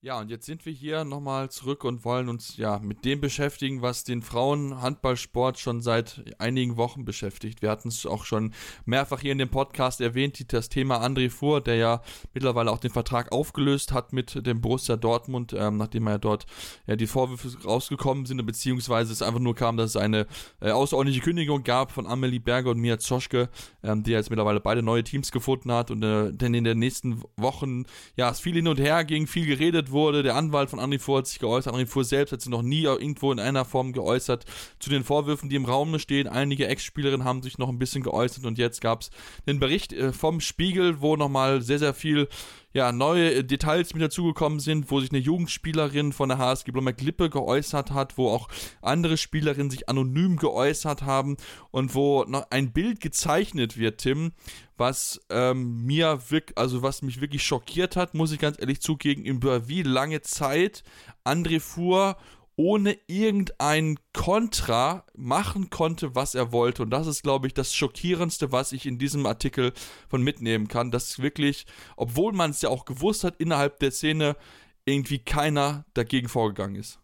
Ja, 0.00 0.20
und 0.20 0.30
jetzt 0.30 0.46
sind 0.46 0.64
wir 0.64 0.72
hier 0.72 1.02
nochmal 1.02 1.50
zurück 1.50 1.82
und 1.82 2.04
wollen 2.04 2.28
uns 2.28 2.56
ja 2.56 2.78
mit 2.78 3.04
dem 3.04 3.20
beschäftigen, 3.20 3.82
was 3.82 4.04
den 4.04 4.22
Frauenhandballsport 4.22 5.58
schon 5.58 5.82
seit 5.82 6.22
einigen 6.38 6.76
Wochen 6.76 7.04
beschäftigt. 7.04 7.62
Wir 7.62 7.70
hatten 7.70 7.88
es 7.88 8.06
auch 8.06 8.24
schon 8.24 8.54
mehrfach 8.84 9.18
hier 9.18 9.32
in 9.32 9.38
dem 9.38 9.48
Podcast 9.48 10.00
erwähnt, 10.00 10.52
das 10.52 10.68
Thema 10.68 11.04
André 11.04 11.30
Fuhr, 11.30 11.60
der 11.60 11.74
ja 11.74 12.02
mittlerweile 12.32 12.70
auch 12.70 12.78
den 12.78 12.92
Vertrag 12.92 13.32
aufgelöst 13.32 13.90
hat 13.90 14.12
mit 14.12 14.46
dem 14.46 14.60
Borussia 14.60 14.94
Dortmund, 14.94 15.52
ähm, 15.52 15.78
nachdem 15.78 16.06
er 16.06 16.20
dort 16.20 16.46
ja 16.86 16.94
die 16.94 17.08
Vorwürfe 17.08 17.60
rausgekommen 17.64 18.24
sind, 18.24 18.46
beziehungsweise 18.46 19.12
es 19.12 19.20
einfach 19.20 19.40
nur 19.40 19.56
kam, 19.56 19.76
dass 19.76 19.90
es 19.90 19.96
eine 19.96 20.28
äh, 20.60 20.70
außerordentliche 20.70 21.24
Kündigung 21.24 21.64
gab 21.64 21.90
von 21.90 22.06
Amelie 22.06 22.38
Berger 22.38 22.70
und 22.70 22.78
Mia 22.78 23.00
Zoschke, 23.00 23.48
ähm, 23.82 24.04
die 24.04 24.12
jetzt 24.12 24.30
mittlerweile 24.30 24.60
beide 24.60 24.80
neue 24.80 25.02
Teams 25.02 25.32
gefunden 25.32 25.72
hat 25.72 25.90
und 25.90 26.04
äh, 26.04 26.32
denn 26.32 26.54
in 26.54 26.62
den 26.62 26.78
nächsten 26.78 27.24
Wochen 27.36 27.82
ja 28.14 28.30
es 28.30 28.38
viel 28.38 28.54
hin 28.54 28.68
und 28.68 28.78
her 28.78 29.04
ging, 29.04 29.26
viel 29.26 29.46
geredet 29.46 29.87
wurde. 29.90 30.22
Der 30.22 30.36
Anwalt 30.36 30.70
von 30.70 30.80
André 30.80 30.98
Fuhr 30.98 31.18
hat 31.18 31.26
sich 31.26 31.38
geäußert. 31.38 31.74
André 31.74 31.86
Fuhr 31.86 32.04
selbst 32.04 32.32
hat 32.32 32.40
sich 32.40 32.50
noch 32.50 32.62
nie 32.62 32.82
irgendwo 32.82 33.32
in 33.32 33.40
einer 33.40 33.64
Form 33.64 33.92
geäußert 33.92 34.44
zu 34.78 34.90
den 34.90 35.04
Vorwürfen, 35.04 35.48
die 35.48 35.56
im 35.56 35.64
Raum 35.64 35.98
stehen. 35.98 36.28
Einige 36.28 36.66
Ex-Spielerinnen 36.66 37.24
haben 37.24 37.42
sich 37.42 37.58
noch 37.58 37.68
ein 37.68 37.78
bisschen 37.78 38.02
geäußert 38.02 38.44
und 38.44 38.58
jetzt 38.58 38.80
gab 38.80 39.02
es 39.02 39.10
den 39.46 39.58
Bericht 39.60 39.92
äh, 39.92 40.12
vom 40.12 40.40
Spiegel, 40.40 41.00
wo 41.00 41.16
nochmal 41.16 41.62
sehr, 41.62 41.78
sehr 41.78 41.94
viel 41.94 42.28
ja, 42.72 42.92
neue 42.92 43.44
Details 43.44 43.94
mit 43.94 44.02
dazugekommen 44.02 44.60
sind, 44.60 44.90
wo 44.90 45.00
sich 45.00 45.10
eine 45.10 45.20
Jugendspielerin 45.20 46.12
von 46.12 46.28
der 46.28 46.38
HSG 46.38 46.70
Blomberg 46.70 47.00
Lippe 47.00 47.30
geäußert 47.30 47.92
hat, 47.92 48.18
wo 48.18 48.28
auch 48.28 48.48
andere 48.82 49.16
Spielerinnen 49.16 49.70
sich 49.70 49.88
anonym 49.88 50.36
geäußert 50.36 51.02
haben 51.02 51.36
und 51.70 51.94
wo 51.94 52.24
noch 52.24 52.50
ein 52.50 52.72
Bild 52.72 53.00
gezeichnet 53.00 53.78
wird, 53.78 53.98
Tim, 53.98 54.32
was 54.76 55.20
ähm, 55.30 55.84
mir 55.86 56.20
wirklich, 56.28 56.58
also 56.58 56.82
was 56.82 57.02
mich 57.02 57.20
wirklich 57.20 57.42
schockiert 57.42 57.96
hat, 57.96 58.14
muss 58.14 58.32
ich 58.32 58.38
ganz 58.38 58.60
ehrlich 58.60 58.80
zugeben, 58.80 59.24
über 59.24 59.68
wie 59.68 59.82
lange 59.82 60.20
Zeit 60.20 60.84
André 61.24 61.60
Fuhr 61.60 62.16
ohne 62.58 62.98
irgendein 63.06 64.00
Kontra 64.12 65.04
machen 65.14 65.70
konnte, 65.70 66.16
was 66.16 66.34
er 66.34 66.50
wollte. 66.50 66.82
Und 66.82 66.90
das 66.90 67.06
ist, 67.06 67.22
glaube 67.22 67.46
ich, 67.46 67.54
das 67.54 67.72
Schockierendste, 67.72 68.50
was 68.50 68.72
ich 68.72 68.84
in 68.84 68.98
diesem 68.98 69.26
Artikel 69.26 69.72
von 70.08 70.22
mitnehmen 70.22 70.66
kann. 70.66 70.90
Dass 70.90 71.20
wirklich, 71.20 71.66
obwohl 71.96 72.32
man 72.32 72.50
es 72.50 72.60
ja 72.60 72.68
auch 72.68 72.84
gewusst 72.84 73.22
hat, 73.22 73.36
innerhalb 73.38 73.78
der 73.78 73.92
Szene 73.92 74.36
irgendwie 74.84 75.20
keiner 75.20 75.84
dagegen 75.94 76.28
vorgegangen 76.28 76.74
ist. 76.74 76.98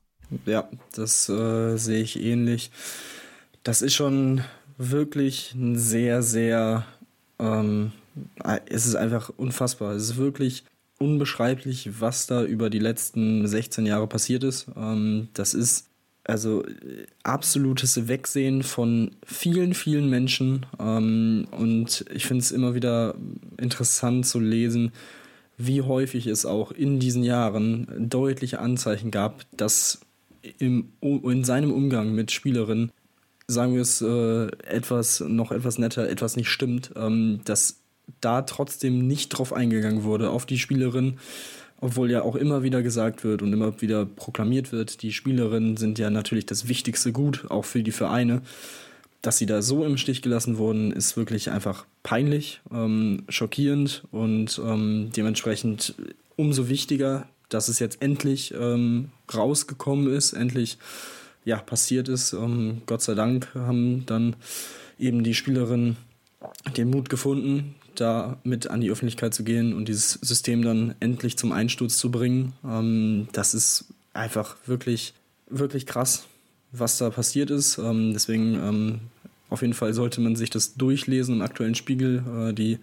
Ja, 0.45 0.69
das 0.93 1.29
äh, 1.29 1.77
sehe 1.77 2.03
ich 2.03 2.21
ähnlich. 2.21 2.73
Das 3.63 3.81
ist 3.81 3.95
schon 3.95 4.43
wirklich 4.77 5.55
ein 5.55 5.79
sehr, 5.79 6.25
sehr. 6.25 6.85
Ähm, 7.39 7.93
es 8.67 8.87
ist 8.87 8.97
einfach 8.97 9.31
unfassbar. 9.37 9.93
Es 9.93 10.03
ist 10.03 10.17
wirklich 10.17 10.65
unbeschreiblich, 11.05 12.01
was 12.01 12.27
da 12.27 12.43
über 12.43 12.71
die 12.71 12.79
letzten 12.79 13.47
16 13.47 13.85
Jahre 13.85 14.07
passiert 14.07 14.43
ist. 14.43 14.67
Ähm, 14.77 15.29
das 15.35 15.53
ist 15.53 15.87
also 16.25 16.65
absolutes 17.23 18.09
Wegsehen 18.09 18.63
von 18.63 19.11
vielen, 19.27 19.75
vielen 19.75 20.09
Menschen. 20.09 20.65
Ähm, 20.81 21.47
und 21.51 22.07
ich 22.13 22.27
finde 22.27 22.43
es 22.43 22.51
immer 22.51 22.75
wieder 22.75 23.15
interessant 23.59 24.27
zu 24.27 24.41
lesen, 24.41 24.93
wie 25.59 25.83
häufig 25.83 26.27
es 26.27 26.47
auch 26.47 26.73
in 26.73 26.99
diesen 26.99 27.23
Jahren 27.23 27.87
deutliche 27.99 28.59
Anzeichen 28.59 29.11
gab, 29.11 29.45
dass 29.57 30.01
im, 30.59 30.93
in 31.01 31.45
seinem 31.45 31.73
Umgang 31.73 32.15
mit 32.15 32.33
Spielerinnen, 32.33 32.91
sagen 33.47 33.75
wir 33.75 33.83
es 33.83 34.01
äh, 34.01 34.47
etwas 34.67 35.21
noch 35.21 35.53
etwas 35.53 35.79
netter, 35.79 36.09
etwas 36.09 36.37
nicht 36.37 36.49
stimmt, 36.49 36.91
ähm, 36.97 37.41
dass 37.45 37.84
da 38.21 38.43
trotzdem 38.43 39.07
nicht 39.07 39.31
drauf 39.31 39.53
eingegangen 39.53 40.05
wurde, 40.05 40.31
auf 40.31 40.47
die 40.47 40.59
Spielerin, 40.59 41.19
obwohl 41.81 42.11
ja 42.11 42.23
auch 42.23 42.37
immer 42.37 42.63
wieder 42.63 42.83
gesagt 42.83 43.25
wird 43.25 43.43
und 43.43 43.53
immer 43.53 43.81
wieder 43.81 44.07
proklamiert 44.07 44.73
wird, 44.73 45.03
die 45.03 45.13
Spielerinnen 45.13 45.77
sind 45.77 45.99
ja 45.99 46.11
natürlich 46.11 46.47
das 46.47 46.69
wichtigste 46.69 47.13
Gut, 47.13 47.51
auch 47.51 47.65
für 47.65 47.83
die 47.83 47.93
Vereine. 47.93 48.43
Dass 49.23 49.39
sie 49.39 49.47
da 49.47 49.63
so 49.63 49.85
im 49.85 49.97
Stich 49.97 50.21
gelassen 50.21 50.59
wurden, 50.59 50.93
ist 50.93 51.17
wirklich 51.17 51.51
einfach 51.51 51.87
peinlich, 52.03 52.61
ähm, 52.73 53.25
schockierend 53.29 54.05
und 54.13 54.61
ähm, 54.63 55.11
dementsprechend 55.17 55.95
umso 56.37 56.69
wichtiger, 56.69 57.27
dass 57.49 57.69
es 57.69 57.79
jetzt 57.79 58.03
endlich 58.03 58.53
ähm, 58.59 59.11
rausgekommen 59.33 60.13
ist, 60.13 60.33
endlich 60.33 60.79
ja, 61.45 61.57
passiert 61.57 62.09
ist. 62.09 62.33
Ähm, 62.33 62.83
Gott 62.87 63.03
sei 63.03 63.15
Dank 63.15 63.55
haben 63.55 64.05
dann 64.07 64.37
eben 64.99 65.25
die 65.25 65.35
Spielerinnen 65.35 65.97
den 66.77 66.91
Mut 66.91 67.09
gefunden, 67.09 67.75
da 68.01 68.39
mit 68.45 68.69
an 68.69 68.81
die 68.81 68.91
Öffentlichkeit 68.91 69.35
zu 69.35 69.45
gehen 69.45 69.75
und 69.75 69.89
dieses 69.89 70.13
System 70.13 70.63
dann 70.63 70.95
endlich 71.01 71.37
zum 71.37 71.53
Einsturz 71.53 71.97
zu 71.97 72.11
bringen. 72.11 72.53
Ähm, 72.65 73.29
das 73.33 73.55
ist 73.55 73.87
einfach 74.13 74.57
wirklich, 74.67 75.15
wirklich 75.49 75.87
krass, 75.87 76.27
was 76.73 76.99
da 76.99 77.11
passiert 77.11 77.51
ist. 77.51 77.79
Ähm, 77.79 78.13
deswegen 78.13 78.55
ähm, 78.55 79.01
Auf 79.51 79.63
jeden 79.63 79.75
Fall 79.75 79.95
sollte 79.95 80.21
man 80.21 80.35
sich 80.35 80.51
das 80.51 80.75
durchlesen 80.75 81.37
im 81.37 81.43
aktuellen 81.43 81.77
Spiegel, 81.77 82.25
äh, 82.49 82.53
die, 82.53 82.79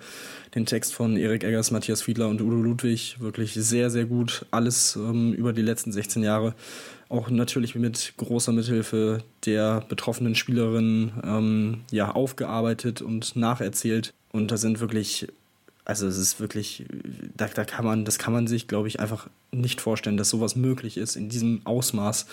den 0.56 0.66
Text 0.66 0.94
von 0.94 1.18
Erik 1.18 1.44
Eggers, 1.44 1.72
Matthias 1.72 2.02
Fiedler 2.02 2.30
und 2.30 2.42
Udo 2.42 2.56
Ludwig. 2.56 3.18
Wirklich 3.20 3.54
sehr, 3.56 3.90
sehr 3.90 4.06
gut. 4.06 4.46
Alles 4.52 4.96
ähm, 4.96 5.34
über 5.34 5.52
die 5.52 5.64
letzten 5.64 5.92
16 5.92 6.24
Jahre. 6.24 6.56
Auch 7.10 7.30
natürlich 7.30 7.76
mit 7.76 8.14
großer 8.16 8.54
Mithilfe 8.54 9.24
der 9.46 9.82
betroffenen 9.90 10.34
Spielerin 10.34 11.12
ähm, 11.26 11.82
ja, 11.92 12.12
aufgearbeitet 12.12 13.02
und 13.02 13.36
nacherzählt. 13.36 14.14
Und 14.32 14.52
da 14.52 14.58
sind 14.58 14.80
wirklich 14.80 15.28
also 15.84 16.08
es 16.08 16.18
ist 16.18 16.40
wirklich, 16.40 16.86
da, 17.36 17.48
da 17.48 17.66
kann 17.66 17.86
man, 17.86 18.06
das 18.06 18.20
kann 18.20 18.34
man 18.34 18.48
sich, 18.48 18.68
glaube 18.68 18.88
ich, 18.88 19.00
einfach 19.00 19.30
nicht 19.52 19.82
vorstellen, 19.82 20.18
dass 20.18 20.30
sowas 20.30 20.56
möglich 20.56 20.98
ist 20.98 21.16
in 21.16 21.30
diesem 21.30 21.62
Ausmaß. 21.66 22.28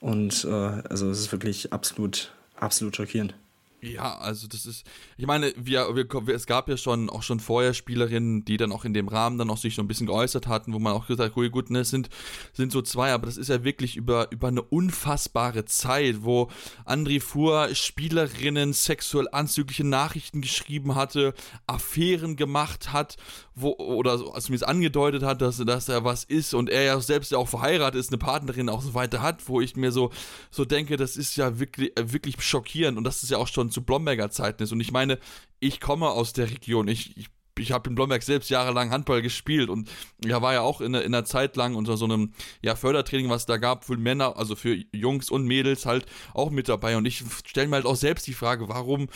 Und 0.00 0.44
äh, 0.44 0.50
also 0.50 1.10
es 1.10 1.20
ist 1.20 1.32
wirklich 1.32 1.72
absolut, 1.72 2.32
absolut 2.56 2.96
schockierend. 2.96 3.34
Ja, 3.82 4.18
also 4.18 4.46
das 4.46 4.66
ist, 4.66 4.86
ich 5.16 5.26
meine, 5.26 5.54
wir, 5.56 5.96
wir, 5.96 6.34
es 6.34 6.46
gab 6.46 6.68
ja 6.68 6.76
schon 6.76 7.08
auch 7.08 7.22
schon 7.22 7.40
vorher 7.40 7.72
Spielerinnen, 7.72 8.44
die 8.44 8.58
dann 8.58 8.72
auch 8.72 8.84
in 8.84 8.92
dem 8.92 9.08
Rahmen 9.08 9.38
dann 9.38 9.48
auch 9.48 9.56
sich 9.56 9.74
so 9.74 9.80
ein 9.80 9.88
bisschen 9.88 10.06
geäußert 10.06 10.48
hatten, 10.48 10.74
wo 10.74 10.78
man 10.78 10.92
auch 10.92 11.06
gesagt 11.06 11.34
hat, 11.34 11.52
gut, 11.52 11.70
ne, 11.70 11.80
es 11.80 11.88
sind, 11.88 12.10
sind 12.52 12.72
so 12.72 12.82
zwei, 12.82 13.12
aber 13.12 13.24
das 13.24 13.38
ist 13.38 13.48
ja 13.48 13.64
wirklich 13.64 13.96
über, 13.96 14.30
über 14.32 14.48
eine 14.48 14.60
unfassbare 14.60 15.64
Zeit, 15.64 16.22
wo 16.24 16.50
André 16.84 17.22
Fuhr 17.22 17.74
Spielerinnen 17.74 18.74
sexuell 18.74 19.28
anzügliche 19.32 19.84
Nachrichten 19.84 20.42
geschrieben 20.42 20.94
hatte, 20.94 21.32
Affären 21.66 22.36
gemacht 22.36 22.92
hat, 22.92 23.16
wo, 23.60 23.74
oder 23.76 24.18
so, 24.18 24.32
also 24.32 24.46
zumindest 24.46 24.68
angedeutet 24.68 25.22
hat, 25.22 25.40
dass, 25.42 25.58
dass 25.58 25.88
er 25.88 26.04
was 26.04 26.24
ist 26.24 26.54
und 26.54 26.70
er 26.70 26.82
ja 26.82 27.00
selbst 27.00 27.32
ja 27.32 27.38
auch 27.38 27.48
verheiratet 27.48 28.00
ist, 28.00 28.10
eine 28.10 28.18
Partnerin 28.18 28.68
auch 28.68 28.82
so 28.82 28.94
weiter 28.94 29.22
hat, 29.22 29.48
wo 29.48 29.60
ich 29.60 29.76
mir 29.76 29.92
so, 29.92 30.10
so 30.50 30.64
denke, 30.64 30.96
das 30.96 31.16
ist 31.16 31.36
ja 31.36 31.58
wirklich, 31.58 31.92
wirklich 32.00 32.40
schockierend 32.42 32.98
und 32.98 33.04
das 33.04 33.22
ist 33.22 33.30
ja 33.30 33.38
auch 33.38 33.48
schon 33.48 33.70
zu 33.70 33.82
Blomberger 33.82 34.30
Zeiten 34.30 34.62
ist. 34.62 34.72
Und 34.72 34.80
ich 34.80 34.92
meine, 34.92 35.18
ich 35.58 35.80
komme 35.80 36.08
aus 36.08 36.32
der 36.32 36.50
Region. 36.50 36.88
Ich, 36.88 37.16
ich 37.16 37.28
ich 37.60 37.72
habe 37.72 37.88
in 37.88 37.94
Blomberg 37.94 38.22
selbst 38.22 38.50
jahrelang 38.50 38.90
Handball 38.90 39.22
gespielt 39.22 39.68
und 39.68 39.90
ja, 40.24 40.42
war 40.42 40.54
ja 40.54 40.62
auch 40.62 40.80
in, 40.80 40.94
in 40.94 41.14
einer 41.14 41.24
Zeit 41.24 41.56
lang 41.56 41.74
unter 41.74 41.96
so 41.96 42.04
einem 42.04 42.32
ja, 42.62 42.74
Fördertraining, 42.74 43.30
was 43.30 43.46
da 43.46 43.56
gab, 43.58 43.84
für 43.84 43.96
Männer, 43.96 44.36
also 44.36 44.56
für 44.56 44.76
Jungs 44.92 45.30
und 45.30 45.44
Mädels 45.46 45.86
halt 45.86 46.06
auch 46.34 46.50
mit 46.50 46.68
dabei. 46.68 46.96
Und 46.96 47.04
ich 47.04 47.22
stelle 47.44 47.68
mir 47.68 47.76
halt 47.76 47.86
auch 47.86 47.96
selbst 47.96 48.26
die 48.26 48.34
Frage, 48.34 48.68
warum, 48.68 49.08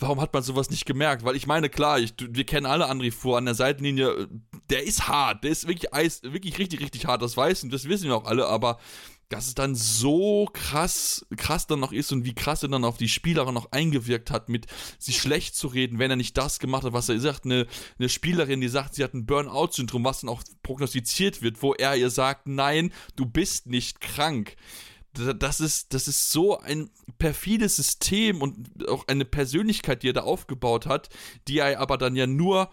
warum 0.00 0.20
hat 0.20 0.32
man 0.32 0.42
sowas 0.42 0.70
nicht 0.70 0.86
gemerkt? 0.86 1.24
Weil 1.24 1.36
ich 1.36 1.46
meine, 1.46 1.68
klar, 1.68 1.98
ich, 1.98 2.14
wir 2.18 2.44
kennen 2.44 2.66
alle 2.66 2.90
André 2.90 3.12
vor 3.12 3.38
an 3.38 3.44
der 3.44 3.54
Seitenlinie, 3.54 4.28
der 4.70 4.84
ist 4.84 5.08
hart, 5.08 5.44
der 5.44 5.50
ist 5.50 5.66
wirklich 5.66 5.92
Eis, 5.94 6.22
wirklich 6.22 6.58
richtig, 6.58 6.80
richtig 6.80 7.06
hart, 7.06 7.22
das 7.22 7.36
weiß 7.36 7.64
und 7.64 7.72
das 7.72 7.88
wissen 7.88 8.08
wir 8.08 8.16
auch 8.16 8.24
alle, 8.24 8.46
aber 8.46 8.78
dass 9.30 9.46
es 9.46 9.54
dann 9.54 9.76
so 9.76 10.48
krass, 10.52 11.24
krass 11.36 11.68
dann 11.68 11.78
noch 11.78 11.92
ist 11.92 12.12
und 12.12 12.24
wie 12.24 12.34
krass 12.34 12.64
er 12.64 12.68
dann 12.68 12.84
auf 12.84 12.98
die 12.98 13.08
Spielerin 13.08 13.54
noch 13.54 13.70
eingewirkt 13.70 14.30
hat, 14.32 14.48
mit 14.48 14.66
sie 14.98 15.12
schlecht 15.12 15.54
zu 15.54 15.68
reden, 15.68 16.00
wenn 16.00 16.10
er 16.10 16.16
nicht 16.16 16.36
das 16.36 16.58
gemacht 16.58 16.82
hat, 16.82 16.92
was 16.92 17.08
er 17.08 17.20
sagt. 17.20 17.44
Eine, 17.44 17.68
eine 17.98 18.08
Spielerin, 18.08 18.60
die 18.60 18.68
sagt, 18.68 18.96
sie 18.96 19.04
hat 19.04 19.14
ein 19.14 19.26
Burnout-Syndrom, 19.26 20.04
was 20.04 20.22
dann 20.22 20.30
auch 20.30 20.42
prognostiziert 20.64 21.42
wird, 21.42 21.62
wo 21.62 21.74
er 21.74 21.94
ihr 21.94 22.10
sagt, 22.10 22.48
nein, 22.48 22.92
du 23.14 23.24
bist 23.24 23.68
nicht 23.68 24.00
krank. 24.00 24.56
Das 25.12 25.60
ist, 25.60 25.92
das 25.92 26.06
ist 26.06 26.30
so 26.30 26.60
ein 26.60 26.88
perfides 27.18 27.76
System 27.76 28.42
und 28.42 28.88
auch 28.88 29.08
eine 29.08 29.24
Persönlichkeit, 29.24 30.02
die 30.02 30.10
er 30.10 30.12
da 30.14 30.22
aufgebaut 30.22 30.86
hat, 30.86 31.08
die 31.48 31.58
er 31.58 31.80
aber 31.80 31.98
dann 31.98 32.14
ja 32.14 32.26
nur 32.26 32.70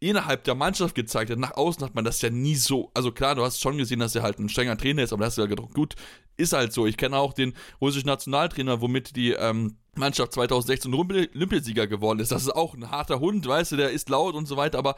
innerhalb 0.00 0.44
der 0.44 0.54
Mannschaft 0.54 0.94
gezeigt 0.94 1.30
hat. 1.30 1.38
Nach 1.38 1.56
außen 1.56 1.84
hat 1.84 1.94
man 1.94 2.04
das 2.04 2.22
ja 2.22 2.30
nie 2.30 2.54
so. 2.54 2.90
Also 2.94 3.12
klar, 3.12 3.34
du 3.34 3.42
hast 3.42 3.60
schon 3.60 3.78
gesehen, 3.78 4.00
dass 4.00 4.14
er 4.14 4.22
halt 4.22 4.38
ein 4.38 4.48
strenger 4.48 4.76
Trainer 4.76 5.02
ist, 5.02 5.12
aber 5.12 5.24
das 5.24 5.34
ist 5.34 5.38
ja 5.38 5.46
gedacht, 5.46 5.74
gut, 5.74 5.94
ist 6.36 6.52
halt 6.52 6.72
so. 6.72 6.86
Ich 6.86 6.96
kenne 6.96 7.16
auch 7.16 7.32
den 7.32 7.54
russischen 7.80 8.06
Nationaltrainer, 8.06 8.80
womit 8.80 9.16
die 9.16 9.32
ähm, 9.32 9.76
Mannschaft 9.94 10.32
2016 10.32 10.92
Olympiasieger 10.92 11.86
geworden 11.86 12.20
ist. 12.20 12.32
Das 12.32 12.42
ist 12.42 12.54
auch 12.54 12.74
ein 12.74 12.90
harter 12.90 13.20
Hund, 13.20 13.46
weißt 13.46 13.72
du, 13.72 13.76
der 13.76 13.90
ist 13.90 14.08
laut 14.08 14.34
und 14.34 14.46
so 14.46 14.56
weiter, 14.56 14.78
aber 14.78 14.96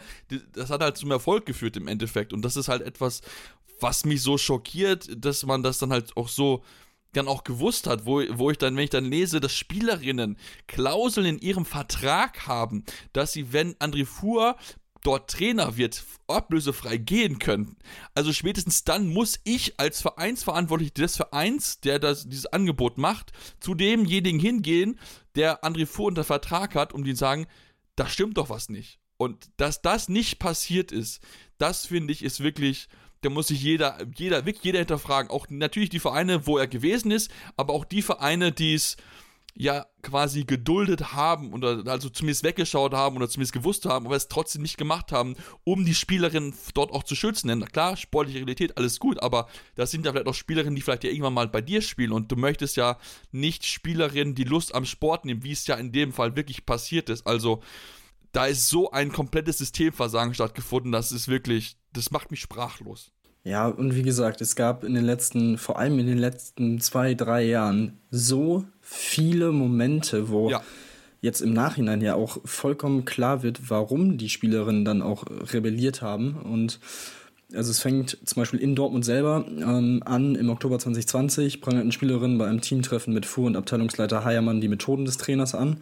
das 0.53 0.70
hat 0.70 0.80
halt 0.80 0.96
zum 0.96 1.11
Erfolg 1.11 1.46
geführt 1.46 1.76
im 1.76 1.88
Endeffekt. 1.88 2.32
Und 2.32 2.42
das 2.42 2.57
ist 2.57 2.68
halt 2.68 2.82
etwas, 2.82 3.22
was 3.80 4.05
mich 4.05 4.22
so 4.22 4.38
schockiert, 4.38 5.09
dass 5.16 5.46
man 5.46 5.62
das 5.62 5.78
dann 5.78 5.92
halt 5.92 6.16
auch 6.16 6.28
so 6.28 6.62
dann 7.12 7.28
auch 7.28 7.44
gewusst 7.44 7.86
hat, 7.86 8.05
wo, 8.05 8.22
wo 8.32 8.51
ich 8.51 8.59
dann, 8.59 8.76
wenn 8.76 8.84
ich 8.84 8.90
dann 8.90 9.07
lese, 9.07 9.40
dass 9.40 9.55
Spielerinnen 9.55 10.36
Klauseln 10.66 11.26
in 11.26 11.38
ihrem 11.38 11.64
Vertrag 11.64 12.46
haben, 12.46 12.84
dass 13.12 13.32
sie, 13.32 13.53
wenn 13.53 13.74
André 13.76 14.05
Fuhr 14.05 14.57
dort 15.03 15.30
Trainer 15.30 15.76
wird, 15.76 16.05
ablösefrei 16.26 16.96
gehen 16.96 17.38
können. 17.38 17.76
Also 18.14 18.32
spätestens 18.32 18.84
dann 18.84 19.09
muss 19.09 19.40
ich 19.44 19.78
als 19.78 20.01
Vereinsverantwortlicher 20.03 20.94
des 20.94 21.16
Vereins, 21.16 21.80
der 21.80 21.99
das, 21.99 22.28
dieses 22.28 22.46
Angebot 22.46 22.99
macht, 22.99 23.32
zu 23.61 23.74
demjenigen 23.74 24.40
hingehen, 24.40 24.99
der 25.34 25.64
André 25.64 25.86
Fuhr 25.86 26.07
unter 26.07 26.24
Vertrag 26.24 26.74
hat, 26.74 26.92
um 26.92 27.05
den 27.05 27.16
sagen, 27.16 27.46
da 27.96 28.07
stimmt 28.09 28.36
doch 28.36 28.51
was 28.51 28.68
nicht. 28.68 28.99
Und 29.16 29.51
dass 29.57 29.82
das 29.82 30.09
nicht 30.09 30.38
passiert 30.38 30.92
ist, 30.92 31.20
das 31.59 31.86
finde 31.86 32.12
ich 32.12 32.22
ist 32.22 32.40
wirklich, 32.40 32.88
da 33.22 33.30
muss 33.30 33.49
sich 33.49 33.62
jeder, 33.62 33.99
jeder, 34.16 34.46
wirklich 34.46 34.64
jeder 34.64 34.78
hinterfragen. 34.78 35.30
Auch 35.30 35.46
natürlich 35.49 35.90
die 35.90 35.99
Vereine, 35.99 36.46
wo 36.46 36.57
er 36.57 36.68
gewesen 36.68 37.11
ist, 37.11 37.30
aber 37.57 37.74
auch 37.74 37.84
die 37.84 38.03
Vereine, 38.03 38.53
die 38.53 38.74
es 38.74 38.96
ja 39.61 39.87
quasi 40.03 40.45
geduldet 40.45 41.15
haben 41.15 41.53
oder 41.53 41.83
also 41.87 42.09
zumindest 42.09 42.45
weggeschaut 42.45 42.95
haben 42.95 43.17
oder 43.17 43.29
zumindest 43.29 43.53
gewusst 43.53 43.87
haben, 43.87 44.07
aber 44.07 44.15
es 44.15 44.29
trotzdem 44.29 44.63
nicht 44.63 44.79
gemacht 44.79 45.11
haben, 45.11 45.35
um 45.65 45.85
die 45.85 45.97
Spielerinnen 45.97 46.55
dort 46.75 46.93
auch 46.93 47.03
zu 47.03 47.17
schützen. 47.17 47.49
Denn 47.49 47.65
klar, 47.65 47.97
sportliche 47.97 48.39
Realität, 48.39 48.79
alles 48.79 49.01
gut, 49.01 49.21
aber 49.21 49.49
das 49.75 49.91
sind 49.91 50.07
ja 50.07 50.13
vielleicht 50.13 50.29
auch 50.29 50.35
Spielerinnen, 50.35 50.77
die 50.77 50.81
vielleicht 50.81 51.03
ja 51.03 51.11
irgendwann 51.11 51.35
mal 51.35 51.49
bei 51.49 51.61
dir 51.61 51.83
spielen 51.83 52.13
und 52.13 52.31
du 52.31 52.37
möchtest 52.37 52.77
ja 52.77 52.99
nicht 53.33 53.67
Spielerinnen 53.67 54.37
die 54.37 54.45
Lust 54.45 54.75
am 54.77 54.85
Sport 54.85 55.25
nehmen, 55.25 55.43
wie 55.43 55.53
es 55.53 55.67
ja 55.67 55.75
in 55.75 55.91
dem 55.91 56.13
Fall 56.13 56.37
wirklich 56.37 56.65
passiert 56.65 57.11
ist. 57.11 57.27
Also 57.27 57.61
da 58.31 58.47
ist 58.47 58.69
so 58.69 58.93
ein 58.93 59.11
komplettes 59.11 59.59
Systemversagen 59.59 60.35
stattgefunden, 60.35 60.93
das 60.93 61.11
ist 61.11 61.27
wirklich, 61.27 61.77
das 61.93 62.13
macht 62.13 62.31
mich 62.31 62.41
sprachlos. 62.41 63.11
Ja, 63.45 63.67
und 63.67 63.95
wie 63.95 64.03
gesagt, 64.03 64.41
es 64.41 64.57
gab 64.57 64.85
in 64.85 64.95
den 64.95 65.05
letzten, 65.05 65.59
vor 65.59 65.79
allem 65.79 65.99
in 65.99 66.07
den 66.07 66.19
letzten 66.19 66.81
zwei, 66.81 67.15
drei 67.15 67.45
Jahren 67.45 67.99
so 68.11 68.67
viele 68.91 69.53
Momente, 69.53 70.30
wo 70.30 70.51
ja. 70.51 70.62
jetzt 71.20 71.41
im 71.41 71.53
Nachhinein 71.53 72.01
ja 72.01 72.14
auch 72.14 72.39
vollkommen 72.45 73.05
klar 73.05 73.43
wird, 73.43 73.70
warum 73.70 74.16
die 74.16 74.30
Spielerinnen 74.30 74.84
dann 74.84 75.03
auch 75.03 75.24
rebelliert 75.53 76.01
haben. 76.01 76.36
Und 76.36 76.80
also 77.55 77.70
es 77.70 77.80
fängt 77.80 78.18
zum 78.24 78.41
Beispiel 78.41 78.61
in 78.61 78.74
Dortmund 78.74 79.05
selber 79.05 79.45
ähm, 79.47 80.03
an. 80.05 80.34
Im 80.34 80.49
Oktober 80.51 80.78
2020 80.78 81.61
prangerten 81.61 81.93
Spielerinnen 81.93 82.39
bei 82.39 82.47
einem 82.47 82.61
Teamtreffen 82.61 83.12
mit 83.12 83.26
Fuhr- 83.26 83.47
und 83.47 83.57
Abteilungsleiter 83.57 84.24
Heiermann 84.24 84.61
die 84.61 84.68
Methoden 84.68 85.05
des 85.05 85.18
Trainers 85.18 85.55
an. 85.55 85.78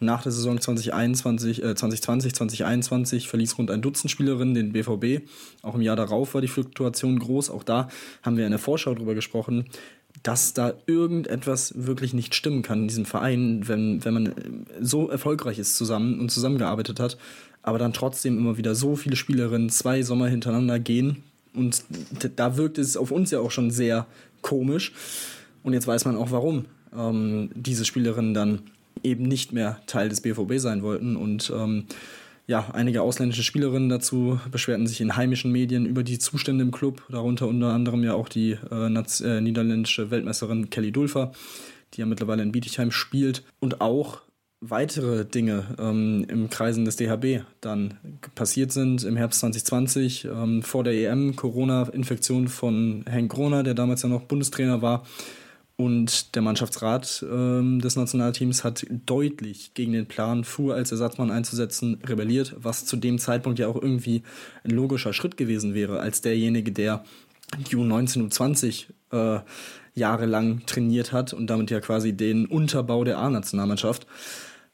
Nach 0.00 0.22
der 0.22 0.32
Saison 0.32 0.60
2021, 0.60 1.62
äh, 1.62 1.74
2020, 1.74 2.34
2021 2.34 3.28
verließ 3.28 3.58
rund 3.58 3.70
ein 3.70 3.82
Dutzend 3.82 4.10
Spielerinnen 4.10 4.54
den 4.54 4.72
BVB. 4.72 5.28
Auch 5.62 5.74
im 5.74 5.82
Jahr 5.82 5.96
darauf 5.96 6.34
war 6.34 6.40
die 6.40 6.48
Fluktuation 6.48 7.18
groß. 7.18 7.50
Auch 7.50 7.62
da 7.62 7.88
haben 8.22 8.36
wir 8.36 8.44
in 8.44 8.52
der 8.52 8.60
Vorschau 8.60 8.94
drüber 8.94 9.14
gesprochen 9.14 9.64
dass 10.22 10.54
da 10.54 10.74
irgendetwas 10.86 11.74
wirklich 11.76 12.14
nicht 12.14 12.34
stimmen 12.34 12.62
kann 12.62 12.82
in 12.82 12.88
diesem 12.88 13.04
Verein, 13.04 13.66
wenn, 13.66 14.04
wenn 14.04 14.14
man 14.14 14.34
so 14.80 15.08
erfolgreich 15.08 15.58
ist 15.58 15.76
zusammen 15.76 16.20
und 16.20 16.30
zusammengearbeitet 16.30 17.00
hat, 17.00 17.18
aber 17.62 17.78
dann 17.78 17.92
trotzdem 17.92 18.38
immer 18.38 18.56
wieder 18.56 18.74
so 18.74 18.96
viele 18.96 19.16
Spielerinnen 19.16 19.70
zwei 19.70 20.02
Sommer 20.02 20.28
hintereinander 20.28 20.78
gehen. 20.78 21.22
Und 21.54 21.82
da 22.36 22.56
wirkt 22.56 22.78
es 22.78 22.96
auf 22.96 23.10
uns 23.10 23.30
ja 23.30 23.40
auch 23.40 23.50
schon 23.50 23.70
sehr 23.70 24.06
komisch. 24.42 24.92
Und 25.62 25.72
jetzt 25.72 25.86
weiß 25.86 26.04
man 26.04 26.16
auch, 26.16 26.30
warum 26.30 26.66
ähm, 26.96 27.50
diese 27.54 27.84
Spielerinnen 27.84 28.34
dann 28.34 28.60
eben 29.02 29.24
nicht 29.24 29.52
mehr 29.52 29.80
Teil 29.86 30.08
des 30.08 30.20
BVB 30.20 30.54
sein 30.58 30.82
wollten. 30.82 31.16
Und 31.16 31.52
ähm, 31.54 31.84
ja, 32.48 32.70
einige 32.72 33.02
ausländische 33.02 33.42
Spielerinnen 33.42 33.90
dazu 33.90 34.40
beschwerten 34.50 34.86
sich 34.86 35.02
in 35.02 35.16
heimischen 35.16 35.52
Medien 35.52 35.84
über 35.84 36.02
die 36.02 36.18
Zustände 36.18 36.64
im 36.64 36.70
Club, 36.70 37.02
darunter 37.10 37.46
unter 37.46 37.74
anderem 37.74 38.02
ja 38.02 38.14
auch 38.14 38.30
die 38.30 38.52
äh, 38.52 38.86
äh, 38.86 39.40
niederländische 39.42 40.10
Weltmeisterin 40.10 40.70
Kelly 40.70 40.90
Dulfer, 40.90 41.32
die 41.92 42.00
ja 42.00 42.06
mittlerweile 42.06 42.42
in 42.42 42.50
Bietigheim 42.50 42.90
spielt. 42.90 43.44
Und 43.60 43.82
auch 43.82 44.22
weitere 44.60 45.26
Dinge 45.26 45.76
ähm, 45.78 46.24
im 46.26 46.48
Kreisen 46.48 46.86
des 46.86 46.96
DHB 46.96 47.44
dann 47.60 47.98
passiert 48.34 48.72
sind 48.72 49.04
im 49.04 49.18
Herbst 49.18 49.40
2020 49.40 50.24
ähm, 50.24 50.62
vor 50.62 50.84
der 50.84 50.94
EM 50.94 51.36
Corona-Infektion 51.36 52.48
von 52.48 53.04
Henk 53.06 53.30
Groner, 53.30 53.62
der 53.62 53.74
damals 53.74 54.00
ja 54.00 54.08
noch 54.08 54.22
Bundestrainer 54.22 54.80
war. 54.80 55.04
Und 55.80 56.34
der 56.34 56.42
Mannschaftsrat 56.42 57.24
ähm, 57.30 57.80
des 57.80 57.94
Nationalteams 57.94 58.64
hat 58.64 58.84
deutlich 59.06 59.74
gegen 59.74 59.92
den 59.92 60.06
Plan, 60.06 60.42
Fuhr 60.42 60.74
als 60.74 60.90
Ersatzmann 60.90 61.30
einzusetzen, 61.30 62.00
rebelliert, 62.04 62.56
was 62.58 62.84
zu 62.84 62.96
dem 62.96 63.20
Zeitpunkt 63.20 63.60
ja 63.60 63.68
auch 63.68 63.80
irgendwie 63.80 64.24
ein 64.64 64.72
logischer 64.72 65.12
Schritt 65.12 65.36
gewesen 65.36 65.74
wäre, 65.74 66.00
als 66.00 66.20
derjenige, 66.20 66.72
der 66.72 67.04
die 67.70 67.76
U19 67.76 68.22
und 68.22 68.34
20 68.34 68.88
äh, 69.12 69.38
jahrelang 69.94 70.66
trainiert 70.66 71.12
hat 71.12 71.32
und 71.32 71.46
damit 71.46 71.70
ja 71.70 71.78
quasi 71.78 72.12
den 72.12 72.46
Unterbau 72.46 73.04
der 73.04 73.18
A-Nationalmannschaft. 73.18 74.08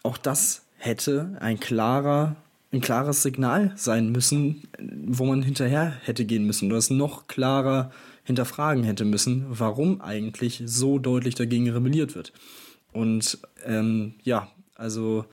Auch 0.03 0.17
das 0.17 0.63
hätte 0.79 1.37
ein 1.39 1.61
klarer 1.61 2.37
ein 2.73 2.81
klares 2.81 3.23
Signal 3.23 3.73
sein 3.77 4.11
müssen, 4.11 4.65
wo 5.07 5.27
man 5.27 5.43
hinterher 5.43 5.93
hätte 6.03 6.25
gehen 6.25 6.45
müssen. 6.45 6.69
Du 6.71 6.77
hast 6.77 6.91
noch 6.91 7.29
klarer 7.29 7.93
hinterfragen 8.25 8.85
hätte 8.85 9.05
müssen, 9.05 9.47
warum 9.49 10.01
eigentlich 10.01 10.63
so 10.67 10.99
deutlich 10.99 11.35
dagegen 11.35 11.71
rebelliert 11.71 12.15
wird. 12.15 12.33
Und 12.93 13.39
ähm, 13.65 14.15
ja, 14.23 14.51
Also, 14.75 15.25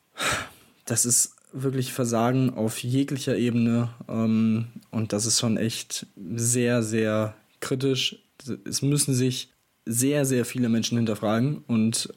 das 0.85 1.05
ist 1.05 1.35
wirklich 1.53 1.93
Versagen 1.93 2.53
auf 2.53 2.79
jeglicher 2.83 3.37
Ebene. 3.37 3.89
Ähm, 4.07 4.67
und 4.91 5.13
das 5.13 5.25
ist 5.25 5.39
schon 5.39 5.57
echt 5.57 6.05
sehr, 6.15 6.83
sehr 6.83 7.35
kritisch. 7.59 8.17
Es 8.65 8.81
müssen 8.81 9.13
sich 9.13 9.49
sehr, 9.85 10.25
sehr 10.25 10.45
viele 10.45 10.69
Menschen 10.69 10.97
hinterfragen 10.97 11.63
und 11.67 12.13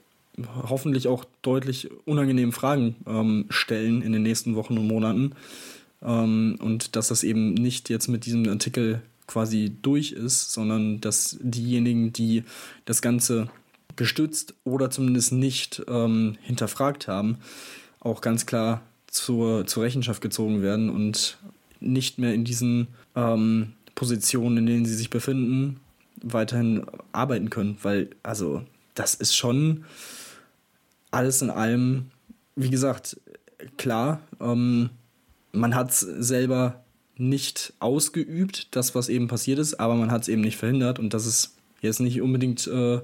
hoffentlich 0.68 1.08
auch 1.08 1.24
deutlich 1.42 1.90
unangenehm 2.06 2.52
Fragen 2.52 2.96
ähm, 3.06 3.46
stellen 3.50 4.02
in 4.02 4.12
den 4.12 4.22
nächsten 4.22 4.56
Wochen 4.56 4.76
und 4.78 4.86
Monaten. 4.86 5.32
Ähm, 6.02 6.56
und 6.60 6.96
dass 6.96 7.08
das 7.08 7.22
eben 7.22 7.54
nicht 7.54 7.90
jetzt 7.90 8.08
mit 8.08 8.26
diesem 8.26 8.48
Artikel 8.48 9.02
quasi 9.26 9.76
durch 9.82 10.12
ist, 10.12 10.52
sondern 10.52 11.00
dass 11.00 11.38
diejenigen, 11.40 12.12
die 12.12 12.44
das 12.84 13.02
Ganze 13.02 13.48
gestützt 13.96 14.54
oder 14.64 14.90
zumindest 14.90 15.32
nicht 15.32 15.82
ähm, 15.88 16.36
hinterfragt 16.42 17.08
haben, 17.08 17.38
auch 18.00 18.20
ganz 18.20 18.46
klar 18.46 18.82
zur, 19.06 19.66
zur 19.66 19.84
Rechenschaft 19.84 20.20
gezogen 20.20 20.62
werden 20.62 20.90
und 20.90 21.38
nicht 21.80 22.18
mehr 22.18 22.34
in 22.34 22.44
diesen 22.44 22.88
ähm, 23.14 23.72
Positionen, 23.94 24.58
in 24.58 24.66
denen 24.66 24.86
sie 24.86 24.94
sich 24.94 25.10
befinden, 25.10 25.80
weiterhin 26.22 26.84
arbeiten 27.12 27.50
können. 27.50 27.78
Weil, 27.82 28.10
also, 28.22 28.62
das 28.94 29.14
ist 29.14 29.36
schon 29.36 29.84
alles 31.10 31.42
in 31.42 31.50
allem, 31.50 32.10
wie 32.56 32.70
gesagt, 32.70 33.20
klar, 33.76 34.20
ähm, 34.40 34.90
man 35.52 35.74
hat 35.74 35.90
es 35.90 36.00
selber 36.00 36.83
nicht 37.16 37.72
ausgeübt, 37.78 38.68
das, 38.74 38.94
was 38.94 39.08
eben 39.08 39.28
passiert 39.28 39.58
ist, 39.58 39.74
aber 39.74 39.94
man 39.94 40.10
hat 40.10 40.22
es 40.22 40.28
eben 40.28 40.42
nicht 40.42 40.56
verhindert 40.56 40.98
und 40.98 41.14
das 41.14 41.26
ist 41.26 41.56
jetzt 41.80 42.00
nicht 42.00 42.20
unbedingt 42.20 42.66
äh, 42.66 43.00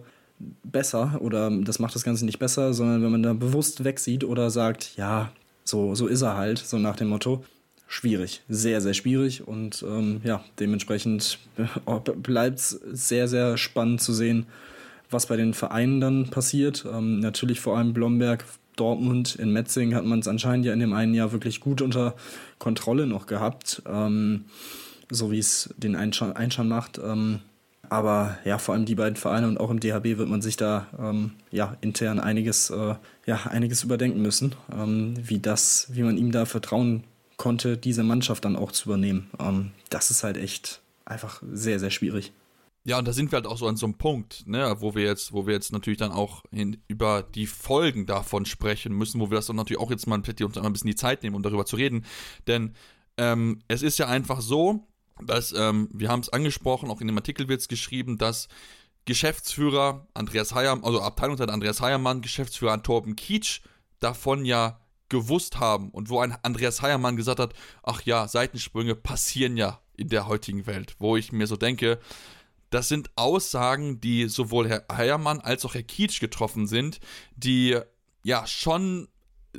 besser 0.65 1.19
oder 1.21 1.51
das 1.51 1.79
macht 1.79 1.95
das 1.95 2.03
Ganze 2.03 2.25
nicht 2.25 2.39
besser, 2.39 2.73
sondern 2.75 3.03
wenn 3.03 3.13
man 3.13 3.23
da 3.23 3.33
bewusst 3.35 3.85
wegsieht 3.85 4.25
oder 4.25 4.51
sagt, 4.51 4.97
ja, 4.97 5.31
so, 5.65 5.95
so 5.95 6.07
ist 6.07 6.23
er 6.23 6.37
halt, 6.37 6.59
so 6.59 6.79
nach 6.79 6.97
dem 6.97 7.09
Motto, 7.09 7.45
schwierig, 7.87 8.43
sehr, 8.49 8.81
sehr 8.81 8.95
schwierig 8.95 9.47
und 9.47 9.85
ähm, 9.87 10.21
ja, 10.25 10.45
dementsprechend 10.59 11.39
bleibt 12.23 12.59
es 12.59 12.71
sehr, 12.71 13.29
sehr 13.29 13.57
spannend 13.59 14.01
zu 14.01 14.13
sehen, 14.13 14.47
was 15.11 15.27
bei 15.27 15.37
den 15.37 15.55
Vereinen 15.55 16.01
dann 16.01 16.31
passiert. 16.31 16.87
Ähm, 16.91 17.21
natürlich 17.21 17.61
vor 17.61 17.77
allem 17.77 17.93
Blomberg 17.93 18.45
Dortmund, 18.81 19.35
in 19.37 19.53
Metzing 19.53 19.95
hat 19.95 20.05
man 20.05 20.20
es 20.20 20.28
anscheinend 20.28 20.64
ja 20.64 20.72
in 20.72 20.81
dem 20.81 20.93
einen 20.93 21.14
Jahr 21.14 21.33
wirklich 21.33 21.61
gut 21.61 21.83
unter 21.83 22.14
Kontrolle 22.59 23.07
noch 23.07 23.26
gehabt, 23.26 23.83
ähm, 23.87 24.47
so 25.11 25.31
wie 25.31 25.39
es 25.39 25.74
den 25.76 25.97
Einschein 25.97 26.68
macht. 26.68 26.99
Ähm, 26.99 27.41
aber 27.91 28.39
ja, 28.45 28.59
vor 28.59 28.74
allem 28.74 28.87
die 28.87 28.95
beiden 28.95 29.16
Vereine 29.16 29.49
und 29.49 29.59
auch 29.59 29.70
im 29.70 29.81
DHB 29.81 30.16
wird 30.16 30.28
man 30.28 30.41
sich 30.41 30.57
da 30.57 30.87
ähm, 30.99 31.33
ja 31.51 31.76
intern 31.81 32.20
einiges, 32.20 32.70
äh, 32.70 32.95
ja, 33.26 33.47
einiges 33.47 33.83
überdenken 33.83 34.22
müssen, 34.22 34.55
ähm, 34.72 35.14
wie 35.20 35.41
das, 35.41 35.89
wie 35.91 36.05
man 36.05 36.16
ihm 36.16 36.31
da 36.31 36.47
vertrauen 36.47 37.03
konnte, 37.37 37.76
diese 37.76 38.05
Mannschaft 38.05 38.45
dann 38.45 38.55
auch 38.55 38.70
zu 38.70 38.89
übernehmen. 38.89 39.28
Ähm, 39.41 39.72
das 39.91 40.11
ist 40.11 40.22
halt 40.22 40.37
echt 40.37 40.81
einfach 41.05 41.43
sehr, 41.53 41.81
sehr 41.81 41.91
schwierig. 41.91 42.33
Ja, 42.85 42.99
und 42.99 43.07
da 43.07 43.12
sind 43.12 43.31
wir 43.31 43.37
halt 43.37 43.47
auch 43.47 43.59
so 43.59 43.66
an 43.68 43.76
so 43.76 43.85
einem 43.85 43.99
Punkt, 43.99 44.47
ne, 44.47 44.74
wo 44.81 44.95
wir 44.95 45.05
jetzt, 45.05 45.33
wo 45.35 45.47
wir 45.47 45.53
jetzt 45.53 45.70
natürlich 45.70 45.99
dann 45.99 46.12
auch 46.12 46.43
hin, 46.51 46.83
über 46.89 47.22
die 47.22 47.47
Folgen 47.47 48.07
davon 48.07 48.47
sprechen 48.47 48.95
müssen, 48.95 49.20
wo 49.20 49.31
wir 49.31 49.37
das 49.37 49.47
dann 49.47 49.57
natürlich 49.57 49.81
auch 49.81 49.91
jetzt 49.91 50.07
mal 50.07 50.16
uns 50.16 50.57
ein 50.57 50.72
bisschen 50.72 50.89
die 50.89 50.95
Zeit 50.95 51.22
nehmen, 51.22 51.37
um 51.37 51.43
darüber 51.43 51.66
zu 51.66 51.76
reden. 51.76 52.07
Denn 52.47 52.74
ähm, 53.18 53.61
es 53.68 53.83
ist 53.83 53.99
ja 53.99 54.07
einfach 54.07 54.41
so, 54.41 54.89
dass, 55.26 55.53
ähm, 55.53 55.91
wir 55.93 56.09
haben 56.09 56.20
es 56.20 56.31
angesprochen, 56.31 56.91
auch 56.91 57.03
in 57.03 57.07
dem 57.07 57.18
Artikel 57.18 57.49
wird 57.49 57.61
es 57.61 57.68
geschrieben, 57.68 58.16
dass 58.16 58.49
Geschäftsführer 59.05 60.07
Andreas 60.14 60.55
Heiermann, 60.55 60.85
also 60.85 61.03
Abteilungsleiter 61.03 61.53
Andreas 61.53 61.83
Heiermann, 61.83 62.22
Geschäftsführer 62.22 62.83
Torben 62.83 63.16
Kietsch 63.16 63.61
davon 63.99 64.47
ja 64.47 64.81
gewusst 65.11 65.59
haben 65.59 65.91
und 65.91 66.09
wo 66.09 66.20
ein 66.20 66.35
Andreas 66.43 66.81
Heiermann 66.81 67.16
gesagt 67.16 67.41
hat, 67.41 67.53
ach 67.83 68.03
ja, 68.03 68.26
Seitensprünge 68.28 68.95
passieren 68.95 69.57
ja 69.59 69.81
in 69.97 70.09
der 70.09 70.28
heutigen 70.28 70.66
Welt, 70.66 70.95
wo 70.99 71.16
ich 71.16 71.33
mir 71.33 71.47
so 71.47 71.57
denke, 71.57 71.99
das 72.71 72.89
sind 72.89 73.11
Aussagen, 73.16 74.01
die 74.01 74.29
sowohl 74.29 74.68
Herr 74.68 74.85
Heiermann 74.91 75.41
als 75.41 75.64
auch 75.64 75.75
Herr 75.75 75.83
Kietsch 75.83 76.21
getroffen 76.21 76.66
sind, 76.66 77.01
die 77.37 77.79
ja 78.23 78.47
schon 78.47 79.09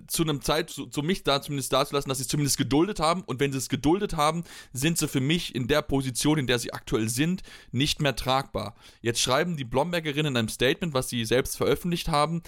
zu 0.08 0.24
einem 0.24 0.42
Zeit, 0.42 0.70
zu, 0.70 0.86
zu 0.86 1.02
mich 1.02 1.24
da 1.24 1.42
zumindest 1.42 1.74
dazulassen, 1.74 2.10
dass 2.10 2.20
sie 2.20 2.24
es 2.24 2.28
zumindest 2.28 2.58
geduldet 2.58 3.00
haben. 3.00 3.24
Und 3.24 3.40
wenn 3.40 3.52
sie 3.52 3.58
es 3.58 3.70
geduldet 3.70 4.16
haben, 4.16 4.44
sind 4.74 4.98
sie 4.98 5.08
für 5.08 5.20
mich 5.20 5.54
in 5.54 5.68
der 5.68 5.82
Position, 5.82 6.38
in 6.38 6.48
der 6.48 6.60
sie 6.60 6.74
aktuell 6.74 7.10
sind, 7.10 7.42
nicht 7.72 8.02
mehr 8.02 8.16
tragbar. 8.16 8.76
Jetzt 9.02 9.20
schreiben 9.20 9.58
die 9.58 9.64
Blombergerinnen 9.64 10.34
in 10.34 10.38
einem 10.38 10.50
Statement, 10.50 10.94
was 10.94 11.10
sie 11.10 11.26
selbst 11.26 11.58
veröffentlicht 11.58 12.08
haben, 12.08 12.42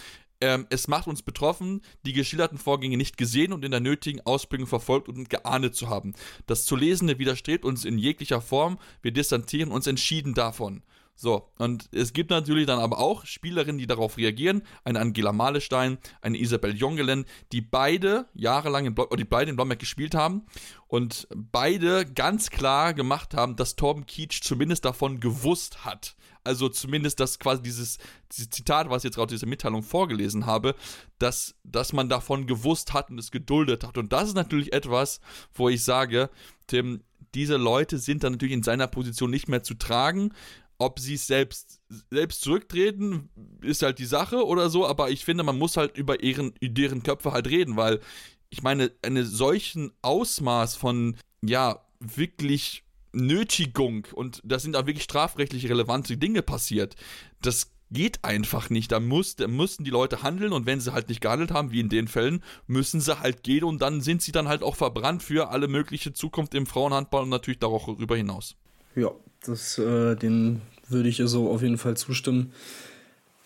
ähm, 0.44 0.68
es 0.70 0.90
macht 0.90 1.08
uns 1.08 1.22
betroffen, 1.22 1.82
die 2.06 2.12
geschilderten 2.12 2.58
Vorgänge 2.58 2.98
nicht 2.98 3.18
gesehen 3.18 3.54
und 3.54 3.64
in 3.64 3.72
der 3.72 3.80
nötigen 3.80 4.20
Ausbildung 4.22 4.68
verfolgt 4.68 5.08
und 5.08 5.30
geahndet 5.30 5.74
zu 5.74 5.88
haben. 5.88 6.14
Das 6.48 6.66
zu 6.66 6.76
Lesende 6.76 7.18
widerstrebt 7.18 7.64
uns 7.64 7.86
in 7.86 7.98
jeglicher 7.98 8.42
Form. 8.42 8.78
Wir 9.02 9.12
distanzieren 9.12 9.72
uns 9.72 9.88
entschieden 9.88 10.34
davon. 10.34 10.84
So, 11.16 11.48
und 11.60 11.88
es 11.94 12.12
gibt 12.12 12.32
natürlich 12.32 12.66
dann 12.66 12.80
aber 12.80 12.98
auch 12.98 13.26
Spielerinnen, 13.26 13.78
die 13.78 13.88
darauf 13.88 14.18
reagieren. 14.18 14.64
Eine 14.84 15.00
Angela 15.00 15.32
Malestein, 15.32 15.98
eine 16.22 16.38
Isabel 16.38 16.76
Jongelen, 16.76 17.26
die 17.54 17.62
beide 17.62 18.26
jahrelang 18.34 18.88
in, 18.88 18.96
Blo 18.96 19.06
die 19.16 19.24
beide 19.24 19.52
in 19.52 19.56
Blomberg 19.56 19.80
gespielt 19.80 20.16
haben 20.16 20.46
und 20.88 21.28
beide 21.34 22.06
ganz 22.06 22.50
klar 22.50 22.94
gemacht 22.94 23.34
haben, 23.34 23.56
dass 23.56 23.78
Torben 23.78 24.08
Kietsch 24.08 24.42
zumindest 24.42 24.84
davon 24.84 25.22
gewusst 25.22 25.86
hat. 25.86 26.16
Also 26.44 26.70
zumindest 26.70 27.20
das 27.20 27.40
quasi 27.40 27.62
dieses, 27.62 27.98
dieses 28.32 28.50
Zitat, 28.50 28.90
was 28.90 29.04
ich 29.04 29.06
jetzt 29.06 29.16
gerade 29.16 29.26
aus 29.26 29.40
dieser 29.40 29.48
Mitteilung 29.48 29.84
vorgelesen 29.84 30.46
habe, 30.46 30.76
dass, 31.20 31.56
dass 31.64 31.94
man 31.94 32.10
davon 32.10 32.48
gewusst 32.48 32.94
hat 32.94 33.10
und 33.10 33.18
es 33.18 33.32
geduldet 33.32 33.84
hat. 33.86 33.98
Und 33.98 34.12
das 34.12 34.30
ist 34.30 34.36
natürlich 34.36 34.74
etwas, 34.74 35.20
wo 35.54 35.70
ich 35.70 35.84
sage, 35.84 36.30
Tim, 36.68 37.02
diese 37.34 37.58
Leute 37.58 37.98
sind 37.98 38.24
dann 38.24 38.34
natürlich 38.34 38.54
in 38.54 38.64
seiner 38.64 38.88
Position 38.88 39.32
nicht 39.32 39.48
mehr 39.48 39.64
zu 39.64 39.74
tragen. 39.74 40.34
Ob 40.78 41.00
sie 41.00 41.14
es 41.14 41.28
selbst, 41.28 41.82
selbst 42.10 42.42
zurücktreten, 42.42 43.30
ist 43.62 43.84
halt 43.84 44.00
die 44.00 44.06
Sache 44.06 44.46
oder 44.46 44.70
so, 44.70 44.86
aber 44.86 45.12
ich 45.12 45.24
finde, 45.24 45.44
man 45.44 45.58
muss 45.58 45.78
halt 45.78 45.98
über 45.98 46.24
ihren, 46.24 46.54
deren 46.62 47.04
Köpfe 47.04 47.32
halt 47.32 47.48
reden, 47.48 47.78
weil 47.78 48.02
ich 48.50 48.64
meine, 48.64 48.92
einen 49.02 49.26
solchen 49.26 49.92
Ausmaß 50.02 50.76
von, 50.76 51.16
ja, 51.42 51.84
wirklich 52.00 52.83
Nötigung 53.14 54.08
und 54.14 54.42
da 54.44 54.60
sind 54.60 54.76
auch 54.76 54.86
wirklich 54.86 55.04
strafrechtlich 55.04 55.70
relevante 55.70 56.18
Dinge 56.18 56.42
passiert. 56.42 56.96
Das 57.42 57.72
geht 57.92 58.24
einfach 58.24 58.70
nicht. 58.70 58.92
Da, 58.92 59.00
muss, 59.00 59.36
da 59.36 59.48
müssen 59.48 59.84
die 59.84 59.92
Leute 59.92 60.24
handeln 60.24 60.52
und 60.52 60.66
wenn 60.66 60.80
sie 60.80 60.94
halt 60.94 61.10
nicht 61.10 61.22
gehandelt 61.22 61.52
haben, 61.52 61.72
wie 61.72 61.80
in 61.80 61.90
den 61.90 62.08
Fällen, 62.08 62.44
müssen 62.68 63.00
sie 63.00 63.20
halt 63.20 63.44
gehen 63.44 63.64
und 63.64 63.82
dann 63.82 64.02
sind 64.02 64.22
sie 64.22 64.32
dann 64.32 64.48
halt 64.48 64.64
auch 64.64 64.76
verbrannt 64.76 65.24
für 65.24 65.50
alle 65.50 65.68
mögliche 65.68 66.12
Zukunft 66.12 66.56
im 66.56 66.66
Frauenhandball 66.66 67.24
und 67.24 67.30
natürlich 67.30 67.60
darüber 67.60 68.18
hinaus. 68.18 68.56
Ja, 68.96 69.12
das, 69.46 69.78
äh, 69.78 70.16
den 70.16 70.62
würde 70.90 71.10
ich 71.10 71.22
so 71.24 71.50
auf 71.50 71.62
jeden 71.62 71.78
Fall 71.78 71.96
zustimmen. 71.96 72.52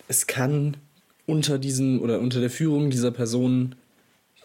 Es 0.07 0.27
kann 0.27 0.77
unter 1.25 1.59
diesen 1.59 1.99
oder 1.99 2.19
unter 2.19 2.39
der 2.39 2.49
Führung 2.49 2.89
dieser 2.89 3.11
Person 3.11 3.75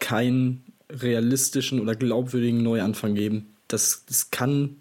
keinen 0.00 0.64
realistischen 0.90 1.80
oder 1.80 1.94
glaubwürdigen 1.94 2.62
Neuanfang 2.62 3.14
geben. 3.14 3.54
Das, 3.68 4.04
das 4.06 4.30
kann 4.30 4.76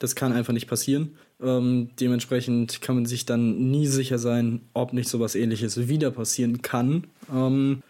das 0.00 0.16
kann 0.16 0.32
einfach 0.32 0.52
nicht 0.52 0.66
passieren. 0.66 1.16
Ähm, 1.40 1.90
dementsprechend 2.00 2.80
kann 2.80 2.96
man 2.96 3.06
sich 3.06 3.26
dann 3.26 3.70
nie 3.70 3.86
sicher 3.86 4.18
sein, 4.18 4.62
ob 4.72 4.92
nicht 4.92 5.08
sowas 5.08 5.36
ähnliches 5.36 5.88
wieder 5.88 6.10
passieren 6.10 6.62
kann. 6.62 7.06
Ähm, 7.32 7.82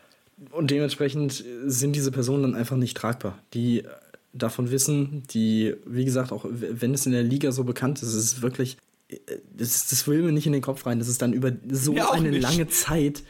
und 0.51 0.71
dementsprechend 0.71 1.45
sind 1.65 1.97
diese 1.97 2.11
Personen 2.11 2.43
dann 2.43 2.55
einfach 2.55 2.77
nicht 2.77 2.97
tragbar. 2.97 3.39
Die 3.55 3.85
davon 4.33 4.71
wissen, 4.71 5.23
die, 5.31 5.75
wie 5.87 6.05
gesagt, 6.05 6.33
auch 6.33 6.45
wenn 6.51 6.95
es 6.95 7.07
in 7.07 7.13
der 7.13 7.23
Liga 7.23 7.53
so 7.53 7.65
bekannt 7.65 8.03
ist, 8.03 8.09
ist 8.09 8.15
es 8.15 8.43
wirklich, 8.43 8.77
das, 9.57 9.89
das 9.89 10.07
will 10.07 10.23
mir 10.23 10.33
nicht 10.33 10.47
in 10.47 10.53
den 10.53 10.63
Kopf 10.63 10.87
rein, 10.87 10.99
dass 10.99 11.09
es 11.09 11.19
dann 11.19 11.33
über 11.33 11.53
so 11.71 11.95
ja, 11.95 12.11
eine 12.11 12.31
nicht. 12.31 12.43
lange 12.43 12.69
Zeit 12.69 13.23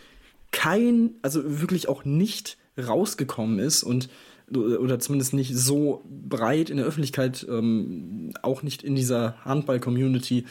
kein, 0.53 1.11
also 1.23 1.61
wirklich 1.61 1.89
auch 1.89 2.05
nicht 2.05 2.57
rausgekommen 2.79 3.59
ist 3.59 3.83
und 3.83 4.09
oder 4.55 4.99
zumindest 4.99 5.35
nicht 5.35 5.55
so 5.55 6.03
breit 6.09 6.71
in 6.71 6.77
der 6.77 6.87
Öffentlichkeit, 6.87 7.47
ähm, 7.49 8.33
auch 8.43 8.63
nicht 8.63 8.83
in 8.83 8.95
dieser 8.95 9.37
Handball-Community 9.45 10.45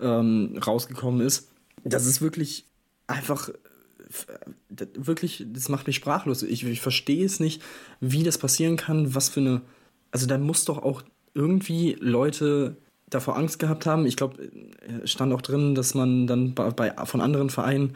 ähm, 0.00 0.58
rausgekommen 0.64 1.26
ist. 1.26 1.48
Das 1.84 2.06
ist 2.06 2.20
wirklich 2.20 2.66
einfach, 3.06 3.48
äh, 3.48 4.86
wirklich, 4.94 5.46
das 5.52 5.68
macht 5.68 5.86
mich 5.86 5.96
sprachlos. 5.96 6.42
Ich, 6.42 6.64
ich 6.64 6.80
verstehe 6.80 7.24
es 7.24 7.40
nicht, 7.40 7.62
wie 8.00 8.22
das 8.22 8.38
passieren 8.38 8.76
kann, 8.76 9.14
was 9.14 9.28
für 9.28 9.40
eine, 9.40 9.62
also 10.10 10.26
da 10.26 10.38
muss 10.38 10.64
doch 10.64 10.82
auch 10.82 11.02
irgendwie 11.34 11.96
Leute 12.00 12.76
davor 13.08 13.36
Angst 13.36 13.58
gehabt 13.58 13.86
haben. 13.86 14.06
Ich 14.06 14.16
glaube, 14.16 14.42
äh, 14.42 15.06
stand 15.06 15.32
auch 15.32 15.42
drin, 15.42 15.74
dass 15.74 15.94
man 15.94 16.26
dann 16.26 16.54
bei, 16.54 16.94
von 17.04 17.20
anderen 17.20 17.50
Vereinen 17.50 17.94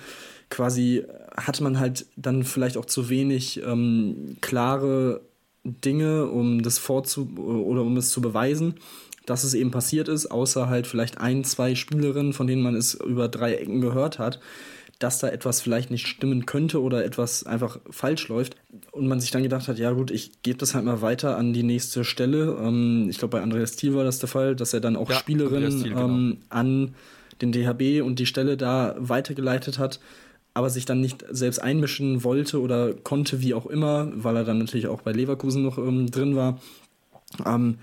quasi 0.50 1.04
hatte 1.36 1.62
man 1.62 1.80
halt 1.80 2.06
dann 2.16 2.44
vielleicht 2.44 2.76
auch 2.76 2.84
zu 2.84 3.08
wenig 3.08 3.60
ähm, 3.64 4.36
klare 4.40 5.20
Dinge, 5.64 6.26
um 6.26 6.62
das 6.62 6.78
vorzu 6.78 7.28
oder 7.36 7.82
um 7.82 7.96
es 7.96 8.10
zu 8.10 8.20
beweisen, 8.20 8.74
dass 9.26 9.44
es 9.44 9.54
eben 9.54 9.70
passiert 9.70 10.08
ist, 10.08 10.26
außer 10.26 10.68
halt 10.68 10.86
vielleicht 10.86 11.18
ein, 11.18 11.44
zwei 11.44 11.74
Spielerinnen, 11.74 12.34
von 12.34 12.46
denen 12.46 12.62
man 12.62 12.74
es 12.74 12.94
über 12.94 13.28
drei 13.28 13.54
Ecken 13.54 13.80
gehört 13.80 14.18
hat. 14.18 14.40
dass 15.00 15.18
da 15.18 15.28
etwas 15.28 15.60
vielleicht 15.60 15.90
nicht 15.90 16.06
stimmen 16.06 16.46
könnte 16.46 16.80
oder 16.80 17.04
etwas 17.04 17.44
einfach 17.44 17.80
falsch 17.90 18.28
läuft. 18.28 18.56
Und 18.92 19.08
man 19.08 19.20
sich 19.20 19.32
dann 19.32 19.42
gedacht 19.42 19.66
hat, 19.66 19.76
ja 19.76 19.90
gut, 19.90 20.12
ich 20.12 20.40
gebe 20.42 20.56
das 20.56 20.74
halt 20.74 20.84
mal 20.84 21.02
weiter 21.02 21.36
an 21.36 21.52
die 21.52 21.64
nächste 21.64 22.04
Stelle. 22.04 22.56
Ähm, 22.60 23.08
ich 23.10 23.18
glaube, 23.18 23.36
bei 23.36 23.42
Andreas 23.42 23.74
Thiel 23.74 23.94
war 23.94 24.04
das 24.04 24.20
der 24.20 24.28
Fall, 24.28 24.54
dass 24.54 24.72
er 24.72 24.80
dann 24.80 24.94
auch 24.94 25.10
ja, 25.10 25.16
Spielerinnen 25.16 25.82
Thiel, 25.82 25.90
genau. 25.90 26.04
ähm, 26.06 26.38
an 26.48 26.94
den 27.42 27.50
DHB 27.50 28.02
und 28.02 28.20
die 28.20 28.26
Stelle 28.26 28.56
da 28.56 28.94
weitergeleitet 28.96 29.80
hat, 29.80 29.98
aber 30.54 30.70
sich 30.70 30.84
dann 30.84 31.00
nicht 31.00 31.24
selbst 31.30 31.58
einmischen 31.58 32.22
wollte 32.22 32.60
oder 32.60 32.94
konnte, 32.94 33.40
wie 33.40 33.54
auch 33.54 33.66
immer, 33.66 34.10
weil 34.14 34.36
er 34.36 34.44
dann 34.44 34.58
natürlich 34.58 34.86
auch 34.86 35.02
bei 35.02 35.12
Leverkusen 35.12 35.64
noch 35.64 35.78
ähm, 35.78 36.10
drin 36.10 36.36
war. 36.36 36.60
Ähm, 37.44 37.78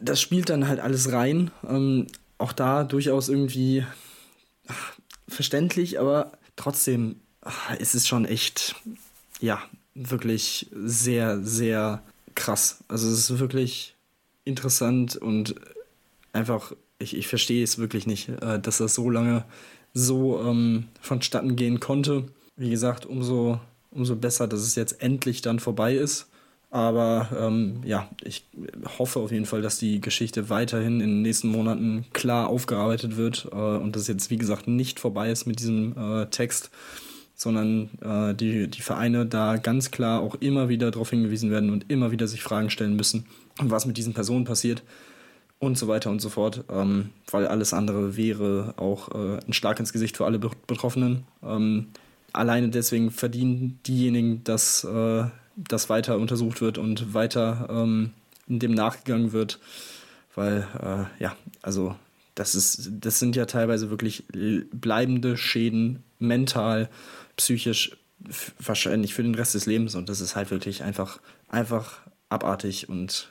das 0.00 0.20
spielt 0.20 0.50
dann 0.50 0.68
halt 0.68 0.80
alles 0.80 1.12
rein. 1.12 1.52
Ähm, 1.68 2.08
auch 2.38 2.52
da 2.52 2.84
durchaus 2.84 3.28
irgendwie 3.28 3.84
ach, 4.66 4.94
verständlich, 5.28 6.00
aber 6.00 6.32
trotzdem 6.56 7.16
ach, 7.40 7.74
ist 7.76 7.94
es 7.94 8.08
schon 8.08 8.24
echt, 8.24 8.74
ja, 9.40 9.62
wirklich 9.94 10.68
sehr, 10.72 11.42
sehr 11.42 12.02
krass. 12.34 12.84
Also 12.88 13.08
es 13.08 13.30
ist 13.30 13.38
wirklich 13.38 13.94
interessant 14.44 15.16
und 15.16 15.54
einfach, 16.32 16.72
ich, 16.98 17.16
ich 17.16 17.28
verstehe 17.28 17.64
es 17.64 17.78
wirklich 17.78 18.06
nicht, 18.06 18.28
äh, 18.28 18.60
dass 18.60 18.78
das 18.78 18.94
so 18.94 19.08
lange 19.08 19.44
so 19.96 20.38
ähm, 20.42 20.84
vonstatten 21.00 21.56
gehen 21.56 21.80
konnte. 21.80 22.24
Wie 22.56 22.68
gesagt, 22.68 23.06
umso, 23.06 23.60
umso 23.90 24.14
besser, 24.14 24.46
dass 24.46 24.60
es 24.60 24.74
jetzt 24.74 25.00
endlich 25.02 25.40
dann 25.40 25.58
vorbei 25.58 25.94
ist. 25.94 26.28
Aber 26.70 27.28
ähm, 27.38 27.80
ja, 27.82 28.10
ich 28.22 28.44
hoffe 28.98 29.20
auf 29.20 29.32
jeden 29.32 29.46
Fall, 29.46 29.62
dass 29.62 29.78
die 29.78 30.02
Geschichte 30.02 30.50
weiterhin 30.50 31.00
in 31.00 31.08
den 31.08 31.22
nächsten 31.22 31.48
Monaten 31.48 32.04
klar 32.12 32.48
aufgearbeitet 32.48 33.16
wird 33.16 33.48
äh, 33.50 33.56
und 33.56 33.96
dass 33.96 34.06
jetzt, 34.06 34.30
wie 34.30 34.36
gesagt, 34.36 34.68
nicht 34.68 35.00
vorbei 35.00 35.30
ist 35.30 35.46
mit 35.46 35.60
diesem 35.60 35.96
äh, 35.96 36.26
Text, 36.26 36.70
sondern 37.34 37.88
äh, 38.02 38.34
die, 38.34 38.68
die 38.68 38.82
Vereine 38.82 39.24
da 39.24 39.56
ganz 39.56 39.90
klar 39.90 40.20
auch 40.20 40.34
immer 40.34 40.68
wieder 40.68 40.90
darauf 40.90 41.08
hingewiesen 41.08 41.50
werden 41.50 41.70
und 41.70 41.90
immer 41.90 42.10
wieder 42.10 42.26
sich 42.26 42.42
Fragen 42.42 42.68
stellen 42.68 42.96
müssen, 42.96 43.24
was 43.62 43.86
mit 43.86 43.96
diesen 43.96 44.12
Personen 44.12 44.44
passiert 44.44 44.82
und 45.58 45.78
so 45.78 45.88
weiter 45.88 46.10
und 46.10 46.20
so 46.20 46.28
fort, 46.28 46.64
ähm, 46.70 47.10
weil 47.30 47.46
alles 47.46 47.72
andere 47.72 48.16
wäre 48.16 48.74
auch 48.76 49.10
äh, 49.14 49.38
ein 49.46 49.52
Schlag 49.52 49.80
ins 49.80 49.92
Gesicht 49.92 50.16
für 50.16 50.26
alle 50.26 50.38
Betroffenen. 50.38 51.24
Ähm, 51.42 51.88
alleine 52.32 52.68
deswegen 52.68 53.10
verdienen 53.10 53.80
diejenigen, 53.86 54.44
dass 54.44 54.84
äh, 54.84 55.24
das 55.56 55.88
weiter 55.88 56.18
untersucht 56.18 56.60
wird 56.60 56.76
und 56.76 57.14
weiter 57.14 57.68
ähm, 57.70 58.12
dem 58.46 58.72
nachgegangen 58.72 59.32
wird, 59.32 59.58
weil 60.34 60.66
äh, 60.80 61.22
ja, 61.22 61.34
also 61.62 61.96
das 62.34 62.54
ist, 62.54 62.90
das 63.00 63.18
sind 63.18 63.34
ja 63.34 63.46
teilweise 63.46 63.88
wirklich 63.88 64.24
bleibende 64.72 65.38
Schäden 65.38 66.02
mental, 66.18 66.90
psychisch, 67.36 67.96
wahrscheinlich 68.58 69.14
für 69.14 69.22
den 69.22 69.34
Rest 69.34 69.54
des 69.54 69.66
Lebens 69.66 69.94
und 69.94 70.08
das 70.08 70.20
ist 70.20 70.36
halt 70.36 70.50
wirklich 70.50 70.82
einfach, 70.82 71.20
einfach 71.48 72.00
abartig 72.28 72.88
und 72.88 73.30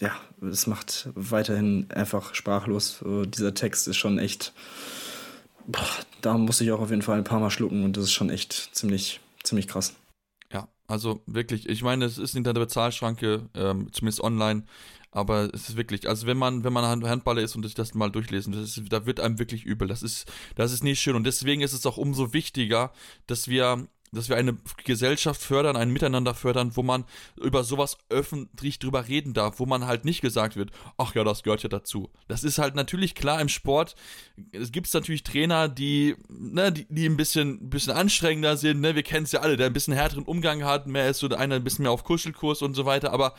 ja, 0.00 0.12
es 0.40 0.66
macht 0.66 1.08
weiterhin 1.14 1.90
einfach 1.90 2.34
sprachlos. 2.34 3.02
dieser 3.26 3.54
Text 3.54 3.88
ist 3.88 3.96
schon 3.96 4.18
echt, 4.18 4.52
boah, 5.66 5.88
da 6.20 6.36
muss 6.36 6.60
ich 6.60 6.72
auch 6.72 6.80
auf 6.80 6.90
jeden 6.90 7.02
Fall 7.02 7.18
ein 7.18 7.24
paar 7.24 7.40
Mal 7.40 7.50
schlucken 7.50 7.84
und 7.84 7.96
das 7.96 8.04
ist 8.04 8.12
schon 8.12 8.30
echt 8.30 8.70
ziemlich, 8.72 9.20
ziemlich 9.42 9.68
krass. 9.68 9.94
Also 10.86 11.22
wirklich, 11.26 11.68
ich 11.68 11.82
meine, 11.82 12.04
es 12.04 12.18
ist 12.18 12.36
in 12.36 12.44
der 12.44 12.52
Bezahlschranke, 12.52 13.48
ähm, 13.54 13.88
zumindest 13.92 14.20
online, 14.20 14.64
aber 15.10 15.48
es 15.54 15.70
ist 15.70 15.76
wirklich, 15.76 16.08
also 16.08 16.26
wenn 16.26 16.36
man, 16.36 16.64
wenn 16.64 16.72
man 16.72 17.04
Handballer 17.04 17.40
ist 17.40 17.56
und 17.56 17.62
sich 17.62 17.74
das 17.74 17.94
mal 17.94 18.10
durchlesen, 18.10 18.52
das 18.52 18.76
ist, 18.76 18.92
da 18.92 19.06
wird 19.06 19.20
einem 19.20 19.38
wirklich 19.38 19.64
übel. 19.64 19.88
Das 19.88 20.02
ist, 20.02 20.30
das 20.56 20.72
ist 20.72 20.82
nicht 20.82 21.00
schön. 21.00 21.16
Und 21.16 21.24
deswegen 21.24 21.62
ist 21.62 21.72
es 21.72 21.86
auch 21.86 21.96
umso 21.96 22.32
wichtiger, 22.32 22.92
dass 23.26 23.48
wir 23.48 23.86
dass 24.14 24.28
wir 24.28 24.36
eine 24.36 24.56
Gesellschaft 24.84 25.42
fördern, 25.42 25.76
ein 25.76 25.90
Miteinander 25.90 26.34
fördern, 26.34 26.76
wo 26.76 26.82
man 26.82 27.04
über 27.40 27.64
sowas 27.64 27.98
öffentlich 28.08 28.78
drüber 28.78 29.08
reden 29.08 29.34
darf, 29.34 29.58
wo 29.58 29.66
man 29.66 29.86
halt 29.86 30.04
nicht 30.04 30.20
gesagt 30.20 30.56
wird, 30.56 30.70
ach 30.96 31.14
ja, 31.14 31.24
das 31.24 31.42
gehört 31.42 31.62
ja 31.62 31.68
dazu. 31.68 32.10
Das 32.28 32.44
ist 32.44 32.58
halt 32.58 32.74
natürlich 32.74 33.14
klar 33.14 33.40
im 33.40 33.48
Sport. 33.48 33.94
Es 34.52 34.72
gibt 34.72 34.92
natürlich 34.94 35.22
Trainer, 35.22 35.68
die, 35.68 36.16
ne, 36.28 36.72
die, 36.72 36.86
die 36.88 37.06
ein 37.06 37.16
bisschen, 37.16 37.70
bisschen 37.70 37.92
anstrengender 37.92 38.56
sind, 38.56 38.80
ne, 38.80 38.94
wir 38.94 39.02
kennen 39.02 39.24
es 39.24 39.32
ja 39.32 39.40
alle, 39.40 39.56
der 39.56 39.66
ein 39.66 39.72
bisschen 39.72 39.94
härteren 39.94 40.24
Umgang 40.24 40.64
hat, 40.64 40.86
mehr 40.86 41.08
ist 41.08 41.18
so 41.18 41.28
der 41.28 41.38
eine 41.38 41.56
ein 41.56 41.64
bisschen 41.64 41.84
mehr 41.84 41.92
auf 41.92 42.04
Kuschelkurs 42.04 42.62
und 42.62 42.74
so 42.74 42.84
weiter, 42.84 43.12
aber 43.12 43.34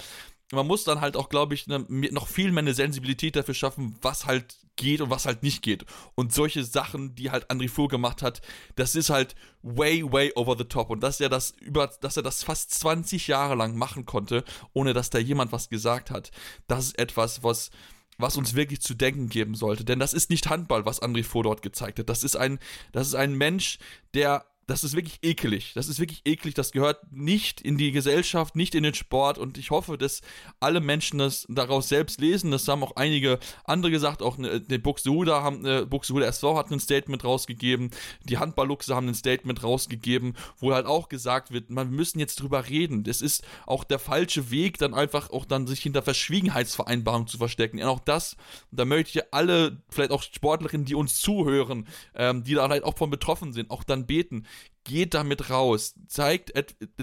man 0.55 0.67
muss 0.67 0.83
dann 0.83 1.01
halt 1.01 1.15
auch, 1.15 1.29
glaube 1.29 1.53
ich, 1.53 1.67
ne, 1.67 1.85
noch 1.89 2.27
viel 2.27 2.51
mehr 2.51 2.61
eine 2.61 2.73
Sensibilität 2.73 3.35
dafür 3.35 3.53
schaffen, 3.53 3.97
was 4.01 4.25
halt 4.25 4.57
geht 4.75 5.01
und 5.01 5.09
was 5.09 5.25
halt 5.25 5.43
nicht 5.43 5.61
geht. 5.61 5.85
Und 6.15 6.33
solche 6.33 6.63
Sachen, 6.63 7.15
die 7.15 7.31
halt 7.31 7.49
André 7.49 7.69
Fuhr 7.69 7.87
gemacht 7.87 8.21
hat, 8.21 8.41
das 8.75 8.95
ist 8.95 9.09
halt 9.09 9.35
way, 9.61 10.03
way 10.03 10.31
over 10.35 10.55
the 10.57 10.65
top. 10.65 10.89
Und 10.89 11.01
dass 11.01 11.21
er 11.21 11.29
das 11.29 11.51
über, 11.61 11.87
dass 12.01 12.17
er 12.17 12.23
das 12.23 12.43
fast 12.43 12.71
20 12.71 13.27
Jahre 13.27 13.55
lang 13.55 13.77
machen 13.77 14.05
konnte, 14.05 14.43
ohne 14.73 14.93
dass 14.93 15.09
da 15.09 15.19
jemand 15.19 15.51
was 15.51 15.69
gesagt 15.69 16.11
hat, 16.11 16.31
das 16.67 16.87
ist 16.87 16.99
etwas, 16.99 17.43
was 17.43 17.69
was 18.17 18.37
uns 18.37 18.55
wirklich 18.55 18.81
zu 18.81 18.93
denken 18.93 19.27
geben 19.27 19.55
sollte. 19.55 19.83
Denn 19.83 19.99
das 19.99 20.13
ist 20.13 20.29
nicht 20.29 20.49
Handball, 20.49 20.85
was 20.85 21.01
André 21.01 21.23
Fuhr 21.23 21.43
dort 21.43 21.61
gezeigt 21.61 21.99
hat. 21.99 22.07
Das 22.07 22.23
ist 22.23 22.37
ein, 22.37 22.59
das 22.93 23.07
ist 23.07 23.15
ein 23.15 23.33
Mensch, 23.33 23.77
der 24.13 24.45
das 24.67 24.83
ist 24.83 24.95
wirklich 24.95 25.19
ekelig. 25.21 25.73
Das 25.75 25.87
ist 25.87 25.99
wirklich 25.99 26.23
eklig. 26.25 26.55
Das 26.55 26.71
gehört 26.71 27.11
nicht 27.11 27.61
in 27.61 27.77
die 27.77 27.91
Gesellschaft, 27.91 28.55
nicht 28.55 28.73
in 28.73 28.81
den 28.81 28.95
Sport. 28.95 29.37
Und 29.37 29.59
ich 29.59 29.69
hoffe, 29.69 29.95
dass 29.97 30.21
alle 30.59 30.79
Menschen 30.79 31.19
das 31.19 31.45
daraus 31.49 31.87
selbst 31.87 32.19
lesen. 32.19 32.49
Das 32.49 32.67
haben 32.67 32.83
auch 32.83 32.95
einige 32.95 33.37
andere 33.63 33.91
gesagt. 33.91 34.23
Auch 34.23 34.39
eine 34.39 34.79
Buxtehude 34.79 35.35
haben, 35.35 35.65
äh, 35.65 35.85
Buxtehude 35.85 36.25
SV 36.25 36.57
hat 36.57 36.71
ein 36.71 36.79
Statement 36.79 37.23
rausgegeben. 37.23 37.91
Die 38.23 38.39
Handballluchse 38.39 38.95
haben 38.95 39.07
ein 39.07 39.13
Statement 39.13 39.63
rausgegeben, 39.63 40.33
wo 40.57 40.73
halt 40.73 40.87
auch 40.87 41.09
gesagt 41.09 41.51
wird, 41.51 41.69
man 41.69 41.91
müssen 41.91 42.19
jetzt 42.19 42.41
drüber 42.41 42.67
reden. 42.67 43.03
Das 43.03 43.21
ist 43.21 43.43
auch 43.67 43.83
der 43.83 43.99
falsche 43.99 44.49
Weg, 44.49 44.79
dann 44.79 44.95
einfach 44.95 45.29
auch 45.29 45.45
dann 45.45 45.67
sich 45.67 45.81
hinter 45.81 46.01
Verschwiegenheitsvereinbarungen 46.01 47.27
zu 47.27 47.37
verstecken. 47.37 47.77
Und 47.77 47.85
auch 47.85 47.99
das, 47.99 48.35
da 48.71 48.85
möchte 48.85 49.19
ich 49.19 49.33
alle, 49.33 49.77
vielleicht 49.89 50.11
auch 50.11 50.23
Sportlerinnen, 50.23 50.85
die 50.85 50.95
uns 50.95 51.19
zuhören, 51.19 51.87
ähm, 52.15 52.43
die 52.43 52.55
da 52.55 52.67
halt 52.67 52.83
auch 52.83 52.97
von 52.97 53.11
betroffen 53.11 53.53
sind, 53.53 53.69
auch 53.69 53.83
dann 53.83 54.07
beten 54.07 54.47
geht 54.85 55.13
damit 55.13 55.49
raus, 55.49 55.95
zeigt, 56.07 56.53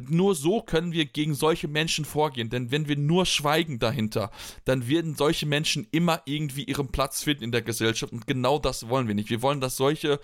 nur 0.08 0.34
so 0.34 0.62
können 0.62 0.92
wir 0.92 1.04
gegen 1.04 1.34
solche 1.34 1.68
Menschen 1.68 2.06
vorgehen, 2.06 2.48
denn 2.48 2.70
wenn 2.70 2.88
wir 2.88 2.96
nur 2.96 3.26
schweigen 3.26 3.78
dahinter, 3.78 4.30
dann 4.64 4.88
werden 4.88 5.14
solche 5.14 5.44
Menschen 5.44 5.86
immer 5.90 6.22
irgendwie 6.24 6.64
ihren 6.64 6.88
Platz 6.88 7.22
finden 7.22 7.44
in 7.44 7.52
der 7.52 7.62
Gesellschaft 7.62 8.12
und 8.12 8.26
genau 8.26 8.58
das 8.58 8.88
wollen 8.88 9.08
wir 9.08 9.14
nicht. 9.14 9.28
Wir 9.28 9.42
wollen, 9.42 9.60
dass 9.60 9.76
solche 9.76 10.20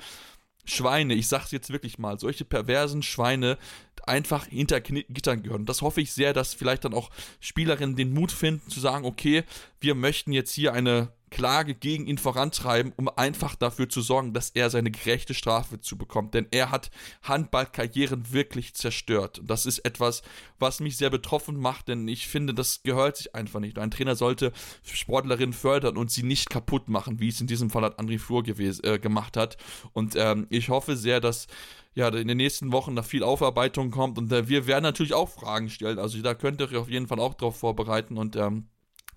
Schweine, 0.64 1.14
ich 1.14 1.28
sag's 1.28 1.50
jetzt 1.50 1.70
wirklich 1.70 1.98
mal, 1.98 2.18
solche 2.18 2.44
perversen 2.44 3.02
Schweine 3.02 3.58
einfach 4.06 4.46
hinter 4.46 4.80
Gittern 4.80 5.42
gehören. 5.42 5.66
Das 5.66 5.82
hoffe 5.82 6.00
ich 6.00 6.12
sehr, 6.12 6.32
dass 6.32 6.54
vielleicht 6.54 6.84
dann 6.84 6.94
auch 6.94 7.10
Spielerinnen 7.40 7.96
den 7.96 8.14
Mut 8.14 8.32
finden 8.32 8.70
zu 8.70 8.80
sagen, 8.80 9.04
okay, 9.04 9.44
wir 9.80 9.94
möchten 9.94 10.32
jetzt 10.32 10.52
hier 10.52 10.72
eine 10.72 11.12
Klage 11.30 11.74
gegen 11.74 12.06
ihn 12.06 12.18
vorantreiben, 12.18 12.92
um 12.96 13.08
einfach 13.08 13.54
dafür 13.54 13.88
zu 13.88 14.00
sorgen, 14.00 14.32
dass 14.32 14.50
er 14.50 14.70
seine 14.70 14.90
gerechte 14.90 15.34
Strafe 15.34 15.80
zu 15.80 15.96
bekommt. 15.96 16.34
Denn 16.34 16.46
er 16.50 16.70
hat 16.70 16.90
Handballkarrieren 17.22 18.32
wirklich 18.32 18.74
zerstört. 18.74 19.38
Und 19.38 19.50
das 19.50 19.66
ist 19.66 19.80
etwas, 19.80 20.22
was 20.58 20.80
mich 20.80 20.96
sehr 20.96 21.10
betroffen 21.10 21.58
macht, 21.58 21.88
denn 21.88 22.08
ich 22.08 22.28
finde, 22.28 22.54
das 22.54 22.82
gehört 22.82 23.16
sich 23.16 23.34
einfach 23.34 23.60
nicht. 23.60 23.78
Ein 23.78 23.90
Trainer 23.90 24.16
sollte 24.16 24.52
Sportlerinnen 24.82 25.52
fördern 25.52 25.96
und 25.96 26.10
sie 26.10 26.22
nicht 26.22 26.50
kaputt 26.50 26.88
machen, 26.88 27.20
wie 27.20 27.28
es 27.28 27.40
in 27.40 27.46
diesem 27.46 27.70
Fall 27.70 27.84
hat 27.84 27.98
André 27.98 28.18
Flur 28.18 28.44
äh, 28.46 28.98
gemacht 28.98 29.36
hat. 29.36 29.56
Und 29.92 30.14
ähm, 30.16 30.46
ich 30.50 30.68
hoffe 30.68 30.96
sehr, 30.96 31.20
dass 31.20 31.46
ja, 31.94 32.08
in 32.08 32.28
den 32.28 32.36
nächsten 32.36 32.70
Wochen 32.70 32.94
da 32.94 33.02
viel 33.02 33.24
Aufarbeitung 33.24 33.90
kommt 33.90 34.18
und 34.18 34.30
äh, 34.30 34.48
wir 34.48 34.68
werden 34.68 34.84
natürlich 34.84 35.14
auch 35.14 35.28
Fragen 35.28 35.68
stellen. 35.68 35.98
Also 35.98 36.22
da 36.22 36.34
könnt 36.34 36.60
ihr 36.60 36.68
euch 36.68 36.76
auf 36.76 36.88
jeden 36.88 37.08
Fall 37.08 37.18
auch 37.18 37.34
drauf 37.34 37.58
vorbereiten 37.58 38.18
und 38.18 38.36
ähm, 38.36 38.68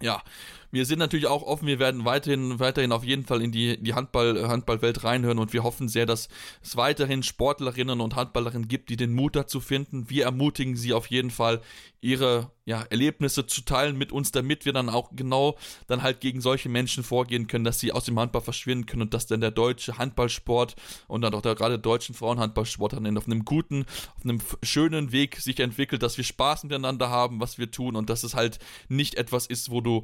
ja, 0.02 0.24
wir 0.72 0.86
sind 0.86 1.00
natürlich 1.00 1.28
auch 1.28 1.44
offen, 1.44 1.68
wir 1.68 1.80
werden 1.80 2.06
weiterhin, 2.06 2.60
weiterhin 2.60 2.92
auf 2.92 3.04
jeden 3.04 3.26
Fall 3.26 3.42
in 3.42 3.52
die, 3.52 3.82
die 3.82 3.94
Handball, 3.94 4.48
Handballwelt 4.48 5.04
reinhören 5.04 5.40
und 5.40 5.54
wir 5.54 5.64
hoffen 5.64 5.88
sehr, 5.88 6.06
dass 6.06 6.30
es 6.64 6.76
weiterhin 6.76 7.24
Sportlerinnen 7.24 8.02
und 8.02 8.16
Handballerinnen 8.16 8.68
gibt, 8.68 8.90
die 8.90 8.98
den 8.98 9.14
Mut 9.14 9.36
dazu 9.36 9.60
finden. 9.60 10.10
Wir 10.10 10.26
ermutigen 10.26 10.76
sie 10.76 10.94
auf 10.94 11.08
jeden 11.08 11.32
Fall, 11.32 11.62
ihre 12.02 12.52
ja, 12.66 12.82
Erlebnisse 12.90 13.46
zu 13.46 13.62
teilen 13.62 13.98
mit 13.98 14.12
uns, 14.12 14.32
damit 14.32 14.66
wir 14.66 14.74
dann 14.74 14.90
auch 14.90 15.12
genau 15.16 15.58
dann 15.88 16.02
halt 16.02 16.20
gegen 16.20 16.42
solche 16.42 16.68
Menschen 16.68 17.04
vorgehen 17.04 17.48
können, 17.48 17.64
dass 17.64 17.80
sie 17.80 17.92
aus 17.92 18.06
dem 18.06 18.20
Handball 18.20 18.42
verschwinden 18.42 18.88
können 18.88 19.04
und 19.04 19.14
dass 19.14 19.28
dann 19.28 19.40
der 19.40 19.52
deutsche 19.52 19.98
Handballsport 20.00 20.76
und 21.08 21.22
dann 21.22 21.34
auch 21.34 21.42
der 21.42 21.54
gerade 21.54 21.78
deutschen 21.78 22.16
Frauenhandballsport 22.16 22.94
dann 22.94 23.18
auf 23.18 23.28
einem 23.28 23.46
guten, 23.46 23.86
auf 24.18 24.24
einem 24.24 24.40
schönen 24.64 25.12
Weg 25.12 25.38
sich 25.38 25.60
entwickelt, 25.60 26.02
dass 26.02 26.18
wir 26.18 26.24
Spaß 26.24 26.64
miteinander 26.64 27.10
haben, 27.10 27.40
was 27.40 27.60
wir 27.60 27.70
tun 27.70 27.96
und 27.96 28.10
dass 28.10 28.24
es 28.24 28.34
halt 28.34 28.58
nicht 28.90 29.16
etwas 29.16 29.46
ist, 29.46 29.70
wo 29.70 29.82
du 29.82 30.04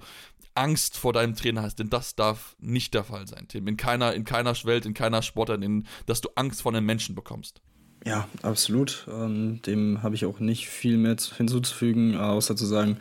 Angst 0.57 0.97
vor 0.97 1.13
deinem 1.13 1.35
Trainer 1.35 1.61
hast, 1.61 1.79
denn 1.79 1.89
das 1.89 2.15
darf 2.15 2.55
nicht 2.59 2.93
der 2.93 3.03
Fall 3.03 3.27
sein, 3.27 3.45
Tim. 3.47 3.67
In 3.67 3.77
keiner, 3.77 4.13
in 4.13 4.25
keiner 4.25 4.53
Welt, 4.65 4.85
in 4.85 4.93
keiner 4.93 5.21
Sportart, 5.21 5.63
in, 5.63 5.85
dass 6.07 6.21
du 6.21 6.29
Angst 6.35 6.61
vor 6.63 6.73
einem 6.73 6.85
Menschen 6.85 7.15
bekommst. 7.15 7.61
Ja, 8.05 8.27
absolut. 8.41 9.07
Ähm, 9.11 9.61
dem 9.63 10.01
habe 10.03 10.15
ich 10.15 10.25
auch 10.25 10.39
nicht 10.39 10.67
viel 10.67 10.97
mehr 10.97 11.15
hinzuzufügen, 11.37 12.15
außer 12.17 12.55
zu 12.55 12.65
sagen, 12.65 12.97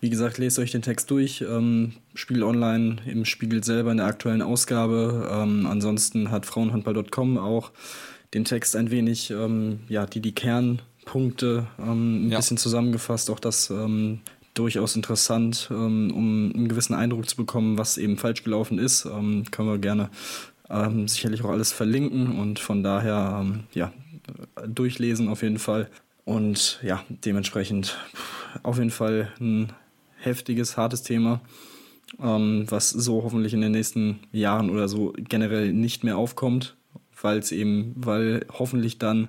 wie 0.00 0.10
gesagt, 0.10 0.38
lest 0.38 0.58
euch 0.58 0.70
den 0.72 0.82
Text 0.82 1.10
durch. 1.10 1.40
Ähm, 1.40 1.94
Spiel 2.14 2.42
online 2.42 2.96
im 3.06 3.24
Spiegel 3.24 3.64
selber 3.64 3.90
in 3.90 3.96
der 3.96 4.06
aktuellen 4.06 4.42
Ausgabe. 4.42 5.28
Ähm, 5.32 5.66
ansonsten 5.66 6.30
hat 6.30 6.46
Frauenhandball.com 6.46 7.38
auch 7.38 7.72
den 8.34 8.44
Text 8.44 8.76
ein 8.76 8.90
wenig, 8.90 9.30
ähm, 9.30 9.80
ja, 9.88 10.04
die, 10.06 10.20
die 10.20 10.34
Kernpunkte 10.34 11.66
ähm, 11.78 12.26
ein 12.26 12.30
Ja. 12.30 12.36
bisschen 12.38 12.58
zusammengefasst. 12.58 13.30
Auch 13.30 13.40
das 13.40 13.70
ähm, 13.70 14.20
durchaus 14.58 14.96
interessant, 14.96 15.68
ähm, 15.70 16.10
um 16.14 16.52
einen 16.54 16.68
gewissen 16.68 16.94
Eindruck 16.94 17.28
zu 17.28 17.36
bekommen, 17.36 17.78
was 17.78 17.98
eben 17.98 18.16
falsch 18.16 18.42
gelaufen 18.42 18.78
ist. 18.78 19.04
Ähm, 19.04 19.44
können 19.50 19.68
wir 19.68 19.78
gerne 19.78 20.10
ähm, 20.70 21.08
sicherlich 21.08 21.42
auch 21.44 21.50
alles 21.50 21.72
verlinken 21.72 22.38
und 22.38 22.58
von 22.58 22.82
daher, 22.82 23.38
ähm, 23.40 23.64
ja, 23.72 23.92
durchlesen 24.66 25.28
auf 25.28 25.42
jeden 25.42 25.58
Fall. 25.58 25.88
Und 26.24 26.80
ja, 26.82 27.04
dementsprechend 27.08 27.96
auf 28.62 28.78
jeden 28.78 28.90
Fall 28.90 29.32
ein 29.38 29.72
heftiges, 30.18 30.76
hartes 30.76 31.02
Thema, 31.02 31.40
ähm, 32.20 32.64
was 32.68 32.90
so 32.90 33.22
hoffentlich 33.22 33.54
in 33.54 33.60
den 33.60 33.72
nächsten 33.72 34.18
Jahren 34.32 34.70
oder 34.70 34.88
so 34.88 35.12
generell 35.16 35.72
nicht 35.72 36.02
mehr 36.02 36.16
aufkommt, 36.16 36.76
weil 37.20 37.38
es 37.38 37.52
eben, 37.52 37.92
weil 37.96 38.44
hoffentlich 38.52 38.98
dann 38.98 39.28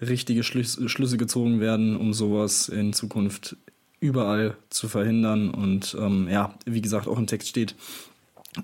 richtige 0.00 0.42
Schlüs 0.42 0.80
Schlüsse 0.86 1.16
gezogen 1.16 1.60
werden, 1.60 1.96
um 1.96 2.12
sowas 2.12 2.68
in 2.68 2.92
Zukunft 2.92 3.56
überall 4.04 4.56
zu 4.68 4.88
verhindern. 4.88 5.50
Und 5.50 5.96
ähm, 5.98 6.28
ja, 6.30 6.54
wie 6.66 6.82
gesagt, 6.82 7.08
auch 7.08 7.18
im 7.18 7.26
Text 7.26 7.48
steht, 7.48 7.74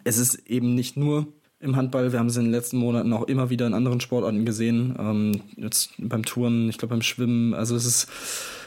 es 0.05 0.19
ist 0.19 0.47
eben 0.47 0.75
nicht 0.75 0.99
nur 0.99 1.27
im 1.61 1.77
Handball, 1.77 2.13
wir 2.13 2.19
haben 2.19 2.27
es 2.27 2.37
in 2.37 2.45
den 2.45 2.53
letzten 2.53 2.77
Monaten 2.77 3.13
auch 3.13 3.25
immer 3.25 3.49
wieder 3.49 3.67
in 3.67 3.75
anderen 3.75 4.01
Sportarten 4.01 4.45
gesehen, 4.45 4.97
ähm, 4.99 5.41
jetzt 5.57 5.93
beim 5.99 6.25
Touren, 6.25 6.69
ich 6.69 6.79
glaube 6.79 6.95
beim 6.95 7.03
Schwimmen, 7.03 7.55
also 7.55 7.75
es 7.75 7.85
ist 7.85 8.09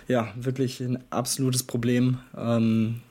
ja 0.08 0.32
wirklich 0.36 0.80
ein 0.80 1.00
absolutes 1.12 1.64
Problem. 1.64 2.18
Ähm, 2.36 3.02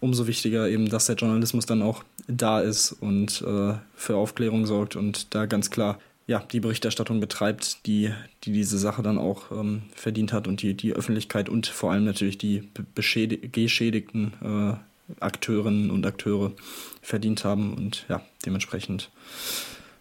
umso 0.00 0.26
wichtiger 0.26 0.68
eben, 0.68 0.88
dass 0.88 1.06
der 1.06 1.14
Journalismus 1.14 1.64
dann 1.64 1.80
auch 1.80 2.02
da 2.26 2.60
ist 2.60 2.92
und 2.92 3.42
äh, 3.42 3.74
für 3.94 4.16
Aufklärung 4.16 4.66
sorgt 4.66 4.96
und 4.96 5.34
da 5.34 5.46
ganz 5.46 5.70
klar 5.70 5.98
ja, 6.26 6.40
die 6.40 6.60
Berichterstattung 6.60 7.20
betreibt, 7.20 7.86
die, 7.86 8.10
die 8.44 8.52
diese 8.52 8.78
Sache 8.78 9.02
dann 9.02 9.18
auch 9.18 9.50
ähm, 9.50 9.82
verdient 9.94 10.32
hat 10.32 10.46
und 10.46 10.62
die, 10.62 10.74
die 10.74 10.92
Öffentlichkeit 10.92 11.48
und 11.48 11.66
vor 11.66 11.92
allem 11.92 12.04
natürlich 12.04 12.38
die 12.38 12.68
geschädigten 12.94 14.32
äh, 14.42 15.20
Akteurinnen 15.20 15.90
und 15.90 16.06
Akteure 16.06 16.52
verdient 17.00 17.44
haben. 17.44 17.74
Und 17.74 18.06
ja, 18.08 18.22
dementsprechend, 18.46 19.10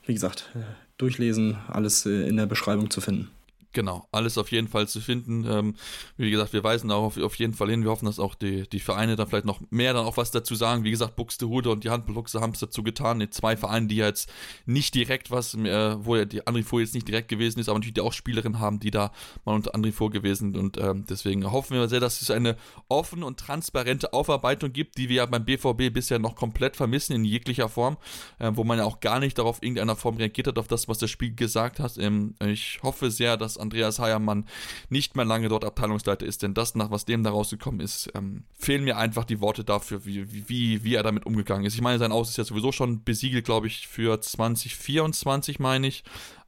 wie 0.05 0.13
gesagt, 0.13 0.51
äh, 0.55 0.59
durchlesen, 0.97 1.57
alles 1.67 2.05
äh, 2.05 2.27
in 2.27 2.37
der 2.37 2.45
Beschreibung 2.45 2.89
zu 2.89 3.01
finden. 3.01 3.29
Genau, 3.73 4.05
alles 4.11 4.37
auf 4.37 4.51
jeden 4.51 4.67
Fall 4.67 4.87
zu 4.89 4.99
finden. 4.99 5.45
Ähm, 5.49 5.75
wie 6.17 6.29
gesagt, 6.29 6.51
wir 6.51 6.63
weisen 6.63 6.91
auch 6.91 7.03
auf, 7.03 7.17
auf 7.17 7.35
jeden 7.35 7.53
Fall 7.53 7.69
hin. 7.69 7.83
Wir 7.83 7.91
hoffen, 7.91 8.05
dass 8.05 8.19
auch 8.19 8.35
die, 8.35 8.67
die 8.67 8.81
Vereine 8.81 9.15
dann 9.15 9.27
vielleicht 9.27 9.45
noch 9.45 9.61
mehr 9.69 9.93
dann 9.93 10.05
auch 10.05 10.17
was 10.17 10.31
dazu 10.31 10.55
sagen. 10.55 10.83
Wie 10.83 10.91
gesagt, 10.91 11.15
Buxtehude 11.15 11.69
und 11.69 11.85
die 11.85 11.89
Handballbuchse 11.89 12.41
haben 12.41 12.51
es 12.51 12.59
dazu 12.59 12.83
getan. 12.83 13.19
Die 13.19 13.29
zwei 13.29 13.55
Vereine, 13.55 13.87
die 13.87 13.95
jetzt 13.95 14.29
nicht 14.65 14.93
direkt 14.93 15.31
was, 15.31 15.53
äh, 15.53 15.95
wo 16.03 16.17
ja 16.17 16.25
die 16.25 16.45
Andrifo 16.45 16.79
jetzt 16.79 16.93
nicht 16.93 17.07
direkt 17.07 17.29
gewesen 17.29 17.59
ist, 17.59 17.69
aber 17.69 17.79
natürlich 17.79 18.01
auch 18.01 18.11
Spielerinnen 18.11 18.59
haben, 18.59 18.81
die 18.81 18.91
da 18.91 19.13
mal 19.45 19.55
unter 19.55 19.73
Andrifo 19.73 20.09
gewesen 20.09 20.51
sind. 20.51 20.57
Und 20.57 20.77
ähm, 20.77 21.05
deswegen 21.09 21.49
hoffen 21.49 21.77
wir 21.77 21.87
sehr, 21.87 22.01
dass 22.01 22.21
es 22.21 22.29
eine 22.29 22.57
offene 22.89 23.25
und 23.25 23.39
transparente 23.39 24.11
Aufarbeitung 24.11 24.73
gibt, 24.73 24.97
die 24.97 25.07
wir 25.07 25.17
ja 25.17 25.25
beim 25.25 25.45
BVB 25.45 25.93
bisher 25.93 26.19
noch 26.19 26.35
komplett 26.35 26.75
vermissen 26.75 27.13
in 27.13 27.23
jeglicher 27.23 27.69
Form, 27.69 27.95
äh, 28.39 28.51
wo 28.53 28.65
man 28.65 28.79
ja 28.79 28.83
auch 28.83 28.99
gar 28.99 29.21
nicht 29.21 29.37
darauf 29.37 29.63
irgendeiner 29.63 29.95
Form 29.95 30.17
reagiert 30.17 30.47
hat, 30.47 30.59
auf 30.59 30.67
das, 30.67 30.89
was 30.89 30.97
das 30.97 31.09
Spiel 31.09 31.33
gesagt 31.33 31.79
hat. 31.79 31.97
Ähm, 31.97 32.35
ich 32.43 32.81
hoffe 32.83 33.11
sehr, 33.11 33.37
dass 33.37 33.60
Andreas 33.61 33.99
Heiermann 33.99 34.45
nicht 34.89 35.15
mehr 35.15 35.25
lange 35.25 35.49
dort 35.49 35.65
Abteilungsleiter 35.65 36.25
ist, 36.25 36.43
denn 36.43 36.53
das, 36.53 36.75
nach 36.75 36.91
was 36.91 37.05
dem 37.05 37.23
da 37.23 37.29
rausgekommen 37.29 37.79
ist, 37.79 38.09
ähm, 38.15 38.43
fehlen 38.57 38.83
mir 38.83 38.97
einfach 38.97 39.25
die 39.25 39.39
Worte 39.39 39.63
dafür, 39.63 40.05
wie, 40.05 40.49
wie, 40.49 40.83
wie 40.83 40.95
er 40.95 41.03
damit 41.03 41.25
umgegangen 41.25 41.65
ist. 41.65 41.75
Ich 41.75 41.81
meine, 41.81 41.99
sein 41.99 42.11
Aus 42.11 42.29
ist 42.29 42.37
ja 42.37 42.43
sowieso 42.43 42.71
schon 42.71 43.03
besiegelt, 43.03 43.45
glaube 43.45 43.67
ich, 43.67 43.87
für 43.87 44.19
2024, 44.19 45.59
meine 45.59 45.87
ich. 45.87 46.03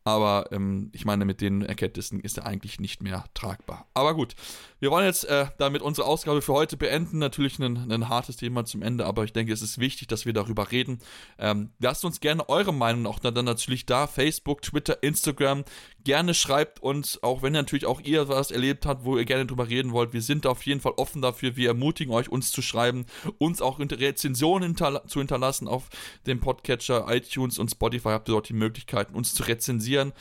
Aber 0.05 0.49
ähm, 0.51 0.89
ich 0.91 1.05
meine, 1.05 1.23
mit 1.23 1.39
den 1.39 1.61
Erkenntnissen 1.61 2.19
ist 2.19 2.37
er 2.37 2.45
eigentlich 2.45 2.79
nicht 2.79 3.01
mehr 3.01 3.23
tragbar. 3.33 3.87
Aber 3.93 4.13
gut, 4.15 4.35
wir 4.81 4.91
wollen 4.91 5.05
jetzt 5.05 5.23
äh, 5.25 5.45
damit 5.57 5.81
unsere 5.81 6.05
Ausgabe 6.05 6.41
für 6.41 6.51
heute 6.51 6.75
beenden. 6.75 7.19
Natürlich 7.19 7.57
ein, 7.59 7.89
ein 7.89 8.09
hartes 8.09 8.35
Thema 8.35 8.65
zum 8.65 8.81
Ende, 8.81 9.05
aber 9.05 9.23
ich 9.23 9.31
denke, 9.31 9.53
es 9.53 9.61
ist 9.61 9.79
wichtig, 9.79 10.09
dass 10.09 10.25
wir 10.25 10.33
darüber 10.33 10.71
reden. 10.71 10.99
Ähm, 11.39 11.69
lasst 11.79 12.03
uns 12.03 12.19
gerne 12.19 12.49
eure 12.49 12.73
Meinung 12.73 13.07
auch 13.07 13.19
dann, 13.19 13.45
natürlich 13.45 13.85
da. 13.85 14.07
Facebook, 14.07 14.61
Twitter, 14.61 15.01
Instagram. 15.01 15.63
Gerne 16.05 16.33
schreibt 16.33 16.81
uns, 16.83 17.23
auch 17.23 17.43
wenn 17.43 17.53
natürlich 17.53 17.85
auch 17.85 18.01
ihr 18.01 18.27
was 18.27 18.51
erlebt 18.51 18.85
habt, 18.85 19.05
wo 19.05 19.17
ihr 19.17 19.23
gerne 19.23 19.45
drüber 19.45 19.69
reden 19.69 19.93
wollt. 19.93 20.11
Wir 20.11 20.21
sind 20.21 20.45
auf 20.45 20.65
jeden 20.65 20.81
Fall 20.81 20.91
offen 20.97 21.21
dafür. 21.21 21.55
Wir 21.55 21.69
ermutigen 21.69 22.13
euch, 22.13 22.27
uns 22.29 22.51
zu 22.51 22.61
schreiben, 22.61 23.05
uns 23.37 23.61
auch 23.61 23.79
Rezensionen 23.79 24.69
hinterla 24.69 25.07
zu 25.07 25.19
hinterlassen 25.19 25.67
auf 25.69 25.87
dem 26.27 26.41
Podcatcher, 26.41 27.05
iTunes 27.09 27.57
und 27.57 27.71
Spotify. 27.71 28.09
Habt 28.09 28.27
ihr 28.27 28.33
dort 28.33 28.49
die 28.49 28.53
Möglichkeiten, 28.53 29.15
uns 29.15 29.33
zu 29.33 29.43
rezensieren. 29.43 30.11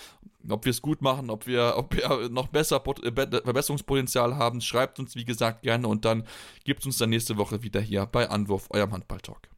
Ob 0.49 0.65
wir 0.65 0.71
es 0.71 0.83
gut 0.83 1.03
machen, 1.03 1.31
ob 1.31 1.47
wir, 1.47 1.75
ob 1.77 1.95
wir 1.97 2.29
noch 2.31 2.47
besser 2.49 2.79
Pot- 2.81 3.05
äh, 3.05 3.11
Be- 3.11 3.43
Verbesserungspotenzial 3.45 4.37
haben, 4.37 4.61
schreibt 4.61 4.99
uns 5.01 5.17
wie 5.17 5.25
gesagt 5.25 5.63
gerne 5.63 5.89
und 5.89 6.05
dann 6.05 6.25
gibt 6.65 6.87
uns 6.87 6.99
dann 6.99 7.11
nächste 7.11 7.37
Woche 7.37 7.63
wieder 7.63 7.81
hier 7.81 8.07
bei 8.07 8.29
Anwurf, 8.29 8.69
eurem 8.71 8.93
Handball-Talk. 8.93 9.49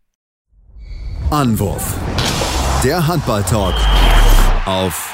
Anwurf. 1.31 1.95
Der 2.83 3.07
Handball-Talk 3.07 3.75
auf 4.67 5.14